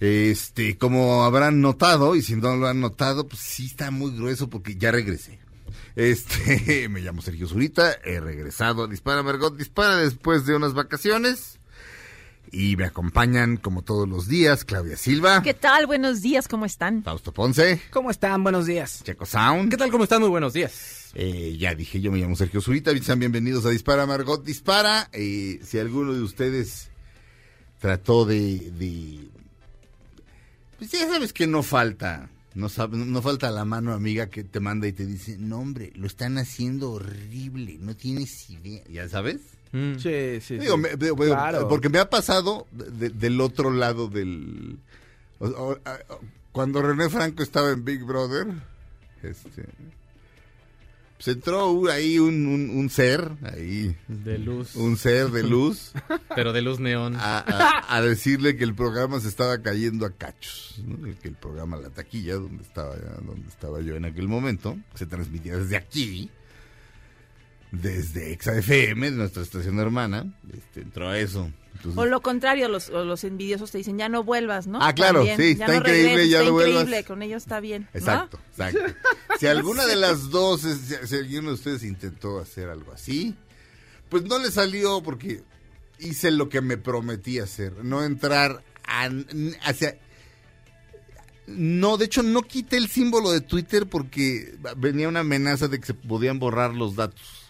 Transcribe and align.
Este, 0.00 0.76
como 0.76 1.24
habrán 1.24 1.60
notado, 1.60 2.16
y 2.16 2.22
si 2.22 2.36
no 2.36 2.56
lo 2.56 2.68
han 2.68 2.80
notado, 2.80 3.26
pues 3.26 3.40
sí 3.40 3.66
está 3.66 3.90
muy 3.90 4.14
grueso 4.14 4.48
porque 4.50 4.76
ya 4.76 4.90
regresé. 4.90 5.38
Este, 5.94 6.88
me 6.90 7.00
llamo 7.00 7.22
Sergio 7.22 7.48
Zurita, 7.48 7.96
he 8.04 8.20
regresado 8.20 8.84
a 8.84 8.88
Dispara 8.88 9.22
Margot, 9.22 9.56
dispara 9.56 9.96
después 9.96 10.44
de 10.46 10.54
unas 10.54 10.74
vacaciones. 10.74 11.58
Y 12.52 12.76
me 12.76 12.84
acompañan, 12.84 13.56
como 13.56 13.82
todos 13.82 14.08
los 14.08 14.28
días, 14.28 14.64
Claudia 14.64 14.96
Silva. 14.96 15.42
¿Qué 15.42 15.52
tal? 15.52 15.86
Buenos 15.86 16.22
días, 16.22 16.46
¿cómo 16.46 16.64
están? 16.64 17.02
Fausto 17.02 17.32
Ponce. 17.32 17.82
¿Cómo 17.90 18.10
están? 18.10 18.44
Buenos 18.44 18.66
días. 18.66 19.02
Checo 19.02 19.26
Sound. 19.26 19.68
¿Qué 19.68 19.76
tal? 19.76 19.90
¿Cómo 19.90 20.04
están? 20.04 20.20
Muy 20.20 20.30
buenos 20.30 20.52
días. 20.52 21.10
Eh, 21.14 21.56
ya 21.58 21.74
dije, 21.74 22.00
yo 22.00 22.12
me 22.12 22.18
llamo 22.18 22.36
Sergio 22.36 22.60
Zurita. 22.60 22.92
Sean 23.02 23.18
bienvenidos 23.18 23.66
a 23.66 23.70
Dispara 23.70 24.06
Margot, 24.06 24.44
dispara. 24.44 25.08
Eh, 25.12 25.58
si 25.64 25.78
alguno 25.78 26.14
de 26.14 26.22
ustedes 26.22 26.88
trató 27.80 28.24
de, 28.24 28.70
de 28.70 29.28
pues 30.78 30.90
ya 30.90 31.06
sabes 31.06 31.32
que 31.32 31.46
no 31.46 31.62
falta, 31.62 32.28
no, 32.54 32.68
no 32.88 33.22
falta 33.22 33.50
la 33.50 33.64
mano 33.64 33.92
amiga 33.92 34.28
que 34.28 34.44
te 34.44 34.60
manda 34.60 34.86
y 34.86 34.92
te 34.92 35.06
dice, 35.06 35.36
no 35.38 35.58
hombre, 35.58 35.92
lo 35.94 36.06
están 36.06 36.38
haciendo 36.38 36.92
horrible, 36.92 37.78
no 37.80 37.96
tienes 37.96 38.50
idea, 38.50 38.82
¿ya 38.88 39.08
sabes? 39.08 39.40
Mm. 39.72 39.96
Sí, 39.98 40.40
sí, 40.40 40.58
Digo, 40.58 40.76
Porque 41.68 41.88
me 41.88 41.98
ha 41.98 42.08
pasado 42.08 42.66
del 42.72 43.40
otro 43.40 43.70
lado 43.70 44.08
del... 44.08 44.78
cuando 46.52 46.82
René 46.82 47.10
Franco 47.10 47.42
estaba 47.42 47.70
en 47.70 47.84
Big 47.84 48.02
Brother, 48.04 48.46
este 49.22 49.66
pues 51.16 51.28
entró 51.28 51.90
ahí 51.90 52.18
un, 52.18 52.46
un, 52.46 52.90
ser, 52.90 53.32
ahí. 53.42 53.96
De 54.06 54.38
luz. 54.38 54.76
Un 54.76 54.96
ser 54.96 55.30
de 55.30 55.42
luz. 55.42 55.92
Pero 56.34 56.52
de 56.52 56.62
luz 56.62 56.78
neón. 56.78 57.16
A, 57.18 58.00
decirle 58.02 58.56
que 58.56 58.64
el 58.64 58.74
programa 58.74 59.18
se 59.20 59.28
estaba 59.28 59.62
cayendo 59.62 60.04
a 60.04 60.10
cachos. 60.10 60.80
Que 61.22 61.28
el 61.28 61.34
programa 61.34 61.78
La 61.78 61.90
Taquilla, 61.90 62.34
donde 62.34 62.62
estaba, 62.62 62.94
donde 62.96 63.48
estaba 63.48 63.80
yo 63.80 63.96
en 63.96 64.04
aquel 64.04 64.28
momento, 64.28 64.76
se 64.94 65.06
transmitía 65.06 65.56
desde 65.56 65.76
aquí, 65.76 66.30
desde 67.80 68.32
ExaFM, 68.32 69.10
nuestra 69.12 69.42
estación 69.42 69.78
hermana. 69.78 70.32
Este, 70.52 70.80
entró 70.82 71.08
a 71.08 71.18
eso 71.18 71.50
o 71.94 72.06
lo 72.06 72.20
contrario, 72.20 72.68
los, 72.68 72.88
los 72.88 73.24
envidiosos 73.24 73.70
te 73.70 73.78
dicen, 73.78 73.98
ya 73.98 74.08
no 74.08 74.24
vuelvas, 74.24 74.66
¿no? 74.66 74.78
Ah, 74.82 74.94
claro, 74.94 75.24
sí, 75.24 75.50
está 75.50 75.76
increíble, 75.76 76.28
ya 76.28 76.40
está 76.40 76.50
no 76.50 76.60
increíble, 76.60 77.04
con 77.04 77.22
ellos 77.22 77.42
está 77.42 77.60
bien. 77.60 77.88
Exacto, 77.94 78.38
exacto. 78.50 78.94
Si 79.38 79.46
alguna 79.46 79.86
de 79.86 79.96
las 79.96 80.30
dos, 80.30 80.62
si 80.62 81.14
alguno 81.14 81.48
de 81.48 81.54
ustedes 81.54 81.82
intentó 81.84 82.38
hacer 82.38 82.68
algo 82.68 82.92
así, 82.92 83.34
pues 84.08 84.24
no 84.24 84.38
le 84.38 84.50
salió 84.50 85.02
porque 85.02 85.42
hice 85.98 86.30
lo 86.30 86.48
que 86.48 86.60
me 86.60 86.76
prometí 86.76 87.38
hacer, 87.38 87.84
no 87.84 88.04
entrar 88.04 88.62
hacia... 89.62 89.98
No, 91.46 91.96
de 91.96 92.06
hecho 92.06 92.24
no 92.24 92.42
quité 92.42 92.76
el 92.76 92.88
símbolo 92.88 93.30
de 93.30 93.40
Twitter 93.40 93.86
porque 93.86 94.56
venía 94.76 95.08
una 95.08 95.20
amenaza 95.20 95.68
de 95.68 95.78
que 95.78 95.86
se 95.86 95.94
podían 95.94 96.40
borrar 96.40 96.74
los 96.74 96.96
datos. 96.96 97.45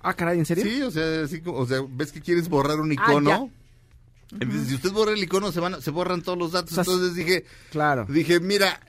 Ah, 0.00 0.14
caray, 0.14 0.38
¿en 0.38 0.46
serio? 0.46 0.64
Sí, 0.64 0.82
o 0.82 0.90
sea, 0.90 1.22
así, 1.24 1.42
o 1.44 1.66
sea, 1.66 1.80
ves 1.88 2.12
que 2.12 2.20
quieres 2.20 2.48
borrar 2.48 2.80
un 2.80 2.90
ah, 2.90 2.94
icono 2.94 3.50
si 4.30 4.74
usted 4.74 4.92
borra 4.92 5.12
el 5.12 5.22
icono, 5.22 5.52
se 5.52 5.60
van, 5.60 5.80
se 5.80 5.90
borran 5.90 6.22
todos 6.22 6.38
los 6.38 6.52
datos. 6.52 6.76
Entonces 6.76 7.14
dije, 7.14 7.44
claro. 7.70 8.06
dije, 8.08 8.40
mira, 8.40 8.80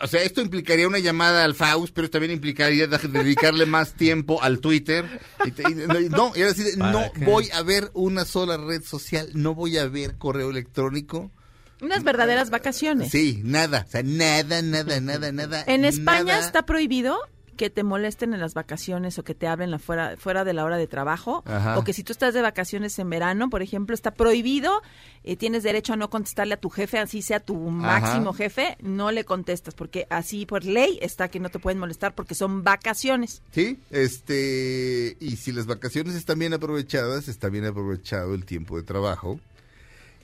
o 0.00 0.06
sea, 0.06 0.22
esto 0.22 0.40
implicaría 0.40 0.86
una 0.86 1.00
llamada 1.00 1.44
al 1.44 1.54
Faust, 1.54 1.92
pero 1.92 2.08
también 2.08 2.32
implicaría 2.32 2.86
dedicarle 2.86 3.66
más 3.66 3.94
tiempo 3.94 4.40
al 4.42 4.60
Twitter. 4.60 5.20
no, 6.10 6.32
y 6.36 6.40
decir, 6.40 6.78
no 6.78 7.10
voy 7.24 7.50
a 7.52 7.62
ver 7.62 7.90
una 7.94 8.24
sola 8.24 8.56
red 8.56 8.82
social, 8.82 9.30
no 9.34 9.54
voy 9.54 9.76
a 9.78 9.88
ver 9.88 10.16
correo 10.18 10.50
electrónico. 10.50 11.32
Unas 11.82 12.04
verdaderas 12.04 12.48
vacaciones. 12.48 13.10
Sí, 13.10 13.42
nada, 13.44 13.84
o 13.86 13.90
sea, 13.90 14.02
nada, 14.02 14.62
nada, 14.62 15.00
nada, 15.00 15.32
nada. 15.32 15.64
En 15.66 15.84
España 15.84 16.38
está 16.38 16.64
prohibido 16.64 17.18
que 17.56 17.70
te 17.70 17.82
molesten 17.82 18.34
en 18.34 18.40
las 18.40 18.54
vacaciones 18.54 19.18
o 19.18 19.24
que 19.24 19.34
te 19.34 19.46
hablen 19.46 19.78
fuera, 19.80 20.16
fuera 20.16 20.44
de 20.44 20.52
la 20.52 20.64
hora 20.64 20.76
de 20.76 20.86
trabajo 20.86 21.42
o 21.76 21.84
que 21.84 21.92
si 21.92 22.04
tú 22.04 22.12
estás 22.12 22.34
de 22.34 22.42
vacaciones 22.42 22.98
en 22.98 23.10
verano, 23.10 23.50
por 23.50 23.62
ejemplo, 23.62 23.94
está 23.94 24.12
prohibido, 24.12 24.82
eh, 25.24 25.36
tienes 25.36 25.62
derecho 25.62 25.94
a 25.94 25.96
no 25.96 26.10
contestarle 26.10 26.54
a 26.54 26.60
tu 26.60 26.70
jefe, 26.70 26.98
así 26.98 27.22
sea 27.22 27.40
tu 27.40 27.56
máximo 27.56 28.32
jefe, 28.32 28.76
no 28.80 29.10
le 29.10 29.24
contestas 29.24 29.74
porque 29.74 30.06
así 30.10 30.46
por 30.46 30.64
ley 30.64 30.98
está 31.02 31.28
que 31.28 31.40
no 31.40 31.48
te 31.48 31.58
pueden 31.58 31.78
molestar 31.78 32.14
porque 32.14 32.34
son 32.34 32.62
vacaciones. 32.62 33.42
Sí, 33.52 33.78
este, 33.90 35.16
y 35.20 35.36
si 35.36 35.52
las 35.52 35.66
vacaciones 35.66 36.14
están 36.14 36.38
bien 36.38 36.54
aprovechadas, 36.54 37.28
está 37.28 37.48
bien 37.48 37.64
aprovechado 37.64 38.34
el 38.34 38.44
tiempo 38.44 38.76
de 38.76 38.82
trabajo. 38.82 39.40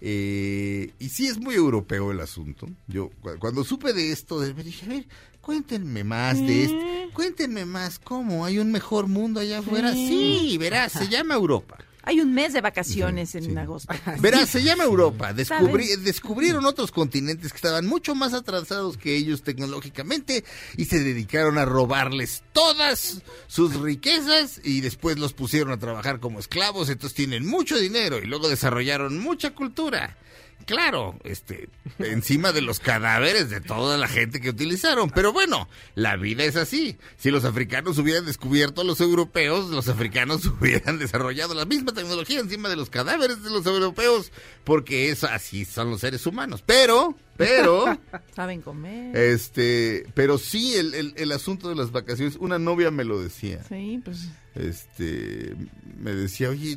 Eh, 0.05 0.91
y 0.99 1.09
sí 1.11 1.29
es 1.29 1.39
muy 1.39 1.55
europeo 1.55 2.11
el 2.11 2.19
asunto. 2.19 2.69
Yo 2.89 3.11
cuando 3.39 3.63
supe 3.63 3.93
de 3.93 4.11
esto, 4.11 4.41
me 4.57 4.65
dije, 4.65 4.85
a 4.85 4.89
ver, 4.89 5.07
cuéntenme 5.41 6.03
más 6.03 6.39
de 6.41 6.65
esto. 6.65 7.13
Cuéntenme 7.15 7.65
más 7.67 8.01
cómo 8.01 8.45
hay 8.45 8.59
un 8.59 8.73
mejor 8.73 9.07
mundo 9.07 9.39
allá 9.39 9.61
afuera. 9.61 9.93
Sí, 9.93 10.57
verás, 10.59 10.91
se 10.91 11.07
llama 11.07 11.35
Europa. 11.35 11.79
Hay 12.05 12.21
un 12.21 12.35
mes 12.35 12.53
de 12.53 12.61
vacaciones 12.61 13.35
en 13.35 13.57
agosto. 13.57 13.95
Verás, 14.21 14.49
se 14.49 14.63
llama 14.63 14.85
Europa. 14.85 15.33
descubrieron 15.33 16.65
otros 16.65 16.91
continentes 16.91 17.53
que 17.53 17.57
estaban 17.57 17.87
mucho 17.87 18.15
más 18.15 18.35
atrasados 18.35 18.97
que 18.97 19.17
ellos 19.17 19.43
tecnológicamente 19.43 20.45
y 20.77 20.87
se 20.87 21.01
dedicaron 21.01 21.59
a 21.59 21.65
robarles 21.65 22.43
todas 22.53 23.23
sus 23.47 23.77
riquezas 23.81 24.61
y 24.65 24.81
después 24.81 25.19
los 25.19 25.33
pusieron 25.33 25.73
a 25.73 25.79
trabajar 25.79 26.19
como 26.19 26.41
esclavos. 26.41 26.89
Entonces 26.89 27.15
tienen 27.15 27.47
mucho 27.47 27.79
dinero 27.79 28.19
y 28.19 28.27
luego 28.27 28.49
desarrollaron 28.49 29.19
mucha 29.19 29.55
cultura 29.55 30.17
claro, 30.65 31.17
este, 31.25 31.69
encima 31.99 32.53
de 32.53 32.63
los 32.63 32.81
cadáveres 32.81 33.51
de 33.51 33.61
toda 33.61 33.97
la 33.99 34.09
gente 34.09 34.41
que 34.41 34.51
utilizaron. 34.51 35.11
Pero 35.11 35.33
bueno, 35.33 35.69
la 35.95 36.17
vida 36.17 36.45
es 36.45 36.57
así. 36.57 36.97
Si 37.17 37.31
los 37.31 37.45
africanos 37.45 37.99
hubieran 37.99 38.27
descubierto 38.27 38.81
a 38.81 38.85
los 38.85 39.01
europeos, 39.01 39.71
los 39.71 39.89
africanos 39.89 40.47
hubieran 40.61 40.99
desarrollado 40.99 41.55
la 41.55 41.65
misma 41.65 41.93
tecnología 41.93 42.41
encima 42.41 42.69
de 42.69 42.77
los 42.77 42.91
cadáveres 42.91 43.43
de 43.43 43.51
los 43.51 43.67
europeos, 43.67 44.33
porque 44.65 45.11
eso 45.11 45.27
así 45.29 45.65
son 45.65 45.91
los 45.91 46.01
seres 46.01 46.27
humanos. 46.27 46.63
Pero, 46.65 47.17
pero, 47.37 47.99
saben 48.35 48.63
comer. 48.63 49.17
Este, 49.17 50.07
pero 50.15 50.39
sí 50.39 50.75
el, 50.75 51.15
el, 51.17 51.33
asunto 51.33 51.69
de 51.69 51.75
las 51.75 51.93
vacaciones, 51.93 52.37
una 52.37 52.59
novia 52.59 52.91
me 52.91 53.05
lo 53.05 53.21
decía. 53.21 53.63
Sí, 53.69 54.01
pues. 54.05 54.29
Este, 54.55 55.55
me 55.99 56.13
decía, 56.13 56.51
oye, 56.51 56.77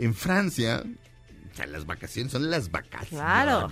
en 0.00 0.14
Francia, 0.14 0.84
o 1.52 1.56
sea, 1.56 1.66
las 1.66 1.86
vacaciones 1.86 2.32
son 2.32 2.50
las 2.50 2.70
vacaciones. 2.70 3.08
Claro. 3.10 3.70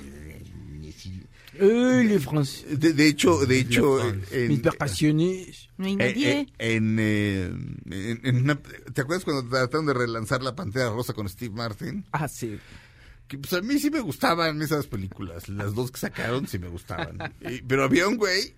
De, 1.58 3.06
hecho, 3.06 3.46
de 3.46 3.58
hecho, 3.60 4.00
en, 4.32 4.48
mis 4.48 4.62
vacaciones. 4.62 5.68
Eh, 5.78 6.46
en, 6.58 6.96
eh, 6.98 7.52
en, 7.90 8.60
¿Te 8.92 9.00
acuerdas 9.02 9.24
cuando 9.24 9.48
trataron 9.48 9.86
de 9.86 9.94
relanzar 9.94 10.42
la 10.42 10.56
Pantera 10.56 10.90
Rosa 10.90 11.12
con 11.12 11.28
Steve 11.28 11.54
Martin? 11.54 12.04
Ah, 12.10 12.26
sí. 12.26 12.58
Que 13.28 13.38
pues 13.38 13.52
a 13.52 13.60
mí 13.62 13.78
sí 13.78 13.90
me 13.90 14.00
gustaban 14.00 14.60
esas 14.62 14.86
películas. 14.86 15.48
Las 15.48 15.74
dos 15.74 15.92
que 15.92 16.00
sacaron 16.00 16.48
sí 16.48 16.58
me 16.58 16.68
gustaban. 16.68 17.18
pero 17.68 17.84
había 17.84 18.08
un 18.08 18.16
güey 18.16 18.56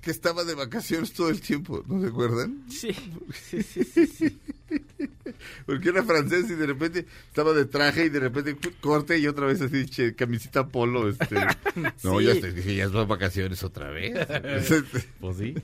que 0.00 0.10
estaba 0.10 0.44
de 0.44 0.54
vacaciones 0.54 1.12
todo 1.12 1.28
el 1.28 1.40
tiempo, 1.40 1.84
¿no 1.86 2.00
se 2.00 2.06
acuerdan? 2.08 2.64
Sí, 2.70 2.88
sí, 3.34 3.62
sí, 3.62 3.84
sí, 3.84 4.06
sí. 4.06 4.38
Porque 5.66 5.88
era 5.90 6.02
francés 6.04 6.46
y 6.50 6.54
de 6.54 6.66
repente 6.66 7.06
estaba 7.28 7.52
de 7.52 7.64
traje 7.66 8.06
y 8.06 8.08
de 8.08 8.20
repente 8.20 8.56
corte 8.80 9.18
y 9.18 9.26
otra 9.26 9.46
vez 9.46 9.60
así, 9.60 9.86
che, 9.86 10.14
camisita 10.14 10.66
polo, 10.66 11.08
este. 11.08 11.36
No, 12.02 12.18
Sí. 12.20 12.26
ya 12.26 12.40
te 12.40 12.52
dije, 12.52 12.76
ya 12.76 12.84
es 12.84 12.92
de 12.92 13.04
vacaciones 13.04 13.62
otra 13.62 13.90
vez. 13.90 14.14
Pues 15.20 15.36
sí. 15.36 15.54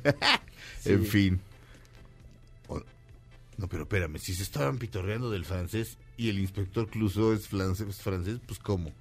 En 0.84 1.04
fin. 1.06 1.40
No, 3.58 3.68
pero 3.68 3.84
espérame, 3.84 4.18
si 4.18 4.34
se 4.34 4.42
estaban 4.42 4.76
pitorreando 4.76 5.30
del 5.30 5.46
francés 5.46 5.96
y 6.18 6.28
el 6.28 6.38
inspector 6.38 6.88
Clouseau 6.88 7.32
es 7.32 7.48
francés, 7.48 7.88
es 7.88 7.96
francés 8.02 8.38
pues 8.46 8.58
¿cómo? 8.58 8.92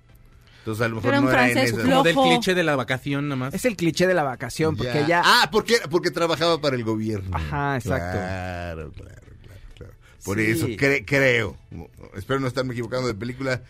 Entonces 0.66 0.84
a 0.84 0.88
lo 0.90 0.96
mejor 0.96 1.10
Era 1.12 1.20
un 1.20 1.26
no 1.26 1.32
era 1.32 1.48
en 1.48 1.54
francés. 1.54 1.74
Como 1.80 2.02
del 2.04 2.16
cliché 2.16 2.56
de 2.56 2.64
la 2.64 2.76
vacación 2.76 3.28
nada 3.30 3.36
más. 3.36 3.54
Es 3.54 3.66
el 3.66 3.76
cliché 3.76 4.08
de 4.08 4.16
la 4.16 4.24
vacación, 4.24 4.76
porque 4.76 4.94
Ya. 5.02 5.08
ya... 5.08 5.22
Ah, 5.24 5.50
porque, 5.52 5.76
porque 5.92 6.10
trabajaba 6.10 6.60
para 6.60 6.76
el 6.76 6.84
gobierno. 6.84 7.30
Ajá, 7.38 7.78
exacto. 7.78 8.18
Claro, 8.18 8.92
claro, 8.92 9.22
claro. 9.44 9.62
claro. 9.78 9.94
Por 10.24 10.40
Sí. 10.40 10.46
eso 10.48 10.68
cre- 10.70 11.04
creo. 11.06 11.56
Espero 12.16 12.40
no 12.40 12.48
estarme 12.48 12.74
equivocando 12.74 13.08
de 13.08 13.14
película. 13.14 13.62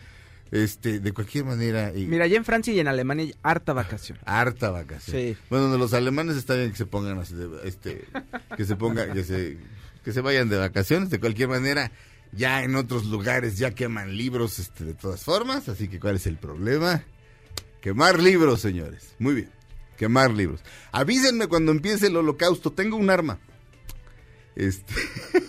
Este, 0.52 1.00
de 1.00 1.12
cualquier 1.12 1.44
manera. 1.44 1.92
y- 1.94 2.06
Mira, 2.06 2.24
allá 2.24 2.36
en 2.36 2.44
Francia 2.46 2.72
y 2.72 2.78
en 2.80 2.86
Alemania 2.88 3.26
hay 3.26 3.34
harta 3.42 3.72
vacación. 3.74 4.16
harta 4.24 4.70
vacación. 4.70 5.16
Sí. 5.20 5.36
Bueno, 5.50 5.70
de 5.72 5.76
los 5.76 5.92
alemanes 5.92 6.36
está 6.36 6.54
bien 6.54 6.70
que 6.70 6.76
se 6.78 6.86
pongan 6.86 7.18
así 7.18 7.34
de, 7.34 7.48
este, 7.64 8.04
que 8.56 8.64
se 8.64 8.76
pongan, 8.76 9.12
que 9.12 9.22
se, 9.24 9.58
que 10.04 10.12
se 10.12 10.20
vayan 10.22 10.48
de 10.48 10.56
vacaciones. 10.56 11.10
De 11.10 11.18
cualquier 11.20 11.48
manera, 11.48 11.90
ya 12.32 12.62
en 12.62 12.76
otros 12.76 13.06
lugares 13.06 13.56
ya 13.58 13.74
queman 13.74 14.16
libros, 14.16 14.58
este, 14.58 14.84
de 14.84 14.94
todas 14.94 15.22
formas. 15.24 15.68
Así 15.68 15.88
que, 15.88 16.00
¿cuál 16.00 16.16
es 16.16 16.26
el 16.26 16.36
problema? 16.36 17.02
Quemar 17.80 18.20
libros, 18.20 18.60
señores. 18.60 19.14
Muy 19.18 19.34
bien. 19.34 19.50
Quemar 19.96 20.32
libros. 20.32 20.60
Avísenme 20.92 21.46
cuando 21.46 21.72
empiece 21.72 22.08
el 22.08 22.16
holocausto. 22.16 22.72
Tengo 22.72 22.96
un 22.96 23.10
arma. 23.10 23.38
Este. 24.54 24.94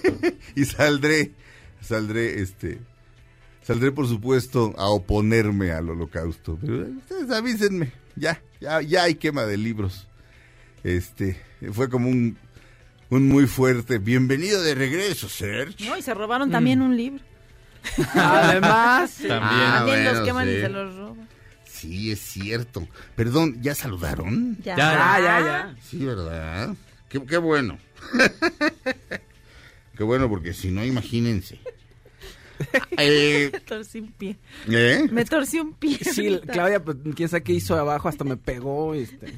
y 0.56 0.66
saldré. 0.66 1.34
Saldré, 1.82 2.42
este. 2.42 2.80
Saldré, 3.64 3.92
por 3.92 4.08
supuesto, 4.08 4.74
a 4.78 4.88
oponerme 4.90 5.72
al 5.72 5.90
holocausto. 5.90 6.58
Pero 6.62 6.84
eh, 6.84 6.92
ustedes 6.98 7.32
avísenme. 7.32 7.92
Ya, 8.16 8.42
ya, 8.62 8.82
ya 8.82 9.04
hay 9.04 9.16
quema 9.16 9.46
de 9.46 9.58
libros. 9.58 10.08
Este. 10.84 11.42
Fue 11.74 11.90
como 11.90 12.10
un. 12.10 12.38
Un 13.09 13.27
muy 13.27 13.48
fuerte. 13.48 14.00
Bienvenido 14.00 14.62
de 14.62 14.75
regreso, 14.75 15.30
Serge. 15.30 15.86
No, 15.86 15.98
y 15.98 16.01
se 16.01 16.13
robaron 16.13 16.51
también 16.51 16.81
un 16.81 16.95
libro. 16.98 17.24
Además, 18.15 19.15
También. 19.15 19.39
Ah, 19.42 19.75
también 19.86 20.06
los 20.06 20.19
queman 20.25 20.50
y 20.50 20.51
sí. 20.54 20.59
se 20.62 20.69
los 20.69 20.95
roban. 20.95 21.30
Sí, 21.65 22.12
es 22.12 22.19
cierto. 22.19 22.88
Perdón, 23.15 23.62
¿ya 23.62 23.75
saludaron? 23.75 24.57
Ya, 24.62 24.75
Ya, 24.75 24.94
ya, 24.94 25.19
ya, 25.19 25.39
ya. 25.39 25.75
Sí, 25.81 26.04
¿verdad? 26.04 26.75
Qué, 27.07 27.24
qué 27.24 27.38
bueno. 27.38 27.77
qué 29.98 30.04
bueno, 30.04 30.27
porque 30.27 30.54
si 30.54 30.69
no, 30.71 30.83
imagínense. 30.83 31.59
Eh, 32.98 33.51
Me 33.54 33.59
torcí 33.59 34.00
un 34.00 34.12
pie. 34.13 34.36
¿eh? 34.68 35.07
Me 35.12 35.25
torcí 35.25 35.59
un 35.59 35.74
pie. 35.74 36.00
Sí, 36.00 36.39
Claudia, 36.51 36.83
pues, 36.83 36.98
quién 37.15 37.30
sabe 37.30 37.44
qué 37.44 37.54
hizo 37.54 37.75
abajo, 37.77 38.09
hasta 38.09 38.24
me 38.24 38.36
pegó. 38.36 38.95
Este. 38.95 39.31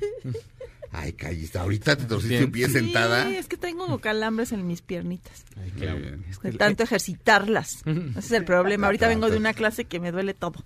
Ay, 0.92 1.14
callista, 1.14 1.62
ahorita 1.62 1.96
te 1.96 2.06
torciste 2.06 2.44
un 2.46 2.52
pie 2.52 2.66
Sí, 2.68 2.74
sentada. 2.74 3.30
es 3.30 3.48
que 3.48 3.58
tengo 3.58 4.00
calambres 4.00 4.52
en 4.52 4.66
mis 4.66 4.82
piernitas. 4.82 5.46
Ay, 5.62 5.72
qué 5.78 5.86
bien. 5.86 6.26
De 6.42 6.52
tanto 6.54 6.82
ejercitarlas. 6.84 7.84
Ese 7.86 8.20
es 8.20 8.32
el 8.32 8.44
problema. 8.46 8.88
Ahorita 8.88 9.08
vengo 9.08 9.30
de 9.30 9.38
una 9.38 9.54
clase 9.54 9.86
que 9.86 10.00
me 10.00 10.12
duele 10.12 10.34
todo. 10.34 10.64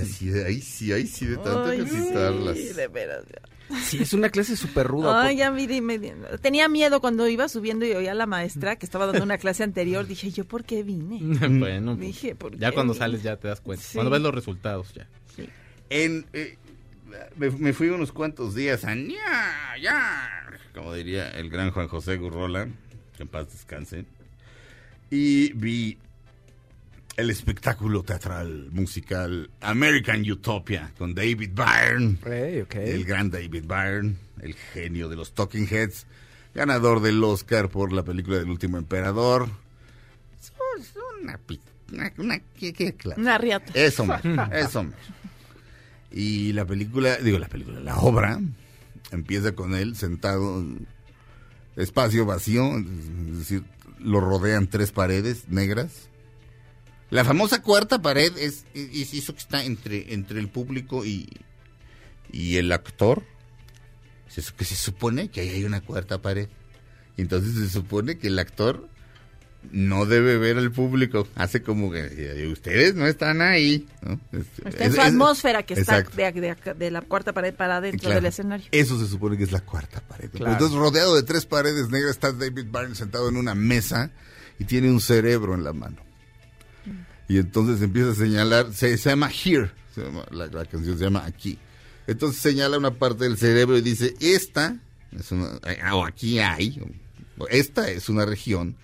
Así, 0.00 0.30
Ay, 0.46 0.60
sí, 0.62 0.92
ay, 0.92 1.06
sí, 1.06 1.26
de 1.26 1.36
tanto 1.36 1.64
Ay, 1.66 1.80
ejercitarlas. 1.80 2.56
sí, 2.56 2.72
de 2.72 2.88
veras. 2.88 3.24
ya. 3.30 3.76
Sí, 3.82 3.98
es 4.02 4.12
una 4.12 4.28
clase 4.28 4.56
súper 4.56 4.86
ruda. 4.86 5.22
Ay, 5.22 5.36
ya 5.36 5.50
miré, 5.50 5.80
me- 5.80 5.98
tenía 6.40 6.68
miedo 6.68 7.00
cuando 7.00 7.26
iba 7.28 7.48
subiendo 7.48 7.84
y 7.86 7.92
oía 7.92 8.12
a 8.12 8.14
la 8.14 8.26
maestra 8.26 8.76
que 8.76 8.84
estaba 8.86 9.06
dando 9.06 9.22
una 9.24 9.38
clase 9.38 9.62
anterior. 9.62 10.06
Dije, 10.06 10.30
¿yo 10.30 10.44
por 10.44 10.64
qué 10.64 10.82
vine? 10.82 11.18
bueno, 11.48 11.96
pues, 11.96 12.06
Dije, 12.06 12.34
¿por 12.34 12.56
ya 12.58 12.68
qué 12.70 12.74
cuando 12.74 12.92
vine? 12.94 13.04
sales 13.04 13.22
ya 13.22 13.36
te 13.36 13.48
das 13.48 13.60
cuenta. 13.60 13.84
Sí. 13.84 13.94
Cuando 13.94 14.10
ves 14.10 14.20
los 14.22 14.34
resultados 14.34 14.92
ya. 14.94 15.06
Sí. 15.36 15.48
En, 15.90 16.26
eh, 16.32 16.56
me, 17.36 17.50
me 17.50 17.72
fui 17.72 17.88
unos 17.88 18.12
cuantos 18.12 18.54
días 18.54 18.84
a 18.84 18.94
ña, 18.94 19.76
ya, 19.80 20.46
como 20.74 20.92
diría 20.94 21.30
el 21.30 21.50
gran 21.50 21.70
Juan 21.70 21.88
José 21.88 22.16
Gurrola, 22.16 22.68
que 23.16 23.22
en 23.22 23.28
paz 23.28 23.50
descanse, 23.52 24.04
y 25.10 25.52
vi 25.52 25.98
el 27.16 27.30
espectáculo 27.30 28.02
teatral 28.02 28.68
musical 28.72 29.48
American 29.60 30.28
Utopia 30.28 30.90
con 30.98 31.14
David 31.14 31.50
Byrne, 31.54 32.18
Ey, 32.26 32.60
ok. 32.62 32.74
el 32.76 33.04
gran 33.04 33.30
David 33.30 33.64
Byrne, 33.66 34.16
el 34.40 34.54
genio 34.54 35.08
de 35.08 35.16
los 35.16 35.32
Talking 35.34 35.68
Heads, 35.70 36.06
ganador 36.54 37.00
del 37.00 37.22
Oscar 37.22 37.68
por 37.68 37.92
la 37.92 38.02
película 38.02 38.38
del 38.38 38.50
último 38.50 38.78
emperador. 38.78 39.48
Es 40.78 40.92
una, 41.22 41.38
una, 41.92 42.12
una- 42.18 42.40
¿qué- 42.58 42.72
qué 42.72 42.94
clase? 42.94 43.20
Una 43.20 43.38
riata. 43.38 43.72
Eso, 43.74 44.04
más, 44.04 44.22
eso. 44.52 44.82
más. 44.84 44.94
Y 46.16 46.52
la 46.52 46.64
película, 46.64 47.16
digo 47.16 47.40
la 47.40 47.48
película, 47.48 47.80
la 47.80 47.98
obra 47.98 48.40
empieza 49.10 49.56
con 49.56 49.74
él 49.74 49.96
sentado, 49.96 50.60
en 50.60 50.86
espacio 51.74 52.24
vacío, 52.24 52.78
es 52.78 53.38
decir, 53.38 53.64
lo 53.98 54.20
rodean 54.20 54.68
tres 54.68 54.92
paredes 54.92 55.48
negras. 55.48 56.08
La 57.10 57.24
famosa 57.24 57.62
cuarta 57.62 58.00
pared 58.00 58.32
es, 58.38 58.64
es 58.74 59.12
eso 59.12 59.34
que 59.34 59.40
está 59.40 59.64
entre, 59.64 60.14
entre 60.14 60.38
el 60.38 60.48
público 60.48 61.04
y, 61.04 61.28
y 62.30 62.58
el 62.58 62.70
actor. 62.70 63.24
Es 64.28 64.38
eso 64.38 64.54
que 64.56 64.64
se 64.64 64.76
supone 64.76 65.30
que 65.30 65.40
ahí 65.40 65.48
hay 65.48 65.64
una 65.64 65.80
cuarta 65.80 66.22
pared. 66.22 66.48
Entonces 67.16 67.54
se 67.54 67.70
supone 67.70 68.18
que 68.18 68.28
el 68.28 68.38
actor 68.38 68.88
no 69.72 70.06
debe 70.06 70.38
ver 70.38 70.56
al 70.58 70.70
público. 70.70 71.26
Hace 71.34 71.62
como 71.62 71.90
que 71.90 72.00
eh, 72.10 72.48
ustedes 72.48 72.94
no 72.94 73.06
están 73.06 73.40
ahí. 73.42 73.86
¿no? 74.02 74.20
Es- 74.32 74.46
Está 74.64 74.84
en 74.84 74.90
es- 74.90 74.94
su 74.96 75.00
es- 75.00 75.06
atmósfera 75.08 75.62
que 75.64 75.74
está 75.74 76.02
de, 76.02 76.32
de- 76.32 76.74
de 76.74 76.90
la 76.90 77.00
cuarta 77.02 77.32
pared 77.32 77.54
para 77.54 77.76
adentro 77.78 78.00
Claro. 78.00 78.14
del 78.16 78.26
escenario. 78.26 78.66
Eso 78.70 78.98
se 78.98 79.06
supone 79.08 79.36
que 79.36 79.44
es 79.44 79.52
la 79.52 79.60
cuarta 79.60 80.00
pared. 80.00 80.30
Claro. 80.30 80.52
Entonces, 80.52 80.76
rodeado 80.78 81.16
de 81.16 81.22
tres 81.22 81.46
paredes 81.46 81.88
negras, 81.90 82.12
está 82.12 82.32
David 82.32 82.66
Byrne 82.70 82.94
sentado 82.94 83.28
en 83.28 83.36
una 83.36 83.54
mesa 83.54 84.10
y 84.58 84.64
tiene 84.64 84.90
un 84.90 85.00
cerebro 85.00 85.54
en 85.54 85.64
la 85.64 85.72
mano. 85.72 85.96
Y 87.28 87.38
entonces 87.38 87.80
empieza 87.82 88.10
a 88.10 88.14
señalar, 88.14 88.72
se, 88.74 88.98
se 88.98 89.10
llama 89.10 89.30
Here, 89.30 89.70
se 89.94 90.02
llama- 90.02 90.26
la, 90.30 90.46
la 90.46 90.64
canción 90.66 90.98
se 90.98 91.04
llama 91.04 91.24
Aquí. 91.24 91.58
Entonces 92.06 92.40
señala 92.42 92.76
una 92.76 92.92
parte 92.92 93.24
del 93.24 93.38
cerebro 93.38 93.78
y 93.78 93.80
dice, 93.80 94.14
esta, 94.20 94.76
es 95.10 95.32
una, 95.32 95.58
ah, 95.82 95.96
o 95.96 96.04
aquí 96.04 96.38
hay, 96.38 96.78
o 97.38 97.48
esta 97.48 97.88
es 97.90 98.10
una 98.10 98.26
región 98.26 98.76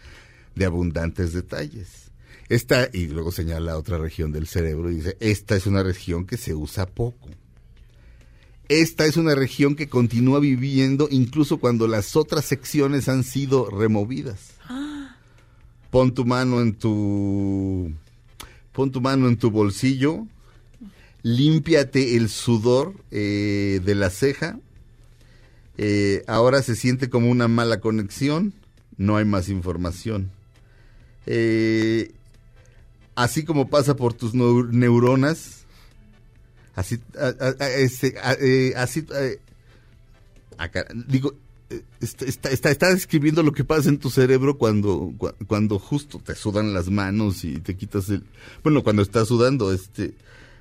de 0.61 0.67
abundantes 0.67 1.33
detalles. 1.33 2.13
Esta, 2.51 2.91
y 2.93 3.07
luego 3.07 3.33
señala 3.33 3.79
otra 3.79 3.97
región 3.97 4.31
del 4.31 4.47
cerebro 4.47 4.91
y 4.91 4.97
dice, 4.97 5.17
esta 5.19 5.57
es 5.57 5.67
una 5.67 5.83
región 5.83 6.27
que 6.27 6.37
se 6.37 6.55
usa 6.55 6.85
poco. 6.85 7.31
Esta 8.69 9.07
es 9.07 9.17
una 9.17 9.35
región 9.35 9.75
que 9.75 9.89
continúa 9.89 10.39
viviendo 10.39 11.09
incluso 11.11 11.57
cuando 11.57 11.89
las 11.89 12.15
otras 12.15 12.45
secciones 12.45 13.09
han 13.09 13.25
sido 13.25 13.71
removidas. 13.71 14.51
Pon 15.91 16.13
tu 16.13 16.27
mano 16.27 16.61
en 16.61 16.75
tu 16.75 17.91
pon 18.73 18.93
tu 18.93 19.01
mano 19.01 19.29
en 19.29 19.39
tu 19.39 19.51
bolsillo, 19.51 20.27
límpiate 21.23 22.17
el 22.17 22.29
sudor 22.29 22.95
eh, 23.11 23.81
de 23.83 23.95
la 23.95 24.11
ceja. 24.11 24.61
Eh, 25.79 26.23
ahora 26.27 26.63
se 26.63 26.77
siente 26.77 27.09
como 27.09 27.31
una 27.31 27.49
mala 27.49 27.81
conexión, 27.81 28.53
no 28.99 29.17
hay 29.17 29.25
más 29.25 29.49
información. 29.49 30.31
Eh, 31.27 32.13
así 33.15 33.45
como 33.45 33.69
pasa 33.69 33.95
por 33.97 34.15
tus 34.15 34.35
neu- 34.35 34.71
neuronas, 34.71 35.65
así, 36.75 36.99
así, 38.77 39.07
digo, 41.07 41.35
está, 42.01 42.93
describiendo 42.95 43.43
lo 43.43 43.53
que 43.53 43.65
pasa 43.65 43.89
en 43.89 43.99
tu 43.99 44.11
cerebro 44.11 44.57
cuando, 44.59 45.13
cua- 45.19 45.35
cuando 45.47 45.79
justo 45.79 46.19
te 46.25 46.35
sudan 46.35 46.73
las 46.75 46.89
manos 46.91 47.45
y 47.45 47.59
te 47.61 47.77
quitas 47.77 48.09
el, 48.09 48.25
bueno, 48.63 48.83
cuando 48.83 49.03
estás 49.03 49.29
sudando, 49.29 49.73
este, 49.73 50.15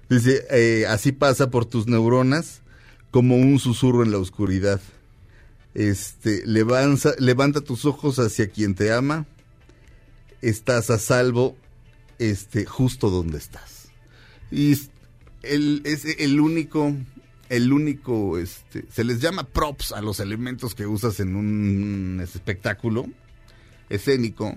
dice, 0.09 0.45
eh, 0.51 0.85
así 0.87 1.11
pasa 1.11 1.49
por 1.49 1.65
tus 1.65 1.87
neuronas 1.87 2.61
como 3.11 3.35
un 3.37 3.59
susurro 3.59 4.03
en 4.03 4.11
la 4.11 4.17
oscuridad. 4.19 4.79
Este, 5.73 6.43
levanta 6.45 7.61
tus 7.61 7.85
ojos 7.85 8.19
hacia 8.19 8.49
quien 8.49 8.75
te 8.75 8.91
ama, 8.91 9.25
estás 10.41 10.89
a 10.89 10.99
salvo, 10.99 11.55
este, 12.17 12.65
justo 12.65 13.09
donde 13.09 13.37
estás. 13.37 13.89
Y 14.51 14.71
es 14.73 14.89
el, 15.43 15.81
es 15.85 16.05
el 16.05 16.39
único, 16.39 16.93
el 17.49 17.71
único, 17.71 18.37
este, 18.37 18.85
se 18.91 19.03
les 19.03 19.21
llama 19.21 19.43
props 19.43 19.91
a 19.91 20.01
los 20.01 20.19
elementos 20.19 20.75
que 20.75 20.85
usas 20.85 21.19
en 21.19 21.35
un 21.35 22.19
espectáculo 22.21 23.05
escénico. 23.89 24.55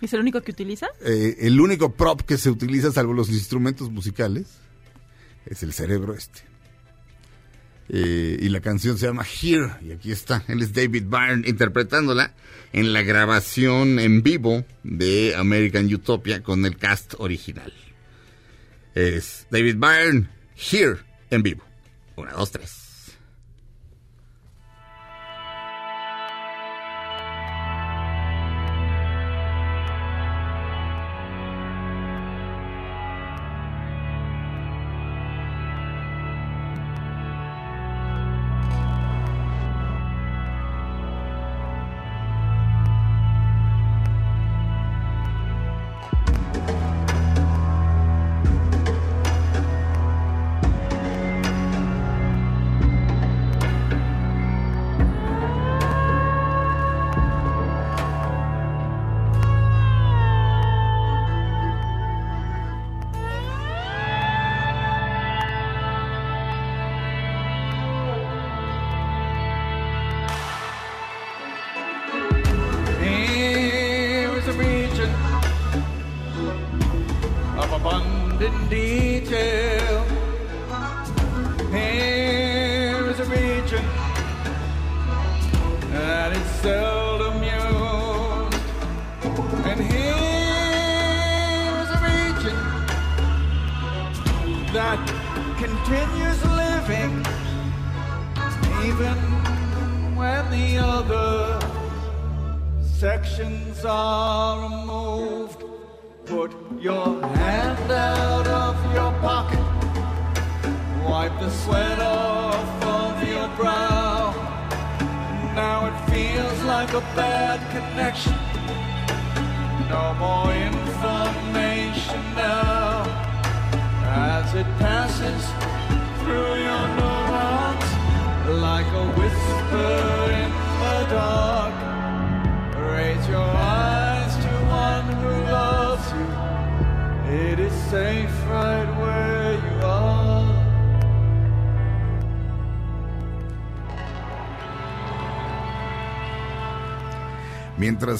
¿Es 0.00 0.12
el 0.12 0.20
único 0.20 0.42
que 0.42 0.50
utiliza? 0.50 0.88
Eh, 1.04 1.36
el 1.40 1.60
único 1.60 1.92
prop 1.92 2.22
que 2.22 2.36
se 2.36 2.50
utiliza, 2.50 2.92
salvo 2.92 3.12
los 3.12 3.30
instrumentos 3.30 3.90
musicales, 3.90 4.46
es 5.46 5.62
el 5.62 5.72
cerebro 5.72 6.14
este. 6.14 6.53
Eh, 7.88 8.38
y 8.40 8.48
la 8.48 8.60
canción 8.60 8.96
se 8.96 9.06
llama 9.06 9.24
Here, 9.24 9.72
y 9.82 9.92
aquí 9.92 10.10
está, 10.10 10.42
él 10.48 10.62
es 10.62 10.72
David 10.72 11.04
Byrne 11.06 11.46
interpretándola 11.46 12.32
en 12.72 12.92
la 12.94 13.02
grabación 13.02 13.98
en 13.98 14.22
vivo 14.22 14.64
de 14.82 15.34
American 15.36 15.92
Utopia 15.92 16.42
con 16.42 16.64
el 16.64 16.76
cast 16.76 17.14
original. 17.18 17.72
Es 18.94 19.46
David 19.50 19.76
Byrne, 19.76 20.28
Here, 20.56 20.96
en 21.30 21.42
vivo. 21.42 21.62
Una, 22.16 22.32
dos, 22.32 22.50
tres. 22.50 22.83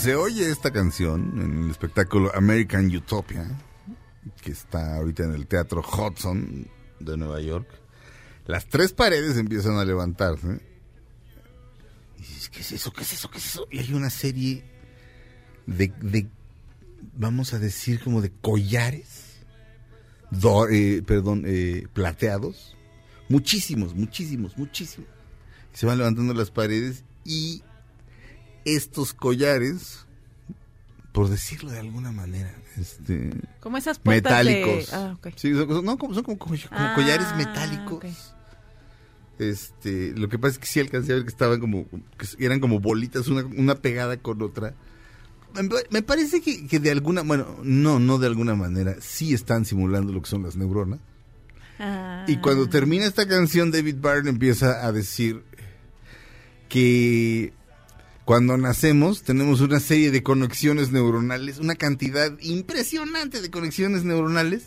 Se 0.04 0.16
oye 0.16 0.50
esta 0.50 0.70
canción 0.70 1.32
en 1.40 1.64
el 1.64 1.70
espectáculo 1.70 2.30
American 2.34 2.94
Utopia, 2.94 3.48
que 4.42 4.52
está 4.52 4.96
ahorita 4.96 5.24
en 5.24 5.32
el 5.32 5.46
Teatro 5.46 5.80
Hudson 5.80 6.68
de 7.00 7.16
Nueva 7.16 7.40
York, 7.40 7.66
las 8.44 8.68
tres 8.68 8.92
paredes 8.92 9.38
empiezan 9.38 9.78
a 9.78 9.84
levantarse. 9.86 10.60
Y 12.18 12.20
dices, 12.20 12.50
¿qué 12.50 12.60
es 12.60 12.72
eso? 12.72 12.92
¿Qué 12.92 13.00
es 13.00 13.14
eso? 13.14 13.30
¿Qué 13.30 13.38
es 13.38 13.46
eso? 13.46 13.66
Y 13.70 13.78
hay 13.78 13.94
una 13.94 14.10
serie 14.10 14.62
de, 15.66 15.90
de 16.02 16.28
vamos 17.14 17.54
a 17.54 17.58
decir, 17.58 17.98
como 18.04 18.20
de 18.20 18.30
collares, 18.30 19.38
eh, 20.70 21.02
perdón, 21.06 21.44
eh, 21.46 21.86
plateados. 21.94 22.76
Muchísimos, 23.30 23.94
muchísimos, 23.94 24.58
muchísimos. 24.58 25.08
Se 25.72 25.86
van 25.86 25.96
levantando 25.96 26.34
las 26.34 26.50
paredes 26.50 27.04
y 27.24 27.62
estos 28.64 29.12
collares, 29.14 30.06
por 31.12 31.28
decirlo 31.28 31.70
de 31.70 31.78
alguna 31.80 32.12
manera, 32.12 32.54
este, 32.80 33.30
Como 33.60 33.76
esas 33.76 33.98
puertas 33.98 34.44
metálicos. 34.44 34.90
de... 34.90 34.96
Ah. 34.96 35.16
Sí, 35.36 35.52
son, 35.54 35.84
no, 35.84 35.96
como, 35.98 36.14
son 36.14 36.24
como, 36.24 36.38
como 36.38 36.56
Ah, 36.70 36.92
collares 36.94 37.28
metálicos. 37.36 38.34
Este, 39.38 40.12
lo 40.16 40.28
que 40.28 40.38
pasa 40.38 40.52
es 40.54 40.58
que 40.58 40.66
sí 40.66 40.80
alcancé 40.80 41.12
a 41.12 41.16
ver 41.16 41.24
que 41.24 41.30
estaban 41.30 41.58
como, 41.60 41.86
que 42.16 42.26
eran 42.44 42.60
como 42.60 42.78
bolitas, 42.80 43.26
una, 43.28 43.44
una 43.44 43.74
pegada 43.76 44.16
con 44.16 44.40
otra. 44.42 44.74
Me, 45.54 45.68
me 45.90 46.02
parece 46.02 46.40
que, 46.40 46.66
que 46.66 46.78
de 46.80 46.90
alguna, 46.90 47.22
bueno, 47.22 47.58
no, 47.62 47.98
no 48.00 48.18
de 48.18 48.26
alguna 48.28 48.54
manera, 48.54 48.96
sí 49.00 49.34
están 49.34 49.64
simulando 49.64 50.12
lo 50.12 50.22
que 50.22 50.30
son 50.30 50.42
las 50.42 50.56
neuronas. 50.56 51.00
Ah. 51.80 52.24
Y 52.28 52.36
cuando 52.38 52.68
termina 52.68 53.06
esta 53.06 53.26
canción, 53.26 53.70
David 53.72 53.96
Byrne 54.00 54.30
empieza 54.30 54.86
a 54.86 54.92
decir 54.92 55.42
que 56.68 57.52
cuando 58.24 58.56
nacemos 58.56 59.22
tenemos 59.22 59.60
una 59.60 59.80
serie 59.80 60.10
de 60.10 60.22
conexiones 60.22 60.90
neuronales, 60.92 61.58
una 61.58 61.74
cantidad 61.74 62.32
impresionante 62.40 63.42
de 63.42 63.50
conexiones 63.50 64.04
neuronales 64.04 64.64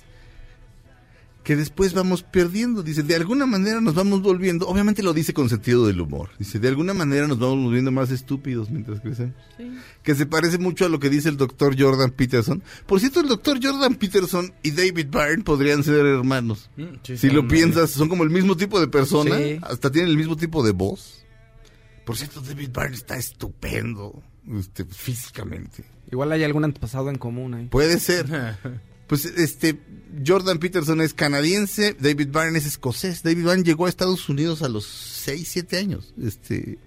que 1.44 1.56
después 1.56 1.94
vamos 1.94 2.24
perdiendo. 2.24 2.84
Dice, 2.84 3.04
de 3.04 3.16
alguna 3.16 3.46
manera 3.46 3.80
nos 3.80 3.96
vamos 3.96 4.22
volviendo, 4.22 4.68
obviamente 4.68 5.02
lo 5.02 5.14
dice 5.14 5.34
con 5.34 5.48
sentido 5.48 5.88
del 5.88 6.02
humor, 6.02 6.30
dice, 6.38 6.60
de 6.60 6.68
alguna 6.68 6.94
manera 6.94 7.26
nos 7.26 7.40
vamos 7.40 7.64
volviendo 7.64 7.90
más 7.90 8.12
estúpidos 8.12 8.70
mientras 8.70 9.00
crecemos. 9.00 9.34
Sí. 9.56 9.72
Que 10.04 10.14
se 10.14 10.26
parece 10.26 10.58
mucho 10.58 10.86
a 10.86 10.90
lo 10.90 11.00
que 11.00 11.10
dice 11.10 11.30
el 11.30 11.38
doctor 11.38 11.74
Jordan 11.80 12.12
Peterson. 12.12 12.62
Por 12.86 13.00
cierto, 13.00 13.22
el 13.22 13.30
doctor 13.30 13.60
Jordan 13.64 13.96
Peterson 13.96 14.54
y 14.62 14.72
David 14.72 15.08
Byrne 15.10 15.44
podrían 15.46 15.86
ser 15.86 16.06
hermanos. 16.06 16.70
Mm, 16.76 16.84
sí, 17.04 17.18
Si 17.18 17.30
lo 17.30 17.48
piensas, 17.48 17.92
son 17.92 18.10
como 18.10 18.24
el 18.26 18.30
mismo 18.30 18.58
tipo 18.58 18.80
de 18.82 18.90
persona, 18.90 19.38
Sí. 19.38 19.58
hasta 19.62 19.90
tienen 19.90 20.12
el 20.12 20.18
mismo 20.18 20.36
tipo 20.36 20.66
de 20.66 20.74
voz. 20.74 21.24
Por 22.08 22.18
cierto, 22.18 22.42
David 22.42 22.70
Byrne 22.74 22.96
está 22.96 23.18
estupendo 23.18 24.24
este, 24.58 24.84
físicamente. 24.86 25.84
Igual 26.12 26.32
hay 26.32 26.44
algún 26.44 26.64
antepasado 26.64 27.10
en 27.10 27.18
común 27.18 27.54
ahí. 27.54 27.68
Puede 27.68 28.00
ser. 28.00 28.26
Pues 29.08 29.24
este 29.24 29.80
Jordan 30.26 30.60
Peterson 30.60 31.00
es 31.00 31.14
canadiense, 31.14 31.96
David 31.98 32.28
Byrne 32.28 32.58
es 32.58 32.66
escocés. 32.66 33.24
David 33.24 33.46
Byrne 33.46 33.64
llegó 33.64 33.86
a 33.86 33.90
Estados 33.90 34.28
Unidos 34.28 34.62
a 34.64 34.68
los 34.68 34.86
6, 34.86 35.48
7 35.48 35.78
años. 35.78 36.14
Este 36.22 36.78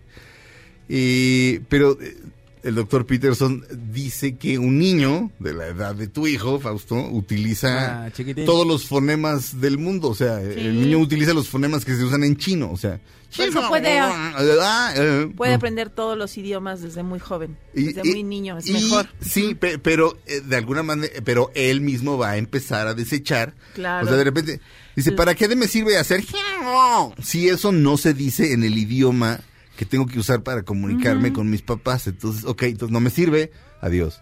y- 0.87 1.61
pero 1.71 1.99
eh, 1.99 2.19
el 2.62 2.75
doctor 2.75 3.07
Peterson 3.07 3.64
dice 3.93 4.37
que 4.37 4.59
un 4.59 4.79
niño 4.79 5.31
de 5.38 5.55
la 5.55 5.67
edad 5.69 5.95
de 5.95 6.09
tu 6.09 6.26
hijo, 6.26 6.61
Fausto, 6.61 6.97
utiliza 7.11 8.07
Ah, 8.07 8.11
todos 8.47 8.67
los 8.67 8.85
fonemas 8.87 9.61
del 9.61 9.79
mundo. 9.79 10.09
O 10.09 10.14
sea, 10.14 10.38
Sí. 10.40 10.61
el 10.61 10.81
niño 10.81 10.99
utiliza 10.99 11.33
los 11.35 11.49
fonemas 11.49 11.85
que 11.85 11.95
se 11.97 12.05
usan 12.05 12.25
en 12.25 12.37
chino. 12.37 12.71
O 12.71 12.76
sea, 12.76 13.00
Por 13.37 13.47
eso 13.49 13.69
puede- 13.69 13.99
Ah, 13.99 14.93
eh, 14.97 15.33
Puede 15.37 15.55
aprender 15.55 15.88
todos 15.90 16.19
los 16.19 16.37
idiomas 16.37 16.83
desde 16.83 17.02
muy 17.05 17.19
joven, 17.21 17.57
y- 17.75 17.93
desde 17.93 18.09
y- 18.09 18.11
muy 18.12 18.23
niño, 18.25 18.59
es 18.59 18.67
y- 18.67 18.73
mejor. 18.73 19.09
Sí, 19.21 19.55
pe- 19.55 19.79
pero 19.79 20.19
eh, 20.26 20.40
de 20.40 20.57
alguna 20.57 20.83
manera, 20.83 21.12
pero 21.25 21.50
él 21.55 21.81
mismo 21.81 22.19
va 22.19 22.31
a 22.31 22.37
empezar 22.38 22.88
a 22.88 22.95
desechar. 22.95 23.55
Claro. 23.75 24.05
O 24.05 24.09
sea, 24.09 24.17
de 24.19 24.25
repente 24.25 24.61
dice, 24.97 25.12
¿para 25.12 25.35
qué 25.35 25.55
me 25.55 25.69
sirve 25.69 25.97
hacer? 25.97 26.25
Si 27.23 27.49
eso 27.49 27.73
no 27.73 27.97
se 27.97 28.14
dice 28.14 28.52
en 28.52 28.64
el 28.64 28.76
idioma 28.79 29.40
que 29.80 29.87
tengo 29.87 30.04
que 30.04 30.18
usar 30.18 30.42
para 30.42 30.62
comunicarme 30.62 31.32
con 31.32 31.49
mis 31.49 31.62
papás, 31.62 32.06
entonces, 32.06 32.44
ok, 32.44 32.64
entonces 32.64 32.92
no 32.92 33.00
me 33.00 33.08
sirve, 33.08 33.50
adiós. 33.80 34.20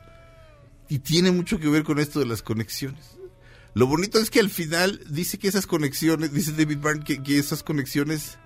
Y 0.89 1.01
tiene 1.01 1.33
mucho 1.33 1.59
que 1.59 1.69
ver 1.69 1.83
con 1.83 1.99
esto 1.99 2.21
de 2.21 2.27
las 2.27 2.43
conexiones. 2.43 3.17
Lo 3.75 3.89
bonito 3.89 4.21
es 4.21 4.31
que 4.31 4.39
al 4.39 4.51
final 4.51 5.01
dice 5.11 5.37
que 5.37 5.49
esas 5.49 5.67
conexiones, 5.67 6.33
dice 6.33 6.53
David 6.53 6.79
Byrne, 6.79 7.03
que, 7.03 7.25
que 7.25 7.41
esas 7.41 7.65
conexiones 7.65 8.39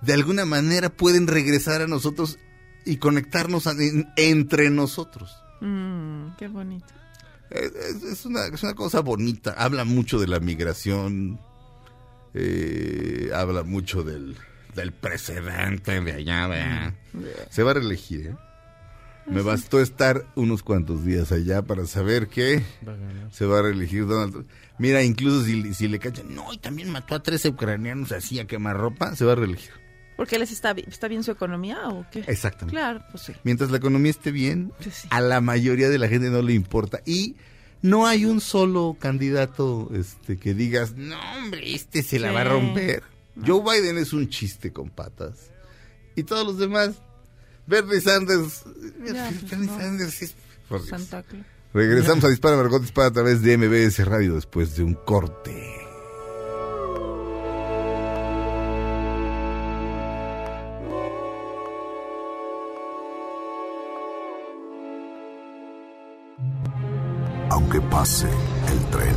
de 0.00 0.14
alguna 0.14 0.46
manera 0.46 0.88
pueden 0.88 1.26
regresar 1.26 1.82
a 1.82 1.86
nosotros 1.86 2.38
y 2.86 2.96
conectarnos 2.96 3.66
a- 3.66 3.72
en- 3.72 4.08
entre 4.16 4.70
nosotros. 4.70 5.36
Mm, 5.60 6.28
qué 6.38 6.48
bonito. 6.48 6.86
Es, 7.50 7.72
es- 7.74 8.02
es 8.04 8.24
una, 8.24 8.46
es 8.46 8.62
una 8.62 8.72
cosa 8.72 9.00
bonita. 9.00 9.52
Habla 9.52 9.84
mucho 9.84 10.18
de 10.18 10.28
la 10.28 10.40
migración, 10.40 11.38
eh, 12.32 13.30
habla 13.34 13.64
mucho 13.64 14.02
del, 14.02 14.34
del 14.78 14.92
precedente 14.92 16.00
de 16.00 16.12
allá, 16.12 16.46
vea. 16.46 16.94
Se 17.50 17.62
va 17.62 17.72
a 17.72 17.74
reelegir, 17.74 18.28
¿eh? 18.28 18.36
Me 19.26 19.42
bastó 19.42 19.82
estar 19.82 20.24
unos 20.36 20.62
cuantos 20.62 21.04
días 21.04 21.32
allá 21.32 21.60
para 21.60 21.84
saber 21.84 22.28
que 22.28 22.62
se 23.30 23.44
va 23.44 23.58
a 23.58 23.62
reelegir 23.62 24.06
Donald 24.06 24.32
Trump. 24.32 24.48
Mira, 24.78 25.02
incluso 25.02 25.44
si, 25.44 25.74
si 25.74 25.86
le 25.86 25.98
cachan, 25.98 26.34
no, 26.34 26.50
y 26.54 26.56
también 26.56 26.88
mató 26.88 27.14
a 27.14 27.22
13 27.22 27.50
ucranianos 27.50 28.10
así 28.12 28.38
a 28.40 28.46
quemarropa, 28.46 29.14
se 29.16 29.26
va 29.26 29.32
a 29.32 29.34
reelegir. 29.34 29.72
¿Porque 30.16 30.38
les 30.38 30.50
está, 30.50 30.70
está 30.70 31.08
bien 31.08 31.22
su 31.24 31.30
economía 31.30 31.88
o 31.90 32.06
qué? 32.10 32.20
Exactamente. 32.26 32.70
Claro, 32.72 33.04
pues 33.10 33.24
sí. 33.24 33.34
Mientras 33.44 33.70
la 33.70 33.76
economía 33.76 34.10
esté 34.10 34.30
bien, 34.32 34.72
Pues 34.82 34.94
sí. 34.94 35.08
a 35.10 35.20
la 35.20 35.42
mayoría 35.42 35.90
de 35.90 35.98
la 35.98 36.08
gente 36.08 36.30
no 36.30 36.40
le 36.40 36.54
importa. 36.54 37.00
Y 37.04 37.36
no 37.82 38.06
hay 38.06 38.24
un 38.24 38.40
solo 38.40 38.96
candidato 38.98 39.90
este, 39.94 40.38
que 40.38 40.54
digas, 40.54 40.94
no, 40.96 41.16
hombre, 41.36 41.74
este 41.74 42.02
se 42.02 42.18
la 42.18 42.28
Sí. 42.28 42.34
va 42.34 42.40
a 42.40 42.44
romper. 42.44 43.02
Joe 43.46 43.62
Biden 43.62 43.98
es 43.98 44.12
un 44.12 44.28
chiste 44.28 44.72
con 44.72 44.90
patas. 44.90 45.50
Y 46.16 46.24
todos 46.24 46.46
los 46.46 46.58
demás, 46.58 46.96
Bernie 47.66 48.00
Sanders, 48.00 48.64
Ya, 49.04 49.28
pues, 49.30 49.50
Bernie 49.50 49.66
no. 49.66 49.78
Sanders 49.78 50.22
es... 50.22 50.34
por 50.68 50.84
Dios. 50.84 50.90
Santa 50.90 51.22
Claus. 51.22 51.46
Regresamos 51.74 52.24
a 52.24 52.28
Dispara 52.28 52.56
Margot 52.56 52.80
Dispara 52.80 53.08
a 53.08 53.12
través 53.12 53.42
de 53.42 53.56
MBS 53.58 54.04
Radio 54.06 54.34
después 54.34 54.74
de 54.76 54.84
un 54.84 54.94
corte. 54.94 55.74
Aunque 67.50 67.80
pase 67.80 68.28
el 68.28 68.84
tren, 68.90 69.14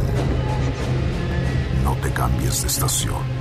no 1.84 1.96
te 2.01 2.12
cambies 2.13 2.62
de 2.62 2.68
estación. 2.68 3.40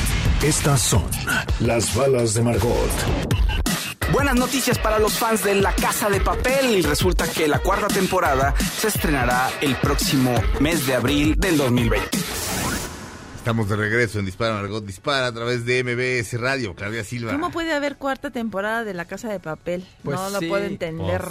Estas 0.43 0.81
son 0.81 1.03
las 1.59 1.93
balas 1.93 2.33
de 2.33 2.41
Margot. 2.41 2.89
Buenas 4.11 4.33
noticias 4.33 4.79
para 4.79 4.97
los 4.97 5.13
fans 5.13 5.43
de 5.43 5.53
La 5.53 5.71
Casa 5.71 6.09
de 6.09 6.19
Papel. 6.19 6.79
Y 6.79 6.81
resulta 6.81 7.27
que 7.27 7.47
la 7.47 7.59
cuarta 7.59 7.87
temporada 7.87 8.55
se 8.57 8.87
estrenará 8.87 9.51
el 9.61 9.75
próximo 9.75 10.33
mes 10.59 10.87
de 10.87 10.95
abril 10.95 11.35
del 11.37 11.57
2020. 11.57 12.40
Estamos 13.41 13.67
de 13.69 13.75
regreso 13.75 14.19
en 14.19 14.25
Dispara 14.25 14.53
Margot 14.53 14.85
Dispara 14.85 15.25
a 15.25 15.31
través 15.33 15.65
de 15.65 15.83
MBS 15.83 16.39
Radio. 16.39 16.75
Claudia 16.75 17.03
Silva. 17.03 17.31
¿Cómo 17.31 17.49
puede 17.49 17.73
haber 17.73 17.95
cuarta 17.97 18.29
temporada 18.29 18.83
de 18.83 18.93
La 18.93 19.05
Casa 19.05 19.29
de 19.31 19.39
Papel? 19.39 19.83
Pues 20.03 20.15
no 20.15 20.29
lo 20.29 20.37
sí. 20.39 20.45
puedo 20.45 20.63
entender. 20.63 21.23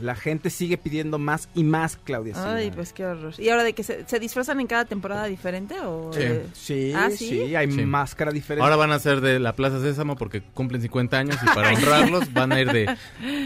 La 0.00 0.16
gente 0.16 0.50
sigue 0.50 0.76
pidiendo 0.76 1.18
más 1.20 1.48
y 1.54 1.62
más, 1.62 1.96
Claudia. 2.02 2.34
Ay, 2.36 2.64
Silva. 2.64 2.76
pues 2.76 2.92
qué 2.92 3.06
horror. 3.06 3.34
¿Y 3.38 3.48
ahora 3.48 3.62
de 3.62 3.74
que 3.74 3.84
se, 3.84 4.04
se 4.08 4.18
disfrazan 4.18 4.58
en 4.58 4.66
cada 4.66 4.86
temporada 4.86 5.26
diferente 5.26 5.76
o...? 5.84 6.10
Sí. 6.12 6.20
eh? 6.22 6.46
Sí, 6.52 6.92
¿Ah, 6.96 7.10
sí, 7.10 7.28
sí? 7.28 7.54
hay 7.54 7.70
Sí. 7.70 7.84
máscara 7.86 8.32
diferente. 8.32 8.64
Ahora 8.64 8.74
van 8.74 8.90
a 8.90 8.98
ser 8.98 9.20
de 9.20 9.38
la 9.38 9.54
Plaza 9.54 9.80
Sésamo 9.80 10.16
porque 10.16 10.42
cumplen 10.42 10.82
50 10.82 11.16
años 11.16 11.36
y 11.40 11.46
para 11.46 11.72
honrarlos 11.74 12.32
van 12.32 12.50
a 12.50 12.60
ir 12.60 12.72
de 12.72 12.96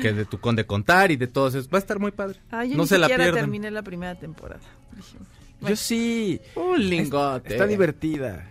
que 0.00 0.14
de 0.14 0.24
tu 0.24 0.40
conde 0.40 0.64
contar 0.64 1.10
y 1.10 1.16
de 1.16 1.26
todos 1.26 1.54
esos. 1.54 1.68
Va 1.70 1.76
a 1.76 1.80
estar 1.80 1.98
muy 1.98 2.12
padre. 2.12 2.40
Ay, 2.50 2.70
yo 2.70 2.76
no 2.78 2.84
ni 2.84 2.88
se 2.88 2.96
la 2.96 3.08
terminé 3.08 3.70
la 3.70 3.82
primera 3.82 4.14
temporada. 4.14 4.62
Dije, 4.96 5.18
Yo 5.60 5.76
sí. 5.76 6.40
Un 6.54 6.88
lingote. 6.88 7.52
Está 7.52 7.66
divertida. 7.66 8.48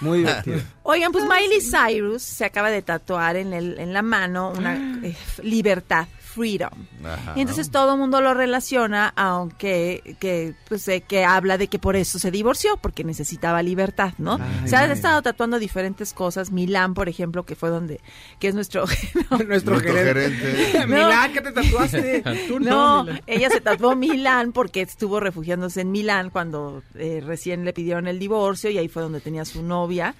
Muy 0.00 0.18
divertida. 0.18 0.62
Oigan, 0.82 1.12
pues 1.12 1.24
Miley 1.24 1.60
Cyrus 1.60 2.22
se 2.22 2.44
acaba 2.44 2.70
de 2.70 2.82
tatuar 2.82 3.36
en, 3.36 3.52
el, 3.52 3.78
en 3.78 3.92
la 3.92 4.02
mano 4.02 4.52
una 4.56 5.00
eh, 5.02 5.14
libertad, 5.42 6.06
freedom. 6.38 6.86
Ajá. 7.04 7.32
Y 7.36 7.40
entonces 7.40 7.70
todo 7.70 7.94
el 7.94 7.98
mundo 7.98 8.20
lo 8.20 8.32
relaciona, 8.32 9.12
aunque 9.16 10.16
que, 10.20 10.54
pues, 10.68 10.86
eh, 10.88 11.00
que 11.00 11.24
habla 11.24 11.58
de 11.58 11.66
que 11.66 11.78
por 11.78 11.96
eso 11.96 12.18
se 12.18 12.30
divorció, 12.30 12.76
porque 12.76 13.02
necesitaba 13.04 13.62
libertad, 13.62 14.12
¿no? 14.18 14.38
Ay, 14.40 14.68
se 14.68 14.76
ha 14.76 14.90
estado 14.92 15.20
tatuando 15.22 15.58
diferentes 15.58 16.12
cosas. 16.12 16.50
Milán, 16.52 16.94
por 16.94 17.08
ejemplo, 17.08 17.44
que 17.44 17.56
fue 17.56 17.70
donde, 17.70 18.00
que 18.38 18.48
es 18.48 18.54
nuestro... 18.54 18.84
no, 19.30 19.38
Nuestro, 19.44 19.72
Nuestro 19.74 19.80
gerente. 19.80 20.36
gerente. 20.36 20.86
Milán, 20.86 21.32
¿qué 21.32 21.40
te 21.40 21.52
tatuaste? 21.52 22.22
Tú 22.48 22.60
No, 22.60 23.04
Milán. 23.04 23.20
ella 23.26 23.50
se 23.50 23.60
tatuó 23.60 23.96
Milán 23.96 24.52
porque 24.52 24.82
estuvo 24.82 25.18
refugiándose 25.20 25.80
en 25.80 25.90
Milán 25.90 26.30
cuando 26.30 26.82
eh, 26.94 27.20
recién 27.24 27.64
le 27.64 27.72
pidieron 27.72 28.06
el 28.06 28.18
divorcio 28.18 28.70
y 28.70 28.78
ahí 28.78 28.88
fue 28.88 29.02
donde 29.02 29.20
tenía 29.20 29.44
su 29.44 29.62
novia. 29.62 30.14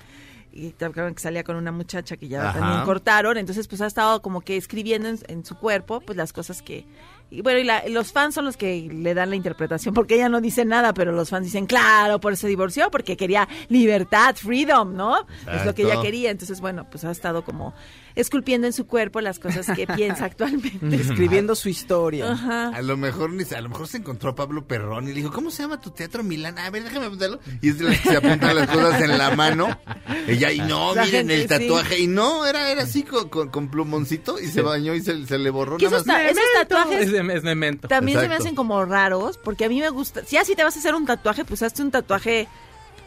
Y 0.53 0.71
que 1.15 1.21
salía 1.21 1.45
con 1.45 1.57
una 1.57 1.73
muchacha 1.73 2.17
que 2.17 2.29
ya 2.29 2.49
Ajá. 2.51 2.59
también 2.59 2.85
cortaron. 2.85 3.37
Entonces, 3.37 3.69
pues 3.69 3.81
ha 3.81 3.87
estado 3.87 4.23
como 4.23 4.41
que 4.41 4.57
escribiendo 4.57 5.09
en, 5.09 5.19
en 5.29 5.45
su 5.45 5.57
cuerpo, 5.57 6.01
pues 6.01 6.17
las 6.17 6.33
cosas 6.33 6.63
que. 6.63 6.87
Y 7.31 7.43
bueno, 7.43 7.59
y 7.59 7.65
la- 7.65 7.87
los 7.89 8.11
fans 8.13 8.35
son 8.35 8.47
los 8.47 8.57
que 8.57 8.89
le 8.91 9.13
dan 9.13 9.29
la 9.31 9.37
interpretación, 9.37 9.93
porque 9.95 10.15
ella 10.15 10.29
no 10.31 10.41
dice 10.41 10.65
nada, 10.65 10.95
pero 10.95 11.13
los 11.13 11.29
fans 11.29 11.45
dicen, 11.45 11.67
claro, 11.67 12.21
por 12.21 12.33
eso 12.33 12.43
se 12.43 12.49
divorció, 12.49 12.91
porque 12.91 13.17
quería 13.19 13.47
libertad, 13.69 14.35
freedom, 14.35 14.95
¿no? 14.97 15.27
Es 15.53 15.65
lo 15.67 15.75
que 15.75 15.83
ella 15.83 16.01
quería. 16.01 16.31
Entonces, 16.31 16.61
bueno, 16.63 16.87
pues 16.91 17.05
ha 17.05 17.11
estado 17.11 17.45
como 17.45 17.75
esculpiendo 18.15 18.67
en 18.67 18.73
su 18.73 18.87
cuerpo 18.87 19.21
las 19.21 19.39
cosas 19.39 19.67
que 19.77 19.87
piensa 19.97 20.25
actualmente. 20.25 20.97
Escribiendo 20.97 21.55
su 21.55 21.69
historia. 21.69 22.33
Ajá. 22.33 22.69
A 22.71 22.83
lo 22.83 22.97
mejor 22.97 23.31
ni 23.31 23.45
se- 23.45 23.57
a 23.57 23.61
lo 23.61 23.69
mejor 23.69 23.89
se 23.89 23.99
encontró 23.99 24.31
a 24.31 24.35
Pablo 24.35 24.67
Perrón 24.67 25.05
y 25.05 25.09
le 25.09 25.15
dijo, 25.17 25.31
¿cómo 25.33 25.51
se 25.51 25.63
llama 25.63 25.81
tu 25.81 25.91
teatro 25.91 26.23
Milán? 26.25 26.59
A 26.59 26.71
ver, 26.71 26.83
déjame 26.85 27.07
apuntarlo. 27.07 27.41
Y 27.61 27.69
es 27.69 27.79
de 27.79 27.85
las 27.85 28.01
que 28.01 28.09
se 28.09 28.17
apuntan 28.17 28.57
las 28.57 28.69
cosas 28.71 29.03
en 29.03 29.19
la 29.19 29.37
mano. 29.37 29.79
Ella, 30.27 30.51
y 30.51 30.61
no, 30.61 30.95
La 30.95 31.05
miren 31.05 31.29
gente, 31.29 31.43
el 31.43 31.47
tatuaje. 31.47 31.99
Y 32.01 32.07
no, 32.07 32.47
era, 32.47 32.71
era 32.71 32.83
así 32.85 33.03
con, 33.03 33.29
con, 33.29 33.51
con 33.51 33.69
plumoncito 33.71 34.41
y 34.41 34.47
se 34.47 34.63
bañó 34.63 34.95
y 34.95 35.03
se, 35.03 35.27
se 35.27 35.37
le 35.39 35.51
borró 35.51 35.77
Que 35.77 35.85
nada 35.85 35.97
esos, 35.99 36.07
más. 36.07 36.17
ta- 36.17 36.29
esos 36.29 36.43
tatuajes 36.55 37.13
Es, 37.19 37.43
memento. 37.43 37.89
también 37.89 38.21
se 38.21 38.29
me 38.29 38.35
hacen 38.37 38.55
como 38.55 38.85
raros, 38.85 39.39
porque 39.39 39.65
a 39.65 39.69
mí 39.69 39.81
me 39.81 39.91
gusta. 39.91 40.25
Si 40.25 40.37
así 40.37 40.55
te 40.55 40.65
vas 40.65 40.77
a 40.77 40.79
hacer 40.79 40.95
un 40.95 41.07
tatuaje, 41.07 41.45
pues 41.45 41.63
hazte 41.63 41.83
un 41.83 41.91
tatuaje, 41.91 42.49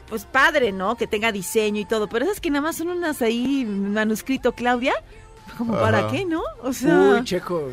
pues 0.09 0.25
padre, 0.25 0.71
¿no? 0.71 0.95
Que 0.97 1.07
tenga 1.07 1.31
diseño 1.31 1.79
y 1.81 1.85
todo. 1.85 2.07
Pero 2.09 2.25
esas 2.25 2.39
que 2.41 2.49
nada 2.49 2.61
más 2.61 2.75
son 2.77 2.89
unas 2.89 3.21
ahí, 3.21 3.65
manuscrito, 3.65 4.51
Claudia, 4.53 4.93
como 5.57 5.73
Ajá. 5.75 5.81
para 5.83 6.07
qué, 6.09 6.25
¿no? 6.25 6.41
O 6.63 6.73
sea, 6.73 6.97
Uy, 7.19 7.23
Checo. 7.23 7.69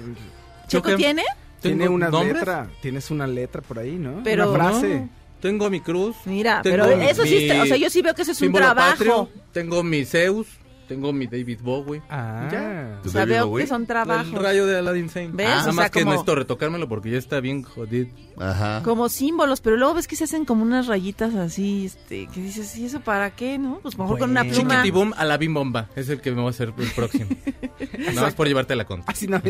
¿Checo 0.68 0.94
tiene? 0.96 1.24
Tiene 1.60 1.84
¿Tengo 1.84 1.94
una 1.94 2.08
nombres? 2.08 2.34
letra. 2.34 2.68
Tienes 2.82 3.10
una 3.10 3.26
letra 3.26 3.60
por 3.62 3.78
ahí, 3.78 3.92
¿no? 3.96 4.20
Pero- 4.22 4.50
una 4.52 4.70
frase. 4.70 5.00
No, 5.00 5.08
tengo 5.40 5.68
mi 5.70 5.80
cruz. 5.80 6.14
Mira, 6.24 6.60
pero 6.62 6.86
mi- 6.96 7.04
eso 7.06 7.24
sí, 7.24 7.48
está- 7.48 7.62
o 7.62 7.66
sea, 7.66 7.76
yo 7.76 7.90
sí 7.90 8.00
veo 8.02 8.14
que 8.14 8.22
eso 8.22 8.32
es 8.32 8.40
un 8.42 8.52
trabajo. 8.52 8.90
patrio, 8.90 9.28
tengo 9.52 9.82
mi 9.82 10.04
Zeus, 10.04 10.46
tengo 10.88 11.12
mi 11.12 11.26
David 11.26 11.60
Bowie. 11.62 12.02
Ah. 12.10 12.48
Ya. 12.50 13.00
O 13.04 13.08
sea, 13.08 13.20
David 13.20 13.32
veo 13.34 13.46
Bowie? 13.48 13.64
que 13.64 13.68
son 13.68 13.86
trabajos. 13.86 14.26
El 14.32 14.42
rayo 14.42 14.66
de 14.66 14.78
Aladdin 14.78 15.08
Sane. 15.10 15.30
¿Ves? 15.32 15.46
Nada 15.48 15.60
O 15.60 15.64
sea, 15.64 15.72
más 15.74 15.90
que 15.90 16.00
como- 16.00 16.12
necesito 16.12 16.34
retocármelo 16.34 16.88
porque 16.88 17.10
ya 17.10 17.18
está 17.18 17.40
bien 17.40 17.62
jodido. 17.62 18.08
Ajá. 18.40 18.82
Como 18.84 19.08
símbolos, 19.08 19.60
pero 19.60 19.76
luego 19.76 19.94
ves 19.94 20.06
que 20.08 20.16
se 20.16 20.24
hacen 20.24 20.44
como 20.44 20.62
unas 20.62 20.86
rayitas 20.86 21.34
así, 21.34 21.86
este, 21.86 22.26
que 22.28 22.40
dices, 22.40 22.76
¿y 22.78 22.86
eso 22.86 23.00
para 23.00 23.30
qué, 23.30 23.58
no? 23.58 23.80
Pues 23.82 23.98
mejor 23.98 24.18
con 24.18 24.30
una 24.30 24.44
pluma. 24.44 24.76
Chiquitibum 24.76 25.12
a 25.16 25.24
la 25.24 25.36
bim 25.36 25.54
bomba. 25.54 25.88
Es 25.96 26.08
el 26.08 26.20
que 26.20 26.30
me 26.30 26.36
voy 26.40 26.46
a 26.46 26.50
hacer 26.50 26.72
el 26.78 26.90
próximo. 26.92 27.26
Nada 27.98 28.22
más 28.22 28.34
por 28.34 28.46
llevarte 28.48 28.74
la 28.76 28.84
contra. 28.84 29.12
Así 29.12 29.26
no 29.26 29.40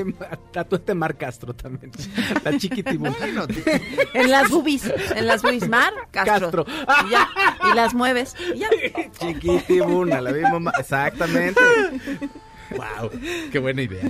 tatuaste 0.53 0.95
Mar 0.95 1.17
Castro 1.17 1.55
también. 1.55 1.93
La 2.45 2.57
chiquitibum. 2.59 3.13
En 4.15 4.31
las 4.31 4.49
boobies, 4.51 4.91
en 5.15 5.27
las 5.27 5.43
boobies, 5.43 5.69
Mar, 5.69 5.93
Castro. 6.11 6.65
Castro. 6.65 6.67
Y 7.07 7.11
ya, 7.11 7.29
y 7.71 7.75
las 7.77 7.95
mueves, 7.95 8.35
y 8.55 8.59
ya. 8.59 8.69
Chiquitibum, 9.21 10.11
a 10.13 10.21
la 10.21 10.33
misma. 10.33 10.59
ma- 10.59 10.73
Exactamente. 11.37 12.29
Wow, 12.71 13.11
qué 13.51 13.59
buena 13.61 13.81
idea. 13.81 14.03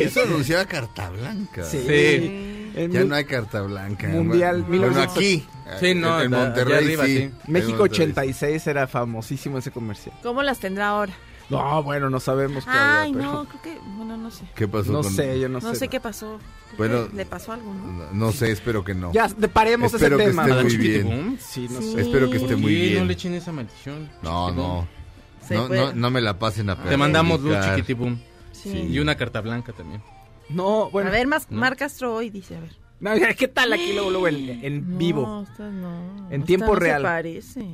Eso 0.00 0.22
anunciaba 0.24 0.64
Carta 0.64 1.10
Blanca. 1.10 1.62
Sí. 1.62 1.78
Sí. 1.86 2.88
Ya 2.90 3.04
no 3.04 3.14
hay 3.14 3.24
Carta 3.24 3.62
Blanca. 3.62 4.08
Mundial 4.08 4.62
Bueno, 4.64 4.88
1980. 4.88 5.12
aquí. 5.12 5.46
Sí, 5.78 5.94
no, 5.94 6.20
en, 6.20 6.32
Monterrey, 6.32 6.74
arriba, 6.86 7.06
sí. 7.06 7.18
sí. 7.18 7.30
México 7.46 7.78
Monterrey. 7.78 8.08
86 8.08 8.66
era 8.66 8.88
famosísimo 8.88 9.58
ese 9.58 9.70
comercial. 9.70 10.16
¿Cómo 10.24 10.42
las 10.42 10.58
tendrá 10.58 10.88
ahora? 10.88 11.12
No, 11.48 11.84
bueno, 11.84 12.10
no 12.10 12.18
sabemos 12.18 12.64
todavía, 12.64 13.02
Ay, 13.02 13.12
pero- 13.12 13.24
no, 13.32 13.44
creo 13.44 13.62
que, 13.62 13.78
bueno, 13.96 14.16
no 14.16 14.30
sé. 14.32 14.44
¿Qué 14.56 14.66
pasó 14.66 14.90
No 14.90 15.02
con- 15.02 15.12
sé, 15.12 15.38
yo 15.38 15.48
no, 15.48 15.60
No 15.60 15.74
sé 15.76 15.86
qué 15.86 16.00
pasó. 16.00 16.40
Bueno, 16.76 17.06
le 17.14 17.24
pasó 17.26 17.52
algo, 17.52 17.72
¿no? 17.72 17.86
No, 17.86 18.10
no 18.12 18.32
sé, 18.32 18.50
espero 18.50 18.82
que 18.82 18.94
no. 18.94 19.12
Ya, 19.12 19.28
paremos 19.52 19.94
Espero 19.94 20.16
ese 20.16 20.24
que 20.24 20.30
tema. 20.30 20.42
esté 20.42 20.52
¿A 20.52 20.56
la 20.56 20.62
muy 20.64 20.76
bien. 20.76 21.38
Sí, 21.40 21.68
no 21.70 21.80
Sí. 21.80 21.92
sé. 21.92 22.00
Espero 22.00 22.28
que 22.28 22.38
esté 22.38 22.56
muy 22.56 22.74
bien. 22.74 22.98
no 22.98 23.04
le 23.04 23.12
echen 23.12 23.34
esa 23.34 23.52
maldición. 23.52 24.10
No, 24.20 24.50
no. 24.50 24.88
No, 25.50 25.68
no, 25.68 25.92
no 25.92 26.10
me 26.10 26.20
la 26.20 26.38
pasen 26.38 26.70
a 26.70 26.76
Te 26.82 26.96
mandamos 26.96 27.40
luz, 27.40 27.56
chiquitibum. 27.64 28.18
Sí. 28.52 28.70
Y 28.90 28.98
una 28.98 29.14
carta 29.16 29.40
blanca 29.40 29.72
también. 29.72 30.02
No, 30.48 30.90
bueno. 30.90 31.08
a 31.08 31.12
ver, 31.12 31.26
más, 31.26 31.50
¿no? 31.50 31.58
Mar 31.58 31.76
Castro 31.76 32.14
hoy 32.14 32.30
dice, 32.30 32.56
a 32.56 32.60
ver. 32.60 32.70
No, 33.00 33.10
¿Qué 33.36 33.48
tal 33.48 33.72
aquí 33.72 33.92
luego, 33.92 34.10
luego 34.10 34.28
en, 34.28 34.64
en 34.64 34.92
No, 34.92 34.98
vivo? 34.98 35.46
no. 35.58 36.28
En 36.30 36.44
tiempo 36.44 36.68
no 36.68 36.74
real. 36.76 37.02
se 37.02 37.06
parece. 37.08 37.66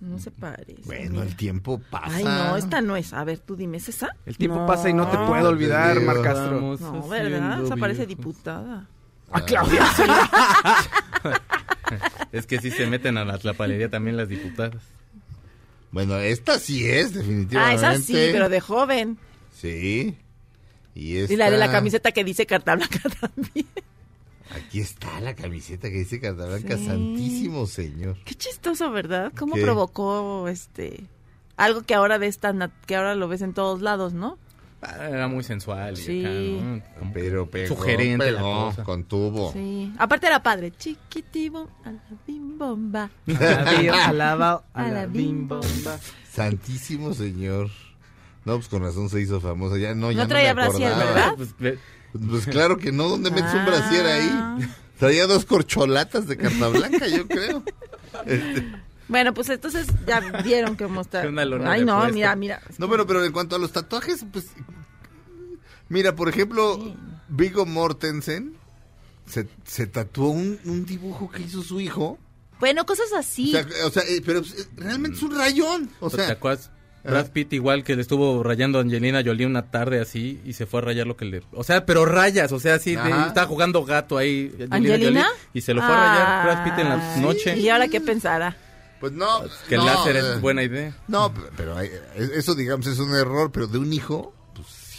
No 0.00 0.18
se 0.18 0.30
parece. 0.30 0.82
Bueno, 0.84 1.10
mira. 1.12 1.22
el 1.24 1.36
tiempo 1.36 1.80
pasa. 1.90 2.14
Ay, 2.16 2.24
no, 2.24 2.56
esta 2.56 2.80
no 2.82 2.96
es. 2.96 3.12
A 3.14 3.24
ver, 3.24 3.38
tú 3.38 3.56
dime, 3.56 3.78
¿es 3.78 3.88
esa? 3.88 4.10
El 4.26 4.36
tiempo 4.36 4.58
No. 4.58 4.66
pasa 4.66 4.90
y 4.90 4.94
no 4.94 5.08
te 5.08 5.16
No, 5.16 5.26
puedo 5.28 5.48
olvidar, 5.48 5.94
te 5.94 6.00
digo. 6.00 6.12
Mar 6.12 6.22
Castro. 6.22 6.60
No, 6.78 7.08
¿verdad? 7.08 7.64
Esa 7.64 7.76
parece 7.76 8.04
viejos. 8.04 8.24
diputada. 8.26 8.86
Ah, 9.30 9.40
Claudia. 9.40 9.84
Es 12.32 12.46
que 12.46 12.60
sí 12.60 12.70
se 12.70 12.86
meten 12.86 13.16
a 13.16 13.24
la 13.24 13.38
tlapalería 13.38 13.88
también 13.88 14.16
las 14.16 14.28
diputadas. 14.28 14.82
Bueno, 15.90 16.16
esta 16.18 16.58
sí 16.58 16.86
es, 16.88 17.08
Ah, 17.08 17.18
definitivamente. 17.18 17.74
esa 17.76 17.98
sí, 17.98 18.12
pero 18.32 18.48
de 18.48 18.60
joven. 18.60 19.18
Sí. 19.52 20.16
Y, 20.94 21.16
esta... 21.18 21.32
Y 21.32 21.36
la 21.36 21.50
de 21.50 21.58
la 21.58 21.70
camiseta 21.70 22.12
que 22.12 22.24
dice 22.24 22.46
carta 22.46 22.74
blanca 22.76 22.98
también. 23.20 23.66
Aquí 24.50 24.80
está 24.80 25.20
la 25.20 25.34
camiseta 25.34 25.88
que 25.90 25.98
dice 25.98 26.20
Carta 26.20 26.46
Blanca, 26.46 26.76
Sí. 26.78 26.86
santísimo 26.86 27.66
señor. 27.66 28.16
Qué 28.24 28.34
chistoso, 28.36 28.90
¿verdad? 28.92 29.32
¿Cómo 29.36 29.54
¿Qué? 29.56 29.60
provocó 29.62 30.46
este 30.48 31.04
algo 31.56 31.82
que 31.82 31.94
ahora 31.94 32.16
ves 32.16 32.38
tan 32.38 32.72
que 32.86 32.94
ahora 32.94 33.16
lo 33.16 33.26
ves 33.28 33.42
en 33.42 33.54
todos 33.54 33.82
lados, 33.82 34.12
¿no? 34.12 34.38
Era 35.08 35.28
muy 35.28 35.42
sensual 35.44 35.98
y 35.98 36.20
acá, 36.20 36.30
¿no? 37.02 37.10
Pero 37.12 37.50
pegó, 37.50 37.74
sugerente 37.74 38.30
la 38.30 38.38
pegó, 38.38 38.66
cosa. 38.66 38.84
contuvo. 38.84 39.52
Sí. 39.52 39.92
Aparte 39.98 40.26
era 40.26 40.42
padre. 40.42 40.72
Chiquitivo, 40.76 41.68
a 41.84 41.92
la 41.92 42.00
bim 42.26 42.56
bomba. 42.58 43.10
Alaba 44.04 44.64
A 44.74 44.88
la 44.88 45.06
bim 45.06 45.48
bomba. 45.48 45.98
Santísimo 46.32 47.14
señor. 47.14 47.70
No, 48.44 48.56
pues 48.56 48.68
con 48.68 48.82
razón 48.82 49.08
se 49.10 49.20
hizo 49.20 49.40
famosa. 49.40 49.76
Ya 49.78 49.94
no, 49.94 50.10
ya 50.12 50.18
No 50.18 50.22
no, 50.24 50.28
traía 50.28 50.54
me 50.54 50.62
brasier. 50.62 50.90
¿verdad? 50.94 51.34
Pues, 51.36 51.78
Pues 52.30 52.46
claro 52.46 52.76
que 52.78 52.92
no, 52.92 53.08
¿dónde 53.08 53.30
metes 53.30 53.52
un 53.52 53.60
Ah. 53.60 53.66
brasier 53.66 54.06
ahí? 54.06 54.68
Traía 54.98 55.26
dos 55.26 55.44
corcholatas 55.44 56.26
de 56.26 56.36
carta 56.36 56.68
blanca, 56.68 57.06
yo 57.08 57.26
creo. 57.26 57.62
Este, 58.24 58.64
Bueno, 59.08 59.32
pues 59.34 59.48
entonces 59.50 59.86
ya 60.06 60.20
vieron 60.42 60.76
que 60.76 60.86
mostrar. 60.86 61.26
Una 61.28 61.44
lona 61.44 61.72
Ay, 61.72 61.84
no, 61.84 62.06
mira, 62.08 62.34
mira. 62.36 62.60
No, 62.78 62.88
pero, 62.88 63.06
pero 63.06 63.24
en 63.24 63.32
cuanto 63.32 63.56
a 63.56 63.58
los 63.58 63.72
tatuajes, 63.72 64.24
pues. 64.32 64.46
Mira, 65.88 66.14
por 66.16 66.28
ejemplo, 66.28 66.94
Vigo 67.28 67.64
Mortensen 67.66 68.56
se, 69.26 69.46
se 69.64 69.86
tatuó 69.86 70.30
un, 70.30 70.58
un 70.64 70.84
dibujo 70.84 71.30
que 71.30 71.42
hizo 71.42 71.62
su 71.62 71.80
hijo. 71.80 72.18
Bueno, 72.58 72.84
cosas 72.86 73.12
así. 73.16 73.54
O 73.54 73.62
sea, 73.62 73.86
o 73.86 73.90
sea, 73.90 74.02
eh, 74.08 74.22
pero 74.24 74.40
eh, 74.40 74.44
realmente 74.76 75.16
es 75.18 75.22
un 75.22 75.36
rayón. 75.36 75.90
O 76.00 76.10
¿Te 76.10 76.16
sea, 76.16 76.30
acuerdas? 76.30 76.70
Brad 77.04 77.30
Pitt 77.30 77.52
igual 77.52 77.84
que 77.84 77.94
le 77.94 78.02
estuvo 78.02 78.42
rayando 78.42 78.78
a 78.78 78.82
Angelina 78.82 79.22
Jolie 79.24 79.46
una 79.46 79.70
tarde 79.70 80.00
así 80.00 80.40
y 80.44 80.54
se 80.54 80.66
fue 80.66 80.80
a 80.80 80.84
rayar 80.86 81.06
lo 81.06 81.16
que 81.16 81.24
le... 81.24 81.42
O 81.52 81.62
sea, 81.62 81.86
pero 81.86 82.04
rayas, 82.04 82.50
o 82.50 82.58
sea, 82.58 82.74
así 82.74 82.96
de- 82.96 83.10
estaba 83.28 83.46
jugando 83.46 83.84
gato 83.84 84.18
ahí 84.18 84.52
¿Angelina? 84.70 85.22
Jolie, 85.22 85.40
y 85.54 85.60
se 85.60 85.72
lo 85.72 85.82
fue 85.82 85.94
a 85.94 85.96
rayar 85.96 86.44
Brad 86.46 86.64
Pitt 86.64 86.78
en 86.80 86.88
la 86.88 87.14
Ay, 87.14 87.20
noche. 87.20 87.56
¿Y 87.58 87.68
ahora 87.68 87.86
qué 87.86 88.00
pensará? 88.00 88.56
Pues 89.00 89.12
no. 89.12 89.42
Que 89.68 89.74
el 89.76 89.80
no, 89.80 89.86
láser 89.86 90.16
eh, 90.16 90.20
es 90.34 90.40
buena 90.40 90.62
idea. 90.62 90.96
No, 91.08 91.32
pero 91.56 91.76
hay- 91.76 91.88
eh, 91.88 92.30
eso, 92.34 92.54
digamos, 92.54 92.86
es 92.86 92.98
un 92.98 93.14
error, 93.14 93.50
pero 93.52 93.66
de 93.66 93.78
un 93.78 93.92
hijo, 93.92 94.32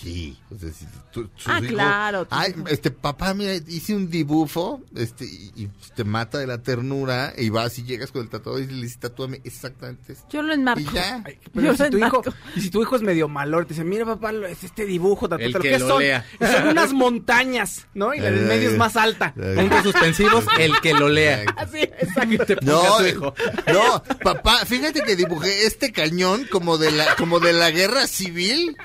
sí. 0.07 0.37
O 0.55 0.57
sea, 0.57 0.69
si 0.71 0.85
tu- 1.11 1.29
sus 1.35 1.47
Ah, 1.47 1.59
hijos- 1.59 1.67
claro, 1.73 2.25
tu 2.25 2.35
Ay, 2.35 2.53
hijo. 2.57 2.67
este, 2.67 2.91
papá, 2.91 3.33
mira, 3.33 3.53
hice 3.55 3.95
un 3.95 4.09
dibujo, 4.09 4.81
este, 4.95 5.25
y, 5.25 5.51
y 5.55 5.69
te 5.95 6.03
mata 6.03 6.37
de 6.37 6.47
la 6.47 6.59
ternura, 6.59 7.33
y 7.37 7.49
vas 7.49 7.77
y 7.79 7.83
llegas 7.83 8.11
con 8.11 8.21
el 8.21 8.29
tatuador 8.29 8.61
y 8.61 8.67
le 8.67 8.73
dices, 8.83 8.99
tatúame 8.99 9.41
exactamente 9.43 10.13
esto. 10.13 10.25
Yo 10.31 10.41
lo 10.41 10.53
enmarco. 10.53 10.79
Y 10.81 10.85
ya. 10.93 11.21
Ay, 11.25 11.37
Yo 11.43 11.51
Pero 11.53 11.67
lo 11.71 11.77
si 11.77 11.89
tu 11.89 11.97
hijo, 11.97 12.23
y 12.55 12.61
si 12.61 12.69
tu 12.69 12.81
hijo 12.81 12.95
es 12.95 13.01
medio 13.01 13.27
malor, 13.27 13.65
te 13.65 13.73
dice, 13.73 13.83
mira 13.83 14.05
papá, 14.05 14.31
lo- 14.31 14.47
es 14.47 14.63
este 14.63 14.85
dibujo, 14.85 15.25
El 15.25 15.29
tatúatelo, 15.31 15.59
que 15.59 15.69
¿qué 15.71 15.79
lo 15.79 15.87
son? 15.87 15.99
lea. 16.01 16.25
Y 16.39 16.45
son 16.45 16.67
unas 16.69 16.93
montañas, 16.93 17.85
¿no? 17.93 18.13
Y 18.13 18.19
la 18.19 18.31
del 18.31 18.45
medio 18.45 18.69
es 18.69 18.77
más 18.77 18.95
alta. 18.95 19.33
Puntos 19.33 19.83
suspensivos, 19.83 20.45
el 20.59 20.79
que 20.81 20.93
lo 20.93 21.09
lea. 21.09 21.43
Así, 21.57 21.79
exacto. 21.79 22.45
Te 22.45 22.55
No, 22.61 22.97
tu 22.97 23.03
eh, 23.03 23.09
hijo. 23.09 23.33
no, 23.73 24.03
papá, 24.23 24.65
fíjate 24.65 25.01
que 25.01 25.15
dibujé 25.15 25.65
este 25.65 25.91
cañón 25.91 26.45
como 26.51 26.77
de 26.77 26.91
la, 26.91 27.15
como 27.15 27.39
de 27.39 27.53
la 27.53 27.71
guerra 27.71 28.07
civil. 28.07 28.77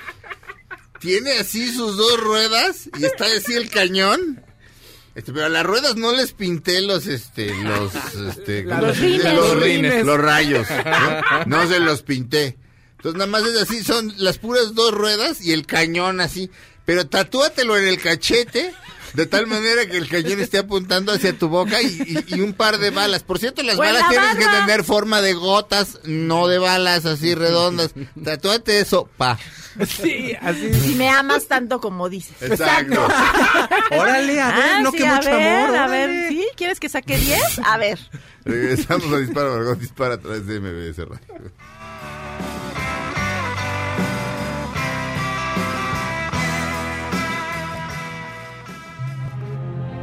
Tiene 1.03 1.33
así 1.33 1.67
sus 1.67 1.97
dos 1.97 2.17
ruedas 2.17 2.89
y 2.97 3.03
está 3.03 3.25
así 3.25 3.53
el 3.55 3.69
cañón. 3.69 4.41
Este, 5.15 5.33
pero 5.33 5.47
a 5.47 5.49
las 5.49 5.65
ruedas 5.65 5.97
no 5.97 6.13
les 6.13 6.31
pinté 6.31 6.79
los, 6.79 7.07
este, 7.07 7.53
los, 7.61 7.93
este, 8.29 8.63
los 8.63 10.17
rayos. 10.17 10.65
¿no? 11.45 11.57
No 11.57 11.67
se 11.67 11.81
los 11.81 12.03
pinté. 12.03 12.57
Entonces 12.95 13.17
nada 13.17 13.29
más 13.29 13.43
es 13.43 13.61
así, 13.61 13.83
son 13.83 14.13
las 14.15 14.37
puras 14.37 14.75
dos 14.75 14.93
ruedas 14.93 15.41
y 15.41 15.51
el 15.51 15.65
cañón 15.65 16.21
así. 16.21 16.49
Pero 16.85 17.05
tatúatelo 17.05 17.77
en 17.77 17.89
el 17.89 17.99
cachete. 17.99 18.73
De 19.13 19.25
tal 19.27 19.45
manera 19.47 19.85
que 19.85 19.97
el 19.97 20.07
cañón 20.09 20.39
esté 20.39 20.57
apuntando 20.57 21.11
hacia 21.11 21.37
tu 21.37 21.47
boca 21.47 21.81
y, 21.81 21.85
y- 22.27 22.35
y 22.35 22.41
un 22.41 22.53
par 22.53 22.79
de 22.79 22.89
balas. 22.89 23.21
Por 23.23 23.37
cierto, 23.39 23.61
las 23.61 23.73
en 23.75 23.79
balas 23.79 24.01
la 24.01 24.09
tienen 24.09 24.37
que 24.37 24.45
tener 24.45 24.83
forma 24.83 25.21
de 25.21 25.33
gotas, 25.33 25.99
no 26.03 26.47
de 26.47 26.57
balas 26.57 27.05
así 27.05 27.35
redondas. 27.35 27.93
Tatúate 28.23 28.79
eso, 28.79 29.09
pa. 29.17 29.37
Sí, 29.87 30.33
así. 30.41 30.73
Si 30.73 30.95
me 30.95 31.09
amas 31.09 31.47
tanto 31.47 31.79
como 31.81 32.09
dices. 32.09 32.35
Exacto. 32.41 33.05
Órale, 33.91 34.39
a 34.41 34.47
ver, 34.51 34.65
Ah, 34.75 34.79
no 34.81 34.91
sí, 34.91 34.97
que 34.97 35.05
mucho 35.05 35.29
ver, 35.31 35.63
amor. 35.65 35.77
a 35.77 35.85
órale. 35.85 36.07
ver, 36.07 36.29
¿sí? 36.29 36.47
¿Quieres 36.55 36.79
que 36.79 36.89
saque 36.89 37.17
10? 37.17 37.59
A 37.65 37.77
ver. 37.77 37.99
Regresamos 38.45 39.11
a 39.13 39.17
Dispara, 39.17 39.49
Margot 39.51 39.79
Dispara 39.79 40.15
a 40.15 40.17
través 40.19 40.45
de 40.47 40.59
MBS 40.59 40.97
Radio. 40.97 41.51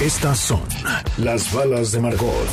Estas 0.00 0.38
son 0.38 0.60
las 1.16 1.50
balas 1.52 1.90
de 1.90 2.00
Margot. 2.00 2.48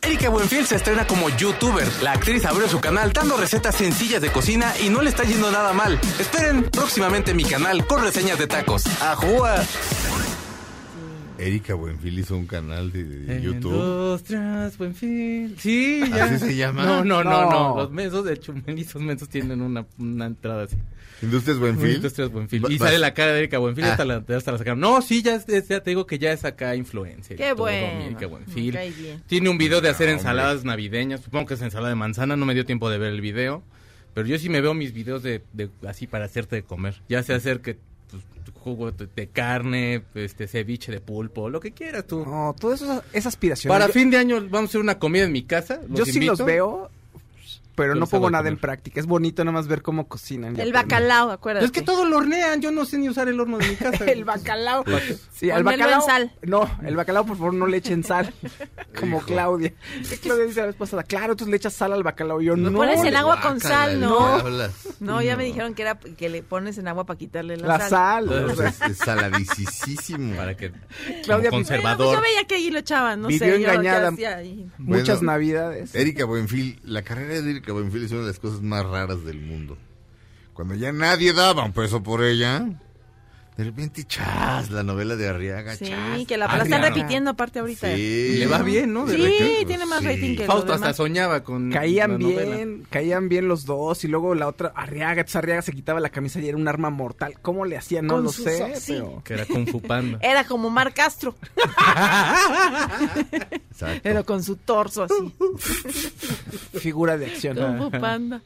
Erika 0.00 0.30
Buenfil 0.30 0.66
se 0.66 0.76
estrena 0.76 1.06
como 1.06 1.28
youtuber. 1.28 1.86
La 2.02 2.12
actriz 2.12 2.46
abrió 2.46 2.66
su 2.66 2.80
canal 2.80 3.12
dando 3.12 3.36
recetas 3.36 3.74
sencillas 3.74 4.22
de 4.22 4.32
cocina 4.32 4.72
y 4.82 4.88
no 4.88 5.02
le 5.02 5.10
está 5.10 5.24
yendo 5.24 5.50
nada 5.50 5.74
mal. 5.74 6.00
Esperen 6.18 6.64
próximamente 6.70 7.34
mi 7.34 7.44
canal 7.44 7.86
con 7.86 8.02
reseñas 8.02 8.38
de 8.38 8.46
tacos. 8.46 8.84
¡Ajúa! 9.02 9.56
Erika 11.40 11.74
Buenfil 11.74 12.18
hizo 12.18 12.36
un 12.36 12.46
canal 12.46 12.92
de, 12.92 13.40
YouTube. 13.42 13.72
Industrias 13.72 14.76
Buenfil. 14.78 15.56
Sí, 15.58 16.02
ya. 16.10 16.24
¿Así 16.24 16.38
se 16.38 16.56
llama? 16.56 16.84
No, 16.84 17.04
no, 17.04 17.24
no, 17.24 17.50
no. 17.50 17.50
No. 17.50 17.76
Los 17.76 17.90
mensos 17.90 18.24
de 18.24 18.38
Chumelizos 18.38 19.00
mensos 19.02 19.28
tienen 19.28 19.60
una, 19.62 19.86
una 19.98 20.26
entrada 20.26 20.64
así. 20.64 20.76
Industrias 21.22 21.58
Buenfil. 21.58 21.96
Industrias 21.96 22.30
Buenfil. 22.30 22.64
Y 22.70 22.78
sale 22.78 22.98
la 22.98 23.12
cara 23.14 23.32
de 23.32 23.38
Erika 23.40 23.58
Buenfil 23.58 23.84
y 23.84 23.88
Ah. 23.88 23.92
hasta 23.92 24.04
la, 24.04 24.24
hasta 24.36 24.52
la 24.52 24.58
sacaron. 24.58 24.80
No, 24.80 25.02
sí, 25.02 25.22
ya, 25.22 25.38
te 25.40 25.80
digo 25.90 26.06
que 26.06 26.18
ya 26.18 26.32
es 26.32 26.44
acá 26.44 26.74
influencer. 26.76 27.34
y 27.34 27.38
Qué 27.38 27.52
bueno. 27.52 28.04
Erika 28.04 28.26
Buenfil. 28.26 28.78
Tiene 29.26 29.48
un 29.50 29.58
video 29.58 29.80
de 29.80 29.88
hacer 29.90 30.08
Ah, 30.08 30.12
ensaladas 30.12 30.64
navideñas. 30.64 31.20
Supongo 31.20 31.46
que 31.46 31.54
es 31.54 31.62
ensalada 31.62 31.90
de 31.90 31.96
manzana. 31.96 32.36
No 32.36 32.46
me 32.46 32.54
dio 32.54 32.64
tiempo 32.64 32.88
de 32.90 32.98
ver 32.98 33.12
el 33.12 33.20
video. 33.20 33.62
Pero 34.14 34.26
yo 34.26 34.38
sí 34.38 34.48
me 34.48 34.60
veo 34.60 34.74
mis 34.74 34.92
videos 34.92 35.22
de, 35.22 35.42
de 35.52 35.70
así 35.86 36.06
para 36.06 36.24
hacerte 36.24 36.56
de 36.56 36.62
comer. 36.64 37.00
Ya 37.08 37.22
sea 37.22 37.36
hacer 37.36 37.60
que 37.60 37.78
jugo 38.60 38.92
de, 38.92 39.28
carne, 39.28 40.02
este 40.14 40.46
ceviche 40.46 40.92
de 40.92 41.00
pulpo, 41.00 41.48
lo 41.50 41.58
que 41.60 41.72
quieras 41.72 42.06
tú. 42.06 42.24
No, 42.24 42.54
todo 42.58 42.74
eso 42.74 43.02
es 43.12 43.26
aspiración. 43.26 43.70
Para 43.70 43.86
Yo- 43.88 43.92
fin 43.92 44.10
de 44.10 44.18
año 44.18 44.36
vamos 44.48 44.68
a 44.68 44.70
hacer 44.70 44.80
una 44.80 44.98
comida 44.98 45.24
en 45.24 45.32
mi 45.32 45.42
casa. 45.42 45.80
Yo 45.88 46.04
sí 46.04 46.20
los 46.20 46.44
veo, 46.44 46.90
pero 47.80 47.94
no 47.94 48.06
pongo 48.06 48.30
nada 48.30 48.48
en 48.48 48.58
práctica. 48.58 49.00
Es 49.00 49.06
bonito 49.06 49.42
nada 49.44 49.52
más 49.54 49.66
ver 49.68 49.80
cómo 49.82 50.06
cocinan. 50.06 50.58
El 50.60 50.72
bacalao, 50.72 51.30
acuérdate. 51.30 51.64
Es 51.64 51.72
que 51.72 51.80
todo 51.82 52.04
lo 52.04 52.18
hornean, 52.18 52.60
yo 52.60 52.70
no 52.70 52.84
sé 52.84 52.98
ni 52.98 53.08
usar 53.08 53.28
el 53.28 53.40
horno 53.40 53.56
de 53.58 53.68
mi 53.68 53.76
casa. 53.76 54.04
El 54.04 54.24
bacalao. 54.24 54.84
Sí, 55.32 55.48
el 55.48 55.56
Ponmelo 55.64 55.84
bacalao. 55.84 56.00
en 56.00 56.06
sal. 56.06 56.32
No, 56.42 56.70
el 56.84 56.96
bacalao, 56.96 57.24
por 57.24 57.36
favor, 57.38 57.54
no 57.54 57.66
le 57.66 57.78
echen 57.78 58.04
sal. 58.04 58.32
Como 58.98 59.16
Hijo. 59.18 59.26
Claudia. 59.26 59.72
¿Qué 60.08 60.16
Claudia 60.18 60.44
dice 60.44 60.60
la 60.60 60.66
vez 60.66 60.76
pasada? 60.76 61.02
Claro, 61.04 61.36
tú 61.36 61.46
le 61.46 61.56
echas 61.56 61.72
sal 61.72 61.92
al 61.92 62.02
bacalao. 62.02 62.40
Yo 62.42 62.56
no. 62.56 62.70
Lo 62.70 62.76
pones 62.78 62.98
en 63.02 63.12
le- 63.12 63.16
agua 63.16 63.40
con 63.40 63.60
sal, 63.60 63.98
¿de 64.00 64.06
¿no? 64.06 64.38
No, 65.00 65.22
ya 65.22 65.36
me 65.36 65.44
dijeron 65.44 65.74
que 65.74 65.82
era 65.82 65.98
que 65.98 66.28
le 66.28 66.42
pones 66.42 66.76
en 66.78 66.88
agua 66.88 67.06
para 67.06 67.18
quitarle 67.18 67.56
la, 67.56 67.78
La 67.78 67.88
sal. 67.88 68.26
No, 68.26 68.50
es, 68.64 68.80
es 68.82 68.98
saladicísimo. 68.98 70.36
Para 70.36 70.56
que 70.56 70.72
Claudia, 71.24 71.50
conservador. 71.50 72.06
pues 72.06 72.16
yo 72.18 72.22
veía 72.22 72.44
que 72.46 72.54
ahí 72.56 72.70
lo 72.70 72.78
echaban, 72.80 73.22
no 73.22 73.28
Vivió 73.28 73.54
sé. 73.54 73.60
yo 73.62 73.70
engañada. 73.70 74.12
Muchas 74.78 75.22
navidades. 75.22 75.94
Erika 75.94 76.24
Buenfil, 76.24 76.80
la 76.84 77.02
carrera 77.02 77.40
de 77.40 77.50
Erika 77.50 77.69
Buenfil 77.72 78.04
es 78.04 78.12
una 78.12 78.22
de 78.22 78.26
las 78.28 78.38
cosas 78.38 78.62
más 78.62 78.84
raras 78.84 79.24
del 79.24 79.40
mundo. 79.40 79.76
Cuando 80.54 80.74
ya 80.74 80.92
nadie 80.92 81.32
daba 81.32 81.64
un 81.64 81.72
peso 81.72 82.02
por 82.02 82.22
ella, 82.22 82.66
De 83.60 83.66
repente, 83.66 84.04
chas, 84.04 84.70
la 84.70 84.82
novela 84.82 85.16
de 85.16 85.28
Arriaga, 85.28 85.76
Sí, 85.76 85.84
chas. 85.84 86.26
que 86.26 86.38
la, 86.38 86.46
Ah, 86.46 86.56
la 86.56 86.64
están 86.64 86.80
claro. 86.80 86.94
repitiendo 86.94 87.30
aparte 87.32 87.58
ahorita. 87.58 87.94
Sí. 87.94 88.36
Le 88.38 88.46
va 88.46 88.62
bien, 88.62 88.90
¿no? 88.90 89.04
De 89.04 89.16
Sí, 89.16 89.22
repente. 89.22 89.64
tiene 89.66 89.84
más 89.84 90.00
Sí. 90.00 90.06
rating 90.06 90.36
que 90.36 90.46
Fausto 90.46 90.72
hasta 90.72 90.94
soñaba 90.94 91.44
con 91.44 91.70
Caían 91.70 92.18
novela. 92.18 92.56
bien, 92.56 92.86
caían 92.88 93.28
bien 93.28 93.48
los 93.48 93.66
dos 93.66 94.02
y 94.04 94.08
luego 94.08 94.34
la 94.34 94.48
otra, 94.48 94.72
Arriaga, 94.74 95.20
entonces 95.20 95.36
Arriaga 95.36 95.60
se 95.60 95.72
quitaba 95.72 96.00
la 96.00 96.08
camisa 96.08 96.40
y 96.40 96.48
era 96.48 96.56
un 96.56 96.66
arma 96.68 96.88
mortal. 96.88 97.34
¿Cómo 97.42 97.66
le 97.66 97.76
hacía? 97.76 98.00
No 98.00 98.14
Con 98.14 98.24
lo 98.24 98.32
sé, 98.32 98.76
sí. 98.80 98.94
pero 98.94 99.22
Que 99.24 99.34
era 99.34 99.44
Kung 99.44 99.68
Fu 99.68 99.82
Panda. 99.82 100.18
Era 100.22 100.44
como 100.44 100.70
Mar 100.70 100.94
Castro, 100.94 101.34
Exacto. 103.70 104.00
pero 104.02 104.24
con 104.24 104.42
su 104.42 104.56
torso 104.56 105.04
así. 105.04 105.34
figura 106.78 107.18
de 107.18 107.26
acción. 107.26 107.56
Como 107.58 107.90
panda. 107.90 108.40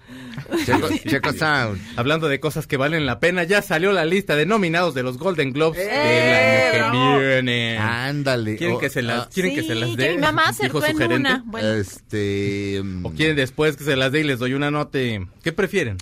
Checo, 0.65 0.89
Checo 1.09 1.33
Sound. 1.33 1.81
Hablando 1.97 2.27
de 2.29 2.41
cosas 2.41 2.67
que 2.67 2.77
valen 2.77 3.07
la 3.07 3.21
pena, 3.21 3.45
ya 3.45 3.63
salió 3.63 3.93
la 3.93 4.05
lista 4.05 4.35
de 4.35 4.47
nominados 4.47 4.95
de 4.95 5.04
los 5.05 5.19
Golden 5.19 5.53
Globes 5.53 5.79
¡Eh, 5.81 6.73
del 6.73 6.83
año 6.83 6.91
bravo! 6.93 7.19
que 7.21 7.27
viene. 7.29 7.79
Ándale. 7.79 8.57
¿Quieren 8.57 8.77
Oh, 8.77 8.79
que 8.81 8.91
se 8.91 9.03
las, 9.03 9.27
ah, 9.27 9.31
¿quieren 9.33 9.55
que 9.55 9.63
se 9.63 9.75
las 9.75 9.91
que 9.91 9.97
dé? 9.97 10.15
mi 10.17 10.21
mamá 10.23 10.43
dijo 10.43 10.79
acertó 10.79 10.87
en 10.87 10.93
su 10.93 10.99
gerente? 10.99 11.17
una. 11.31 11.43
Bueno, 11.47 11.69
Este. 11.75 12.81
mm, 12.83 13.07
¿O 13.07 13.11
quieren 13.13 13.37
después 13.37 13.77
que 13.77 13.85
se 13.85 13.95
las 13.97 14.11
dé 14.11 14.21
y 14.21 14.25
les 14.25 14.39
doy 14.39 14.55
una 14.55 14.71
nota? 14.71 14.99
¿Qué 14.99 15.53
prefieren? 15.55 15.99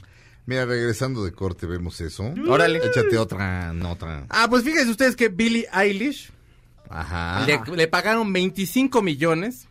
Mira, 0.46 0.64
regresando 0.64 1.24
de 1.24 1.32
corte, 1.32 1.66
vemos 1.66 2.00
eso. 2.00 2.32
Órale. 2.48 2.78
Échate 2.78 3.16
otra 3.18 3.72
nota. 3.72 4.24
Ah, 4.28 4.46
pues 4.50 4.64
fíjense 4.64 4.90
ustedes 4.90 5.14
que 5.14 5.28
Billie 5.28 5.68
Eilish 5.72 6.30
Ajá. 6.90 7.46
le, 7.46 7.60
le 7.76 7.86
pagaron 7.88 8.32
25 8.32 9.02
millones 9.02 9.68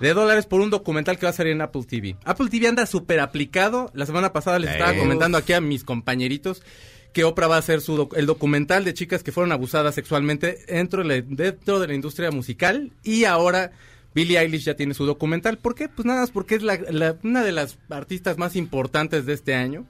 de 0.00 0.12
dólares 0.14 0.44
por 0.46 0.60
un 0.60 0.68
documental 0.68 1.18
que 1.18 1.26
va 1.26 1.30
a 1.30 1.32
salir 1.32 1.52
en 1.52 1.62
Apple 1.62 1.84
TV. 1.88 2.16
Apple 2.24 2.48
TV 2.50 2.68
anda 2.68 2.84
súper 2.86 3.20
aplicado. 3.20 3.90
La 3.94 4.04
semana 4.04 4.32
pasada 4.34 4.58
les 4.58 4.70
estaba 4.70 4.94
Eh. 4.94 4.98
comentando 4.98 5.38
aquí 5.38 5.54
a 5.54 5.60
mis 5.62 5.82
compañeritos 5.82 6.62
que 7.12 7.24
Oprah 7.24 7.46
va 7.46 7.56
a 7.56 7.58
hacer 7.58 7.80
su 7.80 7.96
doc- 7.96 8.16
el 8.16 8.26
documental 8.26 8.84
de 8.84 8.94
chicas 8.94 9.22
que 9.22 9.32
fueron 9.32 9.52
abusadas 9.52 9.94
sexualmente 9.94 10.58
dentro 10.68 11.02
de, 11.02 11.08
la, 11.08 11.26
dentro 11.26 11.78
de 11.80 11.86
la 11.88 11.94
industria 11.94 12.30
musical 12.30 12.90
y 13.02 13.24
ahora 13.24 13.72
Billie 14.14 14.38
Eilish 14.38 14.64
ya 14.64 14.74
tiene 14.76 14.92
su 14.94 15.06
documental. 15.06 15.58
¿Por 15.58 15.74
qué? 15.74 15.88
Pues 15.88 16.04
nada 16.06 16.20
más 16.20 16.30
porque 16.30 16.54
es 16.56 16.62
la- 16.62 16.78
la- 16.90 17.16
una 17.22 17.42
de 17.44 17.52
las 17.52 17.78
artistas 17.90 18.36
más 18.38 18.56
importantes 18.56 19.24
de 19.26 19.32
este 19.32 19.54
año. 19.54 19.86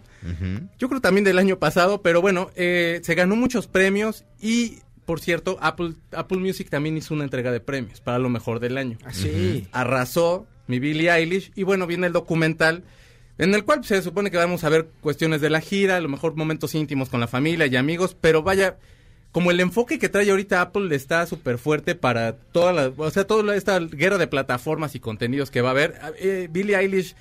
Yo 0.78 0.88
creo 0.88 1.00
también 1.00 1.24
del 1.24 1.38
año 1.38 1.58
pasado, 1.58 2.00
pero 2.02 2.20
bueno, 2.20 2.50
eh, 2.54 3.00
se 3.02 3.16
ganó 3.16 3.34
muchos 3.34 3.66
premios 3.66 4.24
y, 4.40 4.78
por 5.04 5.18
cierto, 5.20 5.58
Apple, 5.60 5.94
Apple 6.12 6.38
Music 6.38 6.70
también 6.70 6.96
hizo 6.96 7.12
una 7.14 7.24
entrega 7.24 7.50
de 7.50 7.58
premios 7.58 8.00
para 8.00 8.20
lo 8.20 8.28
mejor 8.28 8.60
del 8.60 8.78
año. 8.78 8.98
Así. 9.04 9.66
Arrasó 9.72 10.46
mi 10.68 10.78
Billie 10.78 11.10
Eilish 11.10 11.50
y 11.56 11.64
bueno, 11.64 11.88
viene 11.88 12.06
el 12.06 12.12
documental 12.12 12.84
en 13.38 13.54
el 13.54 13.64
cual 13.64 13.84
se 13.84 14.02
supone 14.02 14.30
que 14.30 14.36
vamos 14.36 14.64
a 14.64 14.68
ver 14.68 14.88
cuestiones 15.00 15.40
de 15.40 15.50
la 15.50 15.60
gira, 15.60 15.96
a 15.96 16.00
lo 16.00 16.08
mejor 16.08 16.36
momentos 16.36 16.74
íntimos 16.74 17.08
con 17.08 17.20
la 17.20 17.26
familia 17.26 17.66
y 17.66 17.76
amigos, 17.76 18.16
pero 18.20 18.42
vaya, 18.42 18.76
como 19.32 19.50
el 19.50 19.60
enfoque 19.60 19.98
que 19.98 20.08
trae 20.08 20.30
ahorita 20.30 20.60
Apple 20.60 20.94
está 20.94 21.26
súper 21.26 21.58
fuerte 21.58 21.94
para 21.94 22.36
toda 22.36 22.72
la, 22.72 22.92
o 22.96 23.10
sea, 23.10 23.24
toda 23.26 23.56
esta 23.56 23.78
guerra 23.78 24.18
de 24.18 24.26
plataformas 24.26 24.94
y 24.94 25.00
contenidos 25.00 25.50
que 25.50 25.62
va 25.62 25.70
a 25.70 25.72
haber. 25.72 25.98
Eh, 26.18 26.48
Billie 26.50 26.76
Eilish 26.76 27.14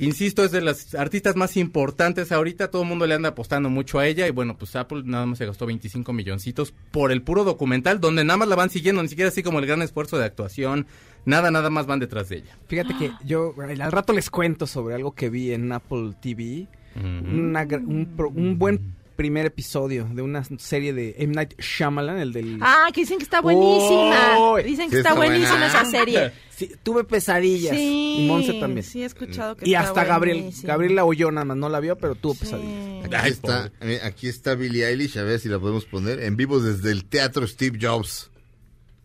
Insisto, 0.00 0.44
es 0.44 0.50
de 0.50 0.62
las 0.62 0.94
artistas 0.94 1.36
más 1.36 1.58
importantes 1.58 2.32
ahorita, 2.32 2.70
todo 2.70 2.82
el 2.82 2.88
mundo 2.88 3.06
le 3.06 3.14
anda 3.14 3.28
apostando 3.28 3.68
mucho 3.68 3.98
a 3.98 4.06
ella 4.06 4.26
y 4.26 4.30
bueno, 4.30 4.56
pues 4.56 4.74
Apple 4.74 5.02
nada 5.04 5.26
más 5.26 5.36
se 5.36 5.44
gastó 5.44 5.66
25 5.66 6.14
milloncitos 6.14 6.72
por 6.90 7.12
el 7.12 7.20
puro 7.20 7.44
documental, 7.44 8.00
donde 8.00 8.24
nada 8.24 8.38
más 8.38 8.48
la 8.48 8.56
van 8.56 8.70
siguiendo, 8.70 9.02
ni 9.02 9.10
siquiera 9.10 9.28
así 9.28 9.42
como 9.42 9.58
el 9.58 9.66
gran 9.66 9.82
esfuerzo 9.82 10.16
de 10.16 10.24
actuación, 10.24 10.86
nada, 11.24 11.50
nada 11.50 11.70
más 11.70 11.86
van 11.86 11.98
detrás 12.00 12.28
de 12.28 12.38
ella. 12.38 12.58
Fíjate 12.68 12.96
que 12.98 13.12
yo 13.24 13.54
al 13.58 13.92
rato 13.92 14.12
les 14.12 14.30
cuento 14.30 14.66
sobre 14.66 14.94
algo 14.94 15.12
que 15.12 15.30
vi 15.30 15.52
en 15.52 15.70
Apple 15.72 16.14
TV. 16.20 16.66
Una 16.96 17.64
gra- 17.66 17.84
un, 17.86 18.14
pro- 18.16 18.30
un 18.30 18.58
buen 18.58 18.94
primer 19.16 19.44
episodio 19.46 20.08
de 20.12 20.22
una 20.22 20.42
serie 20.58 20.92
de 20.94 21.14
M. 21.18 21.34
Night 21.34 21.52
Shyamalan, 21.60 22.16
el 22.18 22.32
del... 22.32 22.58
Ah, 22.62 22.88
que 22.92 23.02
dicen 23.02 23.18
que 23.18 23.24
está 23.24 23.42
buenísima. 23.42 24.56
Dicen 24.64 24.86
sí 24.86 24.90
que 24.92 24.96
está 24.96 25.10
está 25.10 25.14
buenísima 25.14 25.50
buena. 25.50 25.66
esa 25.66 25.84
serie. 25.84 26.32
Sí, 26.60 26.70
tuve 26.82 27.04
pesadillas. 27.04 27.74
Sí, 27.74 28.16
y 28.18 28.26
Monse 28.28 28.52
también. 28.60 28.82
Sí, 28.84 29.02
he 29.02 29.06
escuchado 29.06 29.56
que 29.56 29.66
y 29.66 29.72
está 29.74 29.88
hasta 29.88 30.04
Gabriel. 30.04 30.50
Gabriel 30.62 30.94
la 30.94 31.06
oyó 31.06 31.30
nada 31.30 31.46
más, 31.46 31.56
no 31.56 31.70
la 31.70 31.80
vio, 31.80 31.96
pero 31.96 32.14
tuvo 32.16 32.34
Sí. 32.34 32.40
pesadillas. 32.40 33.04
Aquí 33.06 33.14
Ay, 33.16 33.30
está, 33.30 33.72
eh, 33.80 34.00
aquí 34.04 34.28
está 34.28 34.54
Billie 34.56 34.86
Eilish, 34.86 35.16
a 35.18 35.22
ver 35.22 35.40
si 35.40 35.48
la 35.48 35.58
podemos 35.58 35.86
poner 35.86 36.20
en 36.20 36.36
vivo 36.36 36.60
desde 36.60 36.90
el 36.92 37.06
Teatro 37.06 37.46
Steve 37.46 37.78
Jobs. 37.80 38.30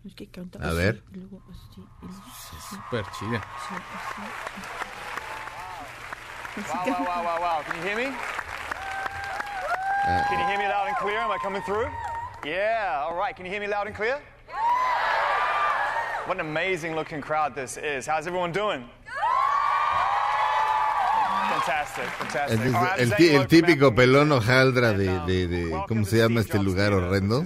Es 0.06 0.14
que 0.16 0.28
canta 0.28 0.60
A 0.60 0.74
ver. 0.74 1.02
luego 1.14 1.42
así, 2.10 2.56
y 2.56 2.56
luego 2.56 2.58
así, 2.58 2.76
Súper 2.76 3.06
chida. 3.18 3.40
así, 3.56 3.76
así. 3.76 4.22
Wow, 6.72 6.86
wow, 6.86 7.06
wow, 7.06 7.24
wow, 7.24 7.40
wow. 7.42 7.64
Can 7.64 7.76
you 7.78 7.84
hear 7.84 7.96
me? 7.98 8.16
Can 10.30 10.40
you 10.40 10.46
hear 10.48 10.58
me 10.58 10.68
loud 10.68 10.88
and 10.88 10.98
clear? 10.98 11.20
Am 11.20 11.32
I 11.32 11.38
coming 11.42 11.62
through? 11.64 11.88
Yeah, 12.46 13.04
all 13.08 13.16
right. 13.18 13.36
Can 13.36 13.46
you 13.46 13.52
hear 13.52 13.60
me 13.60 13.68
loud 13.68 13.88
and 13.88 13.96
clear? 13.96 14.20
What 16.28 16.40
an 16.40 16.46
amazing 16.46 16.96
looking 16.96 17.22
crowd 17.22 17.54
this 17.56 17.78
is. 17.78 18.06
How's 18.08 18.26
everyone 18.28 18.52
doing? 18.52 18.88
Fantastic, 21.50 22.06
fantastic. 22.18 22.60
Es 22.62 22.74
All 22.76 22.82
right, 22.84 23.00
el, 23.00 23.12
I'm 23.12 23.18
ti- 23.18 23.36
el 23.36 23.48
típico 23.48 23.96
pelón 23.96 24.30
Music. 24.30 24.44
hojaldra 24.50 24.90
And, 24.90 25.00
de, 25.00 25.10
um, 25.10 25.26
de, 25.26 25.48
de- 25.48 25.64
welcome 25.72 25.88
¿cómo 25.88 26.04
to 26.04 26.10
se 26.10 26.18
llama 26.18 26.42
Steve 26.42 26.58
este 26.58 26.60
lugar 26.64 26.94
horrendo? 26.94 27.44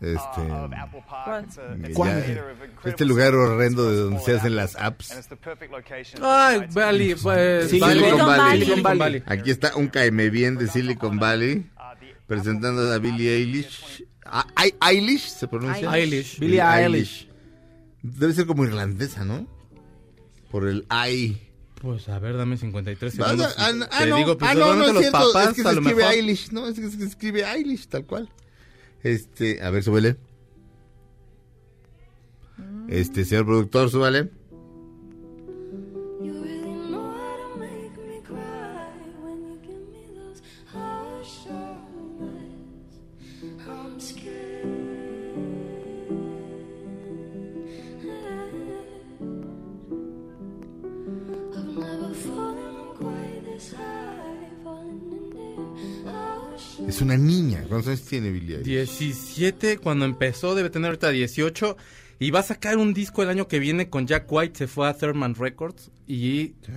Este, 0.00 0.18
Park. 1.08 1.46
¿Cuál? 1.94 2.40
Este 2.84 3.04
lugar 3.06 3.34
horrendo 3.34 3.90
de 3.90 3.96
donde 3.96 4.20
se 4.20 4.36
hacen 4.36 4.54
las 4.54 4.76
apps. 4.76 5.10
And 5.10 5.20
it's 5.20 5.28
the 5.28 5.36
perfect 5.36 5.72
location 5.72 6.20
Ay, 6.22 6.66
Valley, 6.70 7.14
pues, 7.14 7.70
Silicon 7.70 7.88
Valley. 7.88 8.10
Valley. 8.10 8.36
Valley. 8.36 8.66
Silicon 8.66 8.98
Valley. 8.98 9.22
Aquí 9.26 9.50
está 9.50 9.74
un 9.76 9.88
caeme 9.88 10.28
bien 10.30 10.56
de 10.58 10.68
Silicon 10.68 11.18
Valley 11.18 11.70
Uh, 11.76 11.94
presentando 12.26 12.92
a 12.92 12.98
Billie 12.98 13.30
Eilish. 13.36 14.04
Ah, 14.24 14.44
Eilish 14.88 15.28
se 15.28 15.46
pronuncia. 15.48 15.90
Eilish. 15.94 16.38
Billie 16.40 16.60
Eilish. 16.60 17.28
Debe 18.02 18.32
ser 18.32 18.46
como 18.46 18.64
irlandesa, 18.64 19.24
¿no? 19.24 19.46
Por 20.50 20.66
el 20.68 20.86
I. 20.90 21.38
Pues 21.80 22.08
a 22.08 22.18
ver, 22.18 22.36
dame 22.36 22.56
53 22.56 23.14
Ah, 23.20 23.24
segundos. 23.24 23.54
ah, 23.58 23.70
ah, 23.92 23.98
Te 24.00 24.06
no, 24.06 24.16
digo, 24.16 24.36
pues 24.38 24.50
ah, 24.50 24.54
no, 24.54 24.60
no 24.60 24.66
seguramente 24.66 24.88
es 24.88 24.94
los 24.94 25.02
cierto, 25.02 25.32
papás, 25.32 25.48
es 25.50 25.54
que 25.54 25.62
se 25.62 25.68
a 25.68 25.72
lo 25.72 25.78
escribe 25.80 25.96
mejor. 26.02 26.14
Eilish, 26.14 26.50
no, 26.52 26.68
es 26.68 26.74
que 26.80 26.88
se 26.90 27.04
escribe 27.04 27.44
Eilish, 27.44 27.86
tal 27.88 28.04
cual. 28.06 28.28
Este, 29.02 29.62
a 29.62 29.70
ver, 29.70 29.82
súbele. 29.82 30.16
Este, 32.88 33.24
señor 33.24 33.46
productor, 33.46 33.90
súbale. 33.90 34.30
17 58.66 59.78
cuando 59.78 60.04
empezó, 60.04 60.54
debe 60.54 60.70
tener 60.70 60.88
ahorita 60.88 61.10
18. 61.10 61.76
Y 62.18 62.30
va 62.30 62.40
a 62.40 62.42
sacar 62.42 62.78
un 62.78 62.94
disco 62.94 63.22
el 63.22 63.28
año 63.28 63.46
que 63.46 63.58
viene 63.58 63.88
con 63.90 64.06
Jack 64.06 64.26
White, 64.30 64.58
se 64.58 64.66
fue 64.66 64.88
a 64.88 64.94
Thurman 64.96 65.34
Records 65.34 65.90
y 66.06 66.54
Sí. 66.64 66.72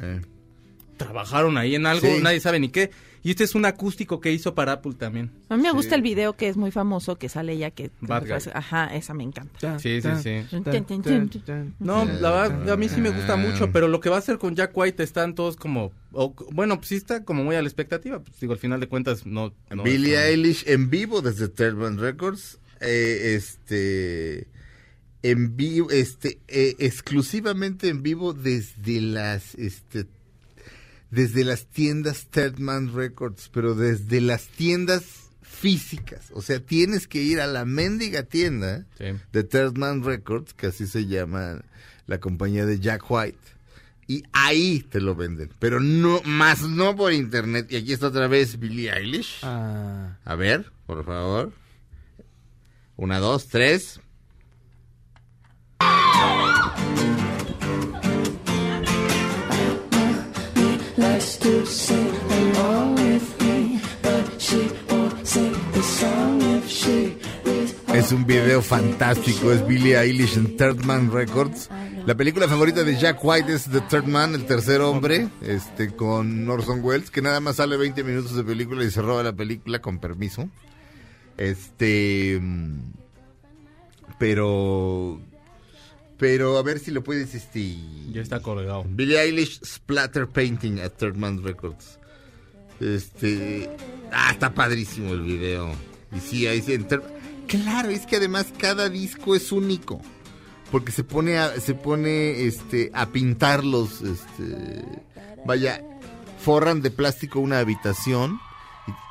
trabajaron 0.97 1.58
ahí 1.58 1.75
en 1.75 1.86
algo, 1.86 2.08
Sí. 2.08 2.21
nadie 2.21 2.39
sabe 2.39 2.60
ni 2.60 2.69
qué. 2.69 2.91
Y 3.23 3.32
este 3.32 3.43
es 3.43 3.53
un 3.55 3.65
acústico 3.65 4.19
que 4.21 4.32
hizo 4.32 4.55
para 4.55 4.73
Apple 4.73 4.93
también. 4.93 5.32
A 5.49 5.58
mí 5.58 5.63
me 5.63 5.71
gusta 5.71 5.95
el 5.95 6.01
video 6.01 6.38
que 6.38 6.47
es 6.47 6.55
muy 6.58 6.71
famoso, 6.71 7.17
que 7.17 7.27
sale 7.29 7.53
ella 7.53 7.71
que... 7.71 7.91
Ajá, 8.53 8.86
esa 8.95 9.13
me 9.13 9.23
encanta. 9.23 9.60
Sí, 9.79 10.01
sí, 10.01 10.08
sí. 10.23 10.58
No, 11.79 12.05
la 12.05 12.32
verdad, 12.32 12.69
a 12.71 12.77
mí 12.77 12.88
sí 12.89 13.01
me 13.01 13.10
gusta 13.10 13.36
mucho, 13.36 13.71
pero 13.71 13.88
lo 13.88 13.99
que 13.99 14.10
va 14.10 14.15
a 14.15 14.19
hacer 14.19 14.38
con 14.38 14.55
Jack 14.55 14.71
White 14.75 15.03
están 15.03 15.36
todos 15.36 15.58
como... 15.58 15.91
o- 16.13 16.34
bueno, 16.51 16.77
pues 16.77 16.88
sí 16.89 16.95
está 16.95 17.23
como 17.25 17.43
muy 17.43 17.55
a 17.55 17.62
la 17.62 17.67
expectativa. 17.67 18.19
Pues 18.19 18.39
digo, 18.39 18.53
al 18.53 18.60
final 18.60 18.79
de 18.79 18.88
cuentas, 18.88 19.25
no... 19.25 19.53
no 19.69 19.84
Billie 19.84 20.17
Eilish 20.17 20.63
en 20.67 20.89
vivo 20.89 21.21
desde 21.21 21.49
Thurman 21.49 21.97
Records. 21.97 22.60
eh, 22.79 23.36
este. 23.36 24.47
En 25.21 25.58
vivo, 25.58 25.89
este, 25.91 26.39
eh, 26.47 26.75
exclusivamente 26.79 27.89
en 27.89 28.01
vivo 28.03 28.32
desde 28.34 29.01
las, 29.01 29.53
este, 29.55 30.05
desde 31.12 31.43
las 31.43 31.65
tiendas 31.67 32.28
Thurman 32.30 32.93
Records, 32.93 33.50
pero 33.54 33.76
desde 33.76 34.22
las 34.22 34.48
tiendas 34.48 35.04
físicas. 35.41 36.28
O 36.34 36.41
sea, 36.41 36.60
tienes 36.60 37.08
que 37.08 37.22
ir 37.22 37.41
a 37.41 37.48
la 37.48 37.65
mendiga 37.65 38.24
tienda 38.24 38.86
Sí. 38.98 39.06
de 39.34 39.43
Thurman 39.43 40.04
Records, 40.04 40.54
que 40.54 40.67
así 40.67 40.88
se 40.88 41.06
llama 41.08 41.62
la 42.08 42.19
compañía 42.19 42.65
de 42.65 42.80
Jack 42.80 43.04
White. 43.10 43.38
Y 44.08 44.24
ahí 44.34 44.80
te 44.89 45.02
lo 45.02 45.13
venden, 45.15 45.52
pero 45.60 45.80
no, 45.80 46.22
más 46.24 46.62
no 46.63 46.95
por 46.95 47.13
internet. 47.13 47.67
Y 47.72 47.76
aquí 47.76 47.93
está 47.93 48.08
otra 48.08 48.28
vez 48.28 48.58
Billie 48.60 48.91
Eilish. 48.91 49.39
Ah. 49.43 50.17
A 50.26 50.36
ver, 50.36 50.72
por 50.88 51.06
favor. 51.06 51.52
Una, 52.95 53.19
dos, 53.19 53.48
tres. 53.48 54.00
Es 68.10 68.13
un 68.15 68.26
video 68.26 68.62
fantástico. 68.63 69.52
Es 69.52 69.65
Billie 69.67 69.95
Eilish 69.95 70.36
en 70.36 70.58
Third 70.58 70.84
Man 70.84 71.12
Records. 71.12 71.69
La 72.08 72.15
película 72.15 72.48
favorita 72.48 72.84
de 72.84 72.98
Jack 72.98 73.19
White 73.24 73.54
es 73.54 73.65
The 73.65 73.82
Third 73.82 74.06
Man, 74.08 74.34
el 74.34 74.45
tercer 74.45 74.82
hombre, 74.82 75.28
este 75.43 75.95
con 75.95 76.50
Orson 76.50 76.80
Welles, 76.84 77.12
que 77.12 77.22
nada 77.22 77.39
más 77.39 77.58
sale 77.58 77.78
20 77.78 78.04
minutos 78.04 78.36
de 78.36 78.43
película 78.43 78.84
y 78.84 78.89
se 78.89 79.04
roba 79.04 79.22
la 79.22 79.34
película 79.34 79.80
con 79.80 80.00
permiso. 80.00 80.50
Este. 81.38 82.39
mm, 82.41 82.80
Pero. 84.17 85.22
Pero 86.17 86.58
a 86.58 86.63
ver 86.63 86.80
si 86.80 86.89
lo 86.89 87.04
puedes. 87.04 87.36
Este. 87.36 87.76
Ya 88.12 88.22
está 88.22 88.39
colgado. 88.41 88.86
Billie 88.89 89.19
Eilish 89.22 89.62
Splatter 89.63 90.28
Painting 90.28 90.80
at 90.80 90.93
Third 90.98 91.15
Man 91.15 91.43
Records. 91.43 92.00
Este. 92.80 93.69
Ah, 94.12 94.32
está 94.32 94.52
padrísimo 94.54 95.13
el 95.13 95.22
video. 95.22 95.69
Y 96.15 96.19
sí, 96.19 96.48
ahí 96.48 96.62
sí. 96.63 96.74
en 96.74 96.88
ter- 96.88 97.18
Claro, 97.50 97.90
es 97.90 98.06
que 98.06 98.16
además 98.18 98.48
cada 98.58 98.90
disco 98.90 99.36
es 99.36 99.52
único. 99.52 100.02
Porque 100.72 100.92
se 100.92 101.04
pone 101.04 101.38
a, 101.40 101.60
se 101.60 101.74
pone 101.74 102.46
este 102.46 102.92
a 102.94 103.08
pintarlos, 103.12 104.02
este 104.04 104.84
vaya, 105.46 105.84
forran 106.40 106.82
de 106.84 106.92
plástico 106.92 107.40
una 107.40 107.58
habitación 107.60 108.40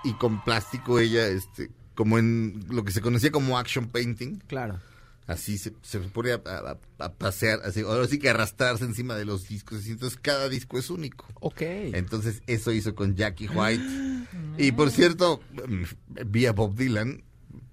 y, 0.05 0.11
y 0.11 0.13
con 0.15 0.45
plástico 0.45 1.01
ella, 1.01 1.27
este, 1.27 1.71
como 1.97 2.17
en 2.19 2.65
lo 2.71 2.85
que 2.85 2.93
se 2.93 3.01
conocía 3.01 3.33
como 3.33 3.59
action 3.59 3.89
painting. 3.89 4.39
Claro. 4.47 4.79
Así 5.27 5.59
se, 5.59 5.73
se 5.83 5.99
pone 5.99 6.33
a, 6.33 6.41
a- 6.47 7.05
a 7.05 7.13
pasear, 7.13 7.61
así, 7.65 7.81
ahora 7.81 8.07
sí 8.07 8.19
que 8.21 8.31
arrastrarse 8.31 8.85
encima 8.85 9.15
de 9.17 9.25
los 9.25 9.49
discos. 9.49 9.81
así, 9.81 9.91
Entonces 9.91 10.19
cada 10.23 10.49
disco 10.49 10.79
es 10.79 10.89
único. 10.91 11.27
Ok. 11.41 11.61
Entonces 11.61 12.41
eso 12.47 12.71
hizo 12.73 12.95
con 12.95 13.17
Jackie 13.17 13.49
White. 13.53 13.85
Y 14.59 14.71
por 14.73 14.91
cierto, 14.93 15.41
vi 16.27 16.47
a 16.47 16.53
Bob 16.53 16.77
Dylan, 16.77 17.25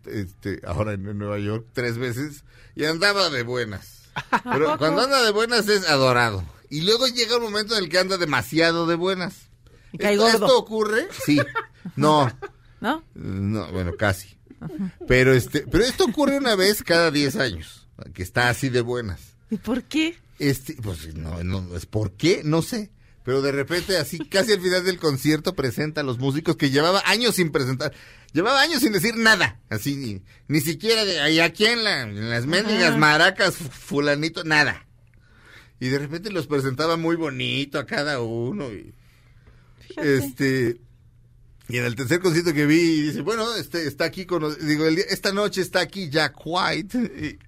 este, 0.08 0.62
ahora 0.66 0.94
en 0.94 1.18
Nueva 1.18 1.40
York, 1.40 1.68
tres 1.74 1.98
veces, 1.98 2.44
y 2.76 2.86
andaba 2.86 3.30
de 3.30 3.44
buenas. 3.44 4.04
Pero 4.44 4.78
cuando 4.78 5.02
anda 5.02 5.24
de 5.24 5.32
buenas 5.32 5.68
es 5.68 5.88
adorado. 5.88 6.44
Y 6.70 6.82
luego 6.82 7.08
llega 7.08 7.38
un 7.38 7.44
momento 7.44 7.78
en 7.78 7.84
el 7.84 7.90
que 7.90 8.00
anda 8.00 8.18
demasiado 8.18 8.88
de 8.88 8.96
buenas. 8.96 9.50
¿Esto, 9.94 10.28
esto 10.28 10.58
ocurre? 10.58 11.08
Sí. 11.26 11.40
No. 11.96 12.32
¿No? 12.82 13.04
No, 13.14 13.72
bueno, 13.72 13.94
casi. 13.98 14.38
Pero 15.08 15.34
este, 15.34 15.62
pero 15.62 15.84
esto 15.84 16.06
ocurre 16.06 16.38
una 16.38 16.56
vez 16.56 16.84
cada 16.84 17.12
10 17.12 17.36
años, 17.38 17.88
que 18.14 18.24
está 18.24 18.50
así 18.50 18.70
de 18.70 18.82
buenas. 18.82 19.36
¿Y 19.50 19.58
por 19.58 19.84
qué? 19.84 20.18
Este, 20.40 20.74
pues 20.82 21.16
no, 21.16 21.44
no, 21.44 21.76
es 21.76 21.86
por 21.86 22.12
qué, 22.14 22.42
no 22.44 22.62
sé. 22.62 22.92
Pero 23.24 23.42
de 23.42 23.52
repente, 23.52 23.98
así, 23.98 24.20
casi 24.20 24.54
al 24.54 24.62
final 24.62 24.86
del 24.86 25.00
concierto, 25.00 25.56
presenta 25.56 26.02
a 26.02 26.04
los 26.04 26.20
músicos 26.20 26.58
que 26.58 26.70
llevaba 26.70 27.02
años 27.06 27.36
sin 27.36 27.52
presentar. 27.52 27.92
Llevaba 28.36 28.62
años 28.62 28.82
sin 28.82 28.92
decir 28.92 29.16
nada. 29.16 29.62
Así, 29.70 29.96
ni, 29.96 30.22
ni 30.50 30.60
siquiera 30.60 31.06
de 31.06 31.22
ahí 31.22 31.40
aquí 31.40 31.66
en, 31.66 31.86
la- 31.86 32.02
en 32.02 32.30
las 32.30 32.46
mendigas 32.46 32.90
Ajá. 32.90 32.98
maracas, 32.98 33.56
fu- 33.56 33.70
fulanito, 33.70 34.44
nada. 34.44 34.86
Y 35.80 35.88
de 35.88 36.00
repente 36.00 36.30
los 36.32 36.46
presentaba 36.46 36.98
muy 36.98 37.16
bonito 37.16 37.80
a 37.80 37.86
cada 37.86 38.20
uno. 38.20 38.70
Y, 38.74 38.94
este. 39.98 40.82
Y 41.70 41.78
en 41.78 41.86
el 41.86 41.96
tercer 41.96 42.20
concierto 42.20 42.54
que 42.54 42.66
vi, 42.66 43.04
dice, 43.04 43.22
bueno, 43.22 43.56
este 43.56 43.88
está 43.88 44.04
aquí 44.04 44.26
con, 44.26 44.44
digo, 44.68 44.86
el 44.86 45.00
esta 45.00 45.32
noche 45.32 45.62
está 45.62 45.80
aquí 45.80 46.10
Jack 46.10 46.36
White. 46.44 47.40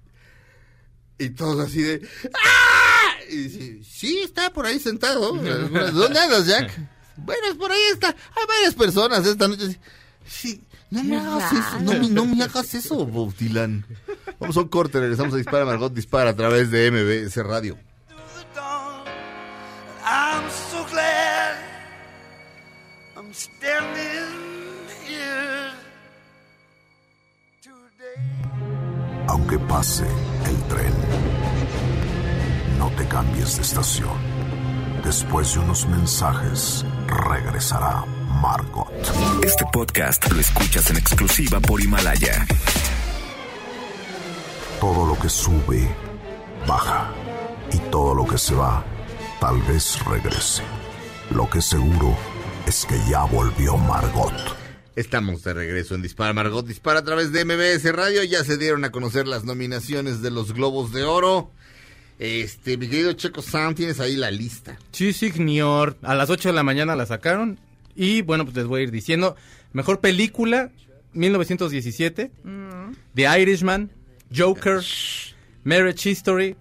Y, 1.20 1.24
y 1.26 1.30
todos 1.32 1.68
así 1.68 1.82
de, 1.82 2.08
¡ah! 2.34 3.14
Y 3.30 3.36
dice, 3.36 3.80
sí, 3.84 4.20
está 4.24 4.52
por 4.54 4.66
ahí 4.66 4.80
sentado. 4.80 5.34
¿Dónde 5.34 6.18
andas, 6.20 6.48
Jack? 6.48 6.72
Bueno, 7.18 7.46
es 7.50 7.56
por 7.56 7.72
ahí 7.74 7.82
está. 7.92 8.08
Hay 8.08 8.46
varias 8.48 8.74
personas 8.74 9.26
esta 9.26 9.50
noche. 9.50 9.78
Sí, 10.26 10.62
no 10.90 11.04
me 11.04 11.18
hagas 11.18 11.52
eso, 11.54 11.80
no, 11.82 11.92
me- 11.94 12.10
no 12.10 12.26
me 12.26 12.44
hagas 12.44 12.74
eso, 12.74 13.06
Bob 13.06 13.34
Dylan. 13.36 13.86
Vamos 14.40 14.56
a 14.58 14.62
un 14.62 14.68
corte, 14.70 15.00
regresamos 15.00 15.34
a 15.34 15.38
Dispara 15.38 15.66
Margot 15.66 15.94
Dispara 15.94 16.30
a 16.32 16.36
través 16.36 16.72
de 16.72 16.90
MBS 16.92 17.36
Radio. 17.44 17.78
I'm 20.10 20.50
so 20.72 20.86
glad 20.90 21.58
I'm 23.18 23.34
standing 23.34 24.30
here 25.06 25.72
today. 27.62 29.26
Aunque 29.28 29.60
pase 29.60 30.06
el 30.46 30.58
tren, 30.70 30.94
no 32.80 32.90
te 32.92 33.06
cambies 33.08 33.58
de 33.58 33.62
estación. 33.64 34.16
Después 35.04 35.54
de 35.54 35.60
unos 35.60 35.86
mensajes, 35.88 36.86
regresará 37.08 38.06
Margot. 38.42 38.88
Este 39.44 39.66
podcast 39.72 40.32
lo 40.32 40.40
escuchas 40.40 40.90
en 40.92 40.98
exclusiva 40.98 41.60
por 41.60 41.82
Himalaya. 41.82 42.46
Todo 44.80 45.08
lo 45.08 45.20
que 45.20 45.30
sube, 45.30 45.88
baja. 46.68 47.12
Y 47.74 47.78
todo 47.90 48.14
lo 48.14 48.26
que 48.26 48.38
se 48.38 48.54
va, 48.54 48.86
tal 49.40 49.62
vez 49.64 50.00
regrese. 50.06 50.64
Lo 51.32 51.50
que 51.50 51.62
seguro 51.62 52.16
es 52.66 52.86
que 52.86 52.98
ya 53.10 53.24
volvió 53.24 53.76
Margot. 53.78 54.34
Estamos 54.96 55.44
de 55.44 55.54
regreso 55.54 55.96
en 55.96 56.02
Dispara 56.02 56.34
Margot 56.34 56.66
Dispara 56.66 57.00
a 57.00 57.04
través 57.04 57.32
de 57.32 57.44
MBS 57.46 57.92
Radio. 57.94 58.24
Ya 58.24 58.44
se 58.44 58.58
dieron 58.58 58.84
a 58.86 58.92
conocer 58.92 59.28
las 59.28 59.44
nominaciones 59.46 60.22
de 60.22 60.32
los 60.32 60.54
Globos 60.54 60.92
de 60.92 61.04
Oro. 61.04 61.52
Este, 62.20 62.78
mi 62.78 62.88
querido 62.88 63.14
Checo 63.14 63.42
Sam, 63.42 63.76
tienes 63.76 64.00
ahí 64.00 64.16
la 64.16 64.32
lista. 64.32 64.78
Sí, 64.92 65.14
señor. 65.14 65.98
A 66.02 66.16
las 66.16 66.30
8 66.30 66.50
de 66.50 66.56
la 66.56 66.64
mañana 66.64 66.96
la 66.96 67.06
sacaron. 67.06 67.60
Y 67.98 68.22
bueno, 68.22 68.46
pues 68.46 68.56
les 68.56 68.66
voy 68.68 68.82
a 68.82 68.84
ir 68.84 68.92
diciendo. 68.92 69.36
Mejor 69.74 70.00
película, 70.00 70.72
1917. 71.14 72.32
The 73.16 73.42
Irishman, 73.42 73.92
Joker, 74.36 74.82
Marriage 75.64 76.10
History 76.10 76.56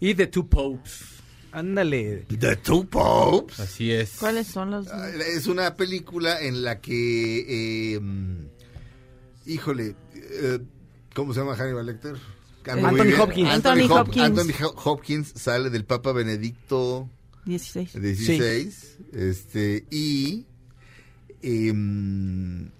y 0.00 0.14
The 0.14 0.26
Two 0.26 0.46
Popes. 0.48 1.04
Ándale. 1.52 2.24
The 2.28 2.56
Two 2.56 2.84
Popes. 2.88 3.60
Así 3.60 3.92
es. 3.92 4.16
¿Cuáles 4.18 4.46
son 4.46 4.70
los...? 4.70 4.88
Ah, 4.88 5.08
Es 5.10 5.46
una 5.46 5.74
película 5.76 6.40
en 6.40 6.62
la 6.62 6.80
que, 6.80 7.94
eh, 7.94 8.00
mm, 8.00 8.46
híjole, 9.46 9.94
eh, 10.14 10.58
¿cómo 11.14 11.34
se 11.34 11.40
llama 11.40 11.56
Hannibal 11.56 11.86
Lecter? 11.86 12.14
Muy 12.76 12.84
Anthony. 12.84 13.20
Hopkins. 13.20 13.48
Anthony 13.50 13.88
Hop- 13.88 14.00
Hopkins. 14.00 14.24
Anthony 14.38 14.52
Ho- 14.64 14.74
Hopkins 14.84 15.32
sale 15.34 15.70
del 15.70 15.84
Papa 15.84 16.12
Benedicto 16.12 17.08
16. 17.46 18.00
16, 18.00 18.98
este, 19.12 19.86
y, 19.90 20.44
híjole, 21.42 22.70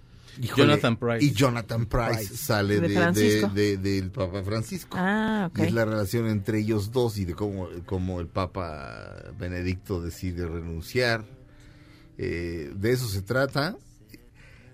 Jonathan 0.63 0.97
Pryce. 0.97 1.25
Y 1.25 1.31
Jonathan 1.31 1.85
Price, 1.85 2.13
Price. 2.13 2.37
sale 2.37 2.75
De 2.75 2.81
de, 2.81 2.87
de- 2.89 2.95
Francisco. 2.95 3.47
de- 3.49 3.77
del 3.77 4.11
Papa 4.11 4.43
Francisco. 4.43 4.97
Ah. 4.99 5.49
Y 5.55 5.61
es 5.61 5.73
la 5.73 5.85
relación 5.85 6.27
entre 6.27 6.59
ellos 6.59 6.91
dos 6.91 7.17
y 7.17 7.25
de 7.25 7.33
cómo, 7.35 7.67
cómo 7.85 8.19
el 8.19 8.27
Papa 8.27 9.23
Benedicto 9.39 10.01
decide 10.01 10.47
renunciar. 10.47 11.23
Eh, 12.17 12.71
de 12.75 12.91
eso 12.91 13.07
se 13.07 13.21
trata. 13.21 13.77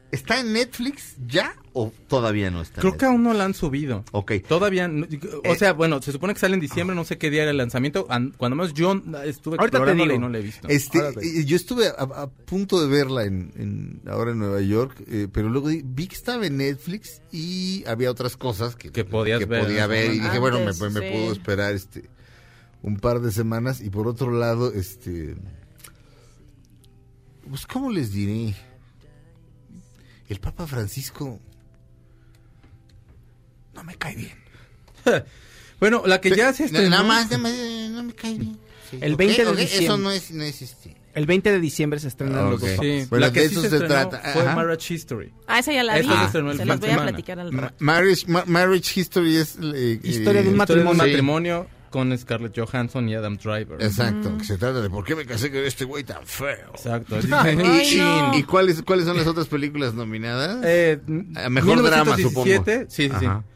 ¿Está 0.10 0.40
en 0.40 0.54
Netflix 0.54 1.18
ya 1.28 1.54
o 1.74 1.92
todavía 2.08 2.50
no 2.50 2.62
está? 2.62 2.76
en 2.80 2.82
Creo 2.82 2.98
que 2.98 3.06
aún 3.06 3.24
no 3.24 3.34
la 3.34 3.44
han 3.44 3.54
subido. 3.54 4.06
Ok. 4.14 4.32
Todavía, 4.48 4.88
no- 4.88 5.06
o 5.06 5.54
Eh, 5.54 5.58
sea, 5.58 5.74
bueno, 5.74 6.02
se 6.02 6.14
supone 6.14 6.34
que 6.34 6.40
sale 6.40 6.54
en 6.54 6.62
diciembre, 6.62 6.96
no 6.96 7.04
sé 7.04 7.18
qué 7.18 7.30
día 7.30 7.42
era 7.42 7.52
el 7.52 7.58
lanzamiento. 7.58 8.08
An- 8.10 8.34
Cuando 8.38 8.56
más 8.56 8.74
yo 8.74 8.94
estuve 9.26 9.58
Ahorita 9.60 9.78
te 9.80 9.84
explorándola 9.84 10.14
y 10.14 10.16
digo. 10.16 10.22
no 10.22 10.30
la 10.30 10.38
he 10.38 10.42
visto. 10.42 10.66
Este, 10.70 11.00
eh, 11.00 11.44
yo 11.46 11.58
estuve 11.58 11.88
a, 11.90 11.92
a 12.04 12.28
punto 12.30 12.82
de 12.82 12.88
verla 12.88 13.26
en, 13.26 13.52
en- 13.58 14.02
ahora 14.10 14.32
en 14.32 14.40
Nueva 14.40 14.62
York, 14.62 15.04
eh, 15.08 15.28
pero 15.30 15.50
luego 15.50 15.68
vi 15.84 16.08
que 16.08 16.16
estaba 16.16 16.46
en 16.46 16.56
Netflix 16.56 17.22
y 17.34 17.84
había 17.86 18.10
otras 18.10 18.38
cosas 18.38 18.78
que, 18.78 18.92
Que 18.94 19.04
podías 19.04 19.46
ver, 19.46 19.64
podía 19.66 19.84
¿no? 19.84 19.88
ver 19.90 20.14
y 20.14 20.20
dije, 20.20 20.40
bueno, 20.40 20.60
me, 20.60 20.68
Antes, 20.68 20.80
me 20.80 20.90
sí. 21.02 21.08
puedo 21.12 21.32
esperar 21.34 21.74
este 21.74 22.10
un 22.82 22.98
par 22.98 23.20
de 23.20 23.32
semanas 23.34 23.82
y 23.82 23.90
por 23.90 24.08
otro 24.08 24.32
lado, 24.32 24.72
este, 24.72 25.36
pues 27.50 27.66
cómo 27.66 27.92
les 27.92 28.12
diré, 28.12 28.56
el 30.30 30.40
Papa 30.40 30.68
Francisco 30.68 31.40
no 33.74 33.84
me 33.84 33.96
cae 33.96 34.16
bien. 34.16 34.38
Bueno, 35.80 36.02
la 36.08 36.20
que 36.20 36.36
ya 36.36 36.52
se 36.54 36.64
estrenó... 36.66 36.90
Nada 36.90 37.04
más, 37.04 37.26
nada 37.26 37.38
más, 37.38 37.54
no 37.92 38.02
me 38.04 38.12
cae 38.16 38.34
bien. 38.34 38.58
Sí, 38.90 38.98
El 39.00 39.14
ok, 39.14 39.20
20 39.20 39.44
de 39.46 39.48
ok, 39.52 39.58
Eso 39.60 39.62
diciembre. 39.62 39.98
no 40.04 40.12
es, 40.12 40.32
no 40.32 40.44
es 40.44 40.62
este. 40.64 40.98
El 41.14 41.28
20 41.28 41.52
de 41.52 41.60
diciembre 41.60 42.00
se 42.00 42.08
estrenan 42.08 42.50
los 42.50 42.56
Ok. 42.64 42.68
dos 42.68 42.80
Sí. 42.82 43.06
Bueno, 43.12 43.28
la 43.28 43.32
que 43.32 43.42
de 43.42 43.50
sí 43.50 43.54
eso 43.54 43.62
se, 43.62 43.70
se 43.70 43.76
estrenó 43.76 44.10
trata. 44.10 44.32
fue 44.34 44.42
Ajá. 44.42 44.56
Marriage 44.56 44.92
History. 44.96 45.32
Ah, 45.46 45.60
esa 45.60 45.72
ya 45.74 45.84
la 45.84 45.94
vi. 46.00 46.08
Esa 46.08 46.32
se 46.32 46.58
Se 46.58 46.66
las 46.66 46.80
de 46.80 46.88
voy 46.88 46.96
a 46.98 47.02
platicar 47.04 47.40
al 47.40 47.52
Ma- 47.54 47.62
rato. 47.62 47.76
Marriage, 47.78 48.26
ma- 48.28 48.44
marriage 48.48 49.00
History 49.00 49.36
es... 49.38 49.56
eh, 49.62 50.00
Historia 50.02 50.42
de 50.42 50.42
un 50.42 50.42
eh, 50.42 50.44
de 50.46 50.50
un 50.50 50.58
matrimonio. 50.58 50.94
matrimonio 50.96 51.68
con 51.90 52.18
Scarlett 52.18 52.58
Johansson 52.58 53.08
y 53.10 53.16
Adam 53.16 53.38
Driver. 53.38 53.82
Exacto, 53.82 54.30
Mm. 54.32 54.38
que 54.40 54.44
se 54.46 54.58
trata 54.58 54.82
de 54.82 54.90
por 54.90 55.04
qué 55.06 55.16
me 55.16 55.26
casé 55.26 55.50
con 55.52 55.60
este 55.66 55.86
güey 55.86 56.04
tan 56.04 56.26
feo. 56.26 56.70
Exacto. 56.74 57.18
¿Y, 57.28 57.32
Ay, 57.32 57.56
no. 57.98 58.38
y 58.38 58.44
cuáles, 58.44 58.82
cuáles 58.84 59.06
son 59.06 59.18
las 59.18 59.28
otras 59.28 59.48
películas 59.48 59.94
nominadas? 59.94 60.60
Eh, 60.66 61.00
A 61.36 61.50
mejor 61.50 61.82
drama, 61.84 62.16
1917, 62.16 62.86
Sí, 62.90 63.10
sí, 63.10 63.26
Ajá. 63.26 63.44
sí. 63.44 63.54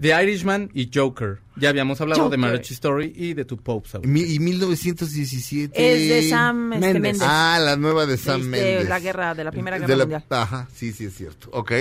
The 0.00 0.20
Irishman 0.20 0.68
y 0.74 0.90
Joker. 0.92 1.38
Ya 1.54 1.68
habíamos 1.68 2.00
hablado 2.00 2.22
de 2.22 2.24
Joker. 2.24 2.38
Marriage 2.40 2.74
Story 2.74 3.12
y 3.14 3.34
de 3.34 3.44
Two 3.44 3.56
Popes. 3.58 3.92
Y 4.02 4.06
mi- 4.08 4.22
y 4.34 4.40
1917... 4.40 5.92
Es 5.92 6.08
de 6.08 6.28
Sam 6.28 6.72
este, 6.72 6.80
Méndez. 6.86 7.02
Méndez. 7.02 7.22
Ah, 7.24 7.58
la 7.62 7.76
nueva 7.76 8.04
de 8.04 8.16
Sam 8.16 8.40
Este, 8.40 8.50
Mendes. 8.50 8.88
la 8.88 8.98
guerra, 8.98 9.34
de 9.34 9.44
la 9.44 9.52
Primera 9.52 9.76
De 9.78 9.82
Guerra 9.86 9.96
la- 9.96 10.04
Mundial. 10.04 10.24
Ajá, 10.30 10.68
sí, 10.74 10.92
sí, 10.92 11.04
es 11.04 11.14
cierto. 11.14 11.50
Ok. 11.52 11.72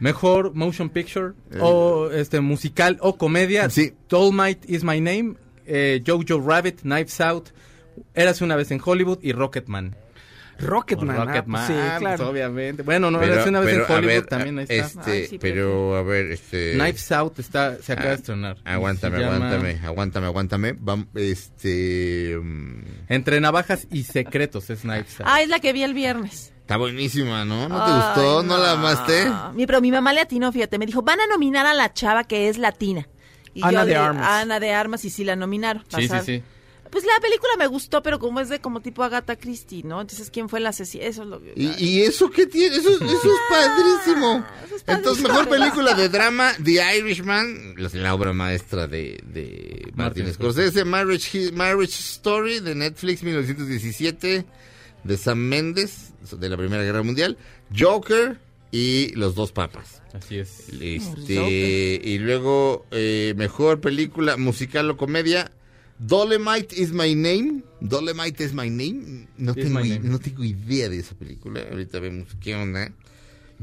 Mejor 0.00 0.54
motion 0.54 0.88
picture 0.90 1.32
Eh. 1.52 1.58
o 1.60 2.10
este 2.10 2.40
musical 2.40 2.96
o 3.00 3.16
comedia. 3.16 3.68
Sí. 3.70 3.92
Dolmite 4.08 4.60
is 4.66 4.82
my 4.82 5.00
name, 5.00 5.34
eh, 5.66 6.02
Jojo 6.06 6.40
Rabbit, 6.44 6.80
Knives 6.82 7.20
Out, 7.20 7.50
Érase 8.14 8.42
una 8.44 8.56
vez 8.56 8.70
en 8.70 8.80
Hollywood 8.84 9.18
y 9.22 9.32
Rocketman. 9.32 9.94
Rocketman. 10.58 11.16
ah, 11.18 11.24
Rocketman, 11.24 11.66
pues 11.66 11.78
sí, 11.78 11.82
ah, 11.86 11.96
claro. 11.98 12.16
pues 12.18 12.28
obviamente. 12.30 12.82
Bueno, 12.82 13.10
no, 13.10 13.18
Pero- 13.18 13.32
Érase 13.34 13.48
una 13.48 13.60
vez 13.60 13.70
pero, 13.74 13.84
en 13.86 13.92
Hollywood 13.92 14.06
ver, 14.14 14.26
también 14.26 14.58
ahí 14.58 14.66
está. 14.68 14.86
Este, 15.00 15.10
Ay, 15.10 15.26
sí, 15.26 15.38
pero 15.38 15.96
a 15.96 16.02
ver, 16.02 16.26
este. 16.32 16.72
Knives 16.74 17.12
Out 17.12 17.38
está, 17.38 17.76
se 17.82 17.92
acaba 17.92 18.08
de 18.08 18.12
Ah, 18.12 18.16
estrenar. 18.16 18.56
Aguántame, 18.64 19.16
Se 19.16 19.22
llama 19.22 19.36
aguántame, 19.36 19.80
aguántame, 19.86 20.26
aguántame. 20.26 20.74
Vam- 20.78 21.06
este. 21.14 22.38
mm, 22.42 22.82
Entre 23.08 23.40
navajas 23.40 23.86
y 23.90 24.02
secretos 24.04 24.68
es 24.70 24.80
Knives 24.80 25.20
Out. 25.20 25.28
Ah, 25.30 25.40
es 25.42 25.48
la 25.48 25.60
que 25.60 25.72
vi 25.72 25.82
el 25.82 25.94
viernes. 25.94 26.52
Está 26.70 26.76
buenísima, 26.78 27.44
¿no? 27.44 27.68
¿No 27.68 27.84
te 27.84 27.90
Ay, 27.90 27.96
gustó? 28.00 28.42
¿No 28.44 28.56
la 28.56 28.70
amaste? 28.72 29.26
Mi, 29.54 29.66
pero 29.66 29.80
mi 29.80 29.90
mamá 29.90 30.12
le 30.12 30.20
atinó, 30.20 30.52
fíjate, 30.52 30.78
me 30.78 30.86
dijo, 30.86 31.02
van 31.02 31.18
a 31.20 31.26
nominar 31.26 31.66
a 31.66 31.74
la 31.74 31.92
chava 31.92 32.22
que 32.22 32.48
es 32.48 32.58
latina. 32.58 33.08
Y 33.54 33.64
Ana 33.64 33.80
yo 33.80 33.86
de 33.86 33.92
le- 33.92 33.96
Armas. 33.96 34.28
Ana 34.28 34.60
de 34.60 34.72
Armas, 34.72 35.04
y 35.04 35.10
sí 35.10 35.24
la 35.24 35.34
nominaron. 35.34 35.82
sí, 35.88 36.02
sí, 36.02 36.08
Pasar- 36.08 36.24
sí. 36.24 36.42
Pues 36.88 37.04
la 37.04 37.20
película 37.20 37.50
me 37.58 37.66
gustó, 37.66 38.04
pero 38.04 38.20
como 38.20 38.38
es 38.38 38.48
de 38.48 38.60
como 38.60 38.80
tipo 38.82 39.02
Agatha 39.02 39.34
Christie, 39.34 39.82
¿no? 39.84 40.00
Entonces, 40.00 40.30
¿quién 40.30 40.48
fue 40.48 40.60
la 40.60 40.68
asesina? 40.68 41.04
Eso 41.06 41.22
es 41.22 41.28
lo 41.28 41.40
que... 41.40 41.54
¿Y, 41.56 41.72
y 41.84 42.02
eso 42.02 42.30
qué 42.30 42.46
tiene? 42.46 42.76
Eso, 42.76 42.88
eso 42.90 43.04
es 43.04 43.40
padrísimo. 43.50 44.44
eso 44.64 44.76
es 44.76 44.84
Entonces, 44.86 45.22
padrísimo. 45.24 45.28
mejor 45.28 45.48
película 45.48 45.94
de 45.94 46.08
drama, 46.08 46.52
The 46.62 46.98
Irishman, 46.98 47.74
la, 47.78 47.90
la 47.94 48.14
obra 48.14 48.32
maestra 48.32 48.86
de, 48.86 49.20
de 49.24 49.90
Martin 49.94 50.22
Martin 50.24 50.34
Scorsese, 50.34 50.84
Marriage, 50.84 51.36
Hi- 51.36 51.52
Marriage 51.52 51.94
Story 51.98 52.60
de 52.60 52.74
Netflix 52.76 53.22
1917, 53.24 54.44
de 55.04 55.16
Sam 55.16 55.38
Mendes, 55.38 56.12
de 56.38 56.48
la 56.48 56.56
Primera 56.56 56.82
Guerra 56.82 57.02
Mundial, 57.02 57.38
Joker 57.76 58.38
y 58.72 59.12
Los 59.14 59.34
Dos 59.34 59.52
Papas. 59.52 60.02
Así 60.12 60.38
es. 60.38 60.68
Este, 60.80 62.00
y 62.04 62.18
luego, 62.18 62.86
eh, 62.90 63.34
mejor 63.36 63.80
película 63.80 64.36
musical 64.36 64.90
o 64.90 64.96
comedia, 64.96 65.50
Dolemite 65.98 66.80
is 66.80 66.92
my 66.92 67.14
name. 67.14 67.62
Dolemite 67.80 68.42
is 68.44 68.54
my 68.54 68.70
name. 68.70 69.26
No, 69.36 69.52
Is 69.52 69.64
tengo, 69.64 69.80
my 69.80 69.88
name. 69.88 70.08
no 70.08 70.18
tengo 70.18 70.42
idea 70.44 70.88
de 70.88 70.98
esa 70.98 71.14
película. 71.14 71.60
Ahorita 71.70 72.00
vemos 72.00 72.28
qué 72.40 72.54
onda. 72.54 72.90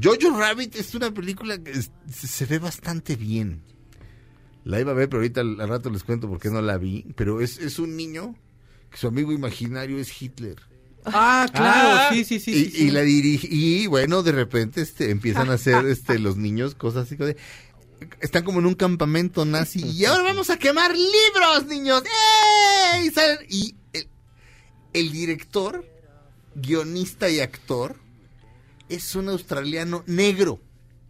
Jojo 0.00 0.38
Rabbit 0.38 0.76
es 0.76 0.94
una 0.94 1.12
película 1.12 1.58
que 1.58 1.72
es- 1.72 1.90
se 2.10 2.46
ve 2.46 2.58
bastante 2.60 3.16
bien. 3.16 3.62
La 4.64 4.78
iba 4.80 4.92
a 4.92 4.94
ver, 4.94 5.08
pero 5.08 5.20
ahorita 5.20 5.40
al, 5.40 5.60
al 5.60 5.68
rato 5.68 5.90
les 5.90 6.04
cuento 6.04 6.28
por 6.28 6.38
qué 6.38 6.50
no 6.50 6.62
la 6.62 6.78
vi. 6.78 7.06
Pero 7.16 7.40
es, 7.40 7.58
es 7.58 7.78
un 7.80 7.96
niño 7.96 8.36
que 8.90 8.98
su 8.98 9.08
amigo 9.08 9.32
imaginario 9.32 9.98
es 9.98 10.22
Hitler. 10.22 10.56
Ah, 11.04 11.46
claro, 11.52 12.14
sí, 12.14 12.24
sí, 12.24 12.38
sí. 12.40 12.50
y, 12.50 12.64
sí, 12.64 12.70
sí. 12.70 12.84
y 12.84 12.90
la 12.90 13.00
dirige 13.02 13.48
y 13.50 13.86
bueno 13.86 14.22
de 14.22 14.32
repente 14.32 14.82
este 14.82 15.10
empiezan 15.10 15.50
a 15.50 15.54
hacer 15.54 15.86
este 15.88 16.18
los 16.18 16.36
niños 16.36 16.74
cosas 16.74 17.06
así 17.06 17.16
de 17.16 17.36
están 18.20 18.44
como 18.44 18.60
en 18.60 18.66
un 18.66 18.74
campamento 18.74 19.44
nazi 19.44 19.84
y 19.84 20.04
ahora 20.04 20.22
vamos 20.24 20.50
a 20.50 20.58
quemar 20.58 20.92
libros 20.94 21.66
niños 21.66 22.02
¡Eh! 22.04 23.04
y 23.06 23.10
salen 23.10 23.38
y 23.48 23.74
el, 23.92 24.08
el 24.92 25.12
director 25.12 25.84
guionista 26.54 27.30
y 27.30 27.40
actor 27.40 27.96
es 28.88 29.14
un 29.14 29.28
australiano 29.28 30.04
negro 30.06 30.60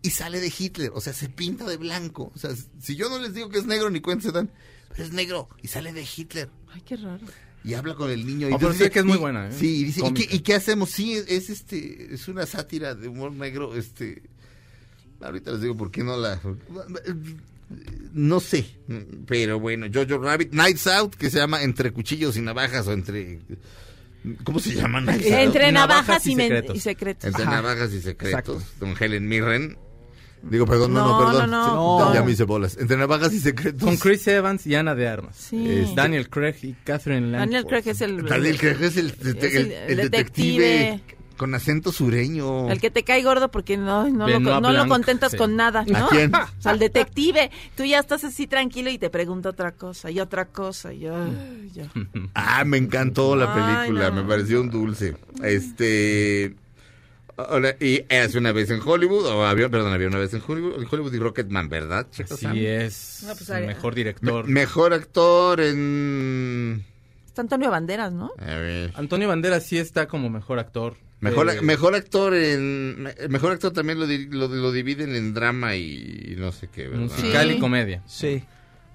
y 0.03 0.11
sale 0.11 0.41
de 0.41 0.53
Hitler 0.57 0.93
o 0.95 1.01
sea 1.01 1.13
se 1.13 1.29
pinta 1.29 1.65
de 1.65 1.77
blanco 1.77 2.31
o 2.35 2.39
sea 2.39 2.51
si 2.81 2.95
yo 2.95 3.09
no 3.09 3.19
les 3.19 3.35
digo 3.35 3.49
que 3.49 3.59
es 3.59 3.67
negro 3.67 3.91
ni 3.91 4.01
cuenta 4.01 4.29
se 4.29 4.33
dan 4.33 4.51
pero 4.91 5.05
es 5.05 5.13
negro 5.13 5.49
y 5.63 5.69
sale 5.69 5.93
de 5.93 6.07
Hitler 6.17 6.51
Ay, 6.73 6.83
qué 6.83 6.97
raro. 6.97 7.27
Y 7.69 7.75
habla 7.75 7.95
con 7.95 8.11
el 8.11 8.25
niño. 8.27 8.49
Y 8.49 8.53
Oh, 8.53 8.59
pero 8.59 8.71
entonces 8.73 8.87
sí 8.87 8.93
que 8.93 8.99
es 9.01 9.05
muy 9.05 9.17
y- 9.17 9.21
buena, 9.21 9.49
¿eh? 9.49 9.53
Sí, 9.53 9.81
y 9.81 9.85
dice, 9.85 10.01
¿y 10.01 10.03
Cómica. 10.05 10.27
qué, 10.31 10.37
y 10.37 10.39
qué 10.41 10.55
hacemos? 10.55 10.91
Sí, 10.91 11.13
es 11.15 11.51
este, 11.51 12.15
es 12.15 12.27
una 12.29 12.47
sátira 12.47 12.95
de 12.95 13.09
humor 13.09 13.33
negro, 13.33 13.75
este. 13.77 14.23
Ahorita 15.21 15.51
les 15.53 15.61
digo 15.63 15.77
por 15.77 15.91
qué 15.91 16.03
no 16.05 16.17
la. 16.17 16.41
No 18.15 18.41
sé, 18.41 18.65
pero 19.27 19.61
bueno, 19.61 19.87
Jojo 19.93 20.19
Rabbit, 20.23 20.53
Nights 20.53 20.87
Out, 20.87 21.15
que 21.17 21.29
se 21.31 21.39
llama 21.39 21.63
Entre 21.63 21.93
Cuchillos 21.93 22.37
y 22.37 22.41
Navajas 22.41 22.87
o 22.87 22.93
entre. 22.93 23.41
¿Cómo 24.45 24.59
se 24.59 24.75
llama? 24.75 25.01
Nights 25.03 25.27
Out? 25.27 25.33
Entre 25.35 25.71
Navajas 25.73 26.07
navajas 26.07 26.27
y, 26.27 26.35
secretos. 26.35 26.77
y 26.77 26.81
secretos. 26.81 27.25
Entre 27.25 27.43
Ajá. 27.43 27.51
Navajas 27.53 27.93
y 27.93 28.01
Secretos, 28.01 28.57
Exacto. 28.57 28.63
don 28.81 28.95
Helen 28.99 29.29
Mirren. 29.29 29.77
Digo, 30.43 30.67
perdón, 30.67 30.95
no, 30.95 31.01
No, 31.07 31.21
no, 31.21 31.27
perdón. 31.31 31.51
no, 31.51 31.99
no. 32.07 32.15
Ya 32.15 32.23
me 32.23 32.31
hice 32.33 32.45
bolas. 32.45 32.77
Entre 32.79 32.97
Navajas 32.97 33.33
y 33.33 33.41
Secretos. 33.41 33.83
Con 33.83 33.97
Chris 33.97 34.27
Evans 34.29 34.67
y 34.67 34.75
Ana 34.75 34.95
de 34.95 35.09
Armas. 35.09 35.37
Sí. 35.37 35.69
Este, 35.69 35.95
Daniel 35.95 36.29
Craig 36.31 36.55
y 36.63 36.73
Catherine 36.85 37.23
Langford. 37.33 37.41
Daniel 37.41 37.65
Craig 37.67 37.83
es 37.89 38.01
el, 38.01 38.25
Daniel 38.25 38.59
Craig 38.59 38.77
es 38.83 38.97
el, 38.97 39.07
Es 39.07 39.25
el- 39.25 39.37
el- 39.57 39.73
el 39.73 39.91
el 39.91 39.97
detective 40.11 40.65
detective. 40.69 41.15
con 41.37 41.55
acento 41.55 41.93
sureño. 41.93 42.69
el 42.71 42.81
que 42.81 42.91
te 42.91 43.05
cae 43.05 43.23
gordo 43.23 43.51
porque 43.51 43.77
no, 43.77 44.09
no, 44.09 44.27
lo, 44.29 44.61
no 44.61 44.73
lo 44.73 44.89
contentas 44.89 45.33
sí. 45.33 45.37
con 45.37 45.55
nada, 45.57 45.85
¿no? 45.87 46.07
¿A 46.07 46.09
quién? 46.09 46.35
O 46.35 46.41
sea, 46.59 46.73
el 46.73 46.79
detective. 46.81 47.51
Tú 47.77 47.85
ya 47.85 47.99
estás 48.01 48.25
así 48.25 48.47
tranquilo 48.47 48.91
y 48.91 48.99
te 48.99 49.09
pregunta 49.11 49.49
otra 49.51 49.73
cosa 49.73 50.11
y 50.11 50.19
otra 50.21 50.47
cosa. 50.47 50.93
Y 50.93 51.07
ay, 51.07 51.71
ya. 51.75 51.91
Ah, 52.35 52.65
me 52.65 52.77
encantó 52.77 53.37
la 53.37 53.53
Ay, 53.55 53.87
película, 53.87 54.11
no. 54.11 54.23
me 54.23 54.29
pareció 54.29 54.61
un 54.61 54.71
dulce. 54.71 55.17
Este. 55.43 56.57
Ahora, 57.39 57.77
y 57.81 58.03
hace 58.15 58.39
una 58.39 58.53
vez 58.53 58.71
en 58.71 58.81
Hollywood, 58.85 59.25
o 59.27 59.47
había, 59.47 59.69
perdón, 59.69 59.93
había 59.93 60.09
una 60.09 60.19
vez 60.19 60.35
en 60.35 60.43
Hollywood, 60.47 60.81
en 60.83 60.89
Hollywood 60.91 61.15
y 61.15 61.19
Rocketman, 61.19 61.69
¿verdad? 61.69 62.07
Checo 62.11 62.37
Sam? 62.37 62.53
Así 62.53 62.67
es. 62.67 63.25
No, 63.27 63.35
pues, 63.35 63.49
mejor 63.67 63.95
director. 63.95 64.45
Me- 64.47 64.53
mejor 64.61 64.93
actor 64.93 65.61
en. 65.61 66.85
Está 67.27 67.43
Antonio 67.43 67.71
Banderas, 67.71 68.13
¿no? 68.13 68.33
A 68.39 68.45
ver. 68.57 68.93
Antonio 68.97 69.29
Banderas 69.29 69.65
sí 69.65 69.79
está 69.79 70.09
como 70.09 70.29
mejor 70.31 70.59
actor. 70.59 70.97
Mejor, 71.21 71.51
Eh, 71.51 71.61
mejor 71.63 71.95
actor 71.95 72.35
en. 72.35 73.03
me- 73.03 73.15
Mejor 73.29 73.53
actor 73.53 73.73
también 73.73 73.99
lo, 73.99 74.07
lo, 74.07 74.49
lo 74.55 74.73
dividen 74.73 75.15
en 75.17 75.35
drama 75.35 75.75
y 75.77 76.35
no 76.39 76.53
sé 76.53 76.69
qué, 76.69 76.87
¿verdad? 76.89 77.03
Musical 77.05 77.49
Sí. 77.49 77.55
y 77.55 77.59
comedia. 77.59 78.03
Sí. 78.07 78.45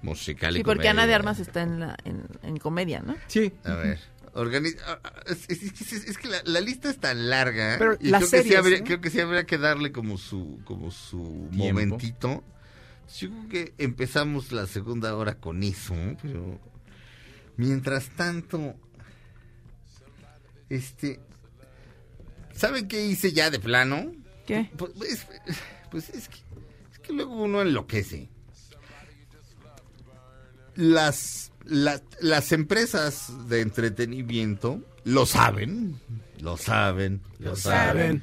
Musical 0.02 0.54
y 0.54 0.58
Sí, 0.58 0.64
porque 0.64 0.74
comedia. 0.82 0.90
Ana 0.90 1.06
de 1.06 1.14
Armas 1.14 1.38
está 1.40 1.62
en, 1.62 1.80
la, 1.80 1.96
en, 2.04 2.24
en 2.42 2.56
comedia, 2.58 3.00
¿no? 3.00 3.16
Sí. 3.26 3.52
A 3.64 3.74
ver. 3.74 3.98
Organi- 4.34 4.76
ah, 4.86 4.98
ah, 5.04 5.12
es, 5.26 5.48
es- 5.48 5.62
es- 5.62 5.92
es- 6.08 6.18
que 6.18 6.28
la, 6.28 6.42
la 6.44 6.60
lista 6.60 6.90
es 6.90 6.98
tan 6.98 7.28
larga. 7.30 7.76
Pero 7.78 7.96
y 8.00 8.08
las 8.10 8.20
creo, 8.28 8.30
que 8.30 8.36
sí 8.36 8.42
series, 8.42 8.58
habría, 8.58 8.78
¿no? 8.80 8.84
creo 8.84 9.00
que 9.00 9.10
sí 9.10 9.20
habría 9.20 9.44
que 9.46 9.58
darle 9.58 9.92
como 9.92 10.18
su, 10.18 10.60
como 10.64 10.90
su 10.90 11.48
Tiempo. 11.50 11.80
momentito. 11.80 12.44
Yo 13.18 13.28
creo 13.30 13.48
que 13.48 13.74
empezamos 13.78 14.50
la 14.52 14.66
segunda 14.66 15.14
hora 15.16 15.34
con 15.38 15.62
eso, 15.62 15.94
pero 16.22 16.58
mientras 17.56 18.08
tanto, 18.10 18.74
este, 20.70 21.20
¿saben 22.54 22.88
qué 22.88 23.06
hice 23.06 23.32
ya 23.32 23.50
de 23.50 23.58
plano? 23.60 24.10
¿Qué? 24.46 24.70
Pues, 24.76 24.92
pues, 24.96 25.26
pues 25.90 26.08
es, 26.10 26.28
que, 26.28 26.38
es 26.92 26.98
que 26.98 27.12
luego 27.12 27.34
uno 27.42 27.60
enloquece. 27.62 28.28
Las, 30.76 31.52
la- 31.64 32.00
las 32.20 32.52
empresas 32.52 33.32
de 33.48 33.60
entretenimiento 33.60 34.80
lo 35.04 35.26
saben, 35.26 35.98
lo 36.40 36.56
saben, 36.56 37.20
lo 37.38 37.56
saben. 37.56 38.22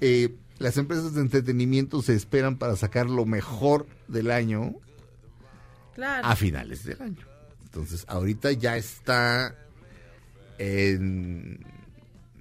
Eh, 0.00 0.34
las 0.58 0.76
empresas 0.76 1.14
de 1.14 1.20
entretenimiento 1.20 2.02
se 2.02 2.14
esperan 2.14 2.56
para 2.58 2.76
sacar 2.76 3.08
lo 3.08 3.24
mejor 3.26 3.86
del 4.08 4.30
año 4.30 4.74
Claro. 5.94 6.26
a 6.26 6.36
finales 6.36 6.84
del 6.84 7.00
año. 7.02 7.26
Entonces, 7.64 8.04
ahorita 8.08 8.52
ya 8.52 8.76
está 8.76 9.54
en... 10.58 11.58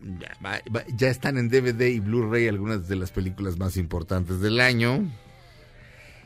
Ya, 0.02 0.62
ya 0.96 1.10
están 1.10 1.38
en 1.38 1.50
DVD 1.50 1.90
y 1.90 2.00
Blu-ray 2.00 2.48
algunas 2.48 2.88
de 2.88 2.96
las 2.96 3.12
películas 3.12 3.58
más 3.58 3.76
importantes 3.76 4.40
del 4.40 4.62
año. 4.62 5.12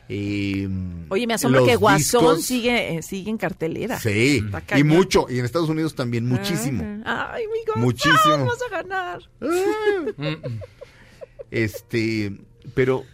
Eh, 0.08 0.68
Oye, 1.08 1.26
me 1.26 1.34
asombra 1.34 1.64
que 1.64 1.76
Guasón 1.76 2.36
discos- 2.38 2.42
sigue, 2.42 2.96
eh, 2.98 3.02
sigue 3.02 3.30
en 3.30 3.38
cartelera. 3.38 3.98
Sí, 3.98 4.44
y 4.76 4.84
mucho. 4.84 5.26
Y 5.30 5.38
en 5.38 5.44
Estados 5.44 5.68
Unidos 5.70 5.94
también, 5.94 6.26
muchísimo. 6.26 6.82
Ay, 7.06 7.44
mi 7.46 7.64
Guasón, 7.66 7.82
Muchísimo. 7.82 8.46
vas 8.46 8.62
a 8.62 8.82
ganar. 8.82 9.20
Este, 11.50 12.36
pero 12.74 13.04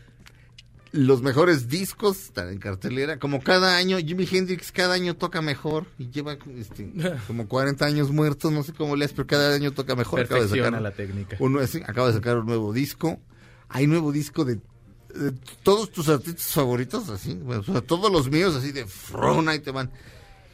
los 0.92 1.22
mejores 1.22 1.68
discos 1.68 2.20
están 2.24 2.48
en 2.48 2.58
cartelera. 2.58 3.18
Como 3.18 3.40
cada 3.42 3.76
año, 3.76 3.98
Jimi 3.98 4.26
Hendrix 4.30 4.72
cada 4.72 4.94
año 4.94 5.14
toca 5.14 5.42
mejor 5.42 5.86
y 5.98 6.10
lleva 6.10 6.36
este, 6.56 6.90
como 7.26 7.46
40 7.48 7.84
años 7.84 8.10
muertos, 8.10 8.50
no 8.52 8.62
sé 8.62 8.72
cómo 8.72 8.96
le 8.96 9.04
es, 9.04 9.12
pero 9.12 9.26
cada 9.26 9.54
año 9.54 9.72
toca 9.72 9.94
mejor. 9.94 10.20
Acaba 10.20 10.42
de 10.42 10.48
sacar 10.48 10.80
la 10.80 10.90
técnica. 10.92 11.36
un 11.38 11.54
nue- 11.54 11.66
sí, 11.66 11.80
acaba 11.86 12.08
de 12.08 12.14
sacar 12.14 12.38
un 12.38 12.46
nuevo 12.46 12.72
disco. 12.72 13.20
Hay 13.68 13.86
nuevo 13.86 14.10
disco 14.10 14.44
de, 14.44 14.54
de 14.56 14.60
todos 15.62 15.90
tus 15.90 16.08
artistas 16.08 16.46
favoritos, 16.46 17.08
así, 17.08 17.34
bueno, 17.34 17.62
o 17.62 17.64
sea, 17.64 17.80
todos 17.80 18.10
los 18.10 18.30
míos, 18.30 18.54
así 18.54 18.72
de 18.72 18.86
front, 18.86 19.48
ahí 19.48 19.60
te 19.60 19.70
van. 19.70 19.90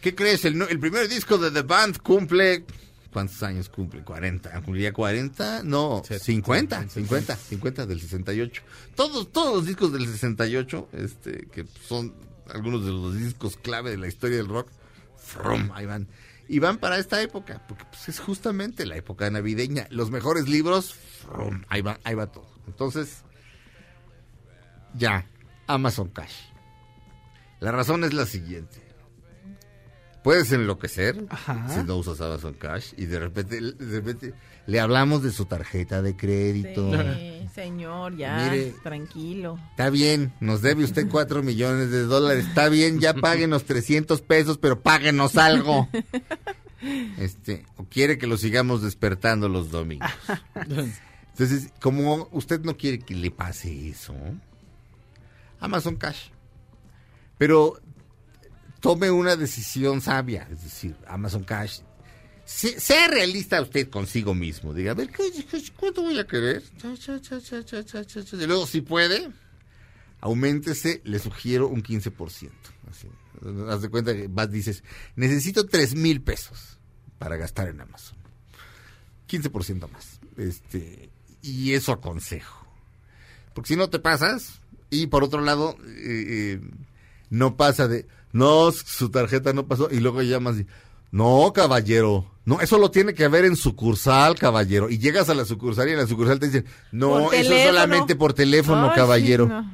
¿Qué 0.00 0.14
crees? 0.14 0.44
El, 0.44 0.78
primer 0.78 1.08
disco 1.08 1.38
de 1.38 1.50
The 1.50 1.62
Band 1.62 1.98
cumple. 1.98 2.64
¿Cuántos 3.12 3.42
años 3.42 3.68
cumple? 3.68 4.04
¿40? 4.04 4.62
¿Cumpliría 4.62 4.92
40? 4.92 5.62
No, 5.64 6.02
Sí, 6.06 6.18
50, 6.18 6.82
sí, 6.82 6.88
sí, 6.88 6.94
50, 7.00 7.36
50 7.36 7.86
del 7.86 8.00
68. 8.00 8.62
Todos, 8.94 9.32
todos 9.32 9.56
los 9.56 9.66
discos 9.66 9.92
del 9.92 10.06
68, 10.06 10.88
este, 10.92 11.48
que 11.50 11.64
son 11.88 12.14
algunos 12.52 12.84
de 12.84 12.92
los 12.92 13.16
discos 13.16 13.56
clave 13.56 13.90
de 13.90 13.96
la 13.96 14.06
historia 14.06 14.36
del 14.36 14.48
rock, 14.48 14.68
from, 15.16 15.70
ahí 15.74 15.86
van. 15.86 16.08
Y 16.48 16.60
van 16.60 16.78
para 16.78 16.98
esta 16.98 17.20
época, 17.20 17.64
porque 17.66 17.84
pues, 17.90 18.08
es 18.08 18.20
justamente 18.20 18.86
la 18.86 18.96
época 18.96 19.28
navideña. 19.30 19.88
Los 19.90 20.10
mejores 20.10 20.48
libros, 20.48 20.94
from, 20.94 21.64
ahí 21.68 21.82
va, 21.82 21.98
ahí 22.04 22.14
va 22.14 22.28
todo. 22.28 22.46
Entonces, 22.68 23.24
ya 24.96 25.26
Amazon 25.66 26.08
Cash. 26.08 26.34
La 27.60 27.72
razón 27.72 28.04
es 28.04 28.12
la 28.12 28.26
siguiente. 28.26 28.82
Puedes 30.22 30.50
enloquecer 30.50 31.24
Ajá. 31.30 31.68
si 31.68 31.84
no 31.84 31.96
usas 31.96 32.20
Amazon 32.20 32.54
Cash 32.54 32.94
y 32.96 33.04
de 33.06 33.20
repente, 33.20 33.60
de 33.60 34.00
repente 34.00 34.34
le 34.66 34.80
hablamos 34.80 35.22
de 35.22 35.30
su 35.30 35.44
tarjeta 35.46 36.02
de 36.02 36.16
crédito. 36.16 36.90
Sí, 37.14 37.48
señor, 37.54 38.16
ya, 38.16 38.48
Mire. 38.50 38.74
tranquilo. 38.82 39.56
Está 39.70 39.88
bien, 39.88 40.32
nos 40.40 40.62
debe 40.62 40.82
usted 40.82 41.06
4 41.08 41.44
millones 41.44 41.92
de 41.92 42.02
dólares. 42.02 42.44
Está 42.46 42.68
bien, 42.68 42.98
ya 42.98 43.14
páguenos 43.14 43.64
300 43.66 44.20
pesos, 44.22 44.58
pero 44.58 44.80
páguenos 44.82 45.36
algo. 45.36 45.88
Este, 47.18 47.64
o 47.76 47.84
quiere 47.84 48.18
que 48.18 48.26
lo 48.26 48.36
sigamos 48.36 48.82
despertando 48.82 49.48
los 49.48 49.70
domingos. 49.70 50.10
Entonces, 51.30 51.70
como 51.80 52.28
usted 52.32 52.60
no 52.62 52.76
quiere 52.76 52.98
que 52.98 53.14
le 53.14 53.30
pase 53.30 53.88
eso, 53.88 54.14
Amazon 55.60 55.96
Cash. 55.96 56.28
Pero 57.38 57.80
tome 58.80 59.10
una 59.10 59.36
decisión 59.36 60.00
sabia, 60.00 60.48
es 60.50 60.62
decir, 60.62 60.96
Amazon 61.06 61.44
Cash. 61.44 61.80
Se- 62.44 62.78
sea 62.78 63.08
realista 63.08 63.60
usted 63.60 63.88
consigo 63.90 64.34
mismo. 64.34 64.72
Diga, 64.72 64.92
a 64.92 64.94
ver, 64.94 65.10
¿qué- 65.10 65.72
¿cuánto 65.76 66.02
voy 66.02 66.18
a 66.18 66.26
querer? 66.26 66.62
Y 68.44 68.46
luego, 68.46 68.66
si 68.66 68.80
puede, 68.82 69.30
auméntese, 70.20 71.00
le 71.04 71.18
sugiero 71.18 71.68
un 71.68 71.82
15%. 71.82 72.50
Así. 72.88 73.08
Haz 73.68 73.82
de 73.82 73.88
cuenta 73.90 74.14
que 74.14 74.28
vas, 74.28 74.50
dices, 74.50 74.82
necesito 75.16 75.66
3 75.66 75.94
mil 75.94 76.22
pesos 76.22 76.78
para 77.18 77.36
gastar 77.36 77.68
en 77.68 77.80
Amazon. 77.80 78.16
15% 79.28 79.88
más. 79.90 80.20
Este, 80.36 81.10
y 81.42 81.72
eso 81.74 81.92
aconsejo. 81.92 82.64
Porque 83.54 83.68
si 83.68 83.76
no 83.76 83.90
te 83.90 83.98
pasas, 83.98 84.60
y 85.02 85.06
por 85.06 85.24
otro 85.24 85.40
lado, 85.40 85.76
eh, 85.86 86.58
eh, 86.58 86.60
no 87.30 87.56
pasa 87.56 87.88
de, 87.88 88.06
no, 88.32 88.70
su 88.72 89.10
tarjeta 89.10 89.52
no 89.52 89.66
pasó, 89.66 89.88
y 89.90 90.00
luego 90.00 90.22
llamas 90.22 90.58
y, 90.58 90.66
no, 91.10 91.52
caballero, 91.54 92.30
no, 92.44 92.60
eso 92.60 92.78
lo 92.78 92.90
tiene 92.90 93.14
que 93.14 93.26
ver 93.28 93.44
en 93.44 93.56
sucursal, 93.56 94.36
caballero. 94.38 94.90
Y 94.90 94.98
llegas 94.98 95.28
a 95.28 95.34
la 95.34 95.44
sucursal 95.44 95.88
y 95.88 95.92
en 95.92 95.98
la 95.98 96.06
sucursal 96.06 96.38
te 96.38 96.46
dicen, 96.46 96.66
no, 96.92 97.32
eso 97.32 97.54
es 97.54 97.66
solamente 97.66 98.14
por 98.16 98.34
teléfono, 98.34 98.84
Ay, 98.84 98.90
sí, 98.90 98.96
caballero. 98.96 99.46
no. 99.46 99.72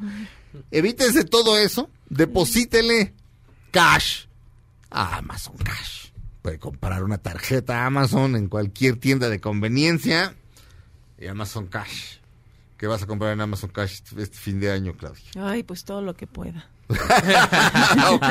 Evítense 0.70 1.24
todo 1.24 1.58
eso, 1.58 1.88
deposítele 2.08 3.14
cash 3.70 4.26
a 4.90 5.18
Amazon 5.18 5.56
Cash. 5.56 6.10
Puede 6.42 6.58
comprar 6.58 7.04
una 7.04 7.18
tarjeta 7.18 7.86
Amazon 7.86 8.36
en 8.36 8.48
cualquier 8.48 8.96
tienda 8.96 9.28
de 9.28 9.40
conveniencia 9.40 10.34
y 11.18 11.26
Amazon 11.26 11.66
Cash. 11.66 12.18
¿Qué 12.83 12.89
vas 12.89 13.01
a 13.01 13.07
comprar 13.07 13.33
en 13.33 13.41
Amazon 13.41 13.70
Cash 13.70 13.93
este 13.93 14.20
este 14.20 14.37
fin 14.37 14.59
de 14.59 14.72
año, 14.72 14.97
Claudia? 14.97 15.22
Ay, 15.37 15.62
pues 15.62 15.85
todo 15.85 16.03
lo 16.03 16.14
que 16.16 16.26
pueda. 16.26 16.66
ok, 18.11 18.24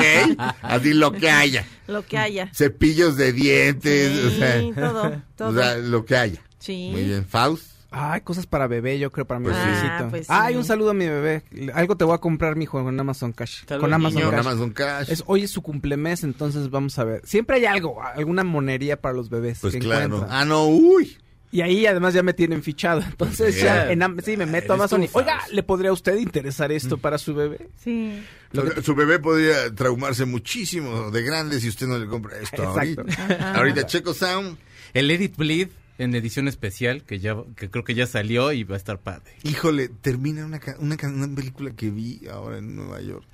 así 0.60 0.92
lo 0.92 1.10
que 1.10 1.30
haya. 1.30 1.64
Lo 1.86 2.04
que 2.04 2.18
haya. 2.18 2.50
Cepillos 2.52 3.16
de 3.16 3.32
dientes, 3.32 4.12
Sí, 4.12 4.26
o 4.26 4.30
sea, 4.38 4.60
todo, 4.74 5.22
todo. 5.36 5.48
o 5.48 5.54
sea, 5.54 5.76
lo 5.78 6.04
que 6.04 6.16
haya. 6.18 6.42
Sí. 6.58 6.90
Muy 6.92 7.04
bien, 7.04 7.24
Faust. 7.24 7.64
Ay, 7.90 8.20
cosas 8.20 8.46
para 8.46 8.66
bebé, 8.66 8.98
yo 8.98 9.10
creo, 9.10 9.26
para 9.26 9.40
mi 9.40 9.46
Pues 9.46 9.56
bebecito. 9.56 9.88
Ah, 9.90 10.06
pues 10.10 10.26
sí. 10.26 10.32
Ay, 10.34 10.56
un 10.56 10.64
saludo 10.64 10.90
a 10.90 10.94
mi 10.94 11.06
bebé. 11.06 11.44
Algo 11.72 11.96
te 11.96 12.04
voy 12.04 12.14
a 12.14 12.18
comprar, 12.18 12.54
mijo, 12.54 12.82
con 12.84 13.00
Amazon 13.00 13.32
Cash. 13.32 13.64
Con 13.64 13.94
Amazon 13.94 14.16
niño. 14.16 14.26
Con 14.26 14.36
Cash. 14.36 14.46
Amazon 14.46 14.70
Cash. 14.72 15.10
Es, 15.10 15.24
hoy 15.28 15.44
es 15.44 15.50
su 15.50 15.62
cumplemes, 15.62 16.24
entonces 16.24 16.68
vamos 16.68 16.98
a 16.98 17.04
ver. 17.04 17.22
Siempre 17.24 17.56
hay 17.56 17.64
algo, 17.64 18.02
alguna 18.02 18.44
monería 18.44 19.00
para 19.00 19.14
los 19.14 19.30
bebés. 19.30 19.60
pues 19.62 19.72
que 19.72 19.78
claro. 19.78 20.04
encuentran. 20.04 20.30
Ah, 20.30 20.44
no, 20.44 20.66
uy. 20.66 21.16
Y 21.52 21.60
ahí 21.60 21.84
además 21.86 22.14
ya 22.14 22.22
me 22.22 22.32
tienen 22.32 22.62
fichado. 22.62 23.02
Entonces 23.06 23.60
ya 23.60 23.92
en 23.92 24.02
sí, 24.24 24.36
me 24.36 24.46
meto 24.46 24.72
a 24.72 24.76
Amazon 24.76 25.04
y, 25.04 25.10
oiga. 25.12 25.38
¿le 25.52 25.62
podría 25.62 25.90
a 25.90 25.92
usted 25.92 26.16
interesar 26.16 26.72
esto 26.72 26.96
para 26.98 27.18
su 27.18 27.34
bebé? 27.34 27.68
Sí. 27.84 28.22
Lo 28.52 28.64
que- 28.64 28.82
Su 28.82 28.94
bebé 28.94 29.18
podría 29.18 29.72
traumarse 29.74 30.24
muchísimo 30.24 31.10
de 31.10 31.22
grande 31.22 31.60
si 31.60 31.68
usted 31.68 31.86
no 31.86 31.98
le 31.98 32.06
compra 32.06 32.38
esto 32.38 32.62
Exacto. 32.62 33.02
ahorita. 33.02 33.52
Ahorita 33.54 33.86
Checo 33.86 34.14
Sound. 34.14 34.56
El 34.94 35.10
Edit 35.10 35.36
Bleed 35.36 35.68
en 35.98 36.14
edición 36.14 36.48
especial, 36.48 37.02
que 37.04 37.18
ya 37.20 37.36
que 37.56 37.70
creo 37.70 37.84
que 37.84 37.94
ya 37.94 38.06
salió 38.06 38.50
y 38.52 38.64
va 38.64 38.74
a 38.74 38.78
estar 38.78 38.98
padre. 38.98 39.30
Híjole, 39.44 39.88
termina 39.88 40.44
una, 40.46 40.58
ca- 40.58 40.76
una, 40.78 40.96
una 41.04 41.34
película 41.36 41.72
que 41.76 41.90
vi 41.90 42.22
ahora 42.32 42.58
en 42.58 42.74
Nueva 42.74 43.00
York. 43.02 43.26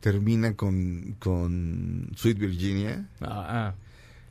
Termina 0.00 0.54
con, 0.54 1.16
con 1.18 2.10
Sweet 2.14 2.38
Virginia. 2.38 3.06
Ah, 3.20 3.46
ah. 3.48 3.74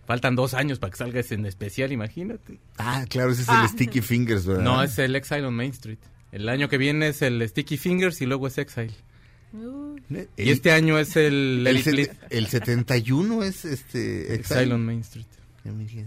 Faltan 0.08 0.36
dos 0.36 0.56
años 0.56 0.80
para 0.80 0.90
que 0.90 0.98
salga 0.98 1.20
ese 1.20 1.36
en 1.36 1.46
especial, 1.46 1.92
imagínate. 1.92 2.58
Ah, 2.80 3.06
claro, 3.08 3.32
ese 3.32 3.44
es 3.44 3.50
el 3.50 3.68
Sticky 3.70 4.02
Fingers, 4.02 4.46
¿verdad? 4.48 4.64
No, 4.64 4.82
es 4.82 4.98
el 4.98 5.16
Exile 5.16 5.46
on 5.46 5.54
Main 5.54 5.72
Street. 5.72 6.00
El 6.32 6.50
año 6.50 6.68
que 6.70 6.78
viene 6.80 7.10
es 7.10 7.22
el 7.22 7.48
Sticky 7.48 7.78
Fingers 7.78 8.20
y 8.22 8.26
luego 8.26 8.48
es 8.48 8.58
Exile. 8.58 8.94
El- 10.10 10.30
Y 10.38 10.50
este 10.52 10.72
año 10.72 10.98
es 10.98 11.16
el, 11.16 11.66
el, 11.68 11.84
Bleed. 11.84 12.10
el 12.30 12.48
71 12.48 13.44
es 13.44 13.66
este 13.66 14.34
Exile 14.36 14.74
on 14.74 14.86
Main 14.86 15.02
Street. 15.02 15.26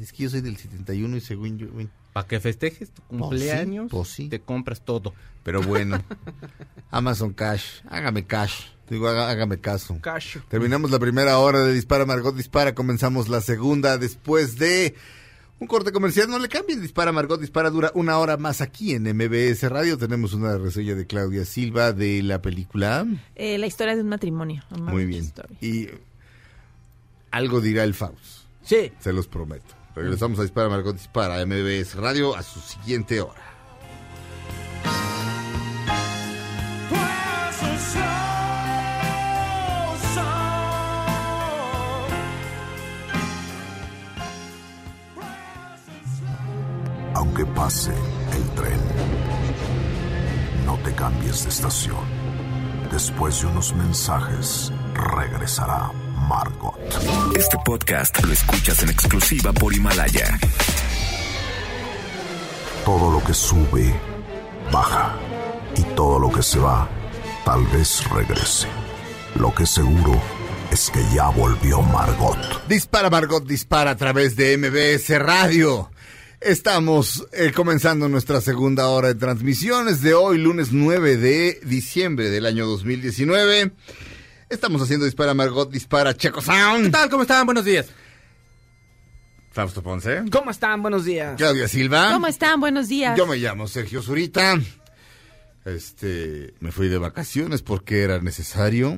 Es 0.01 0.13
que 0.13 0.23
yo 0.25 0.31
soy 0.31 0.41
del 0.41 0.57
71 0.57 1.17
y 1.17 1.21
según 1.21 1.59
yo... 1.59 1.69
Para 2.13 2.27
que 2.27 2.41
festejes 2.41 2.91
tu 2.91 3.03
cumpleaños, 3.03 3.89
pues 3.91 4.09
sí. 4.09 4.29
te 4.29 4.41
compras 4.41 4.81
todo. 4.85 5.15
Pero 5.45 5.63
bueno, 5.63 6.03
Amazon 6.91 7.33
Cash, 7.33 7.83
hágame 7.89 8.25
cash. 8.27 8.63
Digo, 8.91 9.09
hágame 9.09 9.59
caso. 9.61 9.97
Cash. 10.01 10.39
Terminamos 10.49 10.91
la 10.91 10.99
primera 10.99 11.39
hora 11.39 11.61
de 11.61 11.73
Dispara 11.73 12.05
Margot 12.05 12.35
Dispara. 12.35 12.75
Comenzamos 12.75 13.29
la 13.29 13.41
segunda 13.41 13.99
después 13.99 14.59
de 14.59 14.97
un 15.61 15.69
corte 15.69 15.93
comercial. 15.93 16.29
No 16.29 16.41
le 16.41 16.49
cambien. 16.49 16.83
Dispara 16.83 17.13
Margot 17.13 17.41
Dispara 17.41 17.71
dura 17.71 17.93
una 17.95 18.19
hora 18.19 18.37
más 18.37 18.61
aquí 18.61 18.95
en 18.95 19.05
MBS 19.05 19.63
Radio. 19.71 19.97
Tenemos 19.97 20.35
una 20.35 20.59
reseña 20.59 20.97
de 20.97 21.07
Claudia 21.07 21.45
Silva 21.45 21.93
de 21.93 22.21
la 22.25 22.43
película. 22.43 23.07
Eh, 23.37 23.59
la 23.59 23.69
historia 23.69 23.95
de 23.95 24.03
un 24.03 24.09
matrimonio. 24.09 24.65
Muy 24.71 25.07
bien. 25.07 25.23
Story. 25.23 25.57
Y 25.61 25.89
algo 27.31 27.61
dirá 27.61 27.85
el 27.85 27.95
Faust. 27.95 28.41
Sí. 28.65 28.91
Se 28.99 29.13
los 29.13 29.29
prometo. 29.29 29.77
Regresamos 29.95 30.41
a 30.41 30.43
Dispara 30.43 30.69
Margot 30.69 30.97
Dispara 30.97 31.47
MBS 31.47 31.95
Radio 31.95 32.35
a 32.35 32.43
su 32.43 32.59
siguiente 32.59 33.21
hora. 33.21 33.41
Aunque 47.31 47.47
pase 47.47 47.93
el 47.93 48.51
tren, 48.57 48.81
no 50.67 50.77
te 50.79 50.93
cambies 50.97 51.45
de 51.45 51.51
estación. 51.51 52.01
Después 52.91 53.41
de 53.41 53.47
unos 53.47 53.73
mensajes, 53.73 54.73
regresará 54.95 55.93
Margot. 56.29 56.77
Este 57.37 57.57
podcast 57.65 58.21
lo 58.25 58.33
escuchas 58.33 58.83
en 58.83 58.89
exclusiva 58.89 59.53
por 59.53 59.73
Himalaya. 59.73 60.41
Todo 62.85 63.13
lo 63.13 63.23
que 63.23 63.33
sube, 63.33 63.95
baja. 64.73 65.15
Y 65.77 65.83
todo 65.95 66.19
lo 66.19 66.33
que 66.33 66.43
se 66.43 66.59
va, 66.59 66.89
tal 67.45 67.65
vez 67.69 68.11
regrese. 68.11 68.67
Lo 69.37 69.55
que 69.55 69.67
seguro 69.67 70.21
es 70.73 70.91
que 70.91 71.05
ya 71.15 71.29
volvió 71.29 71.81
Margot. 71.81 72.67
Dispara 72.67 73.09
Margot 73.09 73.45
Dispara 73.45 73.93
a 73.93 73.97
través 73.97 74.35
de 74.35 74.59
MBS 74.59 75.17
Radio. 75.21 75.93
Estamos 76.41 77.27
eh, 77.33 77.53
comenzando 77.53 78.09
nuestra 78.09 78.41
segunda 78.41 78.89
hora 78.89 79.09
de 79.09 79.15
transmisiones 79.15 80.01
de 80.01 80.15
hoy, 80.15 80.39
lunes 80.39 80.73
9 80.73 81.19
de 81.19 81.61
diciembre 81.65 82.31
del 82.31 82.47
año 82.47 82.67
2019. 82.67 83.73
Estamos 84.49 84.81
haciendo 84.81 85.05
Dispara 85.05 85.35
Margot 85.35 85.71
Dispara 85.71 86.15
Checo 86.17 86.41
¿Qué 86.41 86.47
Sound. 86.47 86.91
tal? 86.91 87.11
¿Cómo 87.11 87.23
están? 87.23 87.45
Buenos 87.45 87.67
días. 87.67 87.89
Fausto 89.53 89.83
Ponce. 89.83 90.23
¿Cómo 90.33 90.51
están? 90.51 90.81
Buenos 90.81 91.05
días. 91.05 91.37
Claudia 91.37 91.69
Silva. 91.69 92.11
¿Cómo 92.15 92.27
están? 92.27 92.59
Buenos 92.59 92.89
días. 92.89 93.19
Yo 93.19 93.27
me 93.27 93.37
llamo 93.37 93.69
Sergio 93.69 94.01
Zurita. 94.01 94.59
Este, 95.67 96.55
me 96.61 96.73
fui 96.73 96.89
de 96.89 96.97
vacaciones 96.97 97.61
porque 97.61 98.01
era 98.03 98.19
necesario. 98.23 98.97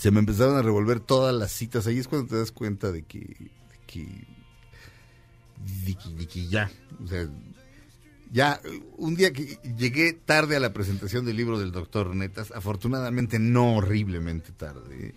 Se 0.00 0.12
me 0.12 0.20
empezaron 0.20 0.56
a 0.56 0.62
revolver 0.62 1.00
todas 1.00 1.34
las 1.34 1.50
citas. 1.50 1.88
Ahí 1.88 1.98
es 1.98 2.06
cuando 2.06 2.28
te 2.28 2.36
das 2.36 2.52
cuenta 2.52 2.92
de 2.92 3.02
que, 3.02 3.18
de 3.18 3.50
que, 3.88 4.06
ya, 6.48 6.70
o 7.02 7.06
sea, 7.06 7.28
ya, 8.32 8.60
un 8.96 9.14
día 9.14 9.32
que 9.32 9.58
llegué 9.76 10.12
tarde 10.12 10.56
a 10.56 10.60
la 10.60 10.72
presentación 10.72 11.24
del 11.24 11.36
libro 11.36 11.58
del 11.58 11.72
doctor 11.72 12.14
Netas, 12.14 12.50
afortunadamente 12.52 13.38
no 13.38 13.76
horriblemente 13.76 14.52
tarde. 14.52 15.14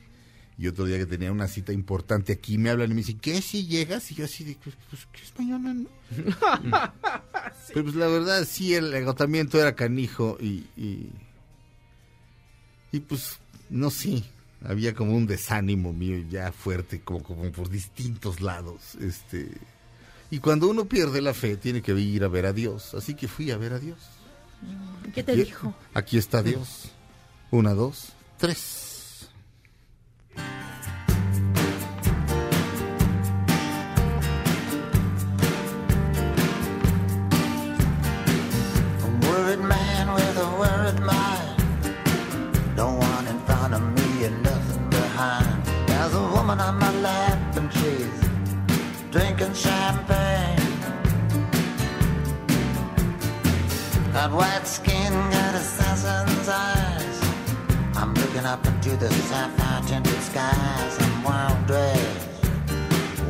Y 0.57 0.67
otro 0.67 0.85
día 0.85 0.97
que 0.97 1.05
tenía 1.05 1.31
una 1.31 1.47
cita 1.47 1.71
importante 1.71 2.33
aquí, 2.33 2.57
me 2.57 2.69
hablan 2.69 2.91
y 2.91 2.93
me 2.93 3.01
dicen, 3.01 3.19
¿qué 3.19 3.41
si 3.41 3.65
llegas? 3.65 4.11
Y 4.11 4.15
yo 4.15 4.25
así 4.25 4.43
de, 4.43 4.57
pues, 4.61 4.75
pues 4.89 5.07
¿qué 5.11 5.21
es 5.23 5.33
mañana? 5.39 5.73
no?" 5.73 5.89
Pero 7.69 7.83
pues 7.83 7.95
la 7.95 8.07
verdad 8.07 8.45
sí, 8.45 8.75
el 8.75 8.93
agotamiento 8.93 9.59
era 9.59 9.73
canijo 9.73 10.37
y, 10.39 10.65
y, 10.75 11.09
y 12.91 12.99
pues 12.99 13.39
no 13.69 13.89
sé, 13.89 14.23
había 14.65 14.93
como 14.93 15.15
un 15.15 15.27
desánimo 15.27 15.93
mío 15.93 16.17
ya 16.29 16.51
fuerte, 16.51 16.99
como, 17.01 17.23
como 17.23 17.49
por 17.51 17.69
distintos 17.69 18.41
lados. 18.41 18.95
este 18.95 19.49
Y 20.31 20.39
cuando 20.39 20.67
uno 20.69 20.85
pierde 20.85 21.21
la 21.21 21.33
fe, 21.33 21.57
tiene 21.57 21.81
que 21.81 21.91
ir 21.93 22.23
a 22.23 22.27
ver 22.27 22.45
a 22.45 22.53
Dios. 22.53 22.93
Así 22.93 23.15
que 23.15 23.27
fui 23.27 23.49
a 23.51 23.57
ver 23.57 23.73
a 23.73 23.79
Dios. 23.79 23.97
¿Qué 25.13 25.23
te 25.23 25.31
Aquí- 25.31 25.43
dijo? 25.43 25.73
Aquí 25.93 26.17
está 26.17 26.43
Dios. 26.43 26.89
Una, 27.51 27.73
dos, 27.73 28.09
tres. 28.37 28.78
Drinking 49.11 49.53
champagne. 49.53 50.57
Got 54.13 54.31
white 54.31 54.67
skin, 54.67 55.13
got 55.31 55.55
assassin's 55.55 56.47
eyes. 56.47 57.19
I'm 57.95 58.13
looking 58.13 58.45
up 58.45 58.65
into 58.67 58.95
the 58.97 59.09
sapphire 59.09 59.81
tinted 59.87 60.21
skies. 60.21 60.97
I'm 60.99 61.23
wild 61.23 61.65
dressed, 61.65 62.27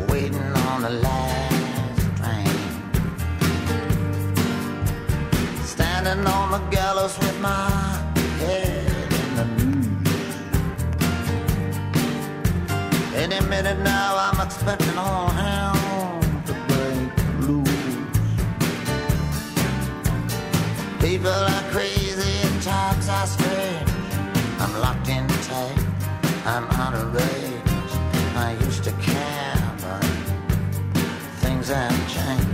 waiting 0.10 0.52
on 0.68 0.82
the 0.82 0.90
last 0.90 2.18
train. 2.18 2.48
Standing 5.64 6.26
on 6.28 6.52
the 6.52 6.60
gallows 6.76 7.18
with 7.20 7.40
my 7.40 7.70
head 8.40 9.14
in 9.22 9.36
the 9.36 9.46
news. 9.64 9.80
Any 13.16 13.40
minute 13.48 13.80
now, 13.80 14.16
I'm 14.18 14.40
expecting 14.46 14.98
all 14.98 15.30
hell 15.30 15.69
People 21.00 21.30
are 21.30 21.64
crazy 21.72 22.40
talks 22.62 23.08
are 23.10 23.28
strange. 23.28 23.90
I'm 24.60 24.74
locked 24.82 25.08
in 25.08 25.26
tight, 25.48 25.80
I'm 26.46 26.66
out 26.82 26.94
of 26.94 27.14
range. 27.14 27.92
I 28.36 28.58
used 28.66 28.84
to 28.84 28.92
care, 28.92 29.56
but 29.84 30.04
things 31.42 31.70
have 31.70 31.98
changed. 32.16 32.50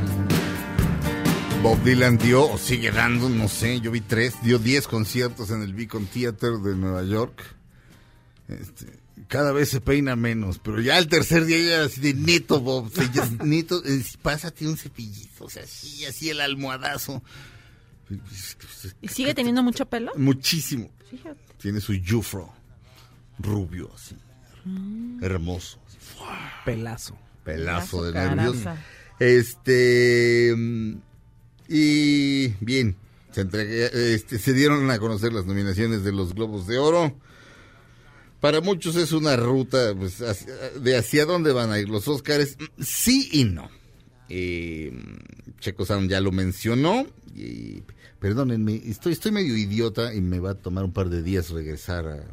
Bob 1.63 1.79
Dylan 1.83 2.17
dio, 2.17 2.51
o 2.51 2.57
sigue 2.57 2.91
dando, 2.91 3.27
no 3.29 3.47
sé, 3.47 3.81
yo 3.81 3.89
vi 3.89 4.01
tres, 4.01 4.35
dio 4.43 4.59
diez 4.59 4.87
conciertos 4.87 5.49
en 5.49 5.63
el 5.63 5.73
Beacon 5.73 6.05
Theater 6.05 6.59
de 6.59 6.75
Nueva 6.75 7.03
York. 7.03 7.41
Este, 8.47 8.99
cada 9.27 9.51
vez 9.51 9.69
se 9.69 9.81
peina 9.81 10.15
menos, 10.15 10.59
pero 10.59 10.79
ya 10.79 10.99
el 10.99 11.07
tercer 11.07 11.45
día 11.45 11.57
ya 11.57 11.75
era 11.77 11.85
así 11.85 11.99
de 12.01 12.13
neto, 12.13 12.61
Bob, 12.61 12.91
neto, 13.43 13.81
pásate 14.21 14.67
un 14.67 14.77
cepillito, 14.77 15.45
o 15.45 15.49
sea, 15.49 15.63
así, 15.63 16.05
así 16.05 16.29
el 16.29 16.41
almohadazo. 16.41 17.23
¿Y 19.01 19.07
sigue 19.07 19.33
teniendo 19.33 19.63
mucho 19.63 19.85
pelo? 19.85 20.11
Muchísimo. 20.15 20.89
Fíjate. 21.09 21.39
Tiene 21.57 21.81
su 21.81 21.93
yufro, 21.93 22.53
rubio, 23.39 23.89
así, 23.95 24.15
hermoso. 25.21 25.79
Pelazo. 26.65 27.17
Pelazo 27.43 28.03
de 28.03 28.13
nervios. 28.13 28.57
Este. 29.19 30.53
mm, 30.55 30.93
Y 31.67 32.47
bien, 32.63 32.95
se, 33.31 33.41
entregue- 33.47 33.89
este, 33.93 34.37
se 34.37 34.53
dieron 34.53 34.89
a 34.91 34.99
conocer 34.99 35.33
las 35.33 35.45
nominaciones 35.45 36.03
de 36.03 36.11
los 36.11 36.33
Globos 36.35 36.67
de 36.67 36.77
Oro. 36.77 37.17
Para 38.39 38.61
muchos 38.61 38.95
es 38.97 39.11
una 39.13 39.35
ruta 39.35 39.95
pues, 39.97 40.21
hacia- 40.21 40.53
de 40.79 40.97
hacia 40.97 41.25
dónde 41.25 41.51
van 41.53 41.71
a 41.71 41.79
ir 41.79 41.89
los 41.89 42.07
Óscares. 42.07 42.57
Sí 42.79 43.29
y 43.31 43.45
no. 43.45 43.69
Eh, 44.29 44.91
Checo 45.59 45.85
Sound 45.85 46.09
ya 46.09 46.21
lo 46.21 46.31
mencionó. 46.31 47.05
Y, 47.35 47.83
perdónenme, 48.19 48.81
estoy, 48.85 49.13
estoy 49.13 49.31
medio 49.31 49.55
idiota 49.57 50.13
y 50.13 50.21
me 50.21 50.39
va 50.39 50.51
a 50.51 50.55
tomar 50.55 50.83
un 50.83 50.93
par 50.93 51.09
de 51.09 51.21
días 51.21 51.49
regresar 51.49 52.07
a, 52.07 52.23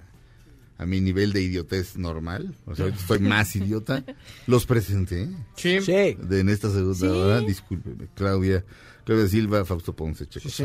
a 0.83 0.87
mi 0.87 1.01
nivel 1.01 1.33
de 1.33 1.43
idiotez 1.43 1.97
normal. 1.97 2.55
O 2.67 2.75
sea, 2.75 2.87
estoy 2.87 3.19
más 3.19 3.55
idiota. 3.57 4.05
Los 4.47 4.65
presenté. 4.67 5.29
Sí. 5.57 5.79
De, 5.81 6.41
en 6.41 6.49
esta 6.49 6.71
segunda 6.71 6.95
Sí. 6.99 7.07
hora. 7.07 7.41
Discúlpeme. 7.41 8.09
Claudia, 8.15 8.65
Claudia 9.05 9.29
Silva, 9.29 9.65
Fausto 9.65 9.95
Ponce, 9.95 10.27
Checo 10.27 10.49
Sí. 10.49 10.65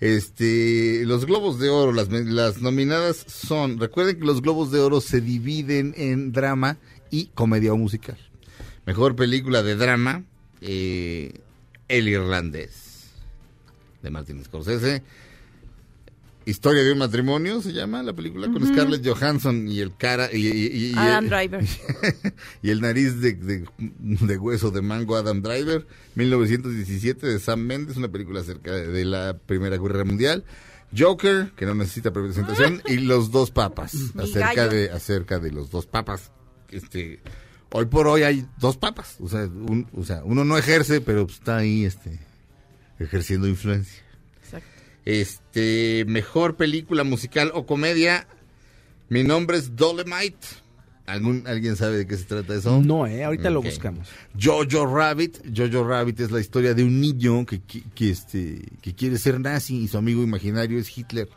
Este, 0.00 1.04
los 1.06 1.24
Globos 1.24 1.58
de 1.58 1.70
Oro, 1.70 1.92
las, 1.92 2.10
las 2.10 2.60
nominadas 2.60 3.24
son, 3.26 3.78
recuerden 3.78 4.18
que 4.18 4.26
los 4.26 4.42
Globos 4.42 4.70
de 4.70 4.80
Oro 4.80 5.00
se 5.00 5.20
dividen 5.20 5.94
en 5.96 6.32
drama 6.32 6.76
y 7.10 7.26
comedia 7.26 7.72
o 7.72 7.76
musical. 7.76 8.18
Mejor 8.86 9.16
película 9.16 9.62
de 9.62 9.76
drama, 9.76 10.24
eh, 10.66 11.32
El 11.88 12.08
Irlandés, 12.08 13.10
de 14.02 14.10
Martin 14.10 14.42
Scorsese. 14.44 15.02
Historia 16.46 16.82
de 16.84 16.92
un 16.92 16.98
matrimonio 16.98 17.62
se 17.62 17.72
llama 17.72 18.02
la 18.02 18.12
película 18.12 18.48
con. 18.52 18.66
Scarlett 18.66 19.06
Johansson 19.06 19.66
y 19.66 19.80
el 19.80 19.96
cara 19.96 20.28
y, 20.30 20.46
y- 20.46 20.66
y- 20.66 20.86
y- 20.90 20.94
Adam 20.94 21.26
Driver. 21.26 21.64
y 22.62 22.68
el 22.70 22.82
nariz 22.82 23.18
de, 23.22 23.32
de- 23.32 23.64
de 23.98 24.36
hueso 24.36 24.70
de 24.70 24.82
mango 24.82 25.16
Adam 25.16 25.40
Driver, 25.40 25.86
1917 26.16 27.26
de 27.26 27.38
Sam 27.38 27.60
Mendes, 27.60 27.96
una 27.96 28.08
película 28.08 28.40
acerca 28.40 28.72
de 28.72 29.04
la 29.06 29.38
Primera 29.38 29.78
Guerra 29.78 30.04
Mundial. 30.04 30.44
Joker, 30.96 31.50
que 31.56 31.64
no 31.64 31.74
necesita 31.74 32.12
presentación, 32.12 32.82
y 32.88 32.98
Los 32.98 33.30
Dos 33.30 33.50
Papas, 33.50 33.94
acerca 34.18 34.68
de, 34.68 34.90
acerca 34.90 35.38
de 35.38 35.50
los 35.50 35.70
dos 35.70 35.86
papas. 35.86 36.30
Este, 36.70 37.20
hoy 37.76 37.86
por 37.86 38.06
hoy 38.06 38.22
hay 38.22 38.46
dos 38.58 38.76
papas, 38.76 39.16
o 39.18 39.28
sea, 39.28 39.40
un- 39.46 39.88
o 39.96 40.04
sea 40.04 40.22
uno 40.24 40.44
no 40.44 40.56
ejerce, 40.56 41.00
pero 41.00 41.22
está 41.28 41.56
ahí 41.56 41.84
este, 41.84 42.20
ejerciendo 43.00 43.48
influencia. 43.48 44.00
Exacto. 44.44 44.68
Este, 45.04 46.04
mejor 46.06 46.56
película 46.56 47.02
musical 47.04 47.50
o 47.54 47.66
comedia. 47.66 48.26
Mi 49.08 49.24
nombre 49.24 49.58
es 49.58 49.74
Dolemite. 49.76 50.46
¿Algún, 51.06 51.42
¿Alguien 51.46 51.76
sabe 51.76 51.98
de 51.98 52.06
qué 52.06 52.16
se 52.16 52.24
trata 52.24 52.54
eso? 52.54 52.80
No, 52.80 53.06
eh, 53.06 53.24
ahorita 53.24 53.50
lo 53.50 53.60
buscamos. 53.60 54.08
Jojo 54.40 54.86
Rabbit. 54.86 55.38
Jojo 55.54 55.86
Rabbit 55.86 56.20
es 56.20 56.30
la 56.30 56.40
historia 56.40 56.72
de 56.72 56.84
un 56.84 57.00
niño 57.00 57.44
que, 57.44 57.60
que, 57.60 57.82
que, 57.94 58.10
este, 58.10 58.62
que 58.80 58.94
quiere 58.94 59.18
ser 59.18 59.38
nazi 59.40 59.76
y 59.76 59.88
su 59.88 59.98
amigo 59.98 60.22
imaginario 60.22 60.78
es 60.78 60.96
Hitler. 60.96 61.28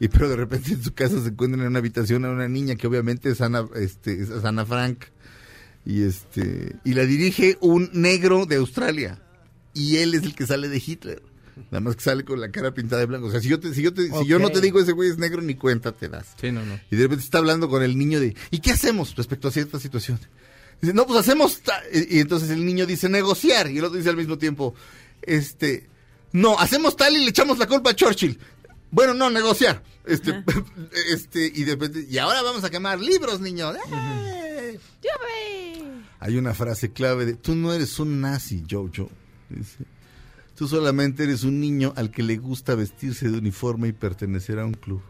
Y 0.00 0.08
pero 0.08 0.28
de 0.30 0.36
repente 0.36 0.72
en 0.72 0.82
su 0.82 0.94
casa 0.94 1.20
se 1.22 1.28
encuentra 1.28 1.60
en 1.60 1.68
una 1.68 1.78
habitación 1.80 2.24
a 2.24 2.30
una 2.30 2.48
niña 2.48 2.76
que 2.76 2.86
obviamente 2.86 3.30
es 3.30 3.40
Ana, 3.42 3.66
este, 3.76 4.22
es 4.22 4.30
Ana 4.44 4.64
Frank. 4.64 5.04
Y 5.86 6.02
este, 6.04 6.76
y 6.84 6.94
la 6.94 7.04
dirige 7.04 7.58
un 7.60 7.90
negro 7.92 8.46
de 8.46 8.56
Australia. 8.56 9.20
Y 9.74 9.96
él 9.96 10.14
es 10.14 10.22
el 10.22 10.34
que 10.34 10.46
sale 10.46 10.68
de 10.68 10.82
Hitler. 10.84 11.22
Nada 11.70 11.80
más 11.80 11.94
que 11.96 12.02
sale 12.02 12.24
con 12.24 12.40
la 12.40 12.50
cara 12.50 12.72
pintada 12.74 13.00
de 13.00 13.06
blanco. 13.06 13.26
O 13.26 13.30
sea, 13.30 13.40
si 13.40 13.48
yo, 13.48 13.60
te, 13.60 13.72
si 13.74 13.82
yo, 13.82 13.92
te- 13.94 14.08
si 14.10 14.26
yo 14.26 14.38
no 14.38 14.50
te 14.50 14.60
digo 14.60 14.80
ese 14.80 14.92
güey 14.92 15.10
es 15.10 15.18
negro, 15.18 15.40
ni 15.42 15.54
cuenta 15.54 15.92
te 15.92 16.08
das. 16.08 16.26
Sí, 16.40 16.50
no, 16.50 16.64
no. 16.64 16.80
Y 16.90 16.96
de 16.96 17.02
repente 17.02 17.22
está 17.24 17.38
hablando 17.38 17.68
con 17.68 17.82
el 17.82 17.96
niño 17.98 18.18
de, 18.18 18.34
¿y 18.50 18.58
qué 18.60 18.72
hacemos 18.72 19.14
respecto 19.14 19.48
a 19.48 19.52
cierta 19.52 19.78
situación? 19.78 20.18
Dice, 20.80 20.92
no, 20.94 21.06
pues 21.06 21.20
hacemos... 21.20 21.60
ta-". 21.60 21.82
Y, 21.92 22.16
y 22.16 22.20
entonces 22.20 22.50
el 22.50 22.64
niño 22.64 22.86
dice, 22.86 23.08
negociar. 23.08 23.70
Y 23.70 23.78
el 23.78 23.84
otro 23.84 23.96
dice 23.98 24.10
al 24.10 24.16
mismo 24.16 24.36
tiempo, 24.38 24.74
este, 25.22 25.88
no, 26.32 26.58
hacemos 26.58 26.96
tal 26.96 27.16
y 27.16 27.20
le 27.24 27.30
echamos 27.30 27.58
la 27.58 27.66
culpa 27.68 27.90
a 27.90 27.94
Churchill. 27.94 28.38
Bueno, 28.90 29.14
no, 29.14 29.30
negociar. 29.30 29.82
Este, 30.06 30.42
este, 31.12 31.52
y 31.54 31.62
de 31.64 31.72
repente, 31.72 32.06
y 32.08 32.18
ahora 32.18 32.42
vamos 32.42 32.64
a 32.64 32.70
quemar 32.70 32.98
libros, 33.00 33.40
niño. 33.40 33.72
¡Eh! 33.74 33.78
Hay 36.20 36.36
una 36.38 36.54
frase 36.54 36.90
clave 36.92 37.26
de, 37.26 37.34
tú 37.34 37.54
no 37.54 37.72
eres 37.72 37.98
un 37.98 38.20
nazi, 38.20 38.64
Jojo. 38.70 39.10
Dice, 39.50 39.78
tú 40.56 40.66
solamente 40.68 41.24
eres 41.24 41.44
un 41.44 41.60
niño 41.60 41.92
al 41.96 42.10
que 42.10 42.22
le 42.22 42.36
gusta 42.36 42.74
vestirse 42.74 43.28
de 43.30 43.38
uniforme 43.38 43.88
y 43.88 43.92
pertenecer 43.92 44.58
a 44.58 44.64
un 44.64 44.74
club. 44.74 45.02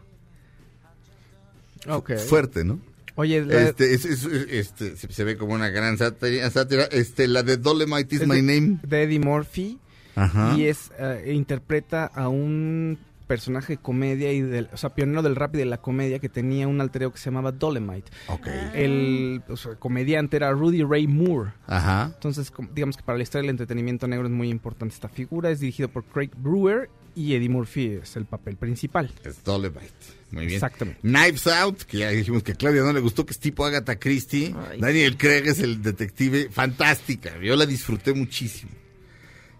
Ok. 1.87 2.13
Fuerte, 2.27 2.63
¿no? 2.63 2.79
Oye, 3.15 3.45
la- 3.45 3.69
Este, 3.69 3.93
es- 3.93 4.03
es- 4.05 4.25
este, 4.25 4.97
se, 4.97 5.23
ve 5.23 5.37
como 5.37 5.53
una 5.53 5.69
gran 5.69 5.97
sátira, 5.97 6.49
sátira. 6.49 6.83
Este, 6.85 7.27
la 7.27 7.43
de 7.43 7.57
Dolemite 7.57 8.15
is 8.15 8.21
es 8.21 8.27
my 8.27 8.35
de- 8.35 8.41
name. 8.41 8.79
De 8.83 9.03
Eddie 9.03 9.19
Murphy. 9.19 9.79
Ajá. 10.15 10.55
Y 10.57 10.65
es 10.65 10.91
eh, 10.99 11.31
interpreta 11.33 12.05
a 12.05 12.27
un 12.29 12.97
personaje 13.25 13.73
de 13.73 13.77
comedia 13.77 14.31
y 14.31 14.41
del, 14.41 14.69
o 14.71 14.77
sea, 14.77 14.95
pionero 14.95 15.21
del 15.21 15.35
rap 15.35 15.55
y 15.55 15.59
de 15.59 15.65
la 15.65 15.77
comedia 15.77 16.19
que 16.19 16.29
tenía 16.29 16.67
un 16.67 16.79
alter 16.81 17.03
ego 17.03 17.11
que 17.11 17.19
se 17.19 17.25
llamaba 17.25 17.51
Dolemite. 17.51 18.11
Ok. 18.27 18.47
El 18.73 19.43
o 19.47 19.57
sea, 19.57 19.75
comediante 19.75 20.37
era 20.37 20.51
Rudy 20.51 20.83
Ray 20.83 21.07
Moore. 21.07 21.51
Ajá. 21.67 22.11
Entonces, 22.13 22.51
digamos 22.73 22.97
que 22.97 23.03
para 23.03 23.17
la 23.17 23.23
historia 23.23 23.43
del 23.43 23.51
entretenimiento 23.51 24.07
negro 24.07 24.25
es 24.27 24.31
muy 24.31 24.49
importante 24.49 24.93
esta 24.93 25.09
figura. 25.09 25.49
Es 25.49 25.59
dirigido 25.59 25.89
por 25.89 26.03
Craig 26.05 26.31
Brewer 26.37 26.89
y 27.15 27.33
Eddie 27.33 27.49
Murphy 27.49 27.99
es 28.03 28.15
el 28.17 28.25
papel 28.25 28.57
principal. 28.57 29.11
Es 29.23 29.43
Dolemite. 29.43 29.89
Muy 30.31 30.45
bien. 30.47 30.55
Exactamente. 30.55 30.99
Knives 31.01 31.47
Out, 31.47 31.83
que 31.83 31.99
ya 31.99 32.09
dijimos 32.09 32.43
que 32.43 32.51
a 32.51 32.55
Claudia 32.55 32.81
no 32.83 32.91
le 32.91 32.99
gustó, 32.99 33.25
que 33.25 33.31
es 33.31 33.39
tipo 33.39 33.65
Agatha 33.65 33.97
Christie. 33.97 34.53
Daniel 34.79 35.17
Craig 35.17 35.43
es 35.45 35.59
el 35.59 35.81
detective. 35.81 36.49
Fantástica. 36.51 37.39
Yo 37.41 37.55
la 37.55 37.65
disfruté 37.65 38.13
muchísimo. 38.13 38.71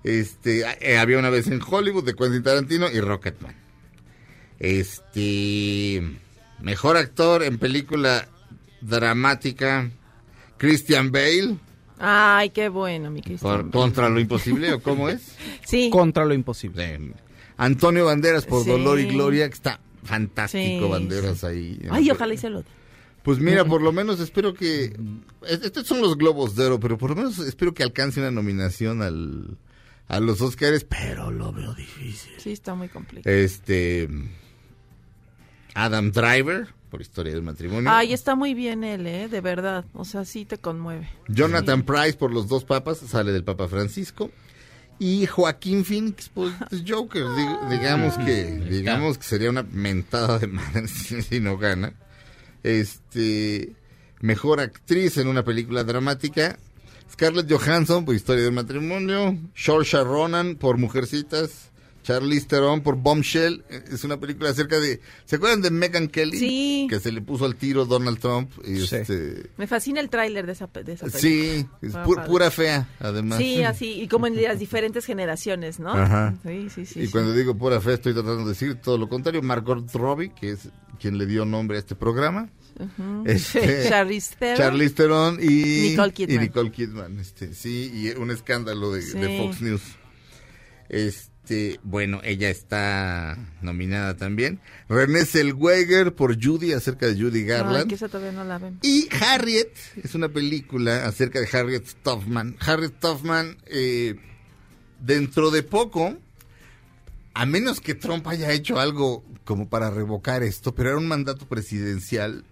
Este, 0.05 0.63
eh, 0.81 0.97
había 0.99 1.17
una 1.17 1.31
vez 1.31 1.47
en 1.47 1.59
Hollywood 1.67 2.03
de 2.05 2.13
Quentin 2.13 2.43
Tarantino 2.43 2.89
y 2.91 2.99
Rocketman. 2.99 3.55
Este, 4.59 6.01
mejor 6.61 6.95
actor 6.97 7.41
en 7.43 7.57
película 7.57 8.27
dramática, 8.81 9.89
Christian 10.57 11.11
Bale, 11.11 11.57
Ay, 11.97 12.49
qué 12.49 12.67
bueno, 12.67 13.09
mi 13.09 13.21
por 13.21 13.25
Cristian. 13.29 13.71
Contra 13.71 14.09
lo 14.09 14.19
Imposible, 14.19 14.73
¿o 14.73 14.81
cómo 14.81 15.07
es? 15.09 15.35
Sí. 15.65 15.89
Contra 15.89 16.25
lo 16.25 16.33
imposible. 16.33 16.95
Eh, 16.95 17.11
Antonio 17.57 18.05
Banderas 18.05 18.45
por 18.45 18.63
Sí. 18.63 18.69
Dolor 18.69 18.99
y 18.99 19.05
Gloria, 19.05 19.47
que 19.47 19.53
está 19.55 19.79
fantástico, 20.03 20.85
Sí, 20.85 20.91
Banderas 20.91 21.43
ahí. 21.45 21.79
Ay, 21.89 22.11
ojalá 22.11 22.35
se 22.37 22.49
lo 22.49 22.59
dé. 22.61 22.67
Pues 23.23 23.39
mira, 23.39 23.63
por 23.65 23.81
lo 23.81 23.91
menos 23.93 24.19
espero 24.19 24.53
que... 24.53 24.93
es- 25.47 25.61
Estos 25.63 25.87
son 25.87 26.01
los 26.01 26.15
Globos 26.17 26.55
de 26.55 26.65
Oro, 26.65 26.79
pero 26.81 26.97
por 26.97 27.09
lo 27.11 27.15
menos 27.15 27.39
espero 27.39 27.73
que 27.73 27.81
alcance 27.81 28.19
una 28.19 28.29
nominación 28.29 29.01
al, 29.01 29.57
a 30.07 30.19
los 30.19 30.41
Oscars, 30.41 30.83
pero 30.85 31.31
lo 31.31 31.51
veo 31.51 31.73
difícil. 31.73 32.33
Sí, 32.37 32.51
está 32.51 32.75
muy 32.75 32.89
complicado. 32.89 33.35
Este... 33.35 34.07
Adam 35.73 36.11
Driver, 36.11 36.67
por 36.89 37.01
Historia 37.01 37.33
del 37.33 37.41
Matrimonio. 37.43 37.89
Ay, 37.91 38.13
está 38.13 38.35
muy 38.35 38.53
bien 38.53 38.83
él, 38.83 39.05
¿eh? 39.07 39.27
De 39.27 39.41
verdad. 39.41 39.83
O 39.93 40.05
sea, 40.05 40.23
sí 40.23 40.45
te 40.45 40.57
conmueve. 40.57 41.09
Jonathan 41.27 41.83
Price 41.83 42.13
por 42.13 42.31
Los 42.31 42.47
Dos 42.47 42.63
Papas, 42.63 42.99
sale 42.99 43.31
del 43.33 43.43
Papa 43.43 43.67
Francisco. 43.67 44.31
Y 44.97 45.25
Joaquín 45.25 45.83
Phoenix, 45.83 46.29
pues 46.33 46.53
es 46.71 46.83
Joker. 46.87 47.23
Dig- 47.23 47.69
digamos 47.69 48.17
que 48.17 48.45
digamos 48.69 49.17
que 49.17 49.25
sería 49.25 49.49
una 49.49 49.63
mentada 49.63 50.39
de 50.39 50.47
madre 50.47 50.87
si 50.87 51.41
no 51.41 51.57
gana. 51.57 51.91
Este 52.63 53.73
mejor 54.21 54.61
actriz 54.61 55.17
en 55.17 55.27
una 55.27 55.43
película 55.43 55.83
dramática. 55.83 56.57
Scarlett 57.15 57.49
Johansson 57.51 58.03
por 58.05 58.13
Historia 58.13 58.43
del 58.43 58.51
Matrimonio. 58.53 59.37
Saoirse 59.55 60.03
Ronan 60.03 60.55
por 60.55 60.77
Mujercitas. 60.77 61.71
Charlize 62.03 62.45
Theron 62.45 62.81
por 62.81 62.97
Bombshell. 62.97 63.63
Es 63.91 64.03
una 64.03 64.19
película 64.19 64.51
acerca 64.51 64.79
de... 64.79 64.99
¿Se 65.25 65.37
acuerdan 65.37 65.61
de 65.63 65.71
Megan 65.71 66.07
Kelly? 66.07 66.37
Sí. 66.37 66.87
Que 66.87 66.99
se 66.99 67.11
le 67.11 67.19
puso 67.21 67.45
al 67.45 67.55
tiro 67.55 67.85
Donald 67.85 68.19
Trump. 68.19 68.51
Y 68.63 68.83
este, 68.83 69.49
Me 69.57 69.65
fascina 69.65 70.01
el 70.01 70.09
tráiler 70.11 70.45
de 70.45 70.51
esa, 70.51 70.67
pe- 70.67 70.83
de 70.83 70.93
esa 70.93 71.07
película. 71.07 71.21
Sí, 71.21 71.65
es 71.81 71.87
Está 71.87 72.05
pu- 72.05 72.15
padre. 72.17 72.29
pura 72.29 72.51
fea, 72.51 72.87
además. 72.99 73.39
Sí, 73.39 73.63
así, 73.63 74.01
y 74.03 74.07
como 74.07 74.27
en 74.27 74.39
las 74.39 74.59
diferentes 74.59 75.03
generaciones, 75.03 75.79
¿no? 75.79 75.93
Ajá. 75.93 76.35
Sí, 76.45 76.67
sí, 76.69 76.85
sí. 76.85 76.99
y 76.99 77.05
sí. 77.07 77.11
cuando 77.11 77.33
digo 77.33 77.57
pura 77.57 77.81
fea, 77.81 77.95
estoy 77.95 78.13
tratando 78.13 78.43
de 78.43 78.49
decir 78.49 78.75
todo 78.75 78.99
lo 78.99 79.09
contrario. 79.09 79.41
Margot 79.41 79.91
Robbie, 79.95 80.29
que 80.39 80.51
es 80.51 80.69
quien 80.95 81.17
le 81.17 81.25
dio 81.25 81.45
nombre 81.45 81.77
a 81.77 81.79
este 81.79 81.95
programa. 81.95 82.49
Ujú. 82.79 83.23
Este, 83.25 83.85
Charlize 83.89 84.35
Theron. 84.37 84.57
Charlize 84.57 84.93
Theron 84.95 85.39
y 85.41 85.89
Nicole 85.91 86.13
Kidman. 86.13 86.35
y 86.35 86.39
Nicole 86.39 86.71
Kidman, 86.71 87.19
este, 87.19 87.53
sí, 87.53 87.91
y 87.93 88.09
un 88.19 88.31
escándalo 88.31 88.91
de, 88.91 89.01
Sí. 89.01 89.17
de 89.17 89.37
Fox 89.37 89.61
News. 89.61 89.81
Este, 90.89 91.79
bueno, 91.83 92.21
ella 92.23 92.49
está 92.49 93.37
nominada 93.61 94.17
también. 94.17 94.59
Renée 94.89 95.25
Zellweger 95.25 96.13
por 96.13 96.41
Judy, 96.41 96.73
acerca 96.73 97.07
de 97.07 97.15
Judy 97.19 97.43
Garland. 97.43 97.87
que 97.89 97.95
esa 97.95 98.07
todavía 98.09 98.31
no 98.33 98.43
la 98.43 98.57
ven. 98.59 98.77
Y 98.83 99.07
Harriet, 99.21 99.71
es 100.03 100.13
una 100.15 100.29
película 100.29 101.05
acerca 101.05 101.39
de 101.39 101.47
Harriet 101.51 101.83
Tubman. 102.03 102.55
Harriet 102.59 102.93
Tubman, 102.99 103.57
eh, 103.67 104.15
dentro 104.99 105.49
de 105.51 105.63
poco, 105.63 106.17
a 107.35 107.45
menos 107.45 107.81
que 107.81 107.93
Trump 107.95 108.25
haya 108.27 108.51
hecho 108.51 108.79
algo 108.79 109.23
como 109.43 109.67
para 109.69 109.89
revocar 109.91 110.41
esto, 110.41 110.73
pero 110.73 110.89
era 110.89 110.97
un 110.97 111.07
mandato 111.07 111.45
presidencial 111.47 112.45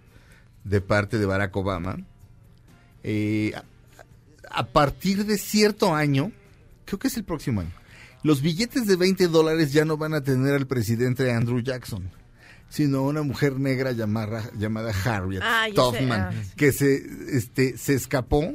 de 0.62 0.80
parte 0.80 1.18
de 1.18 1.26
Barack 1.26 1.56
Obama, 1.56 1.98
eh, 3.02 3.52
a, 3.56 3.64
a 4.60 4.66
partir 4.66 5.24
de 5.24 5.38
cierto 5.38 5.94
año, 5.94 6.32
creo 6.84 6.98
que 6.98 7.08
es 7.08 7.16
el 7.16 7.24
próximo 7.24 7.62
año, 7.62 7.72
los 8.22 8.42
billetes 8.42 8.86
de 8.86 8.96
20 8.96 9.28
dólares 9.28 9.72
ya 9.72 9.84
no 9.84 9.96
van 9.96 10.14
a 10.14 10.22
tener 10.22 10.54
al 10.54 10.66
presidente 10.66 11.32
Andrew 11.32 11.60
Jackson, 11.60 12.10
sino 12.68 13.04
una 13.04 13.22
mujer 13.22 13.58
negra 13.58 13.92
llamada, 13.92 14.50
llamada 14.56 14.92
Harriet 15.04 15.42
Ah, 15.42 15.66
Tubman, 15.74 16.20
ah, 16.20 16.32
sí. 16.32 16.50
que 16.56 16.72
se, 16.72 17.02
este, 17.32 17.78
se 17.78 17.94
escapó 17.94 18.54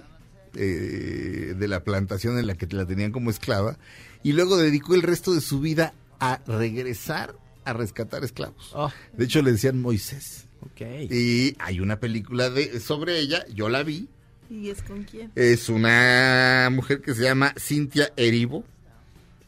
eh, 0.56 1.54
de 1.58 1.68
la 1.68 1.84
plantación 1.84 2.38
en 2.38 2.46
la 2.48 2.56
que 2.56 2.68
la 2.68 2.86
tenían 2.86 3.12
como 3.12 3.30
esclava 3.30 3.78
y 4.24 4.34
luego 4.34 4.58
dedicó 4.58 4.94
el 4.96 5.02
resto 5.04 5.34
de 5.34 5.42
su 5.42 5.60
vida 5.60 5.94
a 6.20 6.42
regresar 6.46 7.36
a 7.66 7.74
rescatar 7.74 8.24
esclavos. 8.24 8.72
Oh. 8.74 8.92
De 9.14 9.26
hecho, 9.26 9.42
le 9.42 9.52
decían 9.52 9.82
Moisés. 9.82 10.46
Ok. 10.62 10.82
Y 11.10 11.56
hay 11.60 11.80
una 11.80 12.00
película 12.00 12.50
de, 12.50 12.80
sobre 12.80 13.20
ella, 13.20 13.46
yo 13.54 13.70
la 13.70 13.84
vi. 13.84 14.10
¿Y 14.50 14.70
es 14.70 14.82
con 14.82 15.04
quién? 15.04 15.32
Es 15.36 15.70
una 15.70 16.70
mujer 16.72 17.02
que 17.02 17.14
se 17.14 17.24
llama 17.24 17.54
Cintia 17.58 18.12
Erivo. 18.18 18.64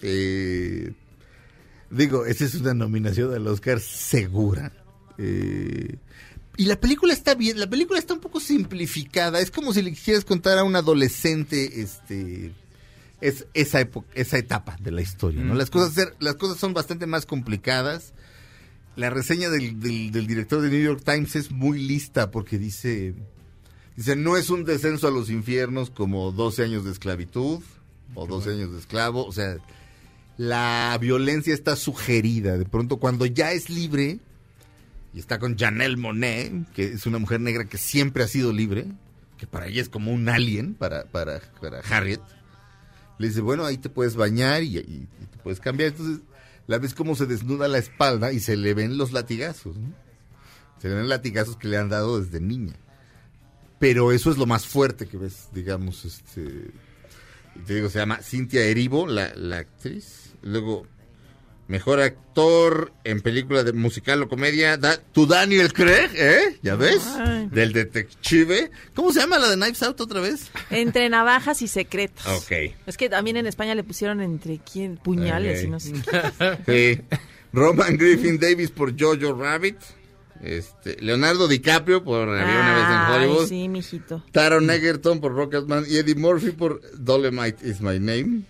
Eh, 0.01 0.93
digo, 1.89 2.25
esa 2.25 2.45
es 2.45 2.55
una 2.55 2.73
nominación 2.73 3.33
al 3.33 3.47
Oscar 3.47 3.79
segura. 3.79 4.71
Eh, 5.17 5.95
y 6.57 6.65
la 6.65 6.79
película 6.79 7.13
está 7.13 7.33
bien, 7.33 7.59
la 7.59 7.69
película 7.69 7.97
está 7.97 8.13
un 8.13 8.19
poco 8.19 8.39
simplificada. 8.39 9.39
Es 9.39 9.49
como 9.49 9.73
si 9.73 9.81
le 9.81 9.91
quisieras 9.91 10.23
contar 10.23 10.59
a 10.59 10.63
un 10.63 10.75
adolescente 10.75 11.81
este 11.81 12.51
es 13.21 13.45
esa 13.53 13.79
época, 13.79 14.07
esa 14.15 14.37
etapa 14.37 14.75
de 14.81 14.91
la 14.91 15.01
historia, 15.01 15.41
¿no? 15.41 15.53
Las 15.55 15.69
cosas 15.69 15.93
ser- 15.93 16.15
las 16.19 16.35
cosas 16.35 16.57
son 16.57 16.73
bastante 16.73 17.05
más 17.07 17.25
complicadas. 17.25 18.13
La 18.95 19.09
reseña 19.09 19.49
del, 19.49 19.79
del- 19.79 20.11
del 20.11 20.27
director 20.27 20.59
de 20.61 20.69
New 20.69 20.81
York 20.83 21.01
Times 21.05 21.35
es 21.35 21.51
muy 21.51 21.79
lista 21.81 22.29
porque 22.31 22.57
dice 22.57 23.13
dice 23.95 24.15
no 24.15 24.37
es 24.37 24.49
un 24.49 24.65
descenso 24.65 25.07
a 25.07 25.11
los 25.11 25.29
infiernos 25.29 25.89
como 25.91 26.31
12 26.31 26.63
años 26.63 26.83
de 26.85 26.91
esclavitud 26.91 27.61
o 28.15 28.27
12 28.27 28.49
años 28.51 28.73
de 28.73 28.79
esclavo, 28.79 29.25
o 29.25 29.31
sea, 29.31 29.55
la 30.37 30.97
violencia 30.99 31.53
está 31.53 31.75
sugerida. 31.75 32.57
De 32.57 32.65
pronto 32.65 32.97
cuando 32.97 33.25
ya 33.25 33.51
es 33.51 33.69
libre 33.69 34.19
y 35.13 35.19
está 35.19 35.39
con 35.39 35.57
Janelle 35.57 35.97
Monet, 35.97 36.51
que 36.73 36.85
es 36.85 37.05
una 37.05 37.19
mujer 37.19 37.39
negra 37.41 37.65
que 37.65 37.77
siempre 37.77 38.23
ha 38.23 38.27
sido 38.27 38.51
libre, 38.53 38.87
que 39.37 39.45
para 39.47 39.67
ella 39.67 39.81
es 39.81 39.89
como 39.89 40.11
un 40.11 40.27
alien 40.29 40.73
para, 40.73 41.05
para, 41.05 41.39
para 41.61 41.79
Harriet. 41.79 42.21
Le 43.21 43.27
dice, 43.27 43.41
bueno, 43.41 43.65
ahí 43.65 43.77
te 43.77 43.89
puedes 43.89 44.15
bañar 44.15 44.63
y, 44.63 44.79
te 44.81 45.37
puedes 45.43 45.59
cambiar. 45.59 45.91
Entonces, 45.91 46.21
la 46.65 46.79
ves 46.79 46.95
como 46.95 47.15
se 47.15 47.27
desnuda 47.27 47.67
la 47.67 47.77
espalda 47.77 48.33
y 48.33 48.39
se 48.39 48.57
le 48.57 48.73
ven 48.73 48.97
los 48.97 49.11
latigazos. 49.11 49.77
¿no? 49.77 49.93
Se 50.81 50.89
le 50.89 50.95
ven 50.95 51.07
latigazos 51.07 51.55
que 51.55 51.67
le 51.67 51.77
han 51.77 51.89
dado 51.89 52.19
desde 52.19 52.41
niña. 52.41 52.73
Pero 53.77 54.11
eso 54.11 54.31
es 54.31 54.37
lo 54.37 54.47
más 54.47 54.65
fuerte 54.65 55.07
que 55.07 55.17
ves, 55.17 55.49
digamos. 55.53 56.03
este 56.03 56.71
Te 57.67 57.75
digo, 57.75 57.89
se 57.89 57.99
llama 57.99 58.17
Cintia 58.23 58.63
Erivo, 58.63 59.05
la, 59.05 59.35
la 59.35 59.59
actriz. 59.59 60.33
Luego, 60.41 60.87
mejor 61.71 62.01
actor 62.01 62.91
en 63.05 63.21
película 63.21 63.63
de 63.63 63.71
musical 63.71 64.21
o 64.21 64.27
comedia, 64.27 64.75
da, 64.75 64.97
tu 64.97 65.25
Daniel 65.25 65.71
Craig, 65.71 66.09
¿eh? 66.15 66.59
¿Ya 66.61 66.75
ves? 66.75 67.01
Ay. 67.17 67.47
Del 67.49 67.71
detective. 67.71 68.69
¿Cómo 68.93 69.13
se 69.13 69.21
llama 69.21 69.39
la 69.39 69.47
de 69.49 69.55
Knives 69.55 69.81
Out 69.81 70.01
otra 70.01 70.19
vez? 70.19 70.51
Entre 70.69 71.07
navajas 71.07 71.61
y 71.61 71.69
secretos. 71.69 72.27
Ok. 72.27 72.75
Es 72.85 72.97
que 72.97 73.07
también 73.09 73.37
en 73.37 73.47
España 73.47 73.73
le 73.73 73.85
pusieron 73.85 74.19
entre 74.19 74.59
quién 74.59 74.97
puñales 74.97 75.63
y 75.63 75.67
no 75.67 75.79
sé. 75.79 75.93
Sí. 76.67 77.01
Roman 77.53 77.97
Griffin 77.97 78.37
Davis 78.37 78.69
por 78.69 78.93
Jojo 78.99 79.33
Rabbit. 79.33 79.77
Este, 80.41 80.97
Leonardo 80.99 81.47
DiCaprio 81.47 82.03
por 82.03 82.27
Había 82.27 82.59
una 82.59 82.75
vez 82.75 82.85
en 82.85 83.13
Hollywood. 83.29 83.47
sí, 83.47 83.69
mijito. 83.69 84.23
Taron 84.33 84.69
Egerton 84.69 85.21
por 85.21 85.33
Rocketman 85.33 85.85
y 85.87 85.97
Eddie 85.97 86.15
Murphy 86.15 86.51
por 86.51 86.81
Dolemite 86.97 87.65
is 87.65 87.79
My 87.79 87.97
Name. 87.97 88.41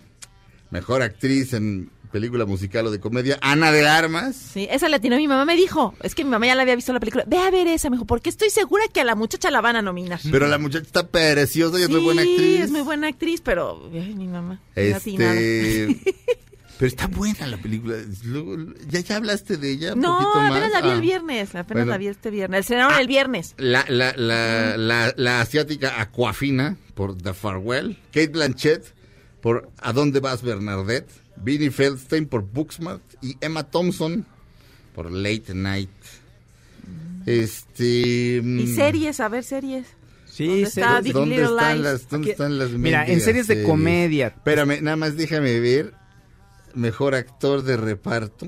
Mejor 0.70 1.02
actriz 1.02 1.52
en 1.52 1.90
película 2.12 2.44
musical 2.44 2.86
o 2.86 2.90
de 2.90 3.00
comedia, 3.00 3.38
Ana 3.40 3.72
de 3.72 3.88
Armas. 3.88 4.36
Sí, 4.36 4.68
esa 4.70 4.88
la 4.88 4.98
tiene 5.00 5.16
mi 5.16 5.26
mamá 5.26 5.44
me 5.44 5.56
dijo. 5.56 5.94
Es 6.02 6.14
que 6.14 6.24
mi 6.24 6.30
mamá 6.30 6.46
ya 6.46 6.54
la 6.54 6.62
había 6.62 6.76
visto 6.76 6.92
la 6.92 7.00
película. 7.00 7.24
Ve 7.26 7.38
a 7.38 7.50
ver 7.50 7.66
esa, 7.66 7.90
me 7.90 7.96
dijo, 7.96 8.04
porque 8.06 8.28
estoy 8.30 8.50
segura 8.50 8.84
que 8.92 9.00
a 9.00 9.04
la 9.04 9.14
muchacha 9.14 9.50
la 9.50 9.60
van 9.60 9.76
a 9.76 9.82
nominar. 9.82 10.20
Pero 10.30 10.46
la 10.46 10.58
muchacha 10.58 10.84
está 10.86 11.08
preciosa 11.08 11.78
y 11.80 11.82
es 11.82 11.88
muy 11.90 12.00
buena 12.00 12.22
Sí, 12.22 12.30
actriz. 12.34 12.60
es 12.60 12.70
muy 12.70 12.82
buena 12.82 13.08
actriz, 13.08 13.40
pero 13.40 13.90
ay, 13.92 14.14
mi 14.14 14.28
mamá. 14.28 14.60
Este, 14.76 16.00
pero 16.78 16.88
está 16.88 17.06
buena 17.06 17.46
la 17.46 17.56
película. 17.56 17.96
¿Ya, 18.88 19.00
ya 19.00 19.16
hablaste 19.16 19.56
de 19.56 19.70
ella? 19.70 19.94
No, 19.94 20.18
poquito 20.18 20.34
más? 20.40 20.50
apenas 20.50 20.72
la 20.72 20.80
vi 20.82 20.88
Ah. 20.90 20.94
el 20.94 21.00
viernes, 21.00 21.48
apenas 21.54 21.66
Bueno. 21.84 21.90
la 21.92 21.98
vi 21.98 22.06
este 22.08 22.30
viernes. 22.30 22.60
Estrenaron 22.60 22.98
el 22.98 23.06
viernes. 23.06 23.54
La, 23.56 23.84
la, 23.88 24.12
la, 24.16 24.76
la, 24.76 25.14
la 25.16 25.40
asiática 25.40 26.00
Aquafina 26.00 26.76
por 26.94 27.16
The 27.16 27.32
Farewell. 27.34 27.96
Kate 28.12 28.28
Blanchett 28.28 28.92
por 29.40 29.70
¿A 29.78 29.92
dónde 29.92 30.20
vas 30.20 30.42
Bernadette? 30.42 31.10
Vinnie 31.42 31.70
Feldstein 31.70 32.26
por 32.26 32.42
Booksmart 32.42 33.02
y 33.20 33.36
Emma 33.40 33.64
Thompson 33.64 34.24
por 34.94 35.10
Late 35.10 35.54
Night. 35.54 35.90
Este. 37.26 38.42
Y 38.44 38.74
series, 38.74 39.20
a 39.20 39.28
ver, 39.28 39.44
series. 39.44 39.86
Sí, 40.26 40.46
¿Dónde 40.46 40.66
sí. 40.70 40.80
está 40.80 41.00
Big 41.00 41.12
¿Dónde 41.12 41.36
Little 41.36 41.50
están 41.52 41.72
Lies? 41.74 41.84
las, 41.84 42.08
dónde 42.08 42.30
están 42.30 42.58
las 42.58 42.70
Mira, 42.70 43.06
en 43.06 43.20
series 43.20 43.46
de 43.46 43.62
comedia. 43.64 44.28
Espérame, 44.28 44.80
nada 44.80 44.96
más 44.96 45.16
déjame 45.16 45.60
ver. 45.60 45.94
Mejor 46.74 47.14
actor 47.14 47.62
de 47.62 47.76
reparto. 47.76 48.46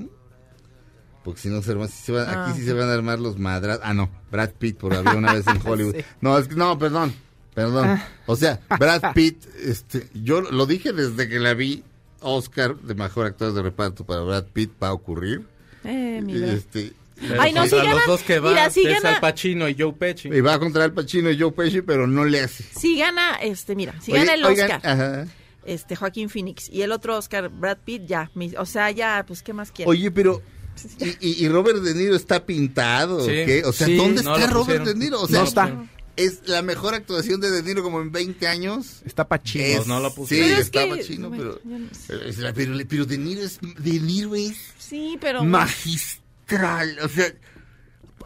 Porque 1.23 1.41
si 1.41 1.49
no, 1.49 1.61
se 1.61 1.71
arma- 1.71 1.87
si 1.87 2.03
se 2.05 2.11
van- 2.11 2.27
Ah. 2.27 2.45
aquí 2.49 2.59
sí 2.59 2.65
se 2.65 2.73
van 2.73 2.89
a 2.89 2.93
armar 2.93 3.19
los 3.19 3.37
madras. 3.37 3.79
Ah, 3.83 3.93
no, 3.93 4.09
Brad 4.31 4.51
Pitt 4.57 4.77
por 4.77 4.93
Había 4.93 5.13
una 5.15 5.33
vez 5.33 5.45
en 5.47 5.59
Hollywood. 5.65 5.95
Sí. 5.95 6.03
No, 6.21 6.37
es 6.37 6.47
que- 6.47 6.55
no, 6.55 6.77
perdón, 6.77 7.13
perdón. 7.53 7.87
Ah. 7.87 8.07
O 8.25 8.35
sea, 8.35 8.59
Brad 8.79 9.01
Pitt, 9.13 9.43
este, 9.63 10.07
yo 10.13 10.41
lo 10.41 10.65
dije 10.65 10.91
desde 10.91 11.29
que 11.29 11.39
la 11.39 11.53
vi. 11.53 11.83
Oscar 12.25 12.75
de 12.77 12.95
mejor 12.95 13.25
actor 13.27 13.53
de 13.53 13.61
reparto 13.61 14.05
para 14.05 14.21
Brad 14.21 14.45
Pitt 14.53 14.71
va 14.81 14.89
a 14.89 14.93
ocurrir. 14.93 15.41
Eh, 15.83 16.21
mira. 16.23 16.51
Este, 16.53 16.93
Pero 17.19 17.41
Ay, 17.41 17.53
no, 17.53 17.61
contra 17.61 17.79
sí 17.79 17.85
gana- 17.85 17.95
los 17.97 18.07
dos 18.07 18.21
que 18.23 18.39
van, 18.39 18.53
mira, 18.53 18.69
sí 18.69 18.85
es 18.85 19.01
gana- 19.01 19.15
Al 19.15 19.21
Pacino 19.21 19.69
y 19.69 19.75
Joe 19.79 19.93
Pesci. 19.93 20.27
y 20.27 20.41
va 20.41 20.59
contra 20.59 20.83
Al 20.83 20.91
Pacino 20.93 21.31
y 21.31 21.39
Joe 21.39 21.51
Pesci, 21.53 21.81
pero 21.81 22.07
no 22.07 22.25
le 22.25 22.41
hace. 22.41 22.63
Si 22.77 22.97
gana, 22.97 23.35
este, 23.41 23.73
mira, 23.75 23.93
si 24.01 24.11
Oye, 24.11 24.19
gana 24.21 24.33
el 24.33 24.43
oigan, 24.45 24.71
Oscar, 24.71 24.91
ajá. 24.91 25.27
este, 25.65 25.95
Joaquín 25.95 26.29
Phoenix, 26.29 26.67
y 26.69 26.81
el 26.81 26.91
otro 26.91 27.15
Oscar, 27.17 27.47
Brad 27.49 27.77
Pitt, 27.85 28.03
ya, 28.05 28.29
mi- 28.35 28.53
o 28.57 28.65
sea, 28.65 28.91
ya, 28.91 29.23
pues, 29.25 29.41
¿qué 29.43 29.53
más 29.53 29.71
quiere? 29.71 29.89
Oye, 29.89 30.11
pero 30.11 30.41
Y, 31.21 31.47
Robert 31.47 31.79
De 31.79 31.93
Niro 31.93 32.17
está 32.17 32.45
pintado, 32.45 33.17
¿o 33.19 33.21
Sí. 33.25 33.31
qué? 33.31 33.63
O 33.65 33.71
sea, 33.71 33.87
Sí, 33.87 33.95
¿dónde 33.95 34.21
no 34.21 34.35
está 34.35 34.51
Robert. 34.51 34.83
De 34.83 34.93
Niro? 34.95 35.21
O 35.21 35.27
sea, 35.27 35.39
No 35.39 35.45
está. 35.47 35.85
Es 36.17 36.47
la 36.47 36.61
mejor 36.61 36.93
actuación 36.93 37.41
de 37.41 37.51
De 37.51 37.61
Niro 37.63 37.83
como 37.83 38.01
en 38.01 38.11
20 38.11 38.47
años. 38.47 39.01
Está 39.05 39.27
Pachino. 39.27 39.63
Es- 39.81 39.87
no 39.87 39.99
lo 39.99 40.09
Sí, 40.09 40.15
pusieron. 40.15 40.47
Pero 40.49 40.59
es 40.61 40.65
está 40.67 40.83
que, 40.83 40.95
Pacino, 40.95 41.29
bueno, 41.29 41.43
pero, 41.43 41.63
yo 41.63 41.79
no 41.79 41.87
sé. 41.93 41.99
pero, 42.07 42.21
es 42.25 42.37
la- 42.37 42.53
pero, 42.53 42.73
pero 42.87 43.05
De 43.05 43.17
Niro 43.17 43.41
es, 43.41 43.59
De 43.61 43.99
Niro 43.99 44.35
es 44.35 44.55
Sí, 44.77 45.17
pero... 45.19 45.43
magistral, 45.43 46.97
o 47.03 47.09
sea, 47.09 47.33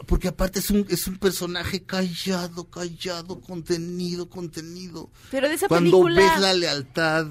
porque 0.05 0.27
aparte 0.29 0.59
es 0.59 0.69
un, 0.69 0.85
es 0.89 1.07
un 1.07 1.17
personaje 1.17 1.81
callado, 1.83 2.65
callado, 2.69 3.41
contenido, 3.41 4.29
contenido. 4.29 5.09
Pero 5.31 5.49
de 5.49 5.55
esa 5.55 5.67
Cuando 5.67 6.03
película... 6.03 6.21
ves 6.33 6.41
la 6.41 6.53
lealtad, 6.53 7.27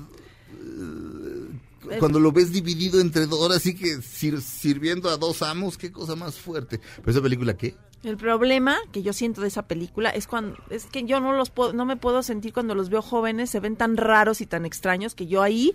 eh, 0.52 1.98
cuando 1.98 2.20
lo 2.20 2.32
ves 2.32 2.52
dividido 2.52 3.00
entre 3.00 3.26
dos, 3.26 3.40
ahora 3.40 3.58
sí 3.58 3.74
que 3.74 4.02
sir- 4.02 4.42
sirviendo 4.42 5.08
a 5.08 5.16
dos 5.16 5.40
amos, 5.42 5.78
qué 5.78 5.90
cosa 5.90 6.16
más 6.16 6.34
fuerte. 6.36 6.80
¿Pero 6.96 7.10
esa 7.12 7.22
película 7.22 7.56
qué? 7.56 7.76
El 8.04 8.16
problema 8.16 8.76
que 8.92 9.02
yo 9.02 9.12
siento 9.12 9.40
de 9.40 9.48
esa 9.48 9.66
película 9.66 10.10
es 10.10 10.26
cuando 10.26 10.56
es 10.70 10.86
que 10.86 11.04
yo 11.04 11.20
no 11.20 11.32
los 11.32 11.50
puedo, 11.50 11.72
no 11.72 11.84
me 11.84 11.96
puedo 11.96 12.22
sentir 12.22 12.52
cuando 12.52 12.74
los 12.74 12.90
veo 12.90 13.02
jóvenes, 13.02 13.50
se 13.50 13.60
ven 13.60 13.76
tan 13.76 13.96
raros 13.96 14.40
y 14.40 14.46
tan 14.46 14.64
extraños 14.64 15.14
que 15.14 15.26
yo 15.26 15.42
ahí 15.42 15.74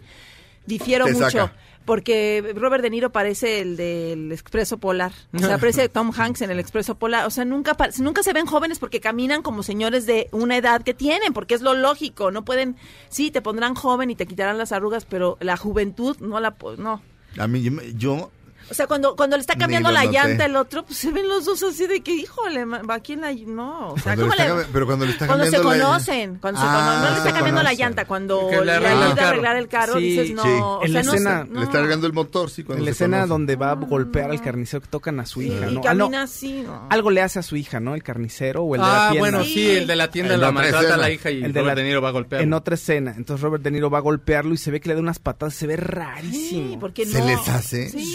difiero 0.65 1.05
Te 1.05 1.13
mucho. 1.13 1.29
saca. 1.29 1.55
Porque 1.85 2.53
Robert 2.55 2.81
De 2.81 2.89
Niro 2.89 3.11
parece 3.11 3.59
el 3.59 3.75
del 3.75 4.31
Expreso 4.31 4.77
Polar. 4.77 5.11
O 5.33 5.39
sea, 5.39 5.57
parece 5.57 5.89
Tom 5.89 6.11
Hanks 6.15 6.41
en 6.41 6.49
el 6.49 6.59
Expreso 6.59 6.95
Polar. 6.95 7.27
O 7.27 7.29
sea, 7.29 7.43
nunca, 7.43 7.75
nunca 7.99 8.23
se 8.23 8.31
ven 8.31 8.45
jóvenes 8.45 8.79
porque 8.79 9.01
caminan 9.01 9.41
como 9.41 9.63
señores 9.63 10.05
de 10.05 10.29
una 10.31 10.55
edad 10.55 10.81
que 10.81 10.93
tienen, 10.93 11.33
porque 11.33 11.55
es 11.55 11.61
lo 11.61 11.73
lógico. 11.73 12.31
No 12.31 12.45
pueden, 12.45 12.77
sí, 13.09 13.31
te 13.31 13.41
pondrán 13.41 13.75
joven 13.75 14.09
y 14.09 14.15
te 14.15 14.25
quitarán 14.25 14.57
las 14.57 14.71
arrugas, 14.71 15.03
pero 15.03 15.37
la 15.41 15.57
juventud 15.57 16.15
no 16.21 16.39
la, 16.39 16.55
no. 16.77 17.01
A 17.37 17.47
mí, 17.47 17.61
yo 17.95 18.31
O 18.69 18.73
sea, 18.73 18.87
cuando, 18.87 19.15
cuando 19.15 19.35
le 19.37 19.41
está 19.41 19.55
cambiando 19.55 19.91
la 19.91 20.03
noté. 20.05 20.17
llanta 20.17 20.45
el 20.45 20.55
otro, 20.55 20.83
pues 20.83 20.97
se 20.97 21.11
ven 21.11 21.27
los 21.27 21.45
dos 21.45 21.61
así 21.63 21.85
de 21.87 22.01
que, 22.01 22.13
híjole, 22.15 22.65
va 22.65 22.95
aquí 22.95 23.13
en 23.13 23.21
la... 23.21 23.33
No, 23.33 23.89
o 23.91 23.97
sea, 23.97 24.15
Cuando 24.15 24.23
le 24.25 24.29
¿cómo 24.29 24.31
está 24.33 24.43
le- 24.45 24.63
cam- 24.63 24.67
pero 24.73 24.85
cuando 24.85 25.05
le 25.05 25.11
está 25.11 25.27
cuando 25.27 25.45
se 25.45 25.51
cambiando 25.51 25.77
la- 25.77 25.85
conocen, 25.85 26.37
cuando 26.39 26.59
se 26.61 26.65
Ah, 26.67 26.73
cono- 26.73 26.95
no 26.95 27.01
le 27.11 27.17
está 27.17 27.23
se 27.23 27.33
cambiando 27.33 27.63
la 27.63 27.69
conocen. 27.69 27.85
llanta, 27.85 28.05
cuando 28.05 28.49
le 28.51 28.65
le 28.65 28.71
ayuda 28.73 29.11
a 29.11 29.15
carro. 29.15 29.27
arreglar 29.29 29.55
el 29.57 29.67
carro, 29.67 29.93
Sí, 29.95 29.99
dices, 30.01 30.31
no, 30.31 30.43
sí. 30.43 30.49
o 30.49 30.79
En 30.83 30.91
sea, 30.91 30.99
la 31.01 31.03
no 31.05 31.11
sé, 31.11 31.17
escena- 31.17 31.47
no. 31.49 31.59
le 31.59 31.65
está 31.65 31.77
cargando 31.79 32.07
el 32.07 32.13
motor, 32.13 32.49
sí, 32.49 32.63
cuando 32.63 32.79
En 32.81 32.85
la 32.85 32.89
se 32.89 32.91
escena 33.03 33.17
conocen. 33.17 33.29
donde 33.29 33.55
va 33.57 33.71
a 33.71 33.75
golpear 33.75 34.31
al 34.31 34.41
carnicero 34.41 34.81
que 34.81 34.87
tocan 34.87 35.19
a 35.19 35.25
su 35.25 35.41
Sí, 35.41 35.47
hija, 35.47 35.69
y 35.69 35.73
¿no? 35.75 35.81
Ah, 35.85 35.93
no, 35.93 36.05
camina 36.05 36.23
así, 36.23 36.61
no. 36.61 36.87
Algo 36.89 37.11
le 37.11 37.21
hace 37.21 37.39
a 37.39 37.43
su 37.43 37.55
hija, 37.57 37.79
¿no? 37.79 37.95
El 37.95 38.03
carnicero 38.03 38.63
o 38.63 38.75
el 38.75 38.81
de 38.81 38.87
la 38.87 38.93
Ah, 39.07 39.11
tienda. 39.11 39.19
bueno, 39.29 39.43
Sí. 39.43 39.69
el 39.71 39.87
de 39.87 39.95
la 39.95 40.09
tienda 40.09 40.33
En 40.35 40.41
la 40.41 40.51
maltrata 40.51 40.93
a 40.93 40.97
la 40.97 41.09
hija 41.11 41.29
y 41.31 41.43
El 41.43 41.51
de 41.53 41.59
Robert 41.61 41.77
De 41.77 41.83
Niro 41.83 42.01
va 42.01 42.09
a 42.09 42.11
golpear. 42.11 42.41
En 42.41 42.53
otra 42.53 42.75
escena. 42.75 43.13
Entonces 43.17 43.41
Robert 43.41 43.63
De 43.63 43.71
Niro 43.71 43.89
va 43.89 43.97
a 43.97 44.01
golpearlo 44.01 44.53
y 44.53 44.57
se 44.57 44.71
ve 44.71 44.79
que 44.79 44.89
le 44.89 44.95
da 44.95 45.01
unas 45.01 45.19
patadas. 45.19 45.53
Se 45.53 45.67
ve 45.67 45.75
rarísimo. 45.75 46.69
Sí, 46.71 46.77
porque 46.79 47.05
¿Se 47.05 47.19
no. 47.19 47.25
les 47.27 47.47
hace? 47.49 47.89
Sí, 47.89 48.05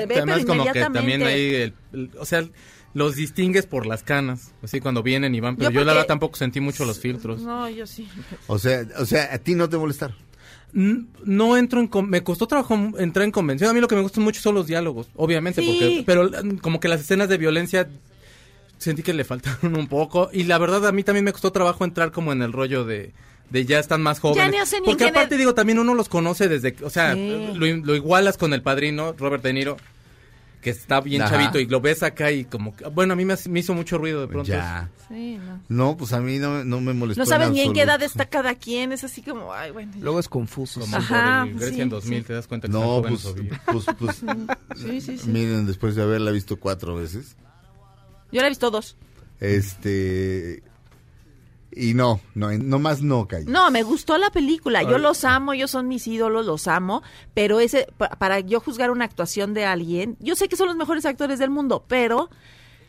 se 0.00 0.06
ve, 0.06 0.14
además 0.16 0.36
pero 0.36 0.46
como 0.48 0.72
que 0.72 0.80
también 0.80 1.22
hay, 1.22 1.54
el- 1.54 1.74
el- 1.92 2.10
o 2.18 2.24
sea, 2.24 2.44
los 2.94 3.16
distingues 3.16 3.66
por 3.66 3.86
las 3.86 4.02
canas, 4.02 4.52
así 4.62 4.80
cuando 4.80 5.02
vienen 5.02 5.34
y 5.34 5.40
van, 5.40 5.56
pero 5.56 5.70
Yo 5.70 5.80
yo, 5.80 5.84
la 5.84 5.92
verdad 5.92 6.06
tampoco 6.08 6.36
sentí 6.36 6.60
mucho 6.60 6.84
los 6.84 7.00
filtros. 7.00 7.40
No, 7.42 7.68
yo 7.70 7.86
sí. 7.86 8.06
O 8.48 8.58
sea, 8.58 8.84
o 8.98 9.06
sea, 9.06 9.32
a 9.32 9.38
ti 9.38 9.54
no 9.54 9.68
te 9.68 9.76
molestaron. 9.78 10.16
No 10.74 11.56
entro 11.56 11.80
en... 11.80 11.86
con- 11.88 12.08
Me 12.08 12.22
costó 12.22 12.46
trabajo 12.46 12.74
entrar 12.98 13.24
en 13.24 13.30
convención. 13.30 13.68
A 13.70 13.72
mí 13.74 13.80
lo 13.80 13.88
que 13.88 13.94
me 13.94 14.00
gusta 14.02 14.20
mucho 14.20 14.40
son 14.40 14.54
los 14.54 14.66
diálogos, 14.66 15.08
obviamente, 15.16 15.60
Sí. 15.62 15.68
porque 15.68 16.02
pero 16.06 16.30
mm, 16.44 16.56
como 16.58 16.80
que 16.80 16.88
las 16.88 17.00
escenas 17.00 17.28
de 17.28 17.36
violencia 17.38 17.88
sentí 18.78 19.02
que 19.02 19.12
le 19.14 19.24
faltaron 19.24 19.76
un 19.76 19.86
poco. 19.86 20.30
Y 20.32 20.44
la 20.44 20.58
verdad 20.58 20.86
a 20.86 20.92
mí 20.92 21.02
también 21.04 21.24
me 21.24 21.32
costó 21.32 21.52
trabajo 21.52 21.84
entrar 21.84 22.10
como 22.10 22.32
en 22.32 22.42
el 22.42 22.52
rollo 22.52 22.84
de... 22.84 23.12
De 23.52 23.64
ya 23.66 23.78
están 23.78 24.02
más 24.02 24.18
jóvenes. 24.18 24.50
ni 24.50 24.66
sé 24.66 24.76
ni 24.76 24.78
en 24.78 24.84
Porque 24.92 25.04
aparte 25.08 25.34
de- 25.34 25.38
digo, 25.38 25.54
también 25.54 25.78
uno 25.78 25.94
los 25.94 26.08
conoce 26.08 26.48
desde... 26.48 26.72
que- 26.74 26.84
O 26.84 26.90
sea, 26.90 27.14
Sí. 27.14 27.48
lo, 27.54 27.66
lo 27.76 27.94
igualas 27.94 28.38
con 28.38 28.52
el 28.54 28.62
padrino, 28.62 29.12
Robert 29.18 29.42
De 29.44 29.52
Niro, 29.52 29.76
que 30.62 30.70
está 30.70 31.00
bien 31.00 31.20
Ajá. 31.22 31.32
chavito, 31.36 31.58
y 31.58 31.66
lo 31.66 31.80
ves 31.80 32.02
acá 32.02 32.30
y 32.30 32.44
como... 32.44 32.74
que- 32.74 32.86
Bueno, 32.88 33.12
a 33.12 33.16
mí 33.16 33.24
me, 33.24 33.34
me 33.48 33.60
hizo 33.60 33.74
mucho 33.74 33.98
ruido 33.98 34.20
de 34.22 34.28
pronto. 34.28 34.48
Ya. 34.48 34.88
Sí, 35.08 35.38
no. 35.44 35.60
No, 35.68 35.96
pues 35.98 36.12
a 36.14 36.20
mí 36.20 36.38
no, 36.38 36.64
no 36.64 36.80
me 36.80 36.94
molestó. 36.94 37.20
No 37.22 37.26
sabes 37.26 37.50
ni 37.50 37.60
en 37.60 37.72
qué 37.74 37.82
edad 37.82 38.02
está 38.02 38.24
cada 38.26 38.54
quien, 38.54 38.92
es 38.92 39.04
así 39.04 39.20
como, 39.22 39.52
ay, 39.52 39.70
bueno. 39.72 39.92
Luego 40.00 40.18
es 40.20 40.28
confuso. 40.28 40.80
Como 40.80 40.96
Ajá, 40.96 41.44
Grecia 41.46 41.68
sí, 41.74 41.80
en 41.82 41.88
2000, 41.90 42.18
sí. 42.20 42.24
te 42.28 42.32
das 42.32 42.46
cuenta 42.46 42.68
que 42.68 42.72
No, 42.72 43.02
pues, 43.06 43.26
pues, 43.66 43.84
pues, 43.98 44.22
Sí, 44.80 45.00
sí, 45.02 45.18
sí. 45.18 45.28
miren, 45.28 45.66
después 45.66 45.94
de 45.96 46.02
haberla 46.02 46.30
visto 46.30 46.58
cuatro 46.58 46.94
veces, 46.94 47.36
Yo 48.30 48.40
la 48.40 48.46
he 48.46 48.50
visto 48.50 48.70
dos. 48.70 48.96
este, 49.40 50.62
y 51.74 51.94
no, 51.94 52.20
no, 52.34 52.50
no 52.52 52.78
más 52.78 53.02
no, 53.02 53.26
Calle. 53.26 53.46
No, 53.48 53.70
me 53.70 53.82
gustó 53.82 54.18
la 54.18 54.30
película. 54.30 54.82
Yo 54.82 54.96
Ay. 54.96 55.02
los 55.02 55.24
amo, 55.24 55.52
ellos 55.52 55.70
son 55.70 55.88
mis 55.88 56.06
ídolos, 56.06 56.44
los 56.46 56.68
amo. 56.68 57.02
Pero 57.34 57.60
ese, 57.60 57.88
pa- 57.96 58.10
para 58.10 58.40
yo 58.40 58.60
juzgar 58.60 58.90
una 58.90 59.04
actuación 59.04 59.54
de 59.54 59.64
alguien, 59.64 60.16
yo 60.20 60.36
sé 60.36 60.48
que 60.48 60.56
son 60.56 60.68
los 60.68 60.76
mejores 60.76 61.04
actores 61.06 61.38
del 61.38 61.50
mundo, 61.50 61.84
pero, 61.88 62.28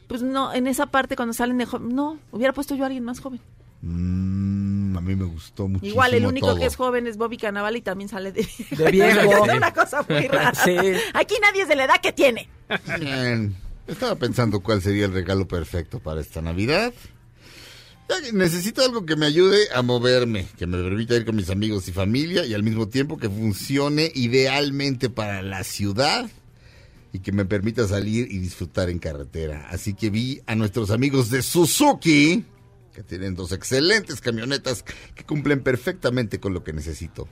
pues 0.08 0.22
no, 0.22 0.54
en 0.54 0.68
esa 0.68 0.86
parte 0.88 1.16
cuando 1.16 1.34
salen 1.34 1.58
de 1.58 1.66
joven, 1.66 1.96
no, 1.96 2.20
hubiera 2.32 2.54
puesto 2.54 2.76
yo 2.76 2.84
a 2.84 2.88
alguien 2.88 3.04
más 3.04 3.20
joven. 3.20 3.40
Mm, 3.82 4.98
a 4.98 5.02
mí 5.02 5.16
me 5.16 5.26
gustó 5.26 5.68
muchísimo 5.68 5.92
Igual, 5.92 6.14
el 6.14 6.26
único 6.26 6.48
todo. 6.48 6.60
que 6.60 6.66
es 6.66 6.76
joven 6.78 7.06
es 7.06 7.18
Bobby 7.18 7.38
Cannavale 7.38 7.80
y 7.80 7.82
también 7.82 8.08
sale 8.10 8.32
de, 8.32 8.48
De 8.72 8.92
viejo. 8.92 9.20
Es 9.46 9.54
una 9.58 9.74
cosa 9.74 10.06
muy 10.08 10.28
rara. 10.28 10.54
Sí. 10.56 10.76
Aquí 11.14 11.36
nadie 11.42 11.64
es 11.64 11.68
de 11.68 11.76
la 11.76 11.86
edad 11.86 12.00
que 12.02 12.14
tiene. 12.14 12.50
Bien. 13.00 13.56
Estaba 13.86 14.16
pensando 14.16 14.62
cuál 14.62 14.82
sería 14.82 15.04
el 15.06 15.12
regalo 15.14 15.46
perfecto 15.48 16.00
para 16.00 16.22
esta 16.22 16.42
Navidad. 16.42 16.94
Necesito 18.32 18.84
algo 18.84 19.06
que 19.06 19.16
me 19.16 19.26
ayude 19.26 19.68
a 19.74 19.82
moverme, 19.82 20.48
que 20.58 20.68
me 20.68 20.78
permita 20.82 21.16
ir 21.16 21.26
con 21.26 21.36
mis 21.36 21.50
amigos 21.50 21.88
y 21.88 21.92
familia 21.92 22.46
y 22.46 22.54
al 22.54 22.64
mismo 22.64 22.88
tiempo 22.88 23.18
que 23.18 23.30
funcione 23.30 24.12
idealmente 24.14 25.10
para 25.10 25.42
la 25.42 25.64
ciudad 25.64 26.30
y 27.12 27.20
que 27.20 27.32
me 27.32 27.46
permita 27.46 27.88
salir 27.88 28.28
y 28.32 28.40
disfrutar 28.40 28.90
en 28.90 29.00
carretera. 29.00 29.68
Así 29.70 29.94
que 29.94 30.10
vi 30.10 30.42
a 30.48 30.56
nuestros 30.56 30.90
amigos 30.90 31.30
de 31.30 31.42
Suzuki, 31.44 32.44
que 32.94 33.04
tienen 33.04 33.36
dos 33.36 33.52
excelentes 33.52 34.20
camionetas 34.20 34.84
que 35.16 35.24
cumplen 35.24 35.62
perfectamente 35.62 36.40
con 36.40 36.54
lo 36.54 36.64
que 36.64 36.74
necesito. 36.74 37.28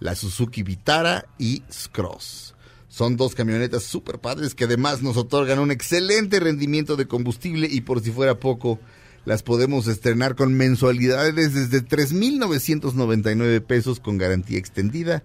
La 0.00 0.14
Suzuki 0.14 0.62
Vitara 0.62 1.26
y 1.38 1.62
Scross. 1.70 2.54
Son 2.88 3.16
dos 3.16 3.34
camionetas 3.34 3.82
super 3.82 4.20
padres 4.20 4.54
que 4.54 4.64
además 4.64 5.02
nos 5.02 5.16
otorgan 5.16 5.58
un 5.58 5.70
excelente 5.70 6.40
rendimiento 6.40 6.96
de 6.96 7.06
combustible 7.06 7.68
y 7.70 7.82
por 7.82 8.00
si 8.00 8.10
fuera 8.10 8.40
poco, 8.40 8.78
las 9.26 9.42
podemos 9.42 9.88
estrenar 9.88 10.36
con 10.36 10.54
mensualidades 10.54 11.52
desde 11.52 11.84
3.999 11.84 13.60
pesos 13.60 13.98
con 13.98 14.18
garantía 14.18 14.56
extendida 14.56 15.24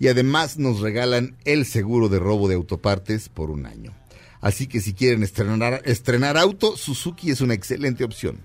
y 0.00 0.08
además 0.08 0.56
nos 0.56 0.80
regalan 0.80 1.36
el 1.44 1.66
seguro 1.66 2.08
de 2.08 2.18
robo 2.18 2.48
de 2.48 2.54
autopartes 2.54 3.28
por 3.28 3.50
un 3.50 3.66
año. 3.66 3.94
Así 4.40 4.66
que 4.66 4.80
si 4.80 4.94
quieren 4.94 5.22
estrenar, 5.22 5.82
estrenar 5.84 6.38
auto, 6.38 6.78
Suzuki 6.78 7.30
es 7.30 7.42
una 7.42 7.52
excelente 7.52 8.04
opción. 8.04 8.40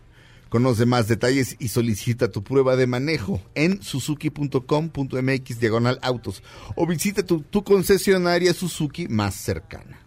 Conoce 0.50 0.86
más 0.86 1.08
detalles 1.08 1.56
y 1.58 1.70
solicita 1.70 2.30
tu 2.30 2.44
prueba 2.44 2.76
de 2.76 2.86
manejo 2.86 3.42
en 3.56 3.82
suzuki.com.mx 3.82 5.60
diagonal 5.60 6.00
autos 6.02 6.44
o 6.76 6.86
visita 6.86 7.24
tu, 7.24 7.42
tu 7.42 7.64
concesionaria 7.64 8.54
Suzuki 8.54 9.08
más 9.08 9.36
cercana. 9.36 10.02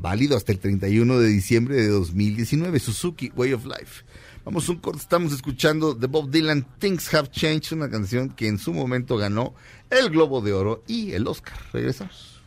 Válido 0.00 0.36
hasta 0.36 0.50
el 0.52 0.58
31 0.58 1.18
de 1.18 1.28
diciembre 1.28 1.76
de 1.76 1.88
2019. 1.88 2.80
Suzuki 2.80 3.30
Way 3.36 3.52
of 3.52 3.66
Life. 3.66 4.04
Vamos 4.44 4.68
un 4.70 4.76
corte, 4.76 5.00
estamos 5.00 5.32
escuchando 5.32 5.94
de 5.94 6.06
Bob 6.06 6.30
Dylan 6.30 6.66
Things 6.78 7.12
Have 7.12 7.30
Changed, 7.30 7.72
una 7.72 7.90
canción 7.90 8.30
que 8.30 8.48
en 8.48 8.58
su 8.58 8.72
momento 8.72 9.18
ganó 9.18 9.54
el 9.90 10.08
Globo 10.08 10.40
de 10.40 10.54
Oro 10.54 10.82
y 10.86 11.12
el 11.12 11.26
Oscar. 11.26 11.58
Regresamos. 11.72 12.40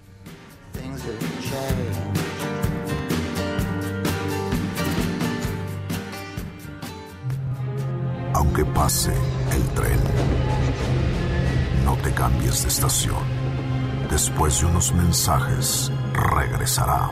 Things 0.73 1.01
have 1.01 1.19
changed. 1.41 2.23
Aunque 8.33 8.65
pase 8.65 9.13
el 9.51 9.63
tren, 9.75 9.99
no 11.85 11.95
te 11.97 12.11
cambies 12.13 12.63
de 12.63 12.69
estación. 12.69 13.23
Después 14.09 14.59
de 14.59 14.65
unos 14.65 14.91
mensajes, 14.93 15.91
regresará 16.13 17.11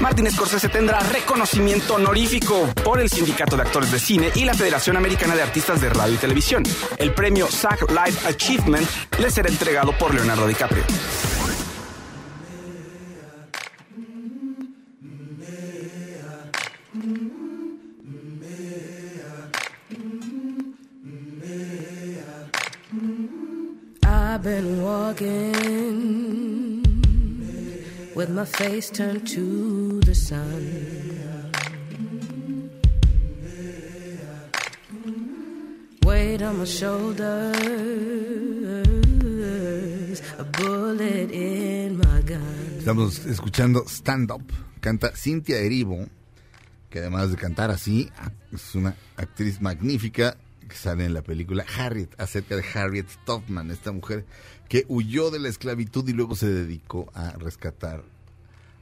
Martin 0.00 0.30
Scorsese 0.30 0.68
tendrá 0.68 1.00
reconocimiento 1.00 1.94
honorífico 1.94 2.68
por 2.84 3.00
el 3.00 3.08
Sindicato 3.08 3.56
de 3.56 3.62
Actores 3.62 3.92
de 3.92 3.98
Cine 3.98 4.30
y 4.34 4.44
la 4.44 4.54
Federación 4.54 4.96
Americana 4.96 5.34
de 5.34 5.42
Artistas 5.42 5.80
de 5.80 5.90
Radio 5.90 6.14
y 6.14 6.18
Televisión. 6.18 6.62
El 6.98 7.12
premio 7.14 7.46
SAG 7.46 7.90
Life 7.90 8.26
Achievement 8.28 8.88
le 9.18 9.30
será 9.30 9.48
entregado 9.48 9.92
por 9.98 10.14
Leonardo 10.14 10.46
DiCaprio. 10.46 10.84
With 28.14 28.28
my 28.28 28.44
face 28.44 28.90
turned 28.90 29.26
to 29.28 30.00
the 30.00 30.14
sun. 30.14 31.50
Weight 36.04 36.42
on 36.42 36.58
my 36.58 36.64
shoulders, 36.64 37.56
a 40.38 40.44
bullet 40.44 41.30
in 41.30 41.96
my 41.98 42.20
gun. 42.22 42.78
Estamos 42.78 43.24
escuchando 43.26 43.84
Stand 43.86 44.30
Up. 44.30 44.42
Canta 44.80 45.12
Cintia 45.14 45.58
Erivo, 45.58 46.08
que 46.90 46.98
además 46.98 47.30
de 47.30 47.36
cantar 47.36 47.70
así, 47.70 48.10
es 48.52 48.74
una 48.74 48.96
actriz 49.16 49.60
magnífica 49.60 50.36
que 50.68 50.74
sale 50.76 51.04
en 51.04 51.14
la 51.14 51.22
película 51.22 51.64
Harriet, 51.78 52.10
acerca 52.18 52.56
de 52.56 52.64
Harriet 52.74 53.06
Tubman, 53.24 53.70
esta 53.70 53.92
mujer 53.92 54.26
que 54.72 54.86
huyó 54.88 55.30
de 55.30 55.38
la 55.38 55.50
esclavitud 55.50 56.08
y 56.08 56.14
luego 56.14 56.34
se 56.34 56.48
dedicó 56.48 57.10
a 57.14 57.32
rescatar 57.32 58.02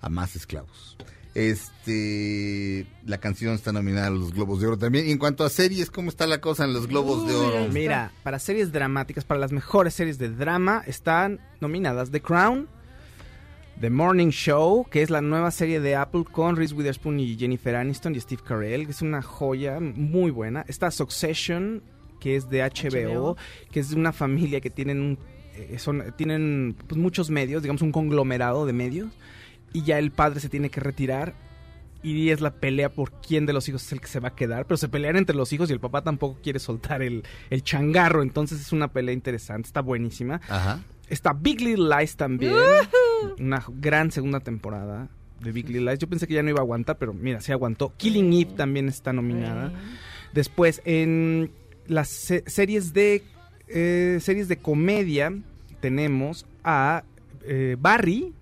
a 0.01 0.09
más 0.09 0.37
esclavos. 0.37 0.97
Este, 1.35 2.87
la 3.07 3.19
canción 3.19 3.55
está 3.55 3.73
nominada 3.73 4.07
a 4.07 4.11
los 4.11 4.33
Globos 4.33 4.61
de 4.61 4.69
Oro 4.69 4.79
también. 4.79 5.09
Y 5.09 5.11
en 5.11 5.19
cuanto 5.19 5.43
a 5.45 5.49
series, 5.51 5.91
¿cómo 5.91 6.09
está 6.09 6.29
la 6.29 6.41
cosa 6.41 6.65
en 6.65 6.73
los 6.75 6.87
Globos 6.87 7.27
de 7.27 7.35
Oro? 7.35 7.69
Mira, 7.73 8.13
para 8.23 8.39
series 8.39 8.71
dramáticas, 8.71 9.25
para 9.25 9.41
las 9.41 9.51
mejores 9.51 9.93
series 9.95 10.17
de 10.17 10.29
drama, 10.29 10.85
están 10.87 11.41
nominadas 11.61 12.13
The 12.13 12.21
Crown, 12.23 12.69
The 13.81 13.91
Morning 13.91 14.29
Show, 14.31 14.87
que 14.89 15.03
es 15.03 15.11
la 15.11 15.21
nueva 15.23 15.51
serie 15.51 15.81
de 15.81 15.97
Apple 15.97 16.23
con 16.31 16.55
Reese 16.55 16.73
Witherspoon 16.75 17.19
y 17.19 17.37
Jennifer 17.37 17.75
Aniston 17.75 18.15
y 18.15 18.21
Steve 18.21 18.43
Carell, 18.47 18.85
que 18.87 18.93
es 18.93 19.03
una 19.03 19.23
joya 19.23 19.81
muy 19.81 20.31
buena. 20.31 20.65
Está 20.69 20.93
Succession, 20.93 21.83
que 22.21 22.37
es 22.37 22.49
de 22.49 22.63
HBO, 22.63 23.33
HBO. 23.33 23.37
que 23.73 23.81
es 23.81 23.91
de 23.91 23.97
una 23.97 24.13
familia 24.13 24.61
que 24.61 24.71
tienen 24.71 25.01
un- 25.01 25.19
son, 25.79 26.15
tienen 26.17 26.77
pues, 26.87 26.99
muchos 27.01 27.31
medios, 27.31 27.63
digamos 27.63 27.83
un 27.83 27.93
conglomerado 27.93 28.67
de 28.67 28.73
medios, 28.73 29.09
y 29.73 29.83
ya 29.83 29.99
el 29.99 30.11
padre 30.11 30.41
se 30.41 30.49
tiene 30.49 30.71
que 30.71 30.81
retirar 30.81 31.35
y 32.03 32.31
es 32.31 32.41
la 32.41 32.53
pelea 32.55 32.89
por 32.89 33.13
quién 33.21 33.45
de 33.45 33.53
los 33.53 33.69
hijos 33.69 33.85
es 33.85 33.93
el 33.93 34.01
que 34.01 34.07
se 34.07 34.21
va 34.21 34.29
a 34.29 34.35
quedar, 34.35 34.65
pero 34.67 34.79
se 34.79 34.89
pelean 34.89 35.17
entre 35.17 35.37
los 35.37 35.53
hijos 35.53 35.69
y 35.69 35.75
el 35.75 35.81
papá 35.81 36.03
tampoco 36.03 36.39
quiere 36.43 36.59
soltar 36.59 37.03
el, 37.03 37.25
el 37.51 37.63
changarro, 37.63 38.23
entonces 38.23 38.61
es 38.61 38.73
una 38.73 38.89
pelea 38.89 39.13
interesante, 39.13 39.67
está 39.67 39.81
buenísima. 39.83 40.41
Ajá. 40.49 40.81
Está 41.11 41.33
Big 41.33 41.61
Little 41.61 41.89
Lies 41.95 42.17
también, 42.17 42.55
una 43.39 43.63
gran 43.69 44.11
segunda 44.13 44.41
temporada 44.41 45.09
de 45.41 45.53
Big 45.53 45.67
Little 45.69 45.87
Lies. 45.91 45.99
Yo 45.99 46.09
pensé 46.09 46.27
que 46.27 46.35
ya 46.35 46.43
no 46.43 46.51
iba 46.51 46.61
a 46.61 46.63
aguantar, 46.63 46.97
pero 46.99 47.13
mira, 47.13 47.41
se 47.41 47.53
aguantó. 47.53 47.93
Killing 47.97 48.33
Eve 48.33 48.53
también 48.57 48.89
está 48.89 49.13
nominada. 49.13 49.73
Después, 50.33 50.81
en 50.85 51.51
las 51.87 52.09
se- 52.09 52.45
series 52.47 52.93
de 52.93 53.25
eh, 53.67 54.19
series 54.21 54.47
de 54.49 54.57
comedia 54.59 55.35
tenemos 55.81 56.47
a 56.65 57.03
eh, 57.45 57.77
Barry, 57.79 58.33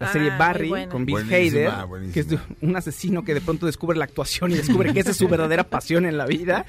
la 0.00 0.08
Ah, 0.08 0.12
serie 0.12 0.30
muy 0.30 0.38
Barry 0.38 0.86
con 0.90 1.06
Bill 1.06 1.18
Hader, 1.32 1.86
buenísima. 1.86 2.12
que 2.12 2.20
es 2.20 2.40
un 2.60 2.76
asesino 2.76 3.24
que 3.24 3.32
de 3.32 3.40
pronto 3.40 3.64
descubre 3.64 3.96
la 3.96 4.04
actuación 4.04 4.50
y 4.50 4.54
descubre 4.56 4.92
que 4.92 5.00
esa 5.00 5.12
es 5.12 5.16
su 5.16 5.28
verdadera 5.28 5.62
pasión 5.64 6.04
en 6.04 6.18
la 6.18 6.26
vida. 6.26 6.66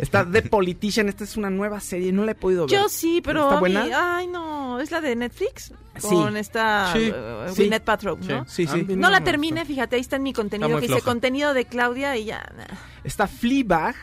Está 0.00 0.30
The 0.30 0.42
Politician, 0.42 1.08
esta 1.08 1.24
es 1.24 1.36
una 1.38 1.48
nueva 1.48 1.80
serie, 1.80 2.12
no 2.12 2.24
la 2.24 2.32
he 2.32 2.34
podido 2.34 2.66
ver. 2.66 2.76
Yo 2.78 2.88
sí, 2.90 3.22
pero 3.24 3.44
¿Está 3.44 3.54
mí- 3.54 3.60
buena? 3.60 4.16
ay 4.18 4.26
no, 4.26 4.78
es 4.78 4.90
la 4.90 5.00
de 5.00 5.16
Netflix 5.16 5.72
Sí. 5.98 6.08
con 6.10 6.36
esta 6.36 6.92
Sí, 6.92 7.10
uh, 7.10 7.54
sí. 7.54 7.70
Paltrow, 7.82 8.18
Sí, 8.20 8.28
¿no? 8.28 8.44
sí, 8.46 8.66
sí. 8.66 8.84
No 8.90 9.08
la 9.10 9.24
termine, 9.24 9.64
fíjate, 9.64 9.96
ahí 9.96 10.02
está 10.02 10.16
en 10.16 10.22
mi 10.24 10.34
contenido 10.34 10.78
que 10.78 10.86
dice 10.88 11.00
contenido 11.00 11.54
de 11.54 11.64
Claudia 11.64 12.14
y 12.18 12.26
ya. 12.26 12.46
nah. 12.56 12.76
Está 13.02 13.26
Fleabag, 13.26 13.94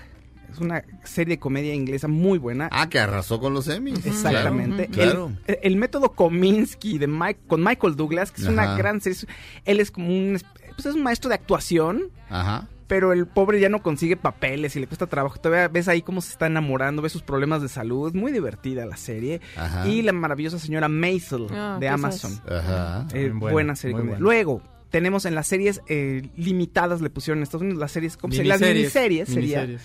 es 0.54 0.60
una 0.62 0.84
serie 1.04 1.36
de 1.36 1.39
comedia 1.39 1.74
inglesa 1.74 2.08
muy 2.08 2.38
buena. 2.39 2.70
Ah, 2.72 2.89
que 2.89 2.99
arrasó 2.99 3.39
con 3.39 3.54
los 3.54 3.68
Emmys. 3.68 4.06
Exactamente. 4.06 4.88
Claro. 4.88 5.32
El, 5.47 5.60
el 5.64 5.76
método 5.76 6.10
Kominsky 6.14 6.97
de 6.97 7.08
Mike, 7.08 7.41
con 7.47 7.64
Michael 7.64 7.95
Douglas, 7.95 8.32
que 8.32 8.41
es 8.41 8.47
una 8.47 8.76
gran 8.78 9.01
serie. 9.01 9.20
Él 9.66 9.80
es 9.80 9.91
como 9.91 10.08
un, 10.10 10.39
pues 10.76 10.86
es 10.86 10.95
un 10.95 11.04
maestro 11.04 11.30
de 11.30 11.36
actuación, 11.36 12.04
Ajá. 12.30 12.68
pero 12.88 13.14
el 13.14 13.26
pobre 13.28 13.60
ya 13.60 13.70
no 13.70 13.82
consigue 13.84 14.16
papeles 14.18 14.76
y 14.76 14.80
le 14.80 14.88
cuesta 14.88 15.08
trabajo. 15.08 15.38
Todavía 15.39 15.68
ves 15.68 15.88
ahí 15.88 16.01
cómo 16.01 16.22
se 16.22 16.32
está 16.32 16.47
enamorando, 16.47 17.01
ves 17.01 17.12
sus 17.12 17.24
problemas 17.24 17.62
de 17.62 17.70
salud. 17.70 18.14
Muy 18.14 18.32
divertida 18.32 18.86
la 18.86 18.97
serie. 18.97 19.41
Ajá. 19.56 19.88
Y 19.88 20.01
la 20.01 20.14
maravillosa 20.14 20.60
señora 20.60 20.88
Maisel 20.88 21.47
Ah, 21.51 21.78
de. 21.80 21.88
Amazon. 21.88 22.39
Ajá. 22.49 23.08
Eh, 23.14 23.30
buena, 23.34 23.51
buena 23.54 23.76
serie. 23.76 23.95
buena. 23.97 24.20
Luego, 24.20 24.62
tenemos 24.89 25.26
en 25.26 25.34
las 25.34 25.47
series 25.47 25.82
eh, 25.88 26.30
limitadas, 26.36 27.01
le 27.01 27.10
pusieron 27.10 27.39
en 27.39 27.43
Estados 27.43 27.64
Unidos 27.64 27.80
las 27.80 27.91
series, 27.91 28.16
¿cómo 28.16 28.32
se 28.34 28.43
llama? 28.43 28.49
Las 28.49 28.62
Miniseries. 28.62 29.28
miniseries 29.30 29.30
sería. 29.30 29.62
Miniseries. 29.62 29.82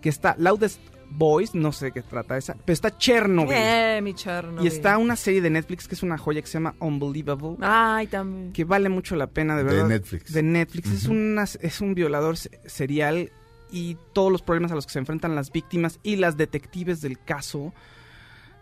Que 0.00 0.08
está 0.08 0.34
Loudest 0.38 0.80
Boys, 1.10 1.54
no 1.54 1.72
sé 1.72 1.86
de 1.86 1.92
qué 1.92 2.02
trata 2.02 2.36
esa, 2.36 2.54
pero 2.64 2.74
está 2.74 2.96
Chernobyl. 2.96 3.52
Eh, 3.56 4.00
mi 4.02 4.12
Chernobyl. 4.14 4.62
Y 4.62 4.68
está 4.68 4.98
una 4.98 5.16
serie 5.16 5.40
de 5.40 5.48
Netflix 5.48 5.88
que 5.88 5.94
es 5.94 6.02
una 6.02 6.18
joya 6.18 6.40
que 6.42 6.46
se 6.46 6.54
llama 6.54 6.74
Unbelievable. 6.80 7.56
Ay, 7.62 8.06
también. 8.08 8.52
Que 8.52 8.64
vale 8.64 8.88
mucho 8.90 9.16
la 9.16 9.26
pena, 9.26 9.56
de 9.56 9.64
De 9.64 9.70
verdad. 9.70 9.88
Netflix. 9.88 10.32
De 10.32 10.42
Netflix. 10.42 10.90
es, 10.92 11.06
una, 11.06 11.44
es 11.44 11.80
un 11.80 11.94
violador 11.94 12.36
se- 12.36 12.60
serial 12.66 13.32
y 13.70 13.96
todos 14.12 14.30
los 14.30 14.42
problemas 14.42 14.70
a 14.72 14.74
los 14.74 14.84
que 14.86 14.92
se 14.92 14.98
enfrentan 14.98 15.34
las 15.34 15.50
víctimas 15.50 15.98
y 16.02 16.16
las 16.16 16.36
detectives 16.36 17.00
del 17.00 17.18
caso. 17.18 17.72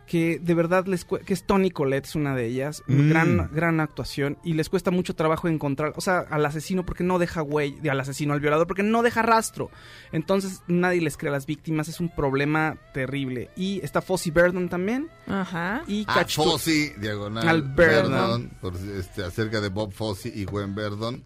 Que 0.06 0.38
de 0.38 0.54
verdad 0.54 0.86
les 0.86 1.04
que 1.04 1.34
es 1.34 1.44
Tony 1.44 1.70
Collette, 1.70 2.06
es 2.06 2.14
una 2.14 2.34
de 2.36 2.46
ellas. 2.46 2.82
Mm. 2.86 3.08
Gran, 3.08 3.50
gran 3.52 3.80
actuación. 3.80 4.38
Y 4.44 4.52
les 4.54 4.68
cuesta 4.68 4.90
mucho 4.90 5.14
trabajo 5.14 5.48
encontrar, 5.48 5.92
o 5.96 6.00
sea, 6.00 6.20
al 6.30 6.46
asesino 6.46 6.86
porque 6.86 7.02
no 7.02 7.18
deja 7.18 7.40
güey, 7.40 7.76
al 7.88 7.98
asesino, 7.98 8.32
al 8.32 8.40
violador 8.40 8.66
porque 8.66 8.84
no 8.84 9.02
deja 9.02 9.22
rastro. 9.22 9.70
Entonces 10.12 10.62
nadie 10.68 11.00
les 11.00 11.16
cree 11.16 11.30
a 11.30 11.32
las 11.32 11.46
víctimas, 11.46 11.88
es 11.88 11.98
un 11.98 12.08
problema 12.08 12.76
terrible. 12.94 13.50
Y 13.56 13.80
está 13.84 14.00
Fossey 14.00 14.30
Verdon 14.30 14.68
también. 14.68 15.08
Ajá. 15.26 15.82
Y 15.88 16.04
Ah, 16.08 16.24
Fossey, 16.28 16.92
diagonal. 16.98 17.48
Al 17.48 17.62
Verdon. 17.62 18.12
Verdon, 18.12 18.50
por, 18.60 18.74
este, 18.76 19.24
acerca 19.24 19.60
de 19.60 19.68
Bob 19.70 19.92
Fossey 19.92 20.32
y 20.34 20.44
Gwen 20.44 20.74
Verdon. 20.74 21.22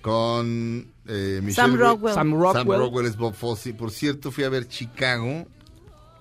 Con 0.00 0.92
eh, 1.06 1.40
Michelle 1.42 1.54
Sam 1.54 1.76
Rockwell. 1.78 2.14
Sam. 2.14 2.32
Rockwell 2.32 3.06
es 3.06 3.16
Bob 3.16 3.34
Fossey. 3.34 3.72
Por 3.72 3.90
cierto, 3.90 4.30
fui 4.30 4.44
a 4.44 4.48
ver 4.50 4.68
Chicago, 4.68 5.46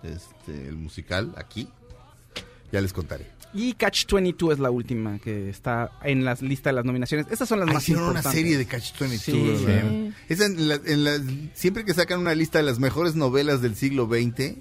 este, 0.04 0.68
el 0.68 0.76
musical, 0.76 1.34
aquí. 1.38 1.68
Ya 2.74 2.82
les 2.82 2.92
contaré. 2.92 3.26
Y 3.54 3.74
Catch 3.74 4.12
22 4.12 4.54
es 4.54 4.60
la 4.60 4.72
última 4.72 5.20
que 5.20 5.48
está 5.50 5.92
en 6.04 6.26
la 6.26 6.34
lista 6.42 6.72
de 6.72 6.74
las 6.74 6.84
nominaciones. 6.86 7.28
Estas 7.32 7.48
son 7.48 7.60
las 7.60 7.70
Ah, 7.70 7.74
más 7.74 7.84
hicieron 7.84 8.04
una 8.06 8.12
importantes. 8.20 8.42
serie 8.42 8.58
de 8.58 8.66
Catch 8.66 8.98
22. 9.00 9.60
Sí. 9.60 9.66
Sí. 9.66 10.14
Esa 10.28 10.46
en 10.48 10.68
la- 10.68 10.82
en 10.84 11.04
la- 11.04 11.22
siempre 11.54 11.86
que 11.86 11.94
sacan 11.94 12.20
una 12.20 12.34
lista 12.34 12.58
de 12.58 12.64
las 12.66 12.80
mejores 12.80 13.14
novelas 13.16 13.62
del 13.62 13.76
siglo 13.76 14.08
XX, 14.08 14.56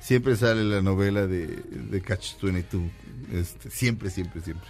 siempre 0.00 0.36
sale 0.36 0.64
la 0.64 0.82
novela 0.82 1.26
de, 1.26 1.46
de 1.46 2.00
Catch 2.02 2.38
22. 2.42 2.84
Este, 3.32 3.70
siempre, 3.70 4.10
siempre, 4.10 4.42
siempre. 4.42 4.68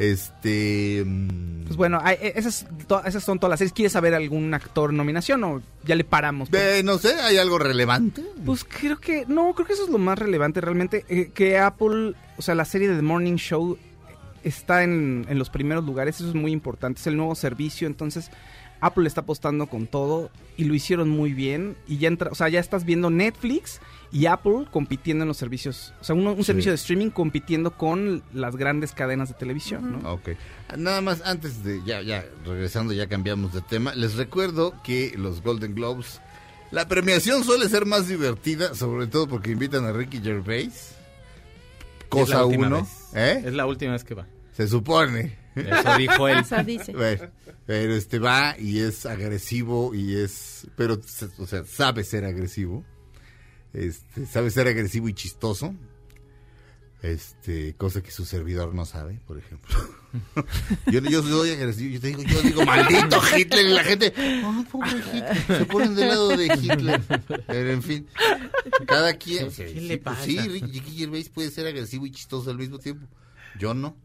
Este. 0.00 1.04
mm, 1.06 1.64
Pues 1.66 1.76
bueno, 1.76 2.00
hay- 2.02 2.16
eh, 2.20 2.32
esas, 2.36 2.66
esas 3.06 3.22
son 3.22 3.38
todas 3.38 3.50
las 3.50 3.58
series. 3.58 3.72
¿Quieres 3.74 3.92
saber 3.92 4.14
algún 4.14 4.52
actor 4.54 4.92
nominación 4.94 5.44
o 5.44 5.62
ya 5.84 5.94
le 5.94 6.04
paramos? 6.04 6.48
eh, 6.52 6.80
no 6.82 6.96
sé, 6.98 7.14
¿hay 7.20 7.36
algo 7.36 7.58
relevante? 7.58 8.24
Pues 8.46 8.64
creo 8.64 8.98
que, 8.98 9.24
no, 9.28 9.52
creo 9.54 9.66
que 9.66 9.74
eso 9.74 9.84
es 9.84 9.90
lo 9.90 9.98
más 9.98 10.18
relevante 10.18 10.60
realmente. 10.62 11.04
eh, 11.10 11.30
que 11.34 11.58
Apple, 11.58 12.14
o 12.38 12.42
sea, 12.42 12.54
la 12.54 12.64
serie 12.64 12.88
de 12.88 12.96
The 12.96 13.02
Morning 13.02 13.36
Show 13.36 13.76
está 14.42 14.82
en, 14.84 15.26
en 15.28 15.38
los 15.38 15.50
primeros 15.50 15.84
lugares, 15.84 16.16
eso 16.16 16.30
es 16.30 16.34
muy 16.34 16.50
importante. 16.50 16.98
Es 17.00 17.06
el 17.06 17.16
nuevo 17.18 17.34
servicio, 17.34 17.86
entonces 17.86 18.30
Apple 18.80 19.06
está 19.06 19.20
apostando 19.22 19.66
con 19.66 19.86
todo 19.86 20.30
y 20.56 20.64
lo 20.64 20.74
hicieron 20.74 21.08
muy 21.08 21.32
bien. 21.34 21.76
Y 21.86 21.98
ya 21.98 22.08
entra, 22.08 22.30
o 22.30 22.34
sea, 22.34 22.48
ya 22.48 22.60
estás 22.60 22.84
viendo 22.84 23.10
Netflix 23.10 23.80
y 24.12 24.26
Apple 24.26 24.66
compitiendo 24.70 25.22
en 25.24 25.28
los 25.28 25.36
servicios, 25.36 25.92
o 26.00 26.04
sea, 26.04 26.14
un, 26.16 26.26
un 26.26 26.36
Sí. 26.38 26.44
servicio 26.44 26.72
de 26.72 26.76
streaming 26.76 27.10
compitiendo 27.10 27.76
con 27.76 28.22
las 28.32 28.56
grandes 28.56 28.92
cadenas 28.92 29.28
de 29.28 29.34
televisión, 29.34 30.02
¿no? 30.02 30.12
Ok. 30.14 30.30
Nada 30.76 31.00
más 31.00 31.22
antes 31.24 31.62
de, 31.62 31.80
ya, 31.84 32.00
ya, 32.02 32.24
regresando, 32.44 32.92
ya 32.92 33.06
cambiamos 33.06 33.52
de 33.52 33.60
tema. 33.60 33.94
Les 33.94 34.14
recuerdo 34.16 34.74
que 34.82 35.12
los 35.16 35.42
Golden 35.42 35.74
Globes, 35.74 36.20
la 36.70 36.88
premiación 36.88 37.44
suele 37.44 37.68
ser 37.68 37.86
más 37.86 38.08
divertida, 38.08 38.74
sobre 38.74 39.06
todo 39.06 39.28
porque 39.28 39.50
invitan 39.52 39.84
a 39.84 39.92
Ricky 39.92 40.18
Gervais. 40.20 40.94
Es 42.00 42.06
Cosa 42.08 42.38
la 42.38 42.44
última 42.46 42.66
uno. 42.66 42.76
vez. 42.82 42.88
¿Eh? 43.14 43.42
Es 43.46 43.52
la 43.54 43.66
última 43.66 43.92
vez 43.92 44.02
que 44.04 44.14
va. 44.14 44.26
Se 44.52 44.66
supone. 44.66 45.38
Eso 45.54 45.96
dijo 45.98 46.28
él. 46.28 46.44
Dice. 46.64 46.92
Bueno, 46.92 47.28
pero 47.66 47.94
este 47.94 48.18
va 48.18 48.56
y 48.58 48.80
es 48.80 49.06
agresivo 49.06 49.94
y 49.94 50.16
es, 50.16 50.66
pero, 50.76 51.00
o 51.38 51.46
sea, 51.46 51.64
sabe 51.64 52.04
ser 52.04 52.24
agresivo. 52.24 52.84
Este, 53.72 54.26
sabe 54.26 54.50
ser 54.50 54.68
agresivo 54.68 55.08
y 55.08 55.14
chistoso. 55.14 55.74
Este, 57.02 57.74
cosa 57.76 58.02
que 58.02 58.10
su 58.10 58.26
servidor 58.26 58.74
no 58.74 58.84
sabe, 58.84 59.20
por 59.26 59.38
ejemplo. 59.38 59.74
yo, 60.92 61.00
yo 61.00 61.22
soy 61.22 61.50
agresivo, 61.50 61.94
yo 61.94 62.00
te 62.00 62.08
digo, 62.08 62.22
yo 62.24 62.42
digo, 62.42 62.64
maldito 62.66 63.22
Hitler, 63.34 63.66
y 63.66 63.70
la 63.70 63.84
gente, 63.84 64.12
"Ay, 64.16 64.66
pobre 64.70 64.90
Hitler", 64.90 65.46
se 65.46 65.64
ponen 65.64 65.94
del 65.94 66.08
lado 66.08 66.28
de 66.36 66.46
Hitler. 66.46 67.00
Pero 67.46 67.70
en 67.70 67.82
fin, 67.82 68.06
cada 68.86 69.14
quien. 69.14 69.50
¿Qué 69.50 69.68
sí, 69.70 69.80
le 69.80 69.96
pasa? 69.96 70.24
sí, 70.24 70.38
Ricky 70.38 70.80
Gervais 70.98 71.30
puede 71.30 71.50
ser 71.50 71.66
agresivo 71.66 72.04
y 72.04 72.10
chistoso 72.10 72.50
al 72.50 72.58
mismo 72.58 72.78
tiempo. 72.78 73.06
Yo 73.58 73.72
no. 73.72 73.96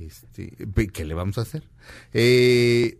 Este, 0.00 0.52
¿qué 0.92 1.04
le 1.04 1.14
vamos 1.14 1.38
a 1.38 1.42
hacer? 1.42 1.64
Eh, 2.12 2.98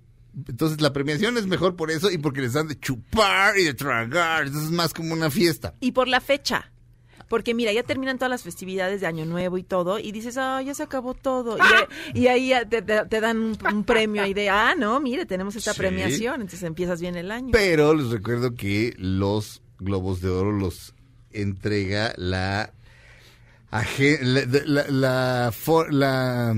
entonces 0.48 0.80
la 0.80 0.92
premiación 0.92 1.36
es 1.38 1.46
mejor 1.46 1.76
por 1.76 1.90
eso 1.90 2.10
y 2.10 2.18
porque 2.18 2.40
les 2.40 2.52
dan 2.54 2.68
de 2.68 2.78
chupar 2.78 3.58
y 3.58 3.64
de 3.64 3.74
tragar. 3.74 4.46
Entonces 4.46 4.70
es 4.70 4.74
más 4.74 4.92
como 4.94 5.12
una 5.14 5.30
fiesta. 5.30 5.74
Y 5.80 5.92
por 5.92 6.08
la 6.08 6.20
fecha. 6.20 6.70
Porque 7.28 7.52
mira, 7.52 7.72
ya 7.74 7.82
terminan 7.82 8.16
todas 8.16 8.30
las 8.30 8.42
festividades 8.42 9.02
de 9.02 9.06
Año 9.06 9.26
Nuevo 9.26 9.58
y 9.58 9.62
todo, 9.62 9.98
y 9.98 10.12
dices, 10.12 10.38
ah, 10.38 10.62
ya 10.62 10.72
se 10.72 10.82
acabó 10.82 11.12
todo. 11.12 11.58
Y, 12.14 12.20
y 12.20 12.26
ahí 12.28 12.52
te, 12.70 12.80
te- 12.80 13.04
te 13.04 13.20
dan 13.20 13.38
un, 13.38 13.58
un 13.70 13.84
premio 13.84 14.22
ahí 14.22 14.32
de, 14.32 14.48
ah, 14.48 14.74
no, 14.78 14.98
mire, 14.98 15.26
tenemos 15.26 15.54
esta 15.54 15.74
Sí. 15.74 15.78
premiación, 15.78 16.36
entonces 16.40 16.62
empiezas 16.62 17.02
bien 17.02 17.16
el 17.16 17.30
año. 17.30 17.50
Pero 17.52 17.92
les 17.94 18.08
recuerdo 18.08 18.54
que 18.54 18.94
los 18.96 19.60
Globos 19.78 20.22
de 20.22 20.30
Oro 20.30 20.52
los 20.52 20.94
entrega 21.30 22.14
la 22.16 22.72
la 23.70 24.82
la 24.88 25.52
la, 25.90 26.56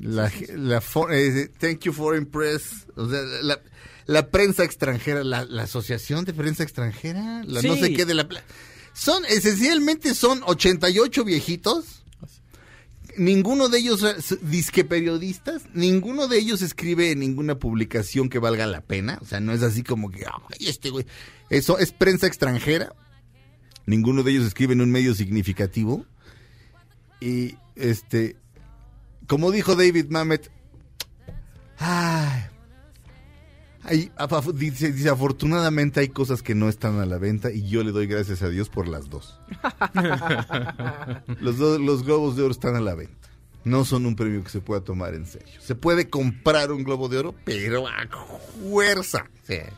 la, 0.00 0.30
la 0.54 0.80
for- 0.80 1.12
eh, 1.12 1.50
Thank 1.58 1.80
you 1.80 1.92
Foreign 1.92 2.26
Press, 2.26 2.86
o 2.96 3.08
sea, 3.08 3.20
la, 3.42 3.60
la 4.06 4.30
prensa 4.30 4.64
extranjera, 4.64 5.24
la, 5.24 5.44
la 5.44 5.62
asociación 5.64 6.24
de 6.24 6.32
prensa 6.34 6.62
extranjera, 6.62 7.42
la 7.44 7.62
no 7.62 7.76
sé 7.76 7.92
qué 7.92 8.04
de 8.04 8.14
la 8.14 8.28
son 8.92 9.24
esencialmente 9.26 10.14
son 10.14 10.40
88 10.44 11.24
viejitos. 11.24 12.02
Ninguno 13.18 13.70
de 13.70 13.78
ellos 13.78 14.04
disque 14.42 14.84
periodistas, 14.84 15.62
ninguno 15.72 16.28
de 16.28 16.36
ellos 16.38 16.60
escribe 16.60 17.12
en 17.12 17.20
ninguna 17.20 17.58
publicación 17.58 18.28
que 18.28 18.38
valga 18.38 18.66
la 18.66 18.82
pena, 18.82 19.18
o 19.22 19.24
sea, 19.24 19.40
no 19.40 19.52
es 19.54 19.62
así 19.62 19.82
como 19.82 20.10
que, 20.10 20.26
ay, 20.26 20.66
este 20.66 20.90
güey, 20.90 21.06
eso 21.48 21.78
es 21.78 21.92
prensa 21.92 22.26
extranjera, 22.26 22.94
ninguno 23.86 24.22
de 24.22 24.32
ellos 24.32 24.44
escribe 24.46 24.74
en 24.74 24.82
un 24.82 24.90
medio 24.90 25.14
significativo, 25.14 26.04
y 27.18 27.54
este, 27.74 28.36
como 29.26 29.50
dijo 29.50 29.74
David 29.76 30.06
Mamet, 30.10 30.50
ay, 31.78 32.42
ay, 33.82 34.12
afa- 34.16 34.52
dice, 34.52 34.92
dice, 34.92 35.08
afortunadamente 35.10 36.00
hay 36.00 36.08
cosas 36.08 36.42
que 36.42 36.54
no 36.54 36.68
están 36.68 36.98
a 37.00 37.06
la 37.06 37.18
venta 37.18 37.50
y 37.52 37.68
yo 37.68 37.82
le 37.84 37.92
doy 37.92 38.06
gracias 38.06 38.42
a 38.42 38.48
Dios 38.48 38.68
por 38.68 38.88
las 38.88 39.08
dos. 39.10 39.38
Los, 41.40 41.58
do- 41.58 41.78
los 41.78 42.04
globos 42.04 42.36
de 42.36 42.42
oro 42.42 42.52
están 42.52 42.76
a 42.76 42.80
la 42.80 42.94
venta. 42.94 43.28
No 43.64 43.84
son 43.84 44.06
un 44.06 44.14
premio 44.14 44.44
que 44.44 44.50
se 44.50 44.60
pueda 44.60 44.80
tomar 44.82 45.14
en 45.14 45.26
serio. 45.26 45.60
Se 45.60 45.74
puede 45.74 46.08
comprar 46.08 46.70
un 46.70 46.84
globo 46.84 47.08
de 47.08 47.18
oro, 47.18 47.34
pero 47.44 47.88
a 47.88 48.06
fuerza. 48.62 49.26
Sea, 49.42 49.72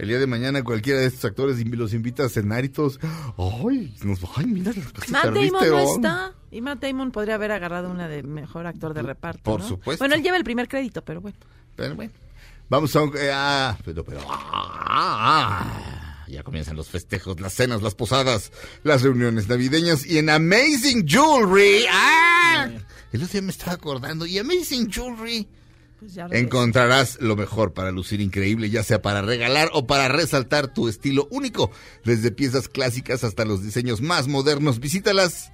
el 0.00 0.08
día 0.08 0.18
de 0.18 0.26
mañana 0.26 0.64
cualquiera 0.64 0.98
de 0.98 1.06
estos 1.06 1.26
actores 1.26 1.62
los 1.66 1.92
invita 1.92 2.24
a 2.24 2.30
cenar 2.30 2.64
y 2.64 2.70
todos, 2.70 2.98
ay, 3.36 3.94
nos, 4.02 4.18
ay 4.34 4.46
mira 4.46 4.72
Matt 5.10 5.24
Damon 5.26 5.52
no 5.52 5.58
Theron". 5.60 5.88
está. 5.88 6.32
Y 6.50 6.62
Matt 6.62 6.80
Damon 6.80 7.10
podría 7.10 7.34
haber 7.34 7.52
agarrado 7.52 7.90
una 7.90 8.08
de 8.08 8.22
mejor 8.22 8.66
actor 8.66 8.94
de 8.94 9.02
reparto. 9.02 9.42
Por 9.42 9.60
¿no? 9.60 9.68
supuesto. 9.68 10.02
Bueno, 10.02 10.14
él 10.14 10.22
lleva 10.22 10.38
el 10.38 10.44
primer 10.44 10.68
crédito, 10.68 11.02
pero 11.02 11.20
bueno. 11.20 11.36
Pero 11.76 11.94
bueno. 11.96 12.12
Vamos 12.70 12.96
a 12.96 13.02
un... 13.02 13.14
eh, 13.14 13.30
ah, 13.30 13.76
pero, 13.84 14.02
pero... 14.02 14.20
ah, 14.26 14.86
ah, 14.88 16.24
ya 16.28 16.42
comienzan 16.44 16.76
los 16.76 16.88
festejos, 16.88 17.38
las 17.38 17.52
cenas, 17.52 17.82
las 17.82 17.94
posadas, 17.94 18.52
las 18.82 19.02
reuniones 19.02 19.48
navideñas 19.48 20.06
y 20.06 20.16
en 20.16 20.30
Amazing 20.30 21.06
Jewelry. 21.06 21.84
¡Ah! 21.92 22.68
El 23.12 23.22
otro 23.22 23.32
día 23.32 23.42
me 23.42 23.50
estaba 23.50 23.72
acordando. 23.72 24.24
Y 24.24 24.38
Amazing 24.38 24.90
Jewelry... 24.90 25.46
Pues 26.00 26.16
Encontrarás 26.30 27.20
lo 27.20 27.36
mejor 27.36 27.74
para 27.74 27.92
lucir 27.92 28.22
increíble, 28.22 28.70
ya 28.70 28.82
sea 28.82 29.02
para 29.02 29.20
regalar 29.20 29.68
o 29.74 29.86
para 29.86 30.08
resaltar 30.08 30.72
tu 30.72 30.88
estilo 30.88 31.28
único, 31.30 31.70
desde 32.04 32.30
piezas 32.30 32.68
clásicas 32.68 33.22
hasta 33.22 33.44
los 33.44 33.62
diseños 33.62 34.00
más 34.00 34.26
modernos. 34.26 34.80
Visita 34.80 35.12
las 35.12 35.52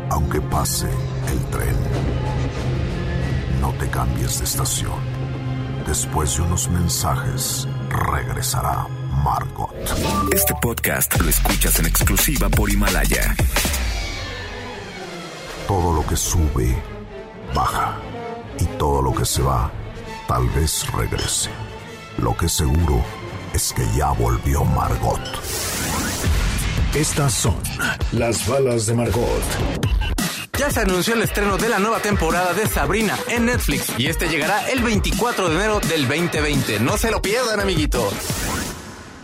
Aunque 0.09 0.39
pase 0.41 0.87
el 1.27 1.39
tren, 1.51 1.75
no 3.61 3.73
te 3.79 3.87
cambies 3.89 4.39
de 4.39 4.45
estación. 4.45 4.99
Después 5.87 6.35
de 6.37 6.43
unos 6.43 6.69
mensajes, 6.69 7.67
regresará 7.89 8.87
Margot. 9.21 9.69
Este 10.33 10.53
podcast 10.61 11.19
lo 11.19 11.29
escuchas 11.29 11.79
en 11.79 11.85
exclusiva 11.85 12.49
por 12.49 12.69
Himalaya. 12.69 13.35
Todo 15.67 15.93
lo 15.93 16.05
que 16.07 16.15
sube, 16.15 16.75
baja. 17.53 17.97
Y 18.59 18.65
todo 18.77 19.01
lo 19.01 19.13
que 19.13 19.25
se 19.25 19.41
va, 19.41 19.71
tal 20.27 20.47
vez 20.49 20.85
regrese. 20.91 21.49
Lo 22.17 22.35
que 22.35 22.47
seguro 22.47 23.03
es 23.53 23.73
que 23.73 23.85
ya 23.95 24.11
volvió 24.11 24.63
Margot. 24.63 25.21
Estas 26.93 27.33
son 27.33 27.55
las 28.11 28.47
balas 28.47 28.85
de 28.85 28.93
Margot. 28.93 29.43
Ya 30.57 30.69
se 30.69 30.81
anunció 30.81 31.15
el 31.15 31.23
estreno 31.23 31.57
de 31.57 31.67
la 31.67 31.79
nueva 31.79 31.99
temporada 31.99 32.53
de 32.53 32.67
Sabrina 32.67 33.17
en 33.27 33.47
Netflix 33.47 33.91
y 33.97 34.07
este 34.07 34.29
llegará 34.29 34.69
el 34.69 34.83
24 34.83 35.49
de 35.49 35.55
enero 35.55 35.79
del 35.79 36.07
2020. 36.07 36.79
No 36.79 36.97
se 36.97 37.09
lo 37.09 37.21
pierdan, 37.21 37.59
amiguitos. 37.59 38.13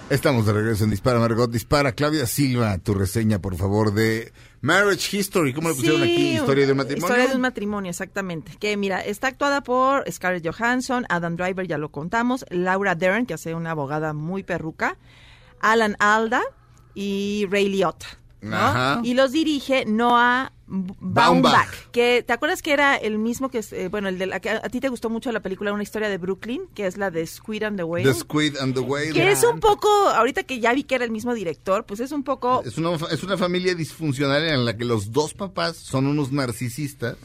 Estamos 0.10 0.48
de 0.48 0.54
regreso 0.54 0.86
en 0.86 0.90
Dispara 0.90 1.20
Margot 1.20 1.52
Dispara. 1.52 1.92
Claudia 1.92 2.26
Silva, 2.26 2.80
tu 2.80 2.96
reseña, 2.96 3.40
por 3.40 3.56
favor, 3.56 3.94
de 3.94 4.34
Marriage 4.62 5.16
History. 5.16 5.54
¿Cómo 5.54 5.70
le 5.70 5.76
pusieron 5.76 6.02
Sí, 6.02 6.12
aquí? 6.12 6.38
Historia 6.38 6.66
de 6.66 6.72
un 6.72 6.78
matrimonio. 6.80 7.06
Historia 7.08 7.28
de 7.30 7.36
un 7.36 7.42
matrimonio, 7.42 7.90
exactamente. 7.92 8.54
Que 8.60 8.76
mira, 8.76 9.02
está 9.02 9.28
actuada 9.28 9.62
por 9.62 10.12
Scarlett 10.12 10.48
Johansson, 10.48 11.06
Adam 11.10 11.36
Driver, 11.36 11.68
ya 11.68 11.78
lo 11.78 11.90
contamos, 11.92 12.44
Laura 12.50 12.96
Dern, 12.96 13.28
que 13.28 13.36
hace 13.36 13.54
una 13.54 13.72
abogada 13.72 14.14
muy 14.14 14.42
perruca, 14.42 14.98
Alan 15.60 15.96
Alda 16.00 16.42
y 16.96 17.46
Ray 17.52 17.70
Liotta. 17.70 18.08
Y 19.04 19.14
los 19.14 19.32
dirige 19.32 19.86
Noah 19.86 20.54
Baumbach, 20.70 21.70
que 21.92 22.24
te 22.26 22.34
acuerdas 22.34 22.62
que 22.62 22.74
era 22.74 22.96
el 22.96 23.18
mismo 23.18 23.50
que, 23.50 23.60
es, 23.60 23.74
eh, 23.74 23.88
bueno, 23.90 24.08
el 24.08 24.18
de 24.18 24.28
la 24.28 24.40
que 24.40 24.52
a, 24.52 24.62
a 24.64 24.70
ti 24.70 24.80
te 24.80 24.90
gustó 24.90 25.10
mucho 25.10 25.32
la 25.32 25.40
película 25.42 25.74
Una 25.74 25.84
historia 25.84 26.10
de 26.10 26.18
Brooklyn, 26.18 26.68
que 26.76 26.86
es 26.86 26.98
la 26.98 27.12
de 27.12 27.26
Squid 27.26 27.64
and 27.64 27.78
the 27.78 27.84
Whale. 27.84 28.04
The 28.06 28.14
Squid 28.14 28.58
and 28.58 28.74
the 28.74 28.82
Whale. 28.82 29.12
que 29.12 29.32
es 29.32 29.44
un 29.44 29.60
poco, 29.60 29.88
ahorita 30.10 30.44
que 30.44 30.60
ya 30.60 30.74
vi 30.74 30.84
que 30.84 30.96
era 30.96 31.06
el 31.06 31.12
mismo 31.12 31.34
director, 31.34 31.86
pues 31.86 32.00
es 32.00 32.12
un 32.12 32.24
poco... 32.24 32.64
Es 32.66 32.78
una, 32.78 32.96
es 33.12 33.24
una 33.24 33.38
familia 33.38 33.74
disfuncional 33.76 34.44
en 34.48 34.66
la 34.66 34.78
que 34.78 34.86
los 34.86 35.12
dos 35.12 35.34
papás 35.34 35.78
son 35.78 36.06
unos 36.06 36.32
narcisistas 36.32 37.18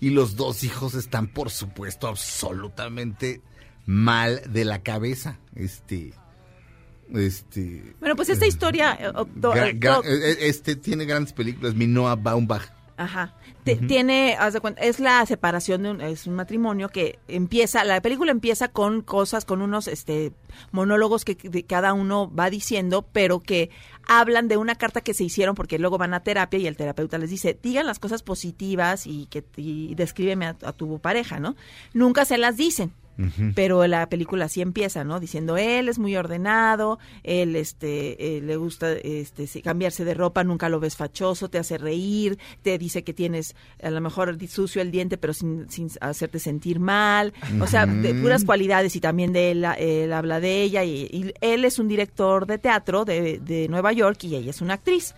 y 0.00 0.10
los 0.10 0.36
dos 0.36 0.64
hijos 0.64 0.94
están, 0.94 1.28
por 1.28 1.50
supuesto, 1.50 2.08
absolutamente 2.08 3.40
mal 3.86 4.42
de 4.48 4.64
la 4.64 4.82
cabeza. 4.82 5.38
Este. 5.54 6.12
Este. 7.14 7.94
Bueno, 8.00 8.16
pues 8.16 8.28
esta 8.28 8.46
historia... 8.46 8.98
este 10.40 10.76
tiene 10.76 11.04
grandes 11.04 11.32
películas, 11.32 11.74
mi 11.74 11.86
Noah 11.86 12.16
Baumbach. 12.16 12.76
Ajá. 12.96 13.34
Tiene, 13.64 14.36
haz 14.38 14.54
de 14.54 14.60
cuenta, 14.60 14.80
es 14.80 15.00
la 15.00 15.26
separación 15.26 15.82
de 15.82 15.90
un, 15.90 16.00
es 16.00 16.26
un 16.26 16.34
matrimonio 16.34 16.88
que 16.88 17.18
empieza, 17.26 17.84
la 17.84 18.00
película 18.00 18.30
empieza 18.30 18.68
con 18.68 19.02
cosas, 19.02 19.44
con 19.44 19.60
unos 19.60 19.88
este 19.88 20.32
monólogos 20.70 21.24
que, 21.24 21.36
que 21.36 21.64
cada 21.64 21.92
uno 21.92 22.32
va 22.32 22.48
diciendo, 22.48 23.04
pero 23.12 23.40
que 23.40 23.70
hablan 24.06 24.46
de 24.46 24.56
una 24.56 24.76
carta 24.76 25.00
que 25.00 25.14
se 25.14 25.24
hicieron 25.24 25.56
porque 25.56 25.80
luego 25.80 25.98
van 25.98 26.14
a 26.14 26.20
terapia 26.20 26.60
y 26.60 26.66
el 26.68 26.76
terapeuta 26.76 27.18
les 27.18 27.28
dice, 27.28 27.58
digan 27.60 27.86
las 27.86 27.98
cosas 27.98 28.22
positivas 28.22 29.06
y 29.06 29.26
que 29.26 29.44
y 29.56 29.94
descríbeme 29.96 30.46
a, 30.46 30.56
a 30.62 30.72
tu 30.72 31.00
pareja, 31.00 31.40
¿no? 31.40 31.56
Nunca 31.92 32.24
se 32.24 32.38
las 32.38 32.56
dicen. 32.56 32.92
Pero 33.54 33.86
la 33.86 34.08
película 34.08 34.44
así 34.46 34.60
empieza, 34.60 35.04
¿no? 35.04 35.20
Diciendo, 35.20 35.56
él 35.56 35.88
es 35.88 35.98
muy 35.98 36.16
ordenado, 36.16 36.98
él 37.22 37.56
este, 37.56 38.36
eh, 38.36 38.40
le 38.40 38.56
gusta 38.56 38.92
este, 38.92 39.46
sí, 39.46 39.62
cambiarse 39.62 40.04
de 40.04 40.14
ropa, 40.14 40.44
nunca 40.44 40.68
lo 40.68 40.80
ves 40.80 40.96
fachoso, 40.96 41.48
te 41.48 41.58
hace 41.58 41.78
reír, 41.78 42.38
te 42.62 42.78
dice 42.78 43.04
que 43.04 43.14
tienes 43.14 43.54
a 43.82 43.90
lo 43.90 44.00
mejor 44.00 44.36
sucio 44.48 44.82
el 44.82 44.90
diente, 44.90 45.16
pero 45.16 45.32
sin, 45.32 45.70
sin 45.70 45.88
hacerte 46.00 46.38
sentir 46.38 46.78
mal. 46.78 47.32
O 47.60 47.66
sea, 47.66 47.86
de 47.86 48.14
puras 48.14 48.44
cualidades 48.44 48.94
y 48.96 49.00
también 49.00 49.32
de 49.32 49.50
él, 49.52 49.64
él 49.78 50.12
habla 50.12 50.40
de 50.40 50.62
ella 50.62 50.84
y, 50.84 51.08
y 51.10 51.34
él 51.40 51.64
es 51.64 51.78
un 51.78 51.88
director 51.88 52.46
de 52.46 52.58
teatro 52.58 53.04
de, 53.04 53.38
de 53.38 53.68
Nueva 53.68 53.92
York 53.92 54.22
y 54.24 54.36
ella 54.36 54.50
es 54.50 54.60
una 54.60 54.74
actriz. 54.74 55.14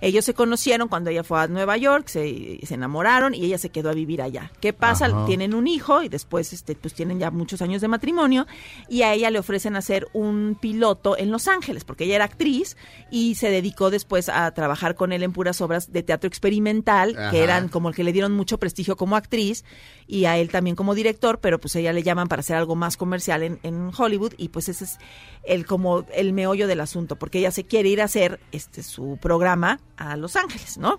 Ellos 0.00 0.24
se 0.24 0.34
conocieron 0.34 0.88
cuando 0.88 1.10
ella 1.10 1.24
fue 1.24 1.40
a 1.40 1.46
Nueva 1.46 1.76
York, 1.76 2.08
se, 2.08 2.58
se 2.62 2.74
enamoraron 2.74 3.34
y 3.34 3.44
ella 3.44 3.58
se 3.58 3.70
quedó 3.70 3.90
a 3.90 3.92
vivir 3.92 4.22
allá. 4.22 4.50
¿Qué 4.60 4.72
pasa? 4.72 5.06
Ajá. 5.06 5.26
Tienen 5.26 5.54
un 5.54 5.66
hijo 5.66 6.02
y 6.02 6.08
después 6.08 6.52
este, 6.52 6.74
pues 6.74 6.94
tienen 6.94 7.18
ya 7.18 7.30
muchos 7.30 7.60
años 7.62 7.80
de 7.80 7.88
matrimonio 7.88 8.46
y 8.88 9.02
a 9.02 9.12
ella 9.12 9.30
le 9.30 9.38
ofrecen 9.38 9.76
hacer 9.76 10.08
un 10.12 10.56
piloto 10.60 11.18
en 11.18 11.30
Los 11.30 11.48
Ángeles 11.48 11.84
porque 11.84 12.04
ella 12.04 12.16
era 12.16 12.24
actriz 12.24 12.76
y 13.10 13.34
se 13.34 13.50
dedicó 13.50 13.90
después 13.90 14.28
a 14.28 14.50
trabajar 14.52 14.94
con 14.94 15.12
él 15.12 15.22
en 15.22 15.32
puras 15.32 15.60
obras 15.60 15.92
de 15.92 16.02
teatro 16.02 16.28
experimental 16.28 17.14
Ajá. 17.16 17.30
que 17.30 17.42
eran 17.42 17.68
como 17.68 17.88
el 17.88 17.94
que 17.94 18.04
le 18.04 18.12
dieron 18.12 18.32
mucho 18.32 18.58
prestigio 18.58 18.96
como 18.96 19.16
actriz 19.16 19.64
y 20.06 20.24
a 20.24 20.38
él 20.38 20.50
también 20.50 20.76
como 20.76 20.94
director, 20.94 21.40
pero 21.40 21.60
pues 21.60 21.76
ella 21.76 21.92
le 21.92 22.02
llaman 22.02 22.28
para 22.28 22.40
hacer 22.40 22.56
algo 22.56 22.74
más 22.74 22.96
comercial 22.96 23.42
en, 23.42 23.60
en 23.62 23.90
Hollywood 23.96 24.34
y 24.38 24.48
pues 24.48 24.68
ese 24.68 24.84
es 24.84 24.98
el 25.44 25.66
como 25.66 26.04
el 26.12 26.32
meollo 26.32 26.66
del 26.66 26.80
asunto, 26.80 27.16
porque 27.16 27.38
ella 27.38 27.50
se 27.50 27.64
quiere 27.64 27.88
ir 27.88 28.00
a 28.00 28.04
hacer 28.04 28.40
este 28.52 28.82
su 28.82 29.18
programa 29.20 29.78
a 30.00 30.16
Los 30.16 30.34
Ángeles, 30.34 30.78
¿no? 30.78 30.98